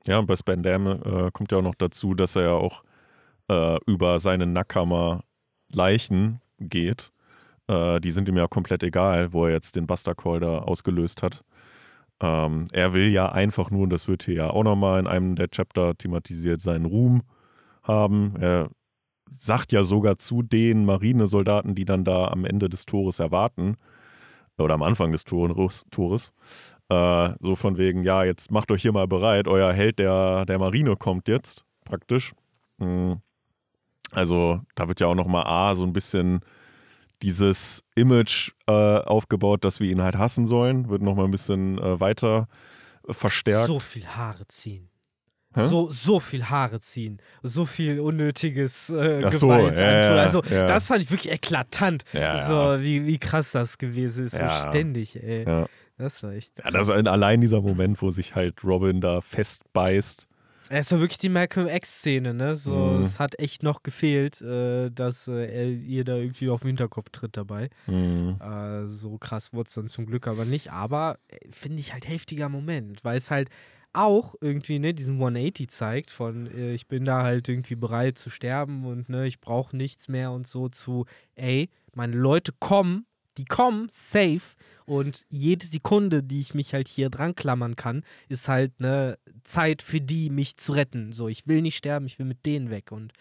Ja, 0.06 0.20
und 0.20 0.26
bei 0.26 0.36
Span 0.36 0.64
Dam 0.64 0.88
äh, 0.88 1.32
kommt 1.32 1.54
ja 1.54 1.60
auch 1.60 1.64
noch 1.64 1.76
dazu, 1.76 2.16
dass 2.16 2.36
er 2.36 2.44
ja 2.44 2.54
auch 2.54 2.84
äh, 3.50 3.78
über 3.86 4.20
seine 4.20 4.46
Nakama 4.46 5.24
Leichen 5.72 6.42
geht. 6.60 7.14
Äh, 7.68 8.02
die 8.02 8.12
sind 8.12 8.28
ihm 8.28 8.36
ja 8.36 8.48
komplett 8.48 8.84
egal, 8.84 9.32
wo 9.32 9.46
er 9.46 9.54
jetzt 9.54 9.78
den 9.78 9.88
Buster 9.88 10.16
Call 10.16 10.42
da 10.42 10.60
ausgelöst 10.60 11.24
hat. 11.24 11.46
Ähm, 12.22 12.68
er 12.72 12.94
will 12.94 13.10
ja 13.10 13.32
einfach 13.32 13.72
nur, 13.72 13.84
und 13.84 13.90
das 13.90 14.08
wird 14.08 14.24
hier 14.24 14.36
ja 14.36 14.50
auch 14.52 14.64
nochmal 14.64 15.00
in 15.00 15.08
einem 15.08 15.36
der 15.36 15.50
Chapter 15.50 15.98
thematisiert, 15.98 16.62
seinen 16.62 16.86
Ruhm 16.86 17.24
haben. 17.84 18.36
Er 18.40 18.70
sagt 19.32 19.72
ja 19.72 19.84
sogar 19.84 20.18
zu 20.18 20.44
den 20.44 20.86
Marinesoldaten, 20.86 21.74
die 21.74 21.86
dann 21.86 22.04
da 22.04 22.28
am 22.28 22.46
Ende 22.46 22.70
des 22.70 22.86
Tores 22.86 23.20
erwarten, 23.20 23.76
oder 24.58 24.76
am 24.76 24.84
Anfang 24.84 25.12
des 25.12 25.24
Tores, 25.24 26.32
äh, 26.90 27.30
so 27.40 27.56
von 27.56 27.78
wegen, 27.78 28.04
ja, 28.04 28.24
jetzt 28.24 28.52
macht 28.52 28.70
euch 28.70 28.84
hier 28.84 28.92
mal 28.92 29.08
bereit, 29.08 29.48
euer 29.48 29.74
Held 29.74 29.98
der, 29.98 30.46
der 30.46 30.60
Marine 30.60 30.96
kommt 30.98 31.28
jetzt, 31.28 31.66
praktisch. 31.86 32.34
Mm. 32.78 33.14
Also 34.12 34.60
da 34.76 34.88
wird 34.88 35.00
ja 35.00 35.08
auch 35.08 35.16
nochmal 35.16 35.48
A, 35.48 35.74
so 35.74 35.86
ein 35.86 35.94
bisschen 35.94 36.42
dieses 37.22 37.84
Image 37.96 38.52
äh, 38.68 38.72
aufgebaut, 38.72 39.64
dass 39.64 39.80
wir 39.80 39.90
ihn 39.92 40.02
halt 40.02 40.18
hassen 40.18 40.46
sollen, 40.46 40.90
wird 40.90 41.02
nochmal 41.02 41.26
ein 41.26 41.32
bisschen 41.32 41.78
äh, 41.78 42.00
weiter 42.00 42.48
äh, 43.08 43.14
verstärkt. 43.14 43.68
So 43.68 43.80
viel 43.80 44.06
Haare 44.08 44.48
ziehen. 44.48 44.90
Hä? 45.54 45.68
So, 45.68 45.90
so 45.92 46.20
viel 46.22 46.46
Haare 46.46 46.80
ziehen. 46.80 47.22
So 47.44 47.66
viel 47.66 48.00
unnötiges 48.00 48.90
äh, 48.90 49.30
so, 49.32 49.48
Gewalt 49.50 49.78
ja, 49.78 50.16
ja, 50.16 50.22
Also, 50.22 50.42
ja. 50.50 50.66
das 50.66 50.88
fand 50.88 51.04
ich 51.04 51.12
wirklich 51.12 51.32
eklatant. 51.34 52.06
So. 52.14 52.78
Wie, 52.80 53.06
wie 53.06 53.18
krass 53.20 53.52
das 53.52 53.78
gewesen 53.78 54.26
ist. 54.28 54.38
So 54.38 54.48
ständig, 54.70 55.22
ey. 55.22 55.46
Das 55.98 56.24
war 56.24 56.32
echt. 56.32 56.54
Ja, 56.64 56.72
das 56.72 56.88
ist 56.88 56.94
ein- 56.96 57.08
allein 57.08 57.42
dieser 57.42 57.62
Moment, 57.62 58.02
wo 58.02 58.10
sich 58.12 58.34
halt 58.34 58.64
Robin 58.64 59.02
da 59.02 59.20
festbeißt. 59.22 60.28
Es 60.74 60.92
war 60.92 61.02
wirklich 61.02 61.18
die 61.18 61.28
Malcolm 61.30 61.68
X-Szene, 61.68 62.34
ne? 62.34 62.56
So, 62.56 62.74
Mhm. 62.74 63.04
es 63.04 63.20
hat 63.20 63.38
echt 63.40 63.62
noch 63.62 63.84
gefehlt, 63.84 64.42
äh, 64.42 64.90
dass 64.90 65.28
äh, 65.28 65.46
er 65.46 65.68
ihr 65.70 66.06
da 66.06 66.16
irgendwie 66.16 66.50
auf 66.50 66.62
den 66.62 66.68
Hinterkopf 66.68 67.10
tritt 67.10 67.36
dabei. 67.36 67.70
Mhm. 67.88 68.38
Äh, 68.42 68.88
so 68.88 69.18
krass 69.18 69.52
wurde 69.52 69.68
es 69.68 69.74
dann 69.74 69.90
zum 69.90 70.06
Glück 70.06 70.28
aber 70.28 70.46
nicht. 70.46 70.72
Aber 70.72 71.18
äh, 71.28 71.38
finde 71.50 71.80
ich 71.80 71.92
halt 71.92 72.08
heftiger 72.08 72.48
Moment, 72.48 73.04
weil 73.04 73.18
es 73.18 73.32
halt 73.32 73.50
auch 73.94 74.36
irgendwie 74.40 74.80
ne, 74.80 74.94
diesen 74.94 75.16
180 75.16 75.70
zeigt 75.70 76.12
von 76.12 76.48
äh, 76.48 76.74
ich 76.74 76.88
bin 76.88 77.04
da 77.04 77.24
halt 77.24 77.50
irgendwie 77.50 77.76
bereit 77.76 78.18
zu 78.18 78.30
sterben 78.30 78.86
und 78.86 79.10
ne, 79.10 79.28
ich 79.28 79.42
brauche 79.42 79.76
nichts 79.76 80.08
mehr 80.08 80.32
und 80.32 80.48
so 80.48 80.70
zu 80.70 81.06
ey, 81.36 81.70
meine 81.94 82.16
Leute 82.16 82.54
kommen, 82.58 83.06
die 83.42 83.46
kommen 83.46 83.90
safe 83.92 84.56
und 84.86 85.26
jede 85.30 85.66
Sekunde, 85.66 86.22
die 86.22 86.42
ich 86.42 86.54
mich 86.54 86.76
halt 86.76 86.88
hier 86.88 87.10
dran 87.10 87.34
klammern 87.34 87.76
kann, 87.76 88.04
ist 88.30 88.48
halt 88.48 88.80
ne 88.80 89.18
Zeit 89.44 89.82
für 89.82 90.00
die, 90.00 90.30
mich 90.30 90.58
zu 90.58 90.74
retten. 90.74 91.12
So, 91.12 91.28
ich 91.28 91.48
will 91.48 91.64
nicht 91.64 91.76
sterben, 91.76 92.06
ich 92.06 92.20
will 92.20 92.28
mit 92.28 92.46
denen 92.46 92.70
weg 92.70 92.92
und 92.92 93.12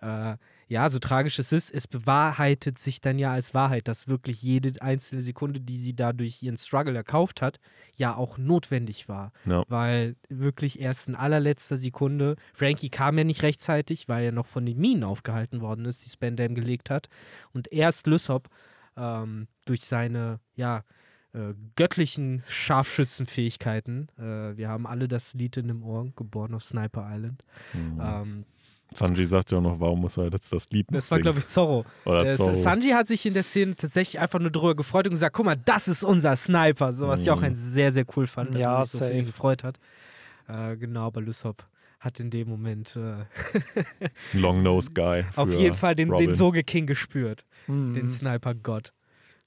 äh, 0.00 0.36
ja, 0.68 0.88
so 0.88 0.98
tragisch 0.98 1.38
es 1.40 1.50
ist, 1.50 1.74
es 1.74 1.88
bewahrheitet 1.88 2.78
sich 2.78 3.00
dann 3.00 3.18
ja 3.18 3.32
als 3.32 3.52
Wahrheit, 3.52 3.88
dass 3.88 4.06
wirklich 4.06 4.42
jede 4.42 4.80
einzelne 4.80 5.20
Sekunde, 5.20 5.60
die 5.60 5.78
sie 5.78 5.94
da 5.94 6.12
durch 6.12 6.42
ihren 6.42 6.56
Struggle 6.56 6.94
erkauft 6.94 7.42
hat, 7.42 7.58
ja 7.96 8.14
auch 8.14 8.38
notwendig 8.38 9.08
war. 9.08 9.32
Ja. 9.44 9.64
Weil 9.68 10.16
wirklich 10.28 10.80
erst 10.80 11.08
in 11.08 11.16
allerletzter 11.16 11.78
Sekunde, 11.78 12.36
Frankie 12.54 12.90
kam 12.90 13.18
ja 13.18 13.24
nicht 13.24 13.42
rechtzeitig, 13.42 14.08
weil 14.08 14.24
er 14.24 14.32
noch 14.32 14.46
von 14.46 14.64
den 14.64 14.78
Minen 14.78 15.04
aufgehalten 15.04 15.60
worden 15.60 15.84
ist, 15.84 16.04
die 16.04 16.10
Spandam 16.10 16.54
gelegt 16.54 16.90
hat. 16.90 17.08
Und 17.52 17.72
erst 17.72 18.06
Lysop 18.06 18.48
ähm, 18.96 19.48
durch 19.66 19.82
seine, 19.82 20.40
ja, 20.56 20.82
äh, 21.32 21.54
göttlichen 21.76 22.42
Scharfschützenfähigkeiten, 22.48 24.08
äh, 24.18 24.56
wir 24.56 24.68
haben 24.68 24.86
alle 24.86 25.08
das 25.08 25.34
Lied 25.34 25.56
in 25.56 25.68
dem 25.68 25.82
Ohr, 25.82 26.06
geboren 26.16 26.54
auf 26.54 26.62
Sniper 26.62 27.08
Island, 27.12 27.44
Mhm. 27.72 28.00
ähm, 28.00 28.44
Sanji 28.92 29.24
sagt 29.26 29.50
ja 29.50 29.58
auch 29.58 29.62
noch, 29.62 29.80
warum 29.80 30.02
muss 30.02 30.16
er 30.18 30.28
jetzt 30.30 30.52
das 30.52 30.70
Lied 30.70 30.86
das 30.92 31.10
war, 31.10 31.18
glaube 31.18 31.40
ich, 31.40 31.46
Zorro. 31.48 31.84
Oder 32.04 32.26
Äh, 32.26 32.30
Zorro. 32.36 32.54
Sanji 32.54 32.90
hat 32.90 33.08
sich 33.08 33.26
in 33.26 33.34
der 33.34 33.42
Szene 33.42 33.74
tatsächlich 33.74 34.20
einfach 34.20 34.38
nur 34.38 34.50
drüber 34.52 34.76
gefreut 34.76 35.06
und 35.08 35.14
gesagt: 35.14 35.34
Guck 35.34 35.46
mal, 35.46 35.56
das 35.56 35.88
ist 35.88 36.04
unser 36.04 36.36
Sniper. 36.36 36.92
So, 36.92 37.08
was 37.08 37.22
ich 37.22 37.30
auch 37.30 37.38
Mhm. 37.38 37.44
ein 37.44 37.54
sehr, 37.56 37.90
sehr 37.90 38.04
cool 38.16 38.28
fand, 38.28 38.50
dass 38.54 38.60
Ja, 38.60 38.78
er 38.78 38.82
sich 38.82 38.92
so 38.92 38.98
safe. 38.98 39.24
gefreut 39.24 39.64
hat. 39.64 39.80
Äh, 40.46 40.76
genau, 40.76 41.06
aber 41.08 41.22
Lysop 41.22 41.66
hat 42.04 42.20
in 42.20 42.30
dem 42.30 42.48
Moment 42.48 42.96
äh, 42.96 43.24
Long 44.34 44.62
Nose 44.62 44.90
Guy. 44.94 45.24
auf 45.36 45.52
jeden 45.52 45.74
Fall 45.74 45.94
den, 45.94 46.10
Robin. 46.10 46.28
den 46.28 46.34
Soge 46.34 46.62
King 46.62 46.86
gespürt, 46.86 47.44
Mhm. 47.66 47.94
den 47.94 48.10
Sniper-Gott. 48.10 48.92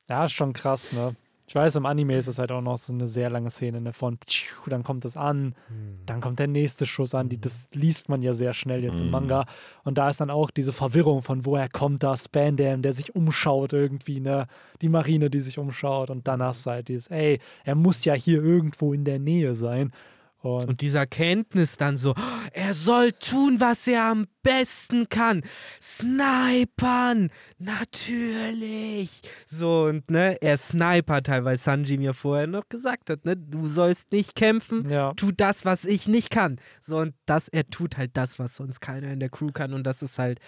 Ja, 0.09 0.25
ist 0.25 0.31
schon 0.33 0.53
krass, 0.53 0.91
ne? 0.91 1.15
Ich 1.49 1.55
weiß, 1.55 1.77
im 1.77 1.85
Anime 1.85 2.17
ist 2.17 2.27
es 2.27 2.39
halt 2.39 2.51
auch 2.51 2.61
noch 2.61 2.77
so 2.77 2.91
eine 2.91 3.07
sehr 3.07 3.29
lange 3.29 3.49
Szene 3.49 3.79
ne, 3.79 3.93
von, 3.93 4.17
dann 4.65 4.83
kommt 4.83 5.05
es 5.05 5.15
an, 5.15 5.55
Hm. 5.69 5.99
dann 6.05 6.19
kommt 6.19 6.39
der 6.39 6.47
nächste 6.47 6.85
Schuss 6.85 7.15
an. 7.15 7.29
Die, 7.29 7.39
das 7.39 7.69
liest 7.73 8.09
man 8.09 8.21
ja 8.21 8.33
sehr 8.33 8.53
schnell 8.53 8.83
jetzt 8.83 8.99
im 8.99 9.05
Mhm. 9.05 9.11
Manga. 9.13 9.45
Und 9.85 9.97
da 9.97 10.09
ist 10.09 10.19
dann 10.19 10.29
auch 10.29 10.51
diese 10.51 10.73
Verwirrung 10.73 11.21
von, 11.21 11.45
woher 11.45 11.69
kommt 11.69 12.03
da 12.03 12.17
Spandam, 12.17 12.81
der 12.81 12.91
sich 12.91 13.15
umschaut 13.15 13.71
irgendwie, 13.71 14.19
ne? 14.19 14.47
Die 14.81 14.89
Marine, 14.89 15.29
die 15.29 15.39
sich 15.39 15.57
umschaut. 15.57 16.09
Und 16.09 16.27
dann 16.27 16.43
hast 16.43 16.65
du 16.65 16.71
halt 16.71 16.89
dieses, 16.89 17.07
ey, 17.07 17.39
er 17.63 17.75
muss 17.75 18.03
ja 18.03 18.13
hier 18.13 18.43
irgendwo 18.43 18.91
in 18.93 19.05
der 19.05 19.19
Nähe 19.19 19.55
sein. 19.55 19.93
Und, 20.39 20.67
Und 20.69 20.81
diese 20.81 20.99
Erkenntnis 20.99 21.77
dann 21.77 21.97
so, 21.97 22.13
er 22.53 22.73
soll 22.73 23.11
tun, 23.11 23.59
was 23.59 23.87
er 23.87 24.03
am 24.03 24.27
besten 24.43 25.09
kann. 25.09 25.41
Snipern, 25.81 27.31
natürlich. 27.57 29.21
So, 29.47 29.85
und 29.85 30.09
ne, 30.11 30.37
er 30.41 30.57
snipert 30.57 31.27
halt, 31.27 31.43
weil 31.43 31.57
Sanji 31.57 31.97
mir 31.97 32.13
vorher 32.13 32.47
noch 32.47 32.69
gesagt 32.69 33.09
hat, 33.09 33.25
ne, 33.25 33.35
du 33.35 33.67
sollst 33.67 34.11
nicht 34.11 34.35
kämpfen, 34.35 34.89
ja. 34.89 35.13
tu 35.15 35.31
das, 35.31 35.65
was 35.65 35.85
ich 35.85 36.07
nicht 36.07 36.29
kann. 36.29 36.57
So, 36.81 36.99
und 36.99 37.15
das, 37.25 37.47
er 37.47 37.67
tut 37.67 37.97
halt 37.97 38.15
das, 38.15 38.37
was 38.37 38.55
sonst 38.55 38.79
keiner 38.79 39.11
in 39.11 39.19
der 39.19 39.29
Crew 39.29 39.51
kann. 39.51 39.73
Und 39.73 39.85
das 39.85 40.03
ist 40.03 40.19
halt, 40.19 40.39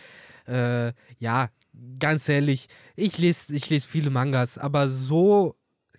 äh, 0.48 0.94
ja, 1.18 1.50
ganz 2.00 2.30
ehrlich, 2.30 2.68
ich 2.96 3.18
lese 3.18 3.56
ich 3.56 3.70
les 3.70 3.86
viele 3.86 4.12
Mangas, 4.12 4.58
aber 4.58 4.88
so 4.88 5.56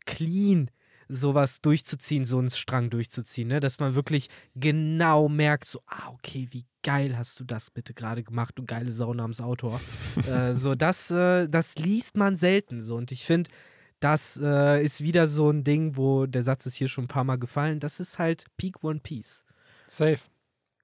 clean 0.06 0.70
sowas 1.10 1.60
durchzuziehen, 1.60 2.24
so 2.24 2.38
einen 2.38 2.50
Strang 2.50 2.90
durchzuziehen, 2.90 3.48
ne? 3.48 3.60
dass 3.60 3.80
man 3.80 3.94
wirklich 3.94 4.28
genau 4.54 5.28
merkt, 5.28 5.64
so, 5.64 5.82
ah, 5.86 6.10
okay, 6.10 6.48
wie 6.50 6.64
geil 6.82 7.18
hast 7.18 7.40
du 7.40 7.44
das 7.44 7.70
bitte 7.70 7.94
gerade 7.94 8.22
gemacht, 8.22 8.54
du 8.56 8.64
geile 8.64 8.90
Sau 8.92 9.12
namens 9.12 9.40
Autor. 9.40 9.80
äh, 10.26 10.54
so, 10.54 10.74
das, 10.74 11.10
äh, 11.10 11.48
das 11.48 11.76
liest 11.76 12.16
man 12.16 12.36
selten 12.36 12.82
so 12.82 12.96
und 12.96 13.12
ich 13.12 13.24
finde, 13.24 13.50
das 13.98 14.40
äh, 14.42 14.82
ist 14.82 15.02
wieder 15.02 15.26
so 15.26 15.50
ein 15.50 15.64
Ding, 15.64 15.96
wo 15.96 16.26
der 16.26 16.42
Satz 16.42 16.64
ist 16.64 16.76
hier 16.76 16.88
schon 16.88 17.04
ein 17.04 17.08
paar 17.08 17.24
Mal 17.24 17.36
gefallen, 17.36 17.80
das 17.80 18.00
ist 18.00 18.18
halt 18.18 18.46
Peak 18.56 18.82
One 18.82 19.00
Piece. 19.00 19.44
Safe. 19.86 20.20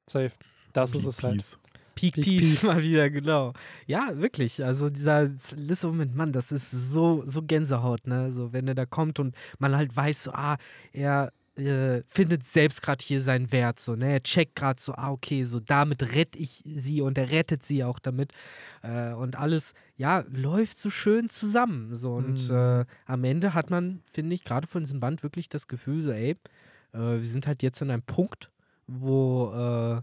Safe. 0.09 0.33
Das 0.73 0.95
ist 0.95 1.05
es 1.05 1.23
halt. 1.23 1.59
Peak, 1.97 2.15
Peak 2.15 2.25
Peace, 2.25 2.61
Peace. 2.61 2.63
mal 2.63 2.83
wieder, 2.83 3.11
genau. 3.11 3.53
Ja, 3.87 4.11
wirklich. 4.17 4.65
Also 4.65 4.89
dieser 4.91 5.29
Lisse 5.57 5.89
Moment, 5.89 6.15
Mann, 6.15 6.33
das 6.33 6.53
ist 6.53 6.71
so, 6.71 7.23
so 7.27 7.43
Gänsehaut, 7.43 8.07
ne? 8.07 8.31
So, 8.31 8.53
wenn 8.53 8.69
er 8.69 8.77
da 8.77 8.87
kommt 8.87 9.19
und 9.19 9.35
man 9.59 9.75
halt 9.77 9.97
weiß, 9.97 10.25
so, 10.25 10.33
ah, 10.33 10.57
er 10.93 11.33
äh, 11.57 12.03
findet 12.07 12.45
selbst 12.45 12.83
gerade 12.83 13.03
hier 13.03 13.19
seinen 13.21 13.51
Wert, 13.51 13.81
so, 13.81 13.97
ne? 13.97 14.13
Er 14.13 14.23
checkt 14.23 14.57
gerade 14.57 14.81
so, 14.81 14.93
ah, 14.95 15.11
okay, 15.11 15.45
so 15.45 15.59
damit 15.59 16.15
rette 16.15 16.39
ich 16.39 16.63
sie 16.67 17.01
und 17.01 17.17
er 17.19 17.31
rettet 17.31 17.63
sie 17.65 17.83
auch 17.83 17.99
damit. 17.99 18.33
Äh, 18.83 19.13
und 19.15 19.37
alles, 19.37 19.73
ja, 19.97 20.23
läuft 20.31 20.79
so 20.79 20.91
schön 20.91 21.29
zusammen. 21.31 21.95
So, 21.95 22.13
und 22.15 22.49
Mhm. 22.51 22.55
äh, 22.55 22.85
am 23.07 23.25
Ende 23.25 23.55
hat 23.55 23.71
man, 23.71 24.03
finde 24.13 24.35
ich, 24.35 24.45
gerade 24.45 24.67
von 24.67 24.83
diesem 24.83 25.01
Band 25.01 25.23
wirklich 25.23 25.49
das 25.49 25.67
Gefühl, 25.67 26.03
so, 26.03 26.11
ey, 26.13 26.37
äh, 26.93 26.99
wir 26.99 27.25
sind 27.25 27.47
halt 27.47 27.63
jetzt 27.63 27.81
an 27.81 27.91
einem 27.91 28.03
Punkt, 28.03 28.51
wo 28.87 29.51
äh, 29.55 30.03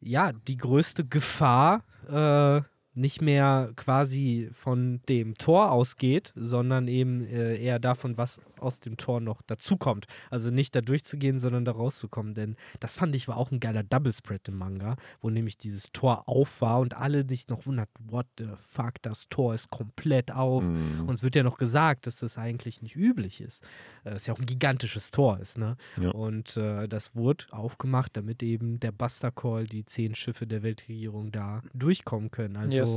ja, 0.00 0.32
die 0.32 0.56
größte 0.56 1.06
Gefahr 1.06 1.84
äh, 2.08 2.62
nicht 3.00 3.22
mehr 3.22 3.72
quasi 3.76 4.50
von 4.52 5.00
dem 5.08 5.36
Tor 5.36 5.72
ausgeht, 5.72 6.32
sondern 6.36 6.88
eben 6.88 7.24
äh, 7.26 7.56
eher 7.56 7.78
davon, 7.78 8.16
was 8.16 8.40
aus 8.58 8.80
dem 8.80 8.96
Tor 8.96 9.20
noch 9.20 9.42
dazukommt. 9.42 10.06
Also 10.28 10.50
nicht 10.50 10.74
da 10.76 10.80
durchzugehen, 10.80 11.38
sondern 11.38 11.64
da 11.64 11.72
rauszukommen. 11.72 12.34
Denn 12.34 12.56
das 12.78 12.96
fand 12.96 13.14
ich 13.14 13.26
war 13.26 13.36
auch 13.36 13.50
ein 13.50 13.60
geiler 13.60 13.82
Double 13.82 14.12
Spread 14.12 14.48
im 14.48 14.58
Manga, 14.58 14.96
wo 15.20 15.30
nämlich 15.30 15.56
dieses 15.56 15.92
Tor 15.92 16.28
auf 16.28 16.60
war 16.60 16.80
und 16.80 16.96
alle 16.96 17.26
sich 17.28 17.48
noch 17.48 17.66
wunderten, 17.66 18.10
what 18.10 18.26
the 18.38 18.48
fuck, 18.56 18.94
das 19.02 19.28
Tor 19.28 19.54
ist 19.54 19.70
komplett 19.70 20.30
auf. 20.32 20.62
Mhm. 20.62 21.08
Uns 21.08 21.22
wird 21.22 21.36
ja 21.36 21.42
noch 21.42 21.58
gesagt, 21.58 22.06
dass 22.06 22.16
das 22.16 22.36
eigentlich 22.38 22.82
nicht 22.82 22.96
üblich 22.96 23.40
ist. 23.40 23.64
Äh, 24.04 24.10
es 24.10 24.26
ja 24.26 24.34
auch 24.34 24.38
ein 24.38 24.46
gigantisches 24.46 25.10
Tor 25.10 25.38
ist, 25.38 25.58
ne? 25.58 25.76
Ja. 26.00 26.10
Und 26.10 26.56
äh, 26.56 26.86
das 26.86 27.14
wurde 27.16 27.44
aufgemacht, 27.50 28.16
damit 28.16 28.42
eben 28.42 28.78
der 28.80 28.92
Buster 28.92 29.30
Call, 29.30 29.66
die 29.66 29.84
zehn 29.84 30.14
Schiffe 30.14 30.46
der 30.46 30.62
Weltregierung 30.62 31.32
da 31.32 31.62
durchkommen 31.72 32.30
können. 32.30 32.56
Also 32.56 32.76
Yes. 32.76 32.89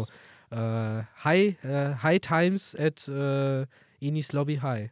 Äh, 0.51 1.03
High, 1.23 1.63
äh, 1.63 1.95
High 2.01 2.21
Times 2.21 2.75
at 2.77 3.07
äh, 3.07 3.65
Enis 4.01 4.33
Lobby 4.33 4.57
High. 4.57 4.89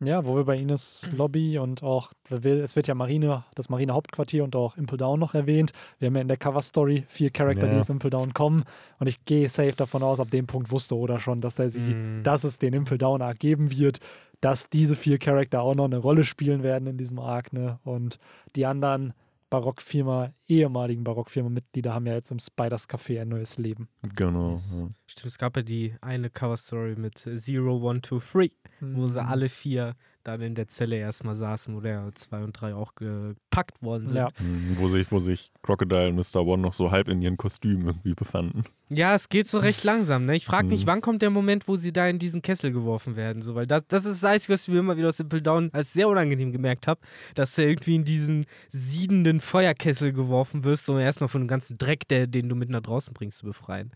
Ja, 0.00 0.26
wo 0.26 0.36
wir 0.36 0.44
bei 0.44 0.56
Ines 0.58 1.08
Lobby 1.16 1.56
und 1.58 1.82
auch, 1.82 2.10
es 2.28 2.76
wird 2.76 2.88
ja 2.88 2.94
Marine, 2.94 3.44
das 3.54 3.68
Marine-Hauptquartier 3.70 4.44
und 4.44 4.54
auch 4.56 4.76
Impel 4.76 4.98
Down 4.98 5.18
noch 5.20 5.34
erwähnt. 5.34 5.72
Wir 5.98 6.06
haben 6.06 6.16
ja 6.16 6.20
in 6.20 6.28
der 6.28 6.36
Cover-Story 6.36 7.04
vier 7.06 7.30
Charakter, 7.30 7.68
die 7.68 7.74
Ja. 7.74 7.78
aus 7.80 7.88
Impel 7.88 8.10
Down 8.10 8.34
kommen. 8.34 8.64
Und 8.98 9.06
ich 9.06 9.24
gehe 9.24 9.48
safe 9.48 9.72
davon 9.76 10.02
aus, 10.02 10.20
ab 10.20 10.30
dem 10.30 10.46
Punkt 10.46 10.70
wusste 10.70 10.96
Oda 10.96 11.20
schon, 11.20 11.40
dass 11.40 11.58
er 11.58 11.70
sie, 11.70 11.80
Mm. 11.94 12.22
dass 12.22 12.44
es 12.44 12.58
den 12.58 12.74
Impel 12.74 12.98
Down 12.98 13.22
Arc 13.22 13.38
geben 13.38 13.70
wird, 13.70 14.00
dass 14.40 14.68
diese 14.68 14.96
vier 14.96 15.18
Charakter 15.18 15.62
auch 15.62 15.74
noch 15.76 15.86
eine 15.86 15.96
Rolle 15.98 16.24
spielen 16.26 16.62
werden 16.62 16.86
in 16.88 16.98
diesem 16.98 17.18
Arc, 17.18 17.52
ne? 17.54 17.78
Und 17.84 18.18
die 18.56 18.66
anderen 18.66 19.14
Barockfirma, 19.50 20.32
ehemaligen 20.48 21.04
Barockfirma-Mitglieder 21.04 21.94
haben 21.94 22.06
ja 22.06 22.14
jetzt 22.14 22.30
im 22.32 22.38
Spiders 22.38 22.88
Café 22.88 23.20
ein 23.20 23.28
neues 23.28 23.56
Leben. 23.58 23.88
Genau. 24.16 24.52
Ja. 24.56 24.88
Stimmt, 25.06 25.26
es 25.26 25.38
gab 25.38 25.56
ja 25.56 25.62
die 25.62 25.94
eine 26.00 26.30
Cover-Story 26.30 26.96
mit 26.96 27.18
Zero, 27.18 27.76
One, 27.78 28.00
Two, 28.00 28.18
Three, 28.20 28.50
wo 28.80 29.06
sie 29.06 29.20
Mhm. 29.22 29.28
alle 29.28 29.48
vier 29.48 29.94
dann 30.24 30.40
in 30.40 30.54
der 30.54 30.68
Zelle 30.68 30.96
erstmal 30.96 31.34
saßen, 31.34 31.76
wo 31.76 31.80
der 31.80 32.10
zwei 32.14 32.42
und 32.42 32.52
drei 32.58 32.74
auch 32.74 32.94
gepackt 32.94 33.82
worden 33.82 34.06
sind. 34.06 34.16
Ja. 34.16 34.28
Mhm, 34.40 34.76
Wo 34.78 34.88
sich, 34.88 35.12
wo 35.12 35.18
sich 35.18 35.52
Crocodile 35.62 36.08
und 36.08 36.16
Mr. 36.16 36.40
One 36.46 36.62
noch 36.62 36.72
so 36.72 36.90
halb 36.90 37.08
in 37.08 37.20
ihren 37.20 37.36
Kostümen 37.36 37.86
irgendwie 37.86 38.14
befanden. 38.14 38.64
Ja, 38.90 39.14
es 39.14 39.28
geht 39.30 39.48
so 39.48 39.58
recht 39.58 39.82
langsam. 39.82 40.26
Ne? 40.26 40.36
Ich 40.36 40.44
frage 40.44 40.68
mich, 40.68 40.82
Mhm. 40.82 40.86
wann 40.88 41.00
kommt 41.00 41.22
der 41.22 41.30
Moment, 41.30 41.66
wo 41.66 41.76
sie 41.76 41.92
da 41.92 42.06
in 42.06 42.18
diesen 42.18 42.42
Kessel 42.42 42.70
geworfen 42.70 43.16
werden? 43.16 43.40
So, 43.40 43.54
weil 43.54 43.66
das, 43.66 43.82
das 43.88 44.04
ist 44.04 44.22
das 44.22 44.30
Einzige, 44.30 44.52
was 44.52 44.62
ich 44.62 44.68
mir 44.68 44.80
immer 44.80 44.96
wieder 44.96 45.08
aus 45.08 45.16
Simple 45.16 45.40
Down 45.40 45.70
als 45.72 45.92
sehr 45.94 46.06
unangenehm 46.08 46.52
gemerkt 46.52 46.86
habe, 46.86 47.00
dass 47.34 47.54
du 47.54 47.62
irgendwie 47.64 47.94
in 47.94 48.04
diesen 48.04 48.44
siedenden 48.70 49.40
Feuerkessel 49.40 50.12
geworfen 50.12 50.64
wirst, 50.64 50.88
um 50.90 50.98
erstmal 50.98 51.28
von 51.28 51.42
dem 51.42 51.48
ganzen 51.48 51.78
Dreck, 51.78 52.06
der, 52.08 52.26
den 52.26 52.48
du 52.48 52.56
mit 52.56 52.68
nach 52.68 52.82
draußen 52.82 53.14
bringst, 53.14 53.38
zu 53.38 53.46
befreien. 53.46 53.90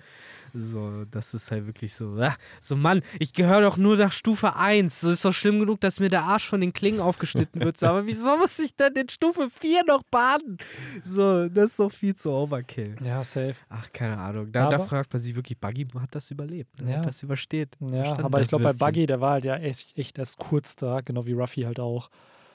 So, 0.54 1.04
das 1.10 1.34
ist 1.34 1.50
halt 1.50 1.66
wirklich 1.66 1.92
so, 1.94 2.16
ah, 2.18 2.34
so 2.58 2.74
Mann, 2.74 3.02
ich 3.18 3.34
gehöre 3.34 3.60
doch 3.60 3.76
nur 3.76 3.98
nach 3.98 4.12
Stufe 4.12 4.56
1. 4.56 5.02
So 5.02 5.10
ist 5.10 5.22
doch 5.22 5.34
schlimm 5.34 5.60
genug, 5.60 5.80
dass 5.82 6.00
mir 6.00 6.08
der 6.08 6.22
Arsch 6.22 6.48
von 6.48 6.62
den 6.62 6.72
Klingen 6.72 7.00
aufgeschnitten 7.00 7.60
wird. 7.60 7.76
So, 7.76 7.86
aber 7.86 8.06
wieso 8.06 8.34
muss 8.38 8.58
ich 8.58 8.74
denn 8.74 8.94
in 8.94 9.10
Stufe 9.10 9.48
4 9.50 9.84
noch 9.86 10.02
baden? 10.10 10.56
So, 11.04 11.48
das 11.50 11.72
ist 11.72 11.78
doch 11.78 11.92
viel 11.92 12.16
zu 12.16 12.30
Overkill. 12.30 12.96
Ja, 13.04 13.22
safe. 13.22 13.56
Ach, 13.68 13.92
keine 13.92 14.16
Ahnung. 14.16 14.50
Da, 14.50 14.70
da 14.78 14.84
fragt 14.84 15.12
man 15.12 15.20
sich 15.22 15.34
wirklich, 15.34 15.58
Buggy 15.58 15.86
hat 16.00 16.14
das 16.14 16.30
überlebt. 16.30 16.80
Ne? 16.82 16.92
Ja. 16.92 16.98
Hat 16.98 17.06
das 17.06 17.22
übersteht. 17.22 17.76
Ja, 17.80 17.88
Verstanden, 17.88 18.24
aber 18.24 18.40
ich 18.40 18.48
glaube, 18.48 18.64
bei. 18.64 18.72
Buggy, 18.72 19.06
der 19.06 19.20
war 19.20 19.32
halt 19.32 19.44
ja 19.44 19.56
echt, 19.56 19.96
echt 19.96 20.18
erst 20.18 20.38
kurz 20.38 20.76
da, 20.76 21.00
genau 21.00 21.26
wie 21.26 21.32
Ruffy 21.32 21.62
halt 21.62 21.80
auch. 21.80 22.10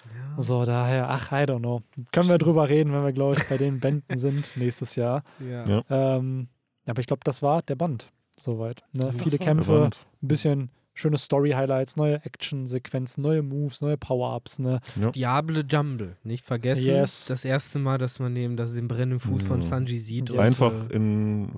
Ja. 0.06 0.42
So, 0.42 0.66
daher, 0.66 1.10
ach, 1.10 1.32
I 1.32 1.46
don't 1.46 1.60
know. 1.60 1.82
Können 2.12 2.28
wir 2.30 2.38
drüber 2.38 2.68
reden, 2.68 2.92
wenn 2.92 3.04
wir, 3.04 3.14
glaube 3.14 3.38
ich, 3.38 3.48
bei 3.48 3.58
den 3.58 3.80
Bänden 3.80 4.18
sind 4.18 4.52
nächstes 4.58 4.96
Jahr. 4.98 5.24
Ja. 5.40 5.66
Ja. 5.66 5.84
Ähm, 5.90 6.50
aber 6.86 7.00
ich 7.00 7.08
glaube, 7.08 7.22
das 7.24 7.42
war 7.42 7.62
der 7.62 7.76
Band 7.76 8.12
soweit. 8.36 8.82
Ne? 8.94 9.06
Das 9.14 9.24
Viele 9.24 9.38
Kämpfe, 9.38 9.90
ein 10.22 10.28
bisschen 10.28 10.70
schöne 10.96 11.18
Story-Highlights, 11.18 11.96
neue 11.96 12.24
Action-Sequenzen, 12.26 13.24
neue 13.24 13.42
Moves, 13.42 13.82
neue 13.82 13.98
Power-Ups. 13.98 14.60
Ne? 14.60 14.80
Diable 15.16 15.64
Jumble. 15.68 16.18
Nicht 16.24 16.46
vergessen. 16.46 16.86
Yes. 16.86 17.26
Das 17.28 17.46
erste 17.46 17.80
Mal, 17.80 17.98
dass 17.98 18.20
man 18.20 18.36
eben 18.36 18.58
das 18.58 18.74
den 18.74 18.88
brennenden 18.90 19.20
Fuß 19.20 19.44
von 19.44 19.58
Mhm. 19.60 19.64
Sanji 19.64 20.00
sieht. 20.00 20.30
Yes. 20.30 20.40
Einfach 20.40 20.90
in 20.90 21.50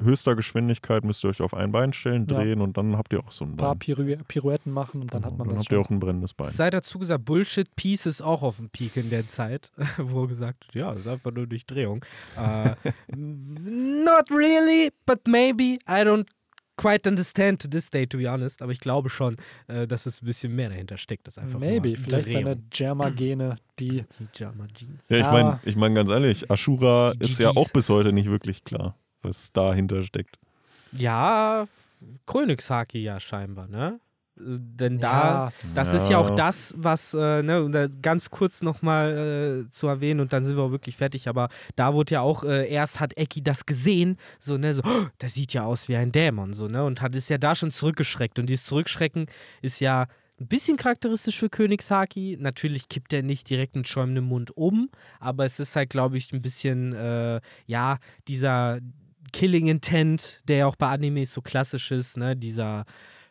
höchster 0.00 0.34
Geschwindigkeit 0.36 1.04
müsst 1.04 1.24
ihr 1.24 1.30
euch 1.30 1.40
auf 1.40 1.54
ein 1.54 1.72
Bein 1.72 1.92
stellen, 1.92 2.26
Ja. 2.28 2.38
drehen 2.38 2.60
und 2.60 2.76
dann 2.76 2.96
habt 2.96 3.12
ihr 3.12 3.20
auch 3.20 3.30
so 3.30 3.44
ein 3.44 3.52
Ein 3.52 3.56
paar 3.56 3.70
Bein. 3.74 3.78
Piru 3.78 4.16
Pirouetten 4.28 4.72
machen 4.72 5.02
und 5.02 5.12
dann 5.14 5.22
Genau, 5.22 5.32
hat 5.32 5.38
man 5.38 5.48
dann 5.48 5.56
das 5.56 5.64
habt 5.64 5.72
ihr 5.72 5.76
schon. 5.76 5.84
auch 5.86 5.90
ein 5.90 6.00
brennendes 6.00 6.34
Bein. 6.34 6.50
Sei 6.50 6.70
dazu 6.70 6.98
gesagt, 6.98 7.24
Bullshit 7.24 7.74
Piece 7.76 8.06
ist 8.06 8.22
auch 8.22 8.42
auf 8.42 8.56
dem 8.58 8.70
Peak 8.70 8.96
in 8.96 9.10
der 9.10 9.26
Zeit, 9.28 9.70
wo 9.98 10.26
gesagt 10.26 10.64
wird, 10.66 10.74
ja, 10.74 10.92
ist 10.92 11.06
einfach 11.06 11.32
nur 11.32 11.46
Durchdrehung. 11.46 12.04
äh, 12.36 12.74
not 13.16 14.30
really, 14.30 14.90
but 15.06 15.26
maybe. 15.26 15.78
I 15.88 16.02
don't 16.04 16.26
quite 16.76 17.08
understand 17.08 17.60
to 17.62 17.68
this 17.68 17.88
day, 17.90 18.06
to 18.06 18.18
be 18.18 18.28
honest. 18.28 18.60
Aber 18.62 18.72
ich 18.72 18.80
glaube 18.80 19.08
schon, 19.10 19.36
äh, 19.68 19.86
dass 19.86 20.06
es 20.06 20.22
ein 20.22 20.26
bisschen 20.26 20.54
mehr 20.56 20.68
dahinter 20.70 20.96
steckt. 20.98 21.26
Das 21.26 21.38
einfach 21.38 21.60
Maybe, 21.60 21.96
vielleicht 21.96 22.32
seine 22.32 22.56
Drehung. 22.56 22.68
Germa-Gene, 22.70 23.56
die 23.78 24.04
Die 24.18 24.28
Jama 24.34 24.66
Jeans. 24.74 25.08
Ja, 25.08 25.18
ich 25.18 25.24
Ja. 25.26 25.32
meine, 25.32 25.60
ich 25.64 25.76
mein 25.76 25.94
ganz 25.94 26.10
ehrlich, 26.10 26.50
Ashura 26.50 27.12
ist 27.20 27.38
ja 27.38 27.50
auch 27.50 27.70
bis 27.70 27.88
heute 27.90 28.12
nicht 28.12 28.28
wirklich 28.28 28.64
klar, 28.64 28.96
was 29.24 29.52
dahinter 29.52 30.02
steckt. 30.02 30.38
Ja, 30.92 31.66
Königshaki 32.26 33.02
ja 33.02 33.20
scheinbar, 33.20 33.68
ne? 33.68 34.00
Denn 34.36 34.98
da, 34.98 35.46
ja, 35.46 35.52
das 35.76 35.94
ist 35.94 36.10
ja 36.10 36.18
auch 36.18 36.30
das, 36.30 36.74
was, 36.76 37.14
äh, 37.14 37.40
ne, 37.44 37.88
ganz 38.02 38.30
kurz 38.30 38.62
nochmal 38.62 39.66
äh, 39.66 39.70
zu 39.70 39.86
erwähnen 39.86 40.18
und 40.18 40.32
dann 40.32 40.44
sind 40.44 40.56
wir 40.56 40.64
auch 40.64 40.72
wirklich 40.72 40.96
fertig, 40.96 41.28
aber 41.28 41.48
da 41.76 41.94
wurde 41.94 42.14
ja 42.14 42.20
auch, 42.20 42.42
äh, 42.42 42.68
erst 42.68 42.98
hat 42.98 43.16
Eki 43.16 43.44
das 43.44 43.64
gesehen, 43.64 44.16
so, 44.40 44.58
ne, 44.58 44.74
so, 44.74 44.82
oh, 44.84 45.06
das 45.18 45.34
sieht 45.34 45.52
ja 45.52 45.64
aus 45.64 45.88
wie 45.88 45.94
ein 45.94 46.10
Dämon, 46.10 46.52
so, 46.52 46.66
ne, 46.66 46.82
und 46.82 47.00
hat 47.00 47.14
es 47.14 47.28
ja 47.28 47.38
da 47.38 47.54
schon 47.54 47.70
zurückgeschreckt 47.70 48.40
und 48.40 48.46
dieses 48.46 48.64
Zurückschrecken 48.64 49.26
ist 49.62 49.78
ja 49.78 50.08
ein 50.40 50.48
bisschen 50.48 50.76
charakteristisch 50.76 51.38
für 51.38 51.48
Königshaki. 51.48 52.36
Natürlich 52.40 52.88
kippt 52.88 53.12
er 53.12 53.22
nicht 53.22 53.48
direkt 53.48 53.76
mit 53.76 53.86
schäumendem 53.86 54.24
Mund 54.24 54.56
um, 54.56 54.90
aber 55.20 55.44
es 55.44 55.60
ist 55.60 55.76
halt, 55.76 55.90
glaube 55.90 56.16
ich, 56.16 56.32
ein 56.32 56.42
bisschen, 56.42 56.92
äh, 56.92 57.40
ja, 57.66 57.98
dieser 58.26 58.80
Killing 59.34 59.66
Intent, 59.66 60.40
der 60.46 60.58
ja 60.58 60.66
auch 60.66 60.76
bei 60.76 60.86
Animes 60.86 61.32
so 61.32 61.42
klassisch 61.42 61.90
ist, 61.90 62.16
ne, 62.16 62.36
dieser 62.36 62.84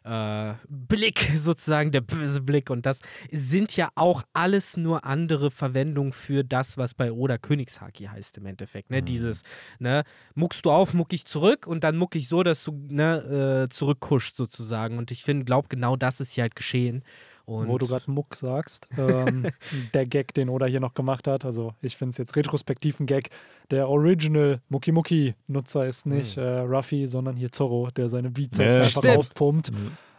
äh, 0.03 0.53
Blick 0.67 1.31
sozusagen, 1.37 1.93
der 1.93 2.01
böse 2.01 2.41
Blick. 2.41 2.69
Und 2.69 2.85
das 2.85 2.99
sind 3.31 3.77
ja 3.77 3.87
auch 3.95 4.23
alles 4.33 4.75
nur 4.75 5.05
andere 5.05 5.49
Verwendungen 5.49 6.11
für 6.11 6.43
das, 6.43 6.77
was 6.77 6.93
bei 6.93 7.13
Oda 7.13 7.37
Königshaki 7.37 8.03
heißt 8.03 8.37
im 8.37 8.47
Endeffekt. 8.47 8.91
Ne? 8.91 8.99
Mhm. 8.99 9.05
Dieses, 9.05 9.43
ne, 9.79 10.03
muckst 10.35 10.65
du 10.65 10.71
auf, 10.71 10.93
muck 10.93 11.13
ich 11.13 11.23
zurück 11.23 11.67
und 11.67 11.85
dann 11.85 11.95
muck 11.95 12.17
ich 12.17 12.27
so, 12.27 12.43
dass 12.43 12.65
du 12.65 12.85
ne, 12.89 13.63
äh, 13.63 13.69
zurückkuscht 13.69 14.35
sozusagen. 14.35 14.97
Und 14.97 15.09
ich 15.09 15.23
finde, 15.23 15.45
glaub, 15.45 15.69
genau 15.69 15.95
das 15.95 16.19
ist 16.19 16.33
hier 16.33 16.41
halt 16.41 16.57
geschehen. 16.57 17.01
Und 17.45 17.67
Wo 17.67 17.77
du 17.77 17.87
gerade 17.87 18.09
Muck 18.09 18.35
sagst, 18.35 18.87
ähm, 18.97 19.47
der 19.93 20.05
Gag, 20.05 20.33
den 20.33 20.47
Oda 20.47 20.65
hier 20.65 20.79
noch 20.79 20.93
gemacht 20.93 21.27
hat, 21.27 21.43
also 21.43 21.73
ich 21.81 21.97
finde 21.97 22.11
es 22.11 22.17
jetzt 22.17 22.35
retrospektiv 22.37 23.01
ein 23.01 23.05
Gag, 23.05 23.31
der 23.69 23.89
Original 23.89 24.61
Muki 24.69 24.93
Muki 24.93 25.35
Nutzer 25.47 25.85
ist 25.85 26.05
nicht 26.05 26.37
äh, 26.37 26.59
Ruffy, 26.59 27.05
sondern 27.05 27.35
hier 27.35 27.51
Zorro, 27.51 27.89
der 27.95 28.07
seine 28.07 28.29
Bizeps 28.29 28.77
Ja, 28.77 28.83
einfach 28.83 29.01
stimmt. 29.01 29.17
aufpumpt. 29.17 29.69
Äh, 29.69 29.73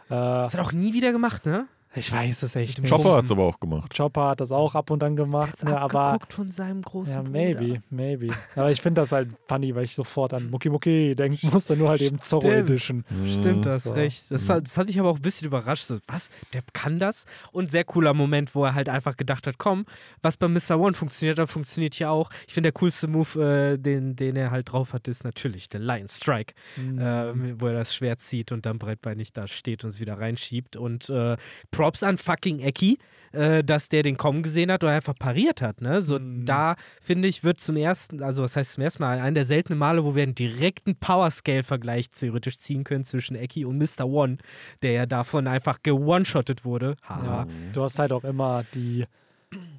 das 0.09 0.53
hat 0.53 0.59
er 0.59 0.65
auch 0.65 0.71
nie 0.71 0.93
wieder 0.93 1.11
gemacht, 1.11 1.45
ne? 1.47 1.67
Ich 1.95 2.11
weiß 2.11 2.43
es 2.43 2.55
echt 2.55 2.79
nicht. 2.79 2.89
Chopper 2.91 3.15
hat 3.17 3.25
es 3.25 3.31
aber 3.31 3.43
auch 3.45 3.59
gemacht. 3.59 3.95
Chopper 3.95 4.29
hat 4.29 4.41
das 4.41 4.51
auch 4.51 4.75
ab 4.75 4.89
und 4.91 5.01
an 5.03 5.15
gemacht, 5.15 5.63
ne, 5.63 5.79
aber 5.79 6.19
von 6.29 6.51
seinem 6.51 6.81
großen 6.81 7.13
ja, 7.13 7.21
Bruder. 7.21 7.31
maybe, 7.31 7.81
maybe. 7.89 8.27
Aber 8.55 8.71
ich 8.71 8.81
finde 8.81 9.01
das 9.01 9.11
halt 9.11 9.29
funny, 9.47 9.73
weil 9.75 9.85
ich 9.85 9.95
sofort 9.95 10.33
an 10.33 10.49
Muki 10.49 10.69
Muki 10.69 11.15
denken 11.15 11.49
musste, 11.51 11.75
nur 11.77 11.89
halt 11.89 12.01
eben 12.01 12.19
Zorro 12.21 12.41
Stimmt. 12.49 12.69
Edition. 12.69 13.05
Stimmt, 13.27 13.65
Mhm. 13.65 13.69
hast 13.69 13.83
So. 13.85 13.91
recht. 13.93 14.25
Das, 14.29 14.47
war, 14.49 14.61
das 14.61 14.77
hat 14.77 14.87
mich 14.87 14.99
aber 14.99 15.09
auch 15.09 15.15
ein 15.17 15.21
bisschen 15.21 15.47
überrascht. 15.47 15.83
So, 15.83 15.97
was? 16.07 16.29
Der 16.53 16.61
kann 16.73 16.99
das? 16.99 17.25
Und 17.51 17.69
sehr 17.69 17.83
cooler 17.83 18.13
Moment, 18.13 18.53
wo 18.55 18.63
er 18.65 18.75
halt 18.75 18.89
einfach 18.89 19.17
gedacht 19.17 19.47
hat, 19.47 19.57
komm, 19.57 19.85
was 20.21 20.37
bei 20.37 20.47
Mr. 20.47 20.79
One 20.79 20.93
funktioniert, 20.93 21.37
das 21.37 21.49
funktioniert 21.51 21.93
hier 21.93 22.11
auch. 22.11 22.29
Ich 22.47 22.53
finde, 22.53 22.71
der 22.71 22.79
coolste 22.79 23.07
Move, 23.07 23.73
äh, 23.73 23.77
den, 23.77 24.15
den 24.15 24.35
er 24.35 24.51
halt 24.51 24.71
drauf 24.71 24.93
hat, 24.93 25.07
ist 25.07 25.23
natürlich 25.23 25.69
der 25.69 25.79
Lion 25.79 26.07
Strike, 26.07 26.53
Mhm. 26.77 26.99
äh, 26.99 27.59
wo 27.61 27.67
er 27.67 27.73
das 27.73 27.95
Schwert 27.95 28.21
zieht 28.21 28.51
und 28.51 28.65
dann 28.65 28.79
breitbeinig 28.79 29.33
da 29.33 29.47
steht 29.47 29.83
und 29.83 29.91
es 29.91 29.99
wieder 29.99 30.19
reinschiebt. 30.19 30.75
Und 30.75 31.09
äh, 31.09 31.37
Props 31.85 32.01
an 32.01 32.17
fucking 32.17 32.61
Eki, 32.61 32.97
äh, 33.31 33.63
dass 33.63 33.89
der 33.89 34.01
den 34.01 34.17
kommen 34.17 34.41
gesehen 34.41 34.71
hat 34.71 34.83
und 34.83 34.89
einfach 34.89 35.13
pariert 35.13 35.61
hat. 35.61 35.81
Ne? 35.81 36.01
So, 36.01 36.17
Mhm. 36.17 36.45
da 36.47 36.75
finde 36.99 37.27
ich, 37.27 37.43
wird 37.43 37.59
zum 37.59 37.77
ersten, 37.77 38.23
also 38.23 38.41
was 38.41 38.55
heißt 38.55 38.71
zum 38.73 38.81
ersten 38.83 39.03
Mal, 39.03 39.19
einer 39.19 39.33
der 39.35 39.45
seltenen 39.45 39.77
Male, 39.77 40.03
wo 40.03 40.15
wir 40.15 40.23
einen 40.23 40.33
direkten 40.33 40.95
Power-Scale-Vergleich 40.95 42.09
theoretisch 42.09 42.57
ziehen 42.57 42.83
können 42.83 43.03
zwischen 43.03 43.35
Eki 43.35 43.65
und 43.65 43.77
Mr. 43.77 44.05
One, 44.07 44.37
der 44.81 44.93
ja 44.93 45.05
davon 45.05 45.45
einfach 45.45 45.83
ge-one-shottet 45.83 46.65
wurde. 46.65 46.95
Haha. 47.07 47.23
Ja, 47.25 47.47
du 47.73 47.83
hast 47.83 47.99
halt 47.99 48.11
auch 48.13 48.23
immer 48.23 48.63
die. 48.73 49.05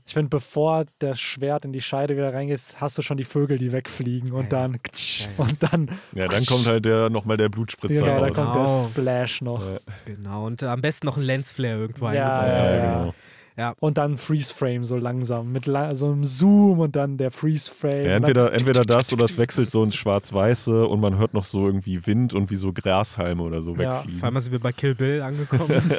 Ich 0.09 0.15
finde, 0.15 0.29
bevor 0.29 0.85
das 1.01 1.19
Schwert 1.21 1.65
in 1.65 1.73
die 1.73 1.81
Scheide 1.81 2.17
wieder 2.17 2.33
reingeht, 2.33 2.61
hast 2.81 2.97
du 2.97 3.03
schon 3.03 3.17
die 3.17 3.25
Vögel, 3.25 3.59
die 3.59 3.73
wegfliegen 3.73 4.31
und 4.33 4.53
Ja, 4.53 4.61
ja. 4.61 4.69
dann 4.69 4.83
ktsch, 4.83 5.23
Ja, 5.23 5.27
ja. 5.39 5.45
und 5.45 5.63
dann 5.63 5.91
Ja, 6.15 6.29
dann 6.29 6.47
kommt 6.47 6.67
halt 6.67 6.85
der 6.85 7.11
nochmal 7.11 7.37
der 7.37 7.49
Blutspritzer 7.49 8.05
genau, 8.05 8.21
da 8.21 8.27
raus. 8.29 8.37
kommt 8.37 8.55
der 8.55 8.63
Genau. 8.65 8.89
Splash 8.89 9.43
noch. 9.43 9.67
Ja, 9.69 9.79
Genau. 10.05 10.47
Und 10.47 10.63
am 10.63 10.81
besten 10.81 11.07
noch 11.07 11.17
ein 11.17 11.25
Lensflare 11.25 11.79
irgendwo 11.81 12.09
Ja, 12.11 12.41
eingebaut. 12.41 12.59
ja, 12.59 12.77
ja, 13.07 13.15
ja. 13.57 13.75
Und 13.81 13.99
dann 13.99 14.17
Freeze 14.17 14.55
Frame 14.55 14.85
so 14.85 14.97
langsam 14.97 15.51
mit 15.53 15.67
la 15.67 15.95
so 15.95 16.07
einem 16.07 16.25
Zoom 16.25 16.81
und 16.81 16.95
dann 16.97 17.17
der 17.17 17.31
Freeze 17.31 17.71
Frame. 17.73 18.05
Ja, 18.05 18.17
entweder, 18.17 18.53
entweder 18.53 18.83
das 18.85 19.13
oder 19.13 19.25
es 19.25 19.39
wechselt 19.39 19.71
so 19.71 19.83
ins 19.83 19.95
Schwarz-Weiße 19.97 20.87
und 20.87 21.01
man 21.01 21.17
hört 21.19 21.35
noch 21.35 21.45
so 21.45 21.67
irgendwie 21.67 22.07
Wind 22.07 22.35
und 22.35 22.51
wie 22.51 22.57
so 22.57 22.73
Grashalme 22.73 23.43
oder 23.43 23.63
so 23.63 23.75
Ja, 23.77 23.97
wegfliegen. 23.99 24.21
Vor 24.21 24.29
allem 24.29 24.41
sind 24.41 24.53
wir 24.53 24.61
bei 24.61 24.73
Kill 24.73 24.95
Bill 24.95 25.23
angekommen. 25.23 25.71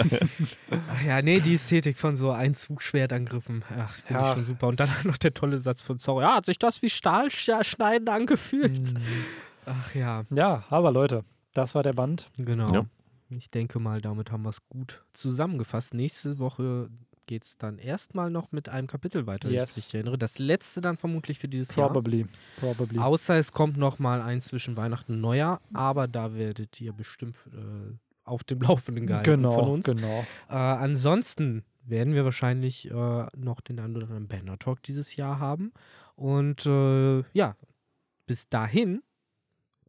Ach 0.95 1.03
ja, 1.05 1.21
nee, 1.21 1.39
die 1.39 1.55
Ästhetik 1.55 1.97
von 1.97 2.15
so 2.15 2.31
Einzugschwertangriffen. 2.31 3.63
Ach, 3.77 3.89
das 3.91 4.01
finde 4.01 4.21
Ja. 4.21 4.29
ich 4.29 4.37
schon 4.37 4.45
super. 4.45 4.67
Und 4.67 4.79
dann 4.79 4.89
noch 5.03 5.17
der 5.17 5.33
tolle 5.33 5.59
Satz 5.59 5.81
von 5.81 5.97
Zorro. 5.99 6.21
Ja, 6.21 6.35
hat 6.35 6.45
sich 6.45 6.59
das 6.59 6.81
wie 6.81 6.89
Stahlschneiden 6.89 8.07
angefühlt? 8.09 8.93
dann, 8.93 9.01
Ach 9.65 9.95
ja, 9.95 10.23
ja, 10.29 10.63
aber 10.69 10.91
Leute, 10.91 11.23
das 11.53 11.75
war 11.75 11.83
der 11.83 11.93
Band. 11.93 12.29
genau. 12.37 12.73
Ja. 12.73 12.85
Ich 13.29 13.49
denke 13.51 13.79
mal, 13.79 13.99
damit 13.99 14.31
haben 14.31 14.43
wir 14.43 14.49
es 14.51 14.65
gut 14.69 15.03
zusammengefasst. 15.11 15.93
Nächste 15.93 16.39
Woche 16.39 16.87
geht 17.27 17.43
es 17.43 17.57
dann 17.57 17.77
erstmal 17.77 18.31
noch 18.31 18.51
mit 18.51 18.69
einem 18.69 18.87
Kapitel 18.87 19.27
weiter, 19.27 19.47
wenn 19.49 19.55
Yes. 19.55 19.77
ich 19.77 19.85
mich 19.85 19.93
erinnere. 19.93 20.17
Das 20.17 20.39
letzte 20.39 20.81
dann 20.81 20.97
vermutlich 20.97 21.37
für 21.37 21.47
dieses 21.47 21.75
Jahr. 21.75 21.87
Probably. 21.89 22.25
Probably. 22.59 22.97
Außer 22.97 23.35
es 23.35 23.51
kommt 23.51 23.77
noch 23.77 23.99
mal 23.99 24.21
eins 24.21 24.45
zwischen 24.47 24.75
Weihnachten 24.75 25.13
und 25.13 25.21
Neujahr, 25.21 25.61
aber 25.73 26.07
da 26.07 26.33
werdet 26.33 26.81
ihr 26.81 26.93
bestimmt 26.93 27.35
äh, 27.53 27.93
auf 28.23 28.43
dem 28.43 28.61
Laufenden 28.61 29.05
gehalten 29.05 29.29
genau, 29.29 29.53
von 29.53 29.69
uns. 29.69 29.85
genau. 29.85 30.25
Äh, 30.49 30.53
ansonsten 30.55 31.63
werden 31.83 32.13
wir 32.13 32.25
wahrscheinlich 32.25 32.89
äh, 32.89 33.25
noch 33.37 33.61
den 33.61 33.79
einen 33.79 33.95
oder 33.95 34.05
anderen 34.05 34.27
Banner 34.27 34.57
Talk 34.59 34.81
dieses 34.83 35.15
Jahr 35.15 35.39
haben. 35.39 35.71
Und 36.15 36.65
äh, 36.65 37.19
ja, 37.33 37.55
bis 38.25 38.49
dahin 38.49 39.03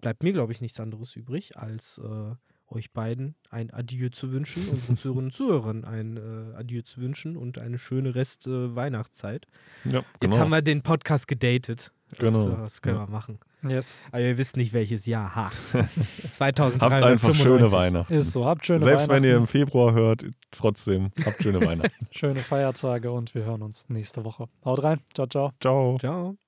bleibt 0.01 0.23
mir, 0.23 0.33
glaube 0.33 0.53
ich, 0.53 0.61
nichts 0.61 0.79
anderes 0.79 1.17
übrig, 1.17 1.57
als 1.57 1.99
äh, 1.99 2.35
euch 2.71 2.93
beiden 2.93 3.35
ein 3.51 3.71
Adieu 3.71 4.09
zu 4.11 4.31
wünschen, 4.33 4.69
unseren 4.69 4.97
Zuhörerinnen 4.99 5.25
und 5.27 5.33
Zuhörern 5.33 5.85
ein 5.85 6.17
äh, 6.17 6.57
Adieu 6.57 6.83
zu 6.83 7.01
wünschen 7.01 7.37
und 7.37 7.59
eine 7.59 7.79
schöne 7.79 8.15
Rest 8.15 8.47
äh, 8.47 8.75
Weihnachtszeit. 8.75 9.47
Ja, 9.85 9.99
Jetzt 10.01 10.07
genau. 10.21 10.39
haben 10.39 10.51
wir 10.51 10.63
den 10.63 10.83
Podcast 10.83 11.29
gedatet. 11.29 11.93
Genau. 12.19 12.47
Das, 12.49 12.55
äh, 12.59 12.61
das 12.63 12.83
können 12.83 12.97
Ja. 12.97 13.07
wir 13.07 13.11
machen. 13.11 13.39
Yes. 13.63 14.09
Aber 14.13 14.21
ihr 14.23 14.39
wisst 14.39 14.57
nicht, 14.57 14.73
welches 14.73 15.05
Jahr. 15.07 15.35
Ha. 15.35 15.51
Habt 15.73 16.33
2395. 16.33 17.05
einfach 17.05 17.35
schöne 17.35 17.73
Weihnachten. 17.73 18.13
Ist 18.15 18.31
so. 18.31 18.45
Habt 18.47 18.65
schöne 18.65 18.81
Selbst 18.81 19.09
wenn 19.09 19.25
ihr 19.25 19.31
Weihnachten, 19.31 19.43
im 19.43 19.47
Februar 19.49 19.95
hört, 19.95 20.25
trotzdem 20.53 21.09
habt 21.25 21.43
schöne 21.43 21.61
Weihnachten. 21.67 22.07
schöne 22.11 22.41
Feiertage 22.41 23.11
und 23.11 23.35
wir 23.35 23.45
hören 23.45 23.63
uns 23.63 23.89
nächste 23.89 24.25
Woche. 24.25 24.47
Haut 24.65 24.83
rein. 24.83 25.01
Ciao, 25.13 25.27
ciao. 25.27 25.53
Ciao. 25.61 25.99
Ciao. 25.99 26.48